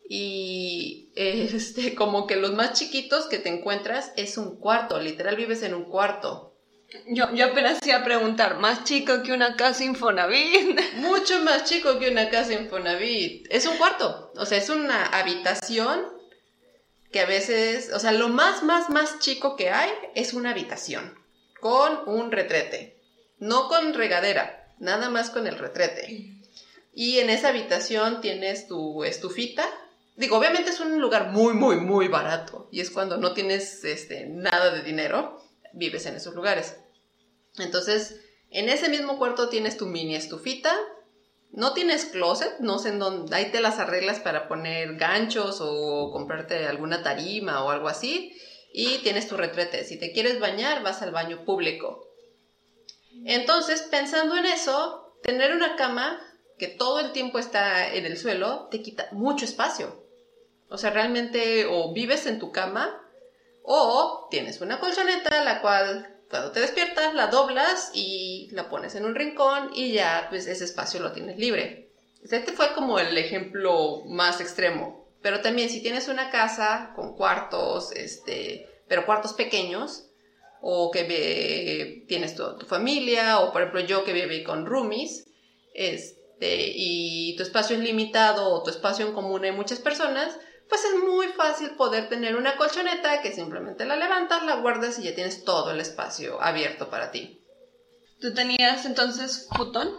y 0.09 1.12
este, 1.16 1.94
como 1.94 2.26
que 2.26 2.36
los 2.36 2.52
más 2.55 2.72
chiquitos 2.74 3.26
que 3.26 3.39
te 3.39 3.48
encuentras 3.48 4.12
es 4.16 4.36
un 4.39 4.56
cuarto, 4.56 5.01
literal 5.01 5.36
vives 5.36 5.62
en 5.62 5.74
un 5.74 5.85
cuarto. 5.85 6.52
Yo, 7.09 7.32
yo 7.35 7.47
apenas 7.47 7.85
iba 7.85 7.97
a 7.97 8.05
preguntar, 8.05 8.59
¿más 8.59 8.85
chico 8.85 9.22
que 9.24 9.32
una 9.32 9.56
casa 9.56 9.82
Infonavit? 9.82 10.78
Mucho 10.97 11.40
más 11.40 11.64
chico 11.64 11.98
que 11.98 12.10
una 12.10 12.31
casa 12.31 12.52
Infonavit. 12.52 13.47
Es 13.51 13.66
un 13.66 13.76
cuarto, 13.78 14.32
o 14.36 14.47
sea, 14.47 14.59
es 14.59 14.68
una 14.68 15.06
habitación 15.06 16.14
que 17.10 17.20
a 17.20 17.26
veces, 17.26 17.93
o 17.93 17.98
sea, 17.98 18.12
lo 18.12 18.28
más, 18.28 18.62
más, 18.62 18.90
más 18.90 19.18
chico 19.18 19.56
que 19.56 19.70
hay 19.70 19.90
es 20.14 20.35
una 20.35 20.51
habitación 20.51 21.18
con 21.60 22.06
un 22.06 22.31
retrete, 22.31 23.01
no 23.39 23.68
con 23.68 23.94
regadera, 23.94 24.74
nada 24.78 25.09
más 25.10 25.31
con 25.31 25.47
el 25.47 25.59
retrete. 25.59 26.35
Y 26.93 27.18
en 27.18 27.31
esa 27.31 27.48
habitación 27.48 28.20
tienes 28.20 28.68
tu 28.68 29.02
estufita. 29.05 29.66
Digo, 30.16 30.39
obviamente 30.39 30.70
es 30.70 30.81
un 30.81 31.01
lugar 31.01 31.31
muy, 31.32 31.55
muy, 31.55 31.77
muy 31.77 32.09
barato. 32.09 32.69
Y 32.70 32.81
es 32.81 32.91
cuando 32.91 33.16
no 33.16 33.32
tienes 33.35 33.85
este, 33.85 34.27
nada 34.27 34.70
de 34.70 34.82
dinero, 34.82 35.41
vives 35.73 36.07
en 36.07 36.15
esos 36.15 36.35
lugares. 36.35 36.77
Entonces, 37.59 38.20
en 38.51 38.69
ese 38.69 38.89
mismo 38.89 39.19
cuarto 39.19 39.49
tienes 39.49 39.77
tu 39.77 39.86
mini 39.86 40.15
estufita. 40.15 40.77
No 41.51 41.73
tienes 41.73 42.05
closet, 42.07 42.59
no 42.61 42.78
sé 42.78 42.91
en 42.91 42.99
dónde. 42.99 43.35
Ahí 43.35 43.51
te 43.51 43.61
las 43.61 43.78
arreglas 43.78 44.20
para 44.20 44.49
poner 44.49 44.97
ganchos 44.97 45.59
o 45.61 46.11
comprarte 46.12 46.66
alguna 46.66 47.03
tarima 47.03 47.65
o 47.65 47.70
algo 47.70 47.89
así. 47.89 48.32
Y 48.73 48.99
tienes 48.99 49.28
tu 49.28 49.36
retrete. 49.36 49.85
Si 49.85 49.99
te 49.99 50.12
quieres 50.12 50.41
bañar, 50.41 50.82
vas 50.82 51.03
al 51.03 51.12
baño 51.12 51.45
público. 51.45 52.09
Entonces, 53.24 53.82
pensando 53.82 54.36
en 54.36 54.47
eso, 54.47 55.16
tener 55.23 55.55
una 55.55 55.77
cama 55.77 56.20
que 56.59 56.69
todo 56.69 57.01
el 57.01 57.12
tiempo 57.12 57.39
está 57.39 57.93
en 57.95 58.07
el 58.07 58.16
suelo 58.16 58.69
te 58.70 58.82
quita 58.82 59.09
mucho 59.12 59.45
espacio. 59.45 60.03
O 60.74 60.76
sea, 60.76 60.90
realmente 60.90 61.66
o 61.66 61.92
vives 61.92 62.26
en 62.26 62.40
tu 62.40 62.51
cama 62.51 63.01
o 63.62 64.26
tienes 64.28 64.60
una 64.60 64.80
colchoneta 64.80 65.44
la 65.44 65.60
cual 65.60 66.16
cuando 66.28 66.51
te 66.51 66.59
despiertas 66.59 67.14
la 67.14 67.28
doblas 67.28 67.92
y 67.94 68.48
la 68.51 68.68
pones 68.68 68.96
en 68.96 69.05
un 69.05 69.14
rincón 69.14 69.70
y 69.72 69.92
ya 69.92 70.26
pues 70.30 70.48
ese 70.48 70.64
espacio 70.64 70.98
lo 70.98 71.12
tienes 71.12 71.38
libre. 71.38 71.92
Este 72.24 72.52
fue 72.52 72.74
como 72.74 72.98
el 72.98 73.16
ejemplo 73.16 74.02
más 74.06 74.40
extremo. 74.40 75.06
Pero 75.22 75.40
también 75.42 75.70
si 75.70 75.80
tienes 75.80 76.09
una 76.09 76.30
casa 76.30 76.92
con 76.96 77.14
cuartos, 77.14 77.92
este, 77.92 78.66
pero 78.88 79.06
cuartos 79.06 79.32
pequeños, 79.32 80.09
o 80.60 80.90
que 80.90 82.05
tienes 82.09 82.34
tu, 82.34 82.59
tu, 82.59 82.66
familia, 82.66 83.38
o 83.38 83.52
por 83.52 83.62
ejemplo 83.62 83.80
yo 83.80 84.02
que 84.02 84.12
viví 84.12 84.42
con 84.42 84.66
roomies, 84.66 85.24
este, 85.72 86.72
y 86.74 87.36
tu 87.36 87.44
espacio 87.44 87.76
es 87.76 87.82
limitado 87.82 88.51
o 88.51 88.62
tu 88.64 88.70
espacio 88.70 89.06
en 89.06 89.12
común 89.12 89.44
hay 89.44 89.52
muchas 89.52 89.78
personas, 89.78 90.36
pues 90.69 90.85
es 90.85 91.03
muy 91.03 91.28
fácil 91.28 91.70
poder 91.70 92.09
tener 92.09 92.36
una 92.36 92.57
colchoneta 92.57 93.20
que 93.23 93.32
simplemente 93.32 93.85
la 93.85 93.97
levantas, 93.97 94.45
la 94.45 94.57
guardas 94.57 94.99
y 94.99 95.05
ya 95.05 95.15
tienes 95.15 95.45
todo 95.45 95.70
el 95.70 95.81
espacio 95.81 96.43
abierto 96.43 96.91
para 96.91 97.11
ti. 97.11 97.41
¿Tú 98.20 98.32
tenías 98.32 98.85
entonces 98.86 99.49
futón? 99.57 99.91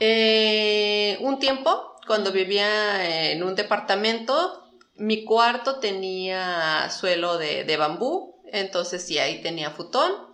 Eh, 0.00 1.18
un 1.20 1.38
tiempo, 1.38 1.96
cuando 2.06 2.32
vivía 2.32 3.30
en 3.30 3.42
un 3.42 3.54
departamento, 3.54 4.66
mi 4.96 5.24
cuarto 5.24 5.76
tenía 5.76 6.90
suelo 6.90 7.38
de, 7.38 7.64
de 7.64 7.76
bambú, 7.76 8.42
entonces 8.52 9.06
sí, 9.06 9.18
ahí 9.18 9.42
tenía 9.42 9.70
futón. 9.70 10.30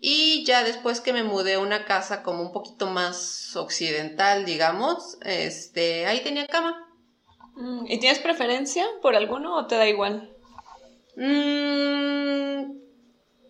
Y 0.00 0.44
ya 0.44 0.64
después 0.64 1.00
que 1.00 1.12
me 1.14 1.22
mudé 1.22 1.54
a 1.54 1.60
una 1.60 1.86
casa 1.86 2.22
como 2.22 2.42
un 2.42 2.52
poquito 2.52 2.86
más 2.86 3.56
occidental, 3.56 4.44
digamos, 4.44 5.16
este, 5.22 6.06
ahí 6.06 6.22
tenía 6.22 6.46
cama. 6.46 6.83
Mm, 7.54 7.86
¿Y 7.88 7.98
tienes 7.98 8.18
preferencia 8.18 8.84
por 9.02 9.14
alguno 9.14 9.56
o 9.56 9.66
te 9.66 9.76
da 9.76 9.88
igual? 9.88 10.30
Mm, 11.16 12.78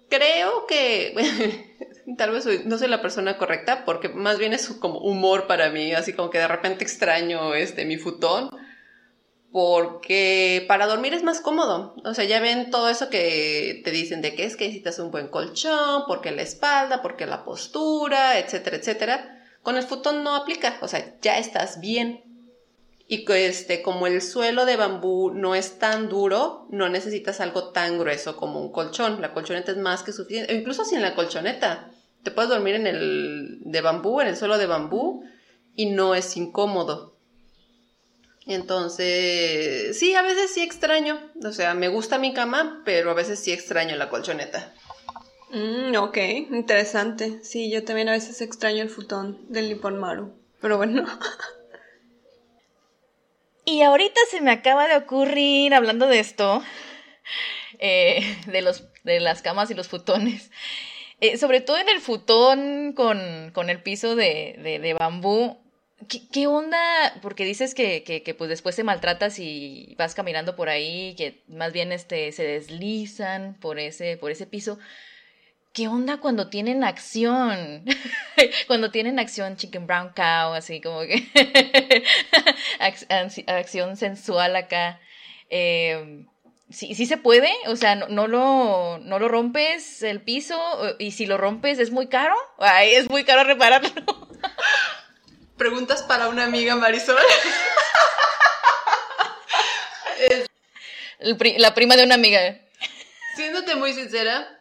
creo 0.08 0.66
que 0.66 1.76
tal 2.18 2.30
vez 2.30 2.46
no 2.66 2.78
soy 2.78 2.88
la 2.88 3.00
persona 3.02 3.38
correcta 3.38 3.84
porque 3.84 4.08
más 4.08 4.38
bien 4.38 4.52
es 4.52 4.68
como 4.68 4.98
humor 4.98 5.46
para 5.46 5.70
mí, 5.70 5.92
así 5.92 6.12
como 6.12 6.30
que 6.30 6.38
de 6.38 6.48
repente 6.48 6.84
extraño 6.84 7.54
este 7.54 7.84
mi 7.84 7.96
futón 7.96 8.50
porque 9.54 10.64
para 10.66 10.88
dormir 10.88 11.14
es 11.14 11.22
más 11.22 11.40
cómodo. 11.40 11.94
O 12.04 12.12
sea, 12.12 12.24
ya 12.24 12.40
ven 12.40 12.70
todo 12.70 12.88
eso 12.88 13.08
que 13.08 13.82
te 13.84 13.92
dicen 13.92 14.20
de 14.20 14.34
que 14.34 14.46
es 14.46 14.56
que 14.56 14.64
necesitas 14.64 14.98
un 14.98 15.12
buen 15.12 15.28
colchón, 15.28 16.06
porque 16.08 16.32
la 16.32 16.42
espalda, 16.42 17.02
porque 17.02 17.24
la 17.24 17.44
postura, 17.44 18.40
etcétera, 18.40 18.78
etcétera. 18.78 19.44
Con 19.62 19.76
el 19.76 19.84
futón 19.84 20.24
no 20.24 20.34
aplica, 20.34 20.76
o 20.80 20.88
sea, 20.88 21.14
ya 21.22 21.38
estás 21.38 21.78
bien. 21.78 22.23
Y 23.06 23.30
este, 23.30 23.82
como 23.82 24.06
el 24.06 24.22
suelo 24.22 24.64
de 24.64 24.76
bambú 24.76 25.30
no 25.30 25.54
es 25.54 25.78
tan 25.78 26.08
duro, 26.08 26.66
no 26.70 26.88
necesitas 26.88 27.40
algo 27.40 27.70
tan 27.70 27.98
grueso 27.98 28.36
como 28.36 28.60
un 28.60 28.72
colchón. 28.72 29.20
La 29.20 29.34
colchoneta 29.34 29.72
es 29.72 29.78
más 29.78 30.02
que 30.02 30.12
suficiente. 30.12 30.54
incluso 30.54 30.84
sin 30.84 31.02
la 31.02 31.14
colchoneta, 31.14 31.90
te 32.22 32.30
puedes 32.30 32.48
dormir 32.48 32.76
en 32.76 32.86
el 32.86 33.58
de 33.60 33.80
bambú, 33.82 34.20
en 34.20 34.28
el 34.28 34.36
suelo 34.36 34.56
de 34.56 34.66
bambú, 34.66 35.22
y 35.76 35.86
no 35.86 36.14
es 36.14 36.36
incómodo. 36.36 37.14
Entonces, 38.46 39.98
sí, 39.98 40.14
a 40.14 40.22
veces 40.22 40.52
sí 40.52 40.62
extraño. 40.62 41.20
O 41.44 41.52
sea, 41.52 41.74
me 41.74 41.88
gusta 41.88 42.18
mi 42.18 42.32
cama, 42.32 42.82
pero 42.84 43.10
a 43.10 43.14
veces 43.14 43.38
sí 43.38 43.52
extraño 43.52 43.96
la 43.96 44.08
colchoneta. 44.08 44.74
Mm, 45.50 45.94
ok, 45.96 46.16
interesante. 46.50 47.40
Sí, 47.42 47.70
yo 47.70 47.84
también 47.84 48.08
a 48.08 48.12
veces 48.12 48.40
extraño 48.40 48.82
el 48.82 48.90
futón 48.90 49.40
del 49.48 49.68
Nippon 49.68 49.98
Maru. 49.98 50.34
Pero 50.60 50.78
bueno. 50.78 51.04
Y 53.64 53.82
ahorita 53.82 54.20
se 54.30 54.40
me 54.40 54.50
acaba 54.50 54.86
de 54.88 54.96
ocurrir, 54.96 55.72
hablando 55.74 56.06
de 56.06 56.20
esto, 56.20 56.62
eh, 57.78 58.36
de, 58.46 58.62
los, 58.62 58.84
de 59.04 59.20
las 59.20 59.42
camas 59.42 59.70
y 59.70 59.74
los 59.74 59.88
futones, 59.88 60.50
eh, 61.20 61.38
sobre 61.38 61.60
todo 61.60 61.78
en 61.78 61.88
el 61.88 62.00
futón 62.00 62.92
con, 62.92 63.50
con 63.52 63.70
el 63.70 63.82
piso 63.82 64.16
de, 64.16 64.80
de, 64.82 64.94
bambú, 64.94 65.58
¿Qué, 66.08 66.28
¿Qué, 66.30 66.46
onda? 66.46 66.78
Porque 67.22 67.44
dices 67.44 67.74
que, 67.74 68.02
que, 68.02 68.22
que, 68.22 68.34
pues 68.34 68.50
después 68.50 68.76
te 68.76 68.84
maltratas 68.84 69.38
y 69.38 69.94
vas 69.96 70.14
caminando 70.14 70.54
por 70.56 70.68
ahí, 70.68 71.14
que 71.16 71.42
más 71.48 71.72
bien 71.72 71.92
este, 71.92 72.30
se 72.32 72.42
deslizan 72.44 73.54
por 73.60 73.78
ese, 73.78 74.18
por 74.18 74.30
ese 74.30 74.46
piso. 74.46 74.78
¿Qué 75.74 75.88
onda 75.88 76.18
cuando 76.18 76.48
tienen 76.48 76.84
acción? 76.84 77.84
cuando 78.66 78.90
tienen 78.90 79.18
acción 79.18 79.56
Chicken 79.56 79.86
Brown 79.86 80.10
Cow, 80.14 80.54
así 80.54 80.80
como 80.80 81.00
que 81.00 81.28
acción 83.46 83.96
sensual 83.96 84.56
acá. 84.56 85.00
Eh, 85.50 86.24
sí, 86.70 86.94
sí 86.94 87.04
se 87.04 87.18
puede, 87.18 87.52
o 87.66 87.76
sea, 87.76 87.96
no, 87.96 88.08
no, 88.08 88.26
lo, 88.28 88.98
no 88.98 89.18
lo 89.18 89.28
rompes 89.28 90.02
el 90.02 90.22
piso 90.22 90.58
y 90.98 91.10
si 91.10 91.26
lo 91.26 91.36
rompes 91.36 91.78
es 91.78 91.90
muy 91.90 92.06
caro. 92.06 92.34
Ay, 92.58 92.94
es 92.94 93.10
muy 93.10 93.24
caro 93.24 93.44
repararlo. 93.44 93.90
Preguntas 95.58 96.02
para 96.02 96.28
una 96.28 96.44
amiga 96.44 96.76
Marisol. 96.76 97.16
La 101.58 101.74
prima 101.74 101.96
de 101.96 102.04
una 102.04 102.14
amiga. 102.14 102.60
Siéndote 103.36 103.74
muy 103.74 103.92
sincera, 103.92 104.53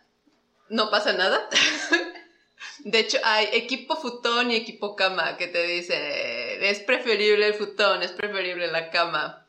no 0.69 0.89
pasa 0.89 1.13
nada. 1.13 1.47
De 2.79 2.99
hecho, 2.99 3.17
hay 3.23 3.47
equipo 3.53 3.95
futón 3.95 4.51
y 4.51 4.55
equipo 4.55 4.95
cama 4.95 5.37
que 5.37 5.47
te 5.47 5.63
dicen, 5.63 6.01
es 6.01 6.79
preferible 6.79 7.47
el 7.47 7.53
futón, 7.53 8.03
es 8.03 8.11
preferible 8.11 8.67
la 8.67 8.89
cama. 8.89 9.45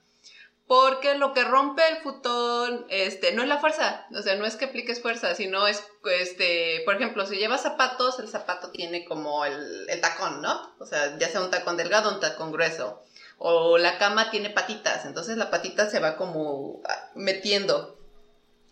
Porque 0.66 1.14
lo 1.14 1.34
que 1.34 1.44
rompe 1.44 1.82
el 1.88 1.98
futón, 1.98 2.86
este, 2.88 3.32
no 3.32 3.42
es 3.42 3.48
la 3.48 3.58
fuerza, 3.58 4.06
o 4.16 4.22
sea, 4.22 4.36
no 4.36 4.46
es 4.46 4.56
que 4.56 4.64
apliques 4.64 5.02
fuerza, 5.02 5.34
sino 5.34 5.66
es, 5.66 5.84
este, 6.10 6.80
por 6.86 6.94
ejemplo, 6.94 7.26
si 7.26 7.36
llevas 7.36 7.62
zapatos, 7.62 8.18
el 8.18 8.28
zapato 8.28 8.70
tiene 8.70 9.04
como 9.04 9.44
el, 9.44 9.86
el 9.90 10.00
tacón, 10.00 10.40
¿no? 10.40 10.74
O 10.78 10.86
sea, 10.86 11.18
ya 11.18 11.28
sea 11.28 11.42
un 11.42 11.50
tacón 11.50 11.76
delgado 11.76 12.10
o 12.10 12.14
un 12.14 12.20
tacón 12.20 12.50
grueso. 12.50 13.02
O 13.36 13.76
la 13.76 13.98
cama 13.98 14.30
tiene 14.30 14.48
patitas, 14.48 15.04
entonces 15.04 15.36
la 15.36 15.50
patita 15.50 15.90
se 15.90 16.00
va 16.00 16.16
como 16.16 16.82
metiendo. 17.14 17.98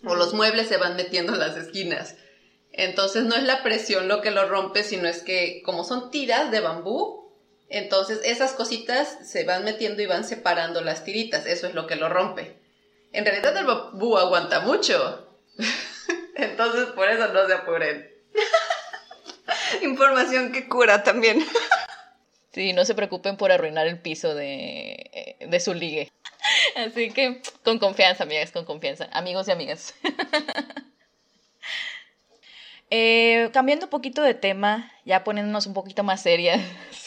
O 0.05 0.15
los 0.15 0.33
muebles 0.33 0.69
se 0.69 0.79
van 0.79 0.97
metiendo 0.97 1.35
en 1.35 1.41
las 1.41 1.57
esquinas. 1.57 2.17
Entonces 2.73 3.25
no 3.25 3.37
es 3.37 3.43
la 3.43 3.63
presión 3.63 4.09
lo 4.09 4.23
que 4.23 4.31
lo 4.31 4.49
rompe, 4.49 4.83
sino 4.83 5.09
es 5.09 5.23
que 5.23 5.63
como 5.65 5.85
son 5.85 6.11
tiras 6.11 6.51
de 6.51 6.61
bambú, 6.61 7.31
entonces 7.69 8.21
esas 8.25 8.53
cositas 8.53 9.19
se 9.25 9.45
van 9.45 9.65
metiendo 9.65 10.03
y 10.03 10.07
van 10.07 10.25
separando 10.25 10.81
las 10.81 11.05
tiritas, 11.05 11.47
eso 11.47 11.67
es 11.67 11.75
lo 11.75 11.87
que 11.87 11.97
lo 11.97 12.09
rompe. 12.09 12.57
En 13.13 13.25
realidad 13.25 13.57
el 13.57 13.67
bambú 13.67 14.17
aguanta 14.17 14.61
mucho, 14.61 15.29
entonces 16.37 16.87
por 16.95 17.11
eso 17.11 17.29
no 17.29 17.47
se 17.47 17.55
apuren. 17.55 18.11
Información 19.83 20.53
que 20.53 20.69
cura 20.69 21.03
también. 21.03 21.47
Sí, 22.53 22.73
no 22.73 22.85
se 22.85 22.95
preocupen 22.95 23.37
por 23.37 23.53
arruinar 23.53 23.87
el 23.87 24.01
piso 24.01 24.35
de, 24.35 25.37
de 25.41 25.61
su 25.61 25.75
ligue. 25.75 26.11
Así 26.77 27.11
que 27.11 27.43
con 27.65 27.79
confianza, 27.79 28.25
amigas, 28.25 28.51
con 28.51 28.65
confianza. 28.65 29.09
Amigos 29.13 29.49
y 29.49 29.53
amigas. 29.53 29.95
Eh, 32.95 33.49
cambiando 33.55 33.87
un 33.87 33.91
poquito 33.91 34.21
de 34.21 34.35
tema, 34.35 34.93
ya 35.07 35.25
poniéndonos 35.25 35.67
un 35.67 35.73
poquito 35.73 36.03
más 36.03 36.23
serias. 36.23 36.61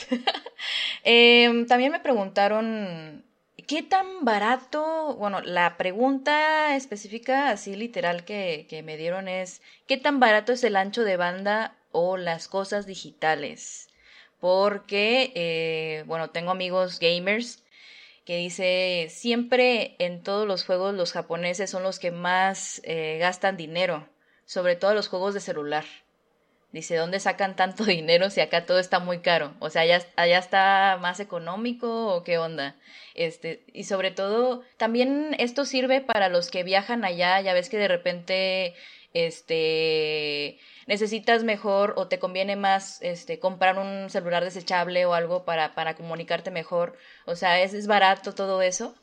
eh, 1.03 1.65
también 1.67 1.91
me 1.91 1.99
preguntaron 1.99 3.23
¿qué 3.67 3.83
tan 3.83 4.25
barato? 4.25 5.15
Bueno, 5.15 5.41
la 5.41 5.77
pregunta 5.77 6.75
específica, 6.75 7.49
así 7.49 7.75
literal 7.75 8.25
que, 8.25 8.65
que 8.67 8.81
me 8.81 8.97
dieron 8.97 9.27
es, 9.27 9.61
¿qué 9.87 9.97
tan 9.97 10.19
barato 10.19 10.53
es 10.53 10.63
el 10.63 10.75
ancho 10.75 11.03
de 11.03 11.17
banda 11.17 11.75
o 11.91 12.17
las 12.17 12.47
cosas 12.47 12.87
digitales? 12.87 13.89
Porque, 14.39 15.31
eh, 15.35 16.03
bueno, 16.07 16.31
tengo 16.31 16.49
amigos 16.49 16.99
gamers 16.99 17.63
que 18.25 18.37
dice, 18.37 19.07
siempre 19.11 19.95
en 19.99 20.23
todos 20.23 20.47
los 20.47 20.65
juegos 20.65 20.95
los 20.95 21.11
japoneses 21.11 21.69
son 21.69 21.83
los 21.83 21.99
que 21.99 22.09
más 22.09 22.81
eh, 22.85 23.17
gastan 23.19 23.55
dinero, 23.55 24.09
sobre 24.45 24.75
todo 24.75 24.93
los 24.93 25.07
juegos 25.07 25.33
de 25.33 25.39
celular. 25.39 25.85
Dice, 26.71 26.97
¿dónde 26.97 27.21
sacan 27.21 27.55
tanto 27.55 27.83
dinero 27.85 28.29
si 28.29 28.41
acá 28.41 28.65
todo 28.65 28.79
está 28.79 28.99
muy 28.99 29.19
caro? 29.19 29.55
O 29.59 29.69
sea, 29.69 29.83
allá, 29.83 30.05
allá 30.17 30.39
está 30.39 30.97
más 30.99 31.19
económico 31.21 32.07
o 32.13 32.23
qué 32.23 32.37
onda. 32.37 32.75
Este, 33.13 33.63
y 33.71 33.85
sobre 33.85 34.11
todo, 34.11 34.61
también 34.75 35.35
esto 35.39 35.63
sirve 35.63 36.01
para 36.01 36.27
los 36.27 36.51
que 36.51 36.63
viajan 36.63 37.05
allá, 37.05 37.39
ya 37.39 37.53
ves 37.53 37.69
que 37.69 37.77
de 37.77 37.87
repente, 37.87 38.75
este, 39.13 40.59
necesitas 40.85 41.45
mejor 41.45 41.93
o 41.95 42.09
te 42.09 42.19
conviene 42.19 42.57
más, 42.57 43.01
este, 43.01 43.39
comprar 43.39 43.77
un 43.77 44.09
celular 44.09 44.43
desechable 44.43 45.05
o 45.05 45.13
algo 45.13 45.45
para, 45.45 45.75
para 45.75 45.95
comunicarte 45.95 46.51
mejor. 46.51 46.97
O 47.25 47.37
sea, 47.37 47.61
¿es, 47.61 47.73
es 47.73 47.87
barato 47.87 48.35
todo 48.35 48.61
eso? 48.61 48.95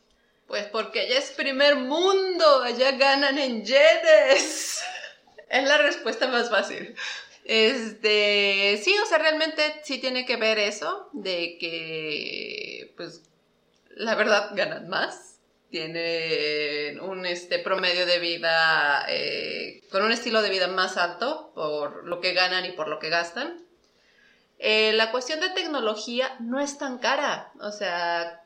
Pues 0.46 0.64
porque 0.66 1.00
allá 1.00 1.16
es 1.16 1.30
primer 1.30 1.76
mundo, 1.76 2.62
allá 2.62 2.92
ganan 2.92 3.38
en 3.38 3.64
yenes. 3.64 4.84
Es 5.52 5.68
la 5.68 5.76
respuesta 5.76 6.28
más 6.28 6.48
fácil. 6.48 6.94
Este, 7.44 8.80
sí, 8.82 8.94
o 9.02 9.06
sea, 9.06 9.18
realmente 9.18 9.62
sí 9.84 9.98
tiene 9.98 10.24
que 10.24 10.36
ver 10.36 10.58
eso, 10.58 11.10
de 11.12 11.58
que, 11.58 12.94
pues, 12.96 13.22
la 13.90 14.14
verdad 14.14 14.52
ganan 14.54 14.88
más, 14.88 15.36
tienen 15.70 16.98
un 17.00 17.26
este, 17.26 17.58
promedio 17.58 18.06
de 18.06 18.18
vida, 18.18 19.04
eh, 19.10 19.82
con 19.90 20.02
un 20.02 20.12
estilo 20.12 20.40
de 20.40 20.48
vida 20.48 20.68
más 20.68 20.96
alto 20.96 21.52
por 21.54 22.06
lo 22.06 22.22
que 22.22 22.32
ganan 22.32 22.64
y 22.64 22.72
por 22.72 22.88
lo 22.88 22.98
que 22.98 23.10
gastan. 23.10 23.62
Eh, 24.58 24.94
la 24.94 25.10
cuestión 25.10 25.40
de 25.40 25.50
tecnología 25.50 26.34
no 26.40 26.60
es 26.60 26.78
tan 26.78 26.96
cara, 26.96 27.52
o 27.60 27.72
sea, 27.72 28.41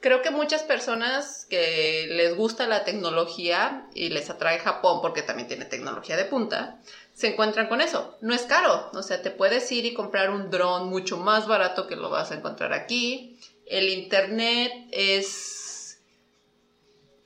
creo 0.00 0.22
que 0.22 0.30
muchas 0.30 0.62
personas 0.62 1.46
que 1.48 2.06
les 2.10 2.36
gusta 2.36 2.66
la 2.66 2.84
tecnología 2.84 3.88
y 3.94 4.10
les 4.10 4.30
atrae 4.30 4.58
Japón 4.58 5.00
porque 5.02 5.22
también 5.22 5.48
tiene 5.48 5.64
tecnología 5.64 6.16
de 6.16 6.24
punta, 6.24 6.80
se 7.14 7.28
encuentran 7.28 7.68
con 7.68 7.80
eso. 7.80 8.16
No 8.20 8.34
es 8.34 8.42
caro, 8.42 8.90
o 8.92 9.02
sea, 9.02 9.22
te 9.22 9.30
puedes 9.30 9.70
ir 9.72 9.86
y 9.86 9.94
comprar 9.94 10.30
un 10.30 10.50
dron 10.50 10.88
mucho 10.88 11.16
más 11.16 11.46
barato 11.46 11.86
que 11.86 11.96
lo 11.96 12.10
vas 12.10 12.30
a 12.30 12.36
encontrar 12.36 12.72
aquí. 12.72 13.38
El 13.66 13.88
internet 13.88 14.72
es 14.92 15.98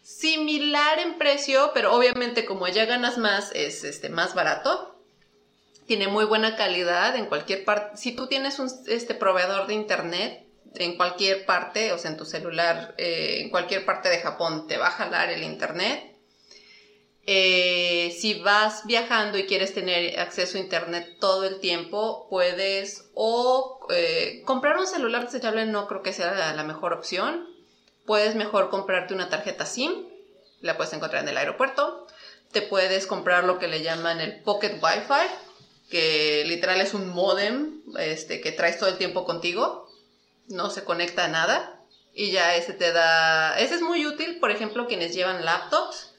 similar 0.02 0.98
en 0.98 1.18
precio, 1.18 1.72
pero 1.74 1.94
obviamente 1.94 2.44
como 2.44 2.68
ya 2.68 2.84
ganas 2.84 3.18
más, 3.18 3.50
es 3.52 3.84
este, 3.84 4.10
más 4.10 4.34
barato. 4.34 4.96
Tiene 5.86 6.06
muy 6.06 6.24
buena 6.24 6.56
calidad 6.56 7.16
en 7.16 7.26
cualquier 7.26 7.64
parte. 7.64 7.96
Si 7.96 8.12
tú 8.12 8.28
tienes 8.28 8.58
un 8.58 8.70
este, 8.86 9.14
proveedor 9.14 9.66
de 9.66 9.74
internet 9.74 10.46
en 10.74 10.96
cualquier 10.96 11.44
parte, 11.46 11.92
o 11.92 11.98
sea, 11.98 12.10
en 12.10 12.16
tu 12.16 12.24
celular, 12.24 12.94
eh, 12.98 13.38
en 13.40 13.50
cualquier 13.50 13.84
parte 13.84 14.08
de 14.08 14.18
Japón, 14.18 14.66
te 14.66 14.78
va 14.78 14.88
a 14.88 14.92
jalar 14.92 15.30
el 15.30 15.42
internet 15.42 16.10
eh, 17.26 18.16
si 18.18 18.34
vas 18.40 18.86
viajando 18.86 19.38
y 19.38 19.46
quieres 19.46 19.74
tener 19.74 20.18
acceso 20.18 20.56
a 20.56 20.60
internet 20.60 21.16
todo 21.20 21.44
el 21.44 21.60
tiempo, 21.60 22.26
puedes 22.30 23.04
o 23.14 23.86
eh, 23.90 24.42
comprar 24.44 24.78
un 24.78 24.86
celular 24.86 25.26
desechable 25.26 25.66
no 25.66 25.86
creo 25.86 26.02
que 26.02 26.12
sea 26.12 26.54
la, 26.54 26.64
mejor 26.64 26.92
opción. 26.92 27.46
Puedes 28.06 28.34
mejor 28.34 28.70
comprarte 28.70 29.14
una 29.14 29.28
tarjeta 29.28 29.66
SIM, 29.66 30.08
la 30.60 30.76
puedes 30.76 30.92
encontrar 30.92 31.22
en 31.22 31.28
el 31.28 31.36
aeropuerto. 31.36 32.06
Te 32.52 32.62
puedes 32.62 33.06
comprar 33.06 33.44
lo 33.44 33.58
que 33.58 33.68
le 33.68 33.82
llaman 33.82 34.20
el 34.20 34.42
Pocket 34.42 34.80
Wi-Fi, 34.82 35.88
que 35.90 36.42
literal 36.46 36.80
es 36.80 36.94
un 36.94 37.10
modem 37.10 37.82
este, 37.98 38.40
que 38.40 38.50
traes 38.50 38.78
todo 38.78 38.88
el 38.88 38.98
tiempo 38.98 39.24
contigo. 39.24 39.88
No 40.50 40.70
se 40.70 40.84
conecta 40.84 41.24
a 41.24 41.28
nada. 41.28 41.80
Y 42.12 42.30
ya 42.32 42.54
ese 42.56 42.74
te 42.74 42.92
da... 42.92 43.58
Ese 43.58 43.76
es 43.76 43.82
muy 43.82 44.06
útil, 44.06 44.38
por 44.40 44.50
ejemplo, 44.50 44.86
quienes 44.86 45.14
llevan 45.14 45.44
laptops 45.44 46.10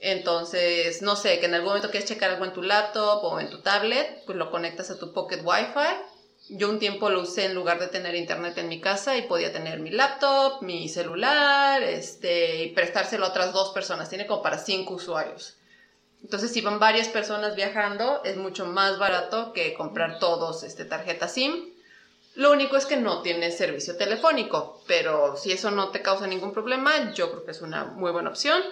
entonces, 0.00 1.02
no 1.02 1.14
sé, 1.14 1.38
que 1.38 1.46
en 1.46 1.54
algún 1.54 1.68
momento 1.68 1.90
quieres 1.90 2.08
checar 2.08 2.30
algo 2.30 2.46
en 2.46 2.54
tu 2.54 2.62
laptop 2.62 3.22
o 3.22 3.38
en 3.38 3.50
tu 3.50 3.60
tablet, 3.60 4.24
pues 4.24 4.36
lo 4.38 4.50
conectas 4.50 4.90
a 4.90 4.98
tu 4.98 5.12
Pocket 5.12 5.42
Wi-Fi. 5.44 6.56
Yo 6.56 6.70
un 6.70 6.78
tiempo 6.78 7.10
lo 7.10 7.20
usé 7.20 7.44
en 7.44 7.54
lugar 7.54 7.78
de 7.78 7.86
tener 7.86 8.14
internet 8.14 8.56
en 8.56 8.68
mi 8.68 8.80
casa 8.80 9.18
y 9.18 9.22
podía 9.22 9.52
tener 9.52 9.78
mi 9.78 9.90
laptop, 9.90 10.62
mi 10.62 10.88
celular, 10.88 11.82
este, 11.82 12.64
y 12.64 12.72
prestárselo 12.72 13.26
a 13.26 13.28
otras 13.28 13.52
dos 13.52 13.72
personas. 13.72 14.08
Tiene 14.08 14.26
como 14.26 14.42
para 14.42 14.56
cinco 14.58 14.94
usuarios. 14.94 15.58
Entonces, 16.22 16.50
si 16.50 16.62
van 16.62 16.78
varias 16.78 17.08
personas 17.08 17.54
viajando, 17.54 18.22
es 18.24 18.38
mucho 18.38 18.64
más 18.64 18.98
barato 18.98 19.52
que 19.52 19.74
comprar 19.74 20.18
todos 20.18 20.62
este, 20.62 20.86
tarjeta 20.86 21.28
SIM. 21.28 21.74
Lo 22.34 22.52
único 22.52 22.76
es 22.76 22.86
que 22.86 22.96
no 22.96 23.22
tiene 23.22 23.50
servicio 23.50 23.96
telefónico, 23.96 24.82
pero 24.86 25.36
si 25.36 25.52
eso 25.52 25.70
no 25.70 25.90
te 25.90 26.02
causa 26.02 26.26
ningún 26.26 26.52
problema, 26.52 27.12
yo 27.12 27.30
creo 27.30 27.44
que 27.44 27.50
es 27.50 27.60
una 27.60 27.84
muy 27.84 28.12
buena 28.12 28.30
opción 28.30 28.62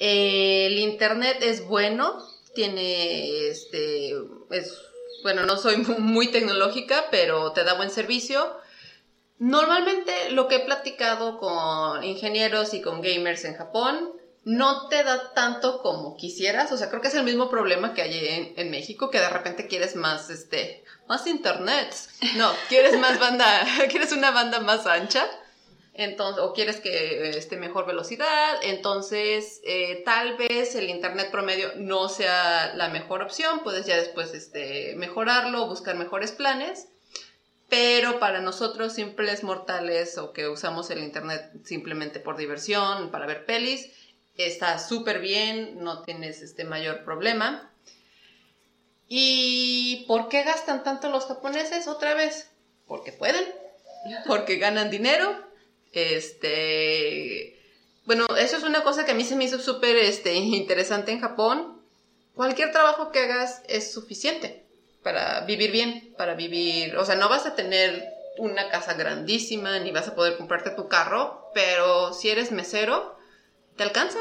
el 0.00 0.78
internet 0.78 1.42
es 1.42 1.66
bueno, 1.66 2.26
tiene 2.54 3.48
este, 3.48 4.16
es, 4.50 4.74
bueno, 5.22 5.44
no 5.44 5.58
soy 5.58 5.76
muy 5.76 6.28
tecnológica, 6.28 7.04
pero 7.10 7.52
te 7.52 7.64
da 7.64 7.74
buen 7.74 7.90
servicio. 7.90 8.56
Normalmente 9.38 10.30
lo 10.30 10.48
que 10.48 10.56
he 10.56 10.60
platicado 10.60 11.38
con 11.38 12.02
ingenieros 12.02 12.72
y 12.72 12.80
con 12.80 13.02
gamers 13.02 13.44
en 13.44 13.54
Japón 13.56 14.12
no 14.44 14.88
te 14.88 15.04
da 15.04 15.34
tanto 15.34 15.82
como 15.82 16.16
quisieras, 16.16 16.72
o 16.72 16.78
sea, 16.78 16.88
creo 16.88 17.02
que 17.02 17.08
es 17.08 17.14
el 17.14 17.24
mismo 17.24 17.50
problema 17.50 17.92
que 17.92 18.00
hay 18.00 18.26
en, 18.26 18.54
en 18.56 18.70
México, 18.70 19.10
que 19.10 19.20
de 19.20 19.28
repente 19.28 19.66
quieres 19.66 19.96
más, 19.96 20.30
este, 20.30 20.82
más 21.10 21.26
internet. 21.26 21.94
No, 22.36 22.50
quieres 22.70 22.98
más 22.98 23.18
banda, 23.18 23.66
quieres 23.90 24.12
una 24.12 24.30
banda 24.30 24.60
más 24.60 24.86
ancha 24.86 25.28
entonces, 25.94 26.42
o 26.42 26.54
quieres 26.54 26.80
que 26.80 27.30
esté 27.30 27.56
mejor 27.56 27.84
velocidad, 27.84 28.56
entonces 28.62 29.60
eh, 29.64 30.02
tal 30.04 30.36
vez 30.36 30.74
el 30.74 30.88
internet 30.88 31.30
promedio 31.30 31.72
no 31.76 32.08
sea 32.08 32.74
la 32.74 32.88
mejor 32.88 33.22
opción, 33.22 33.60
puedes 33.62 33.86
ya 33.86 33.96
después 33.96 34.32
este, 34.32 34.94
mejorarlo, 34.96 35.66
buscar 35.66 35.96
mejores 35.96 36.32
planes, 36.32 36.88
pero 37.68 38.18
para 38.18 38.40
nosotros 38.40 38.94
simples 38.94 39.42
mortales 39.42 40.16
o 40.16 40.32
que 40.32 40.48
usamos 40.48 40.90
el 40.90 41.00
internet 41.00 41.50
simplemente 41.64 42.20
por 42.20 42.36
diversión, 42.36 43.10
para 43.10 43.26
ver 43.26 43.44
pelis, 43.44 43.90
está 44.36 44.78
súper 44.78 45.20
bien, 45.20 45.84
no 45.84 46.02
tienes 46.02 46.40
este 46.40 46.64
mayor 46.64 47.04
problema. 47.04 47.69
¿Y 49.10 50.06
por 50.06 50.28
qué 50.28 50.44
gastan 50.44 50.82
tanto 50.84 51.10
los 51.10 51.26
japoneses 51.26 51.86
otra 51.88 52.14
vez? 52.14 52.48
Porque 52.86 53.12
pueden, 53.12 53.44
porque 54.26 54.56
ganan 54.56 54.88
dinero 54.88 55.50
este, 55.92 57.58
bueno, 58.04 58.26
eso 58.38 58.56
es 58.56 58.62
una 58.62 58.82
cosa 58.82 59.04
que 59.04 59.12
a 59.12 59.14
mí 59.14 59.24
se 59.24 59.36
me 59.36 59.44
hizo 59.44 59.58
súper 59.58 59.96
este, 59.96 60.34
interesante 60.34 61.12
en 61.12 61.20
Japón. 61.20 61.82
Cualquier 62.34 62.72
trabajo 62.72 63.10
que 63.10 63.20
hagas 63.20 63.62
es 63.68 63.92
suficiente 63.92 64.64
para 65.02 65.40
vivir 65.40 65.70
bien, 65.72 66.14
para 66.16 66.34
vivir, 66.34 66.96
o 66.96 67.04
sea, 67.04 67.16
no 67.16 67.28
vas 67.28 67.46
a 67.46 67.54
tener 67.54 68.04
una 68.38 68.68
casa 68.68 68.94
grandísima 68.94 69.78
ni 69.78 69.90
vas 69.90 70.08
a 70.08 70.14
poder 70.14 70.36
comprarte 70.36 70.70
tu 70.70 70.88
carro, 70.88 71.50
pero 71.54 72.12
si 72.12 72.30
eres 72.30 72.52
mesero, 72.52 73.16
te 73.76 73.82
alcanza 73.82 74.18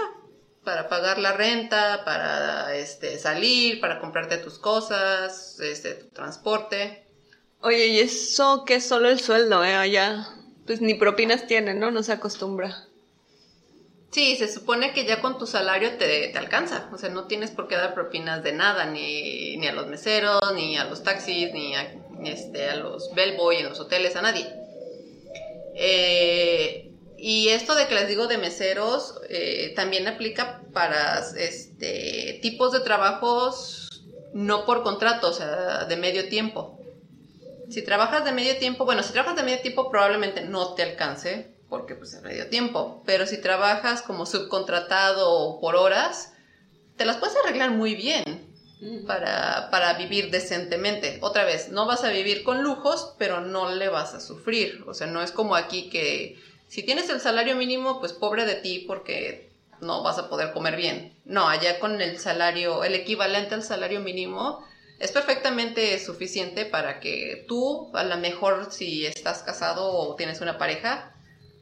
para 0.63 0.89
pagar 0.89 1.19
la 1.19 1.33
renta, 1.33 2.03
para 2.05 2.75
este, 2.75 3.17
salir, 3.17 3.79
para 3.79 3.99
comprarte 3.99 4.37
tus 4.37 4.59
cosas, 4.59 5.59
este, 5.59 5.95
tu 5.95 6.07
transporte. 6.09 7.05
Oye, 7.61 7.87
y 7.87 7.99
eso 7.99 8.63
que 8.65 8.75
es 8.75 8.87
solo 8.87 9.09
el 9.09 9.19
sueldo, 9.19 9.63
¿eh? 9.63 9.75
Allá 9.75 10.27
pues 10.69 10.81
ni 10.81 10.93
propinas 10.93 11.47
tienen, 11.47 11.79
¿no? 11.79 11.89
No 11.89 12.03
se 12.03 12.11
acostumbra. 12.11 12.85
Sí, 14.11 14.35
se 14.35 14.47
supone 14.47 14.93
que 14.93 15.03
ya 15.03 15.19
con 15.19 15.39
tu 15.39 15.47
salario 15.47 15.97
te, 15.97 16.37
alcanza. 16.37 16.87
O 16.93 16.97
sea, 16.99 17.09
no 17.09 17.23
tienes 17.23 17.49
por 17.49 17.67
qué 17.67 17.75
dar 17.75 17.95
propinas 17.95 18.43
de 18.43 18.53
nada, 18.53 18.85
ni, 18.85 19.57
ni 19.57 19.67
a 19.67 19.73
los 19.73 19.87
meseros, 19.87 20.39
ni 20.53 20.77
a 20.77 20.83
los 20.83 21.01
taxis, 21.01 21.51
ni 21.53 21.73
a, 21.73 21.91
este, 22.23 22.69
a 22.69 22.75
los 22.75 23.15
bellboy 23.15 23.57
en 23.57 23.69
los 23.69 23.79
hoteles, 23.79 24.15
a 24.15 24.21
nadie. 24.21 24.47
Eh, 25.73 26.88
y 27.21 27.49
esto 27.49 27.75
de 27.75 27.87
que 27.87 27.95
les 27.95 28.07
digo 28.07 28.27
de 28.27 28.37
meseros 28.37 29.19
eh, 29.29 29.73
también 29.75 30.07
aplica 30.07 30.61
para 30.73 31.19
este, 31.37 32.39
tipos 32.41 32.71
de 32.71 32.79
trabajos 32.79 33.89
no 34.33 34.65
por 34.65 34.83
contrato, 34.83 35.29
o 35.29 35.33
sea, 35.33 35.85
de 35.85 35.97
medio 35.97 36.29
tiempo. 36.29 36.79
Si 37.69 37.83
trabajas 37.83 38.25
de 38.25 38.31
medio 38.31 38.57
tiempo, 38.57 38.85
bueno, 38.85 39.03
si 39.03 39.11
trabajas 39.11 39.35
de 39.35 39.43
medio 39.43 39.61
tiempo 39.61 39.89
probablemente 39.89 40.41
no 40.41 40.73
te 40.73 40.83
alcance, 40.83 41.55
porque 41.69 41.95
pues 41.95 42.13
es 42.13 42.21
medio 42.21 42.47
tiempo, 42.47 43.03
pero 43.05 43.27
si 43.27 43.37
trabajas 43.37 44.01
como 44.01 44.25
subcontratado 44.25 45.31
o 45.31 45.59
por 45.59 45.75
horas, 45.75 46.33
te 46.97 47.05
las 47.05 47.17
puedes 47.17 47.35
arreglar 47.35 47.71
muy 47.71 47.95
bien 47.95 48.23
para, 49.05 49.69
para 49.71 49.93
vivir 49.93 50.31
decentemente. 50.31 51.19
Otra 51.21 51.43
vez, 51.43 51.69
no 51.69 51.85
vas 51.85 52.03
a 52.03 52.09
vivir 52.09 52.43
con 52.43 52.63
lujos, 52.63 53.13
pero 53.17 53.41
no 53.41 53.71
le 53.71 53.89
vas 53.89 54.13
a 54.13 54.21
sufrir. 54.21 54.83
O 54.87 54.93
sea, 54.93 55.07
no 55.07 55.21
es 55.21 55.31
como 55.31 55.55
aquí 55.55 55.89
que 55.89 56.39
si 56.69 56.83
tienes 56.83 57.09
el 57.09 57.19
salario 57.19 57.55
mínimo, 57.55 57.99
pues 57.99 58.13
pobre 58.13 58.45
de 58.45 58.55
ti 58.55 58.85
porque 58.87 59.49
no 59.81 60.03
vas 60.03 60.19
a 60.19 60.29
poder 60.29 60.53
comer 60.53 60.75
bien. 60.75 61.17
No, 61.25 61.49
allá 61.49 61.79
con 61.79 61.99
el 61.99 62.19
salario, 62.19 62.83
el 62.83 62.93
equivalente 62.93 63.55
al 63.55 63.63
salario 63.63 63.99
mínimo, 64.01 64.63
es 64.99 65.11
perfectamente 65.11 65.97
suficiente 65.97 66.65
para 66.65 66.99
que 66.99 67.43
tú, 67.47 67.89
a 67.95 68.03
lo 68.03 68.17
mejor 68.17 68.71
si 68.71 69.05
estás 69.05 69.41
casado 69.41 69.91
o 69.91 70.15
tienes 70.15 70.41
una 70.41 70.59
pareja, 70.59 71.15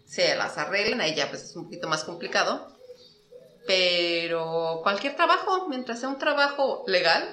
se 0.06 0.36
las 0.36 0.58
arreglen, 0.58 1.00
ahí 1.00 1.16
ya 1.16 1.30
pues 1.30 1.44
es 1.44 1.56
un 1.56 1.66
poquito 1.66 1.88
más 1.88 2.04
complicado. 2.04 2.76
Pero 3.66 4.82
cualquier 4.84 5.16
trabajo, 5.16 5.68
mientras 5.70 6.02
sea 6.02 6.10
un 6.10 6.18
trabajo 6.18 6.84
legal, 6.86 7.30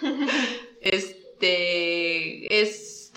este 0.80 2.60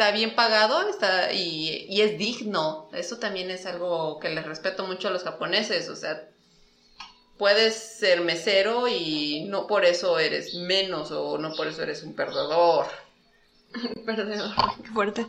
está 0.04 0.12
bien 0.14 0.36
pagado 0.36 0.90
está, 0.90 1.32
y, 1.32 1.86
y, 1.88 2.02
es 2.02 2.18
digno. 2.18 2.90
Eso 2.92 3.20
también 3.20 3.50
es 3.50 3.66
algo 3.66 4.20
que 4.20 4.28
les 4.28 4.46
respeto 4.46 4.86
mucho 4.86 5.08
a 5.08 5.12
los 5.12 5.24
japoneses. 5.24 5.88
O 5.88 5.96
sea, 5.96 6.28
puedes 7.38 7.74
ser 7.74 8.20
mesero 8.20 8.90
y 8.90 9.46
no 9.48 9.66
por 9.66 9.86
eso 9.86 10.20
eres 10.20 10.56
menos 10.56 11.12
o 11.12 11.38
no 11.38 11.54
por 11.56 11.68
eso 11.68 11.84
eres 11.84 12.04
un 12.04 12.16
perdedor. 12.16 12.88
perdedor, 14.06 14.54
qué 14.84 14.90
fuerte. 14.90 15.26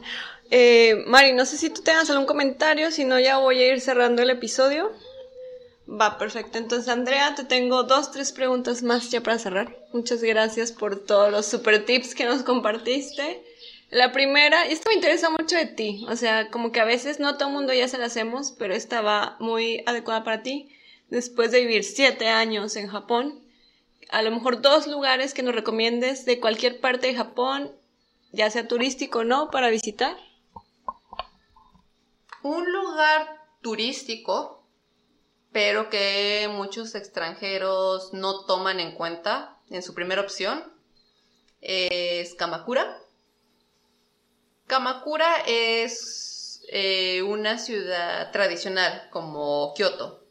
Eh, 0.51 1.05
Mari, 1.07 1.35
no 1.35 1.47
sé 1.47 1.57
si 1.57 1.71
tú 1.71 1.83
tengas 1.83 2.11
algún 2.11 2.27
comentario, 2.27 2.91
si 2.91 3.05
no 3.05 3.21
ya 3.21 3.39
voy 3.39 3.63
a 3.63 3.73
ir 3.73 3.81
cerrando 3.81 4.23
el 4.23 4.31
episodio. 4.31 4.91
Va, 5.89 6.19
perfecto. 6.19 6.59
Entonces, 6.59 6.89
Andrea, 6.89 7.37
te 7.37 7.45
tengo 7.45 7.85
dos, 7.85 8.11
tres 8.11 8.33
preguntas 8.33 8.83
más 8.83 9.09
ya 9.11 9.21
para 9.21 9.39
cerrar. 9.39 9.79
Muchas 9.93 10.21
gracias 10.21 10.73
por 10.73 11.05
todos 11.05 11.31
los 11.31 11.47
super 11.47 11.85
tips 11.85 12.17
que 12.17 12.25
nos 12.25 12.43
compartiste. 12.43 13.44
La 13.95 14.11
primera, 14.11 14.67
y 14.67 14.73
esto 14.73 14.89
me 14.89 14.97
interesa 14.97 15.31
mucho 15.31 15.55
de 15.55 15.67
ti, 15.67 16.05
o 16.09 16.17
sea, 16.17 16.51
como 16.51 16.73
que 16.73 16.81
a 16.81 16.85
veces 16.85 17.21
no 17.21 17.37
todo 17.37 17.47
el 17.49 17.55
mundo 17.55 17.73
ya 17.73 17.87
se 17.87 17.97
la 17.97 18.07
hacemos, 18.07 18.53
pero 18.59 18.75
esta 18.75 19.03
va 19.03 19.37
muy 19.39 19.85
adecuada 19.87 20.25
para 20.25 20.43
ti. 20.43 20.69
Después 21.11 21.53
de 21.53 21.61
vivir 21.61 21.85
siete 21.85 22.27
años 22.27 22.75
en 22.75 22.89
Japón, 22.89 23.41
a 24.11 24.23
lo 24.23 24.33
mejor 24.33 24.61
dos 24.61 24.89
lugares 24.89 25.33
que 25.33 25.45
nos 25.45 25.55
recomiendes 25.55 26.25
de 26.25 26.41
cualquier 26.41 26.81
parte 26.81 27.07
de 27.07 27.15
Japón, 27.15 27.71
ya 28.33 28.51
sea 28.51 28.67
turístico 28.67 29.21
o 29.21 29.25
no, 29.25 29.49
para 29.53 29.71
visitar. 29.71 30.17
Un 32.43 32.73
lugar 32.73 33.47
turístico 33.63 34.67
pero 35.53 35.89
que 35.89 36.51
muchos 36.51 36.97
extranjeros 36.97 38.13
no 38.13 38.45
toman 38.45 38.81
en 38.81 38.97
cuenta 38.97 39.57
en 39.71 39.85
su 39.85 39.95
primera 39.95 40.21
opción, 40.21 40.65
es 41.61 42.35
Kamakura. 42.35 43.04
Kamakura 44.75 45.45
es 45.47 46.61
eh, 46.69 47.23
una 47.23 47.59
ciudad 47.59 48.33
tradicional 48.33 49.09
como 49.11 49.73
Kioto. 49.75 50.27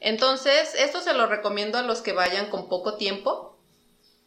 Entonces, 0.00 0.74
esto 0.74 1.02
se 1.02 1.12
lo 1.12 1.26
recomiendo 1.26 1.76
a 1.76 1.82
los 1.82 2.00
que 2.00 2.14
vayan 2.14 2.48
con 2.48 2.70
poco 2.70 2.96
tiempo. 2.96 3.58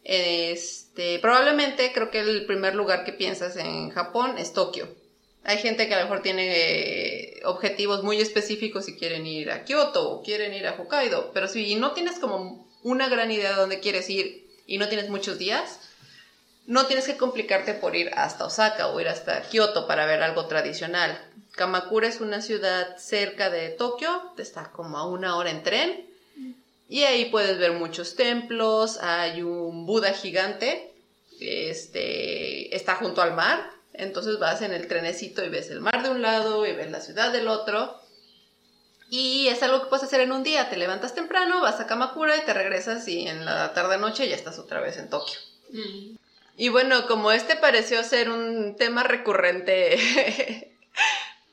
Este, 0.04 1.18
probablemente 1.18 1.92
creo 1.92 2.12
que 2.12 2.20
el 2.20 2.46
primer 2.46 2.76
lugar 2.76 3.04
que 3.04 3.12
piensas 3.12 3.56
en 3.56 3.90
Japón 3.90 4.38
es 4.38 4.52
Tokio 4.52 4.88
hay 5.48 5.58
gente 5.58 5.86
que 5.86 5.94
a 5.94 5.98
lo 5.98 6.04
mejor 6.06 6.22
tiene 6.22 6.56
eh, 6.56 7.40
objetivos 7.44 8.02
muy 8.02 8.20
específicos 8.20 8.88
y 8.88 8.96
quieren 8.96 9.26
ir 9.26 9.52
a 9.52 9.64
Kioto 9.64 10.10
o 10.10 10.22
quieren 10.24 10.52
ir 10.52 10.66
a 10.66 10.72
Hokkaido, 10.72 11.30
pero 11.32 11.46
si 11.46 11.76
no 11.76 11.92
tienes 11.92 12.18
como 12.18 12.68
una 12.82 13.08
gran 13.08 13.30
idea 13.30 13.50
de 13.50 13.56
dónde 13.56 13.78
quieres 13.78 14.10
ir 14.10 14.44
y 14.66 14.78
no 14.78 14.88
tienes 14.88 15.08
muchos 15.08 15.38
días, 15.38 15.78
no 16.66 16.86
tienes 16.86 17.06
que 17.06 17.16
complicarte 17.16 17.74
por 17.74 17.94
ir 17.96 18.10
hasta 18.14 18.46
Osaka 18.46 18.88
o 18.88 19.00
ir 19.00 19.08
hasta 19.08 19.42
Kioto 19.42 19.86
para 19.86 20.06
ver 20.06 20.22
algo 20.22 20.46
tradicional. 20.46 21.18
Kamakura 21.52 22.08
es 22.08 22.20
una 22.20 22.42
ciudad 22.42 22.96
cerca 22.98 23.50
de 23.50 23.70
Tokio, 23.70 24.32
está 24.36 24.70
como 24.72 24.98
a 24.98 25.06
una 25.06 25.36
hora 25.36 25.50
en 25.50 25.62
tren 25.62 26.06
y 26.88 27.02
ahí 27.02 27.26
puedes 27.26 27.58
ver 27.58 27.72
muchos 27.72 28.14
templos, 28.14 28.98
hay 28.98 29.42
un 29.42 29.86
Buda 29.86 30.12
gigante, 30.12 30.92
este, 31.40 32.74
está 32.76 32.96
junto 32.96 33.22
al 33.22 33.34
mar 33.34 33.76
entonces 33.98 34.38
vas 34.38 34.62
en 34.62 34.72
el 34.72 34.88
trenecito 34.88 35.44
y 35.44 35.48
ves 35.48 35.70
el 35.70 35.80
mar 35.80 36.02
de 36.02 36.10
un 36.10 36.22
lado 36.22 36.66
y 36.66 36.72
ves 36.72 36.90
la 36.90 37.00
ciudad 37.00 37.32
del 37.32 37.48
otro. 37.48 37.98
Y 39.08 39.46
es 39.48 39.62
algo 39.62 39.82
que 39.82 39.88
puedes 39.88 40.04
hacer 40.04 40.20
en 40.20 40.32
un 40.32 40.42
día. 40.42 40.68
Te 40.68 40.76
levantas 40.76 41.14
temprano, 41.14 41.62
vas 41.62 41.80
a 41.80 41.86
Kamakura 41.86 42.36
y 42.36 42.44
te 42.44 42.52
regresas 42.52 43.06
y 43.08 43.26
en 43.26 43.44
la 43.44 43.72
tarde-noche 43.72 44.28
ya 44.28 44.34
estás 44.34 44.58
otra 44.58 44.80
vez 44.80 44.98
en 44.98 45.08
Tokio. 45.08 45.38
Mm. 45.70 46.16
Y 46.56 46.70
bueno, 46.70 47.06
como 47.06 47.32
este 47.32 47.56
pareció 47.56 48.02
ser 48.02 48.30
un 48.30 48.76
tema 48.76 49.02
recurrente, 49.02 49.96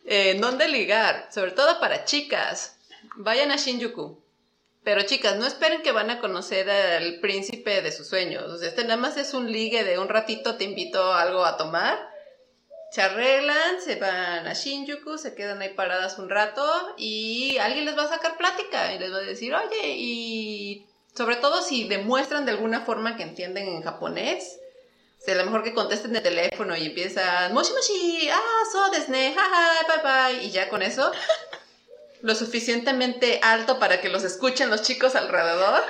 eh, 0.05 0.37
¿dónde 0.39 0.67
ligar? 0.67 1.29
Sobre 1.31 1.51
todo 1.51 1.79
para 1.79 2.05
chicas. 2.05 2.77
Vayan 3.15 3.51
a 3.51 3.57
Shinjuku. 3.57 4.21
Pero 4.83 5.03
chicas, 5.03 5.37
no 5.37 5.45
esperen 5.45 5.81
que 5.81 5.91
van 5.91 6.09
a 6.09 6.19
conocer 6.19 6.69
al 6.69 7.19
príncipe 7.19 7.81
de 7.81 7.91
sus 7.91 8.07
sueños. 8.07 8.61
Este 8.61 8.83
nada 8.83 8.97
más 8.97 9.17
es 9.17 9.33
un 9.33 9.51
ligue 9.51 9.83
de 9.83 9.97
un 9.97 10.09
ratito, 10.09 10.55
te 10.55 10.65
invito 10.65 11.13
a 11.13 11.21
algo 11.21 11.45
a 11.45 11.57
tomar 11.57 12.13
se 12.93 13.01
arreglan, 13.01 13.81
se 13.83 13.95
van 13.95 14.45
a 14.45 14.53
Shinjuku, 14.53 15.17
se 15.17 15.33
quedan 15.33 15.59
ahí 15.63 15.73
paradas 15.73 16.19
un 16.19 16.29
rato 16.29 16.63
y 16.95 17.57
alguien 17.57 17.85
les 17.85 17.97
va 17.97 18.03
a 18.03 18.09
sacar 18.09 18.37
plática 18.37 18.93
y 18.93 18.99
les 18.99 19.11
va 19.11 19.17
a 19.17 19.21
decir, 19.21 19.51
oye, 19.55 19.95
y 19.97 20.85
sobre 21.15 21.37
todo 21.37 21.63
si 21.63 21.87
demuestran 21.87 22.45
de 22.45 22.51
alguna 22.51 22.81
forma 22.81 23.17
que 23.17 23.23
entienden 23.23 23.67
en 23.67 23.81
japonés, 23.81 24.59
sea, 25.23 25.35
a 25.35 25.37
lo 25.37 25.45
mejor 25.45 25.63
que 25.63 25.73
contesten 25.73 26.13
de 26.13 26.21
teléfono 26.21 26.75
y 26.75 26.87
empiezan, 26.87 27.53
moshi 27.53 27.73
moshi, 27.73 28.29
ah, 28.31 28.63
so 28.71 28.89
desne, 28.91 29.33
jaja, 29.33 29.87
bye 29.87 30.03
bye, 30.03 30.43
y 30.43 30.51
ya 30.51 30.69
con 30.69 30.81
eso, 30.81 31.11
lo 32.21 32.35
suficientemente 32.35 33.39
alto 33.41 33.79
para 33.79 34.01
que 34.01 34.09
los 34.09 34.23
escuchen 34.23 34.69
los 34.69 34.81
chicos 34.81 35.15
alrededor, 35.15 35.83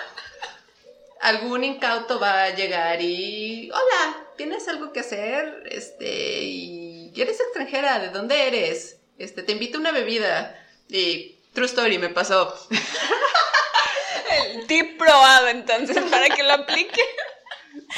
algún 1.22 1.64
incauto 1.64 2.20
va 2.20 2.44
a 2.44 2.50
llegar 2.50 3.02
y, 3.02 3.72
hola, 3.72 4.28
¿tienes 4.38 4.68
algo 4.68 4.92
que 4.92 5.00
hacer? 5.00 5.64
Este, 5.70 6.42
y 6.44 7.22
eres 7.22 7.40
extranjera, 7.40 8.00
¿de 8.00 8.10
dónde 8.10 8.48
eres? 8.48 8.98
Este, 9.18 9.44
te 9.44 9.54
invito 9.54 9.78
a 9.78 9.82
una 9.82 9.92
bebida. 9.92 10.60
Y 10.90 11.38
true 11.54 11.66
story, 11.66 11.98
me 11.98 12.10
pasó. 12.10 12.54
El 14.54 14.68
tip 14.68 14.98
probado 14.98 15.48
entonces 15.48 15.98
para 16.10 16.30
que 16.30 16.44
lo 16.44 16.54
aplique. 16.54 17.02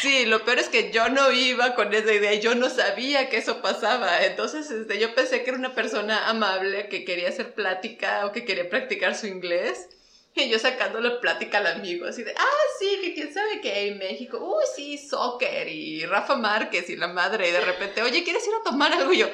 Sí, 0.01 0.25
lo 0.25 0.45
peor 0.45 0.59
es 0.59 0.69
que 0.69 0.91
yo 0.91 1.09
no 1.09 1.31
iba 1.31 1.75
con 1.75 1.93
esa 1.93 2.13
idea, 2.13 2.33
yo 2.35 2.55
no 2.55 2.69
sabía 2.69 3.29
que 3.29 3.37
eso 3.37 3.61
pasaba. 3.61 4.23
Entonces, 4.23 4.69
este, 4.71 4.99
yo 4.99 5.13
pensé 5.15 5.43
que 5.43 5.49
era 5.49 5.59
una 5.59 5.75
persona 5.75 6.29
amable 6.29 6.87
que 6.87 7.03
quería 7.03 7.29
hacer 7.29 7.53
plática 7.53 8.25
o 8.25 8.31
que 8.31 8.45
quería 8.45 8.69
practicar 8.69 9.15
su 9.15 9.27
inglés. 9.27 9.87
Y 10.33 10.49
yo 10.49 10.59
sacándole 10.59 11.11
plática 11.21 11.59
al 11.59 11.67
amigo, 11.67 12.05
así 12.05 12.23
de, 12.23 12.33
ah, 12.37 12.63
sí, 12.77 12.99
que 13.01 13.13
quién 13.13 13.33
sabe 13.33 13.61
qué 13.61 13.87
en 13.87 13.97
México, 13.97 14.37
uy, 14.37 14.65
sí, 14.75 14.97
soccer 14.97 15.69
y 15.69 16.05
Rafa 16.05 16.35
Márquez 16.35 16.89
y 16.89 16.97
la 16.97 17.07
madre, 17.07 17.47
y 17.47 17.51
de 17.53 17.61
repente, 17.61 18.03
oye, 18.03 18.21
¿quieres 18.25 18.45
ir 18.45 18.53
a 18.53 18.63
tomar 18.63 18.91
algo? 18.91 19.13
Y 19.13 19.19
yo, 19.19 19.29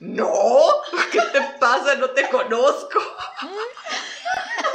no, 0.00 0.70
¿qué 1.12 1.20
te 1.32 1.40
pasa? 1.60 1.96
No 1.96 2.10
te 2.10 2.30
conozco. 2.30 2.98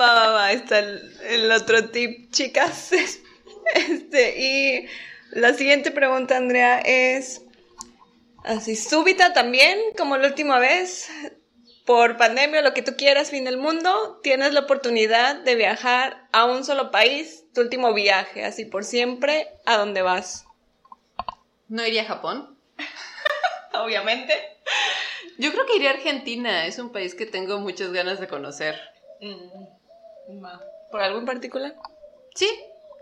Va, 0.00 0.14
va, 0.14 0.30
va, 0.32 0.52
está 0.52 0.78
el, 0.78 1.12
el 1.28 1.52
otro 1.52 1.90
tip, 1.90 2.30
chicas. 2.32 2.90
Este, 3.72 4.40
y 4.40 4.88
la 5.30 5.54
siguiente 5.54 5.92
pregunta, 5.92 6.36
Andrea, 6.36 6.80
es 6.80 7.42
así 8.42 8.74
súbita 8.74 9.32
también, 9.32 9.78
como 9.96 10.16
la 10.16 10.26
última 10.26 10.58
vez 10.58 11.08
por 11.84 12.16
pandemia 12.16 12.60
o 12.60 12.62
lo 12.62 12.74
que 12.74 12.82
tú 12.82 12.96
quieras, 12.96 13.30
fin 13.30 13.44
del 13.44 13.58
mundo, 13.58 14.18
tienes 14.22 14.52
la 14.54 14.60
oportunidad 14.60 15.36
de 15.36 15.54
viajar 15.54 16.26
a 16.32 16.46
un 16.46 16.64
solo 16.64 16.90
país, 16.90 17.44
tu 17.54 17.60
último 17.60 17.92
viaje, 17.92 18.44
así 18.44 18.64
por 18.64 18.84
siempre, 18.84 19.46
¿a 19.66 19.76
dónde 19.76 20.02
vas? 20.02 20.46
¿No 21.68 21.86
iría 21.86 22.02
a 22.02 22.06
Japón? 22.06 22.58
Obviamente. 23.74 24.34
Yo 25.38 25.52
creo 25.52 25.66
que 25.66 25.76
iría 25.76 25.90
a 25.90 25.94
Argentina, 25.94 26.66
es 26.66 26.78
un 26.78 26.90
país 26.90 27.14
que 27.14 27.26
tengo 27.26 27.60
muchas 27.60 27.92
ganas 27.92 28.18
de 28.18 28.26
conocer. 28.26 28.80
Mm, 29.20 29.79
¿Por 30.90 31.00
algo 31.00 31.18
en 31.18 31.26
particular? 31.26 31.74
Sí. 32.34 32.48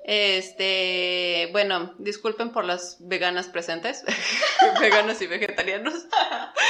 Este, 0.04 1.50
bueno, 1.52 1.94
disculpen 1.98 2.50
por 2.50 2.64
las 2.64 2.96
veganas 3.00 3.48
presentes, 3.48 4.04
veganos 4.80 5.20
y 5.20 5.26
vegetarianos. 5.26 6.06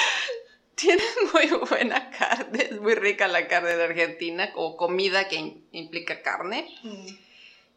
Tienen 0.75 1.07
muy 1.33 1.47
buena 1.69 2.11
carne, 2.11 2.69
es 2.71 2.81
muy 2.81 2.95
rica 2.95 3.29
la 3.29 3.47
carne 3.47 3.77
de 3.77 3.85
Argentina, 3.85 4.51
o 4.57 4.77
comida 4.77 5.29
que 5.29 5.61
implica 5.71 6.23
carne. 6.23 6.69
Mm. 6.83 7.07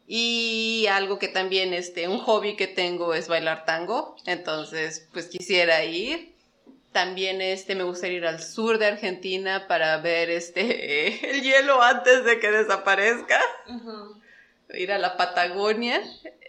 Y 0.06 0.86
algo 0.90 1.18
que 1.18 1.28
también, 1.28 1.72
este, 1.74 2.08
un 2.08 2.18
hobby 2.18 2.56
que 2.56 2.66
tengo 2.66 3.14
es 3.14 3.28
bailar 3.28 3.64
tango, 3.64 4.16
entonces 4.26 5.08
pues 5.12 5.26
quisiera 5.26 5.84
ir. 5.84 6.31
También 6.92 7.40
este, 7.40 7.74
me 7.74 7.84
gustaría 7.84 8.18
ir 8.18 8.26
al 8.26 8.42
sur 8.42 8.78
de 8.78 8.86
Argentina 8.86 9.66
para 9.66 9.96
ver 9.98 10.30
este, 10.30 11.30
el 11.30 11.42
hielo 11.42 11.82
antes 11.82 12.24
de 12.24 12.38
que 12.38 12.50
desaparezca. 12.50 13.40
Ir 14.74 14.92
a 14.92 14.98
la 14.98 15.16
Patagonia. 15.16 16.00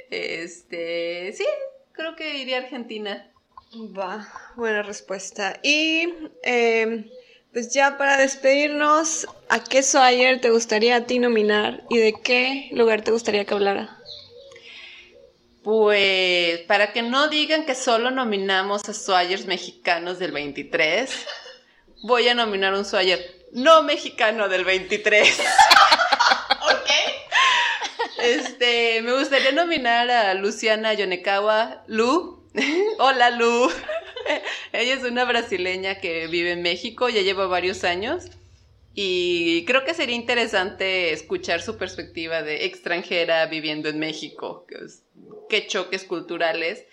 Este, 0.10 1.34
sí, 1.34 1.46
creo 1.94 2.16
que 2.16 2.38
iría 2.38 2.58
a 2.58 2.62
Argentina. 2.62 3.32
Va, 3.76 4.28
buena 4.56 4.84
respuesta. 4.84 5.60
Y 5.64 6.14
em, 6.44 7.10
pues 7.52 7.74
ya 7.74 7.98
para 7.98 8.18
despedirnos, 8.18 9.28
¿a 9.50 9.64
qué 9.64 9.82
Swire 9.82 10.40
te 10.40 10.52
gustaría 10.52 10.98
a 10.98 11.06
ti 11.06 11.20
nominar 11.20 11.84
y 11.90 11.98
de 11.98 12.14
qué 12.14 12.70
lugar 12.74 13.04
te 13.04 13.12
gustaría 13.12 13.46
que 13.46 13.54
hablara? 13.54 14.03
Pues 15.64 16.60
para 16.68 16.92
que 16.92 17.02
no 17.02 17.30
digan 17.30 17.66
que 17.66 17.74
solo 17.74 18.12
nominamos 18.12 18.88
a 18.90 18.94
Swires 18.94 19.46
mexicanos 19.46 20.20
del 20.20 20.34
23, 20.34 21.10
voy 22.04 22.28
a 22.28 22.36
nominar 22.36 22.74
un 22.74 22.84
Swire 22.84 23.46
no 23.54 23.82
mexicano 23.84 24.50
del 24.50 24.66
23. 24.66 25.40
ok. 25.40 26.90
Este, 28.22 29.02
me 29.04 29.18
gustaría 29.18 29.54
nominar 29.54 30.12
a 30.12 30.34
Luciana 30.34 30.94
Yonekawa 30.94 31.86
Lu. 31.88 32.44
Hola 33.00 33.30
Lu. 33.30 33.72
Ella 34.74 34.94
es 34.96 35.04
una 35.04 35.24
brasileña 35.24 36.00
que 36.00 36.28
vive 36.28 36.52
en 36.52 36.62
México, 36.62 37.08
ya 37.08 37.22
lleva 37.22 37.48
varios 37.48 37.86
años. 37.86 38.26
Y 38.96 39.66
creo 39.66 39.86
que 39.86 39.94
sería 39.94 40.16
interesante 40.16 41.14
escuchar 41.14 41.62
su 41.62 41.78
perspectiva 41.78 42.44
de 42.44 42.66
extranjera 42.66 43.46
viviendo 43.48 43.90
en 43.90 44.00
México. 44.00 44.68
Qué 45.54 45.68
choques 45.68 46.04
culturales 46.04 46.84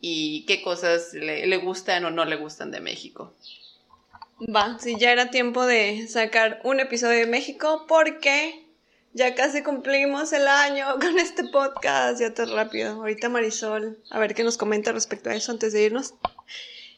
y 0.00 0.44
qué 0.46 0.62
cosas 0.62 1.12
le, 1.12 1.56
gustan 1.56 2.04
o 2.04 2.10
no 2.12 2.24
le 2.24 2.36
gustan 2.36 2.70
de 2.70 2.78
México. 2.78 3.34
Va, 4.38 4.78
sí, 4.78 4.94
ya 4.96 5.10
era 5.10 5.32
tiempo 5.32 5.66
de 5.66 6.06
sacar 6.06 6.60
un 6.62 6.78
episodio 6.78 7.18
de 7.18 7.26
México 7.26 7.84
porque 7.88 8.64
ya 9.12 9.34
casi 9.34 9.64
cumplimos 9.64 10.32
el 10.32 10.46
año 10.46 10.86
con 11.00 11.18
este 11.18 11.48
podcast, 11.48 12.20
ya 12.20 12.32
tan 12.32 12.52
rápido. 12.52 12.92
Ahorita 12.92 13.28
Marisol, 13.28 13.98
a 14.08 14.20
ver 14.20 14.36
qué 14.36 14.44
nos 14.44 14.56
comenta 14.56 14.92
respecto 14.92 15.30
a 15.30 15.34
eso 15.34 15.50
antes 15.50 15.72
de 15.72 15.82
irnos. 15.82 16.14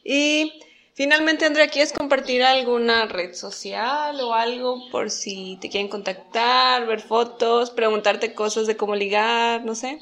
Y 0.03 0.61
finalmente, 0.93 1.47
Andrea, 1.47 1.69
¿quieres 1.69 1.91
compartir 1.91 2.43
alguna 2.43 3.07
red 3.07 3.33
social 3.33 4.21
o 4.21 4.35
algo 4.35 4.91
por 4.91 5.09
si 5.09 5.57
te 5.59 5.71
quieren 5.71 5.89
contactar, 5.89 6.85
ver 6.85 7.01
fotos, 7.01 7.71
preguntarte 7.71 8.35
cosas 8.35 8.67
de 8.67 8.77
cómo 8.77 8.95
ligar, 8.95 9.65
no 9.65 9.73
sé? 9.73 9.97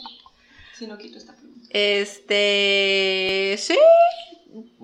Si 0.77 0.85
no 0.85 0.97
quito 0.97 1.17
esta 1.17 1.33
pregunta. 1.35 1.67
Este, 1.71 3.55
sí, 3.57 3.77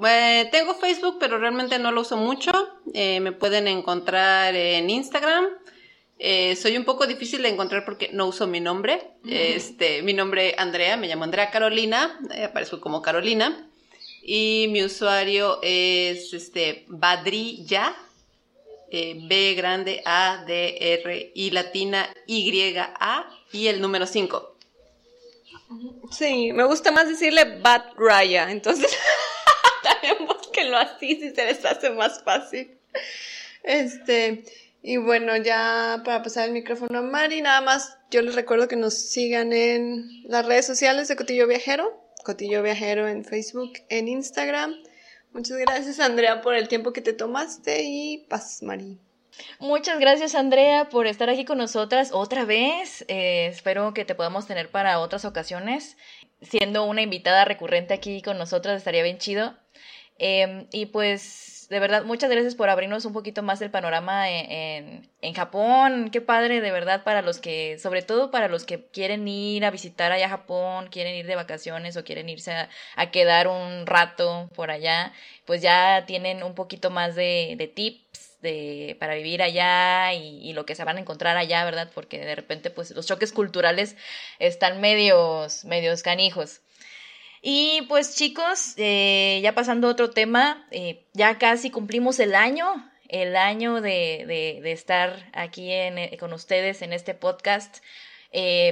eh, 0.06 0.49
tengo 0.52 0.76
Facebook, 0.76 1.18
pero 1.20 1.38
realmente 1.38 1.78
no 1.80 1.91
lo 1.91 2.02
uso 2.02 2.18
mucho. 2.18 2.52
Eh, 2.94 3.20
me 3.20 3.32
pueden 3.32 3.68
encontrar 3.68 4.56
en 4.56 4.90
Instagram. 4.90 5.45
Eh, 6.20 6.56
soy 6.56 6.78
un 6.78 6.86
poco 6.86 7.06
difícil 7.06 7.41
de 7.41 7.49
encontrar 7.49 7.86
porque 7.86 8.10
no 8.11 8.28
uso 8.28 8.48
mi 8.48 8.60
nombre. 8.60 9.02
Este, 9.28 10.02
mi 10.02 10.14
nombre 10.14 10.56
Andrea, 10.57 10.98
me 10.98 11.07
llamo 11.07 11.26
Andrea 11.26 11.52
Carolina, 11.52 12.20
aparezco 12.44 12.80
como 12.82 13.02
Carolina. 13.02 13.70
Y 14.24 14.68
mi 14.72 14.84
usuario 14.84 15.60
es 15.61 16.34
este 16.34 16.86
Badrilla, 16.88 17.95
B 18.90 19.53
grande 19.56 20.02
A 20.06 20.45
D 20.48 20.78
R 20.80 21.32
I 21.36 21.52
latina 21.52 22.10
Y 22.26 22.76
A 22.78 23.30
y 23.52 23.68
el 23.68 23.82
número 23.82 24.06
5. 24.06 24.52
Sí, 26.12 26.52
me 26.54 26.64
gusta 26.66 26.91
más 26.91 27.08
decirle 27.08 27.60
Bad 27.60 27.94
Raya, 27.98 28.52
entonces 28.52 28.95
también 29.84 30.28
búsquenlo 30.28 30.78
así 30.78 31.16
si 31.16 31.32
se 31.32 31.45
les 31.45 31.64
hace 31.66 31.90
más 31.90 32.24
fácil. 32.24 32.78
Este, 33.64 34.44
y 34.82 34.98
bueno, 34.98 35.38
ya 35.38 36.02
para 36.04 36.22
pasar 36.22 36.48
el 36.48 36.54
micrófono 36.54 37.00
a 37.00 37.02
Mari, 37.02 37.41
nada 37.41 37.62
más 37.62 37.98
yo 38.12 38.22
les 38.22 38.36
recuerdo 38.36 38.68
que 38.68 38.76
nos 38.76 38.94
sigan 38.94 39.54
en 39.54 40.24
las 40.26 40.45
redes 40.45 40.66
sociales 40.66 41.08
de 41.08 41.16
Cotillo 41.16 41.48
Viajero, 41.48 42.00
Cotillo 42.24 42.62
Viajero 42.62 43.08
en 43.08 43.24
Facebook, 43.24 43.74
en 43.90 44.08
Instagram. 44.08 44.76
Muchas 45.32 45.58
gracias 45.58 46.00
Andrea 46.00 46.41
por 46.41 46.54
el 46.54 46.68
tiempo 46.68 46.94
que 46.94 47.02
te 47.02 47.14
tomaste 47.14 47.82
y 47.84 48.26
paz, 48.30 48.62
Mari. 48.62 49.00
Muchas 49.60 49.99
gracias 49.99 50.35
Andrea 50.35 50.89
por 50.89 51.07
estar 51.07 51.30
aquí 51.30 51.45
con 51.45 51.57
nosotras 51.57 52.11
otra 52.14 52.45
vez. 52.45 53.05
Eh, 53.07 53.47
espero 53.47 53.93
que 53.93 54.05
te 54.05 54.15
podamos 54.15 54.47
tener 54.47 54.69
para 54.69 54.99
otras 54.99 55.26
ocasiones. 55.26 55.97
Siendo 56.41 56.85
una 56.85 57.01
invitada 57.01 57.45
recurrente 57.45 57.93
aquí 57.93 58.22
con 58.22 58.38
nosotras 58.38 58.77
estaría 58.77 59.03
bien 59.03 59.18
chido. 59.18 59.55
Em, 60.19 60.68
y 60.72 60.85
pues, 60.88 61.68
de 61.69 61.80
verdad, 61.80 62.03
muchas 62.03 62.30
gracias 62.30 62.55
por 62.55 62.69
abrirnos 62.69 63.05
un 63.05 63.14
poquito 63.14 63.41
más 63.41 63.61
el 63.61 63.72
panorama 63.72 64.30
en, 64.30 65.10
en, 65.22 65.34
Japón. 65.34 66.10
Qué 66.11 66.22
padre, 66.22 66.61
de 66.61 66.72
verdad, 66.72 67.03
para 67.03 67.22
los 67.22 67.39
que, 67.39 67.80
sobre 67.80 68.03
todo 68.03 68.30
para 68.31 68.47
los 68.47 68.65
que 68.65 68.85
quieren 68.85 69.27
ir 69.27 69.65
a 69.65 69.72
visitar 69.72 70.11
allá 70.11 70.27
a 70.27 70.30
Japón, 70.30 70.89
quieren 70.91 71.15
ir 71.15 71.26
de 71.26 71.35
vacaciones 71.35 71.97
o 71.97 72.03
quieren 72.03 72.30
irse 72.30 72.51
a, 72.95 73.11
quedar 73.11 73.47
un 73.47 73.85
rato 73.88 74.49
por 74.55 74.69
allá, 74.72 75.14
pues 75.45 75.61
ya 75.61 76.05
tienen 76.05 76.43
un 76.43 76.53
poquito 76.55 76.89
más 76.91 77.15
de, 77.15 77.55
de 77.57 77.68
tips 77.68 78.12
de, 78.44 78.95
para 78.99 79.15
vivir 79.15 79.41
allá 79.41 80.14
y, 80.14 80.53
lo 80.53 80.68
que 80.68 80.76
se 80.76 80.84
van 80.84 80.98
a 80.98 80.99
encontrar 80.99 81.36
allá, 81.38 81.65
¿verdad? 81.65 81.90
Porque 81.95 82.20
de 82.20 82.36
repente, 82.36 82.70
pues 82.70 82.91
los 82.91 83.07
choques 83.07 83.32
culturales 83.32 83.95
están 84.38 84.82
medios, 84.82 85.65
medios 85.65 86.03
canijos. 86.03 86.61
Y 87.41 87.82
pues 87.90 88.15
chicos, 88.15 88.76
eh, 88.78 89.40
ya 89.41 89.56
pasando 89.56 89.88
a 89.88 89.91
otro 89.91 90.11
tema, 90.11 90.68
eh, 90.72 91.07
ya 91.14 91.40
casi 91.40 91.72
cumplimos 91.72 92.20
el 92.20 92.36
año, 92.36 92.68
el 93.10 93.36
año 93.36 93.82
de, 93.82 94.60
de, 94.61 94.72
estar 94.72 95.30
aquí 95.34 95.72
en, 95.72 95.98
eh, 95.98 96.18
con 96.20 96.32
ustedes 96.34 96.82
en 96.84 96.94
este 96.94 97.15
podcast 97.15 97.78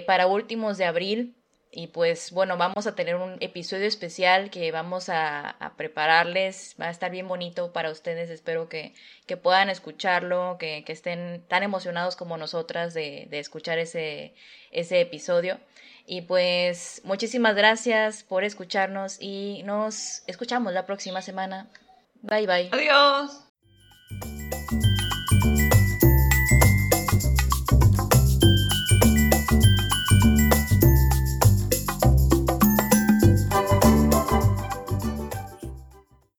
para 0.06 0.28
últimos 0.28 0.78
de 0.78 0.86
abril. 0.86 1.36
Y 1.74 1.88
pues 1.88 2.32
bueno, 2.32 2.58
vamos 2.58 2.86
a 2.86 2.96
tener 2.96 3.16
un 3.16 3.38
episodio 3.40 3.86
especial 3.86 4.50
que 4.50 4.72
vamos 4.72 5.08
a, 5.08 5.56
prepararles. 5.78 6.76
Va 6.80 6.88
a 6.88 6.92
estar 6.92 7.10
bien 7.10 7.30
bonito 7.30 7.72
para 7.72 7.92
ustedes. 7.92 8.30
Espero 8.30 8.68
que, 8.68 8.94
que 9.26 9.38
puedan 9.38 9.70
escucharlo, 9.70 10.58
que, 10.60 10.84
que, 10.86 10.92
estén 10.92 11.44
tan 11.48 11.64
emocionados 11.64 12.18
como 12.18 12.36
nosotras 12.38 12.94
de, 12.94 13.28
de 13.30 13.40
escuchar 13.40 13.80
ese, 13.80 14.34
ese 14.72 15.00
episodio. 15.00 15.60
Y 16.06 16.22
pues 16.22 17.02
muchísimas 17.06 17.56
gracias 17.56 18.24
por 18.24 18.44
escucharnos 18.44 19.18
y 19.22 19.64
nos 19.64 20.24
escuchamos 20.28 20.74
la 20.74 20.86
próxima 20.86 21.22
semana. 21.22 21.70
Bye 22.22 22.48
bye. 22.48 22.70
Adiós. 22.72 23.48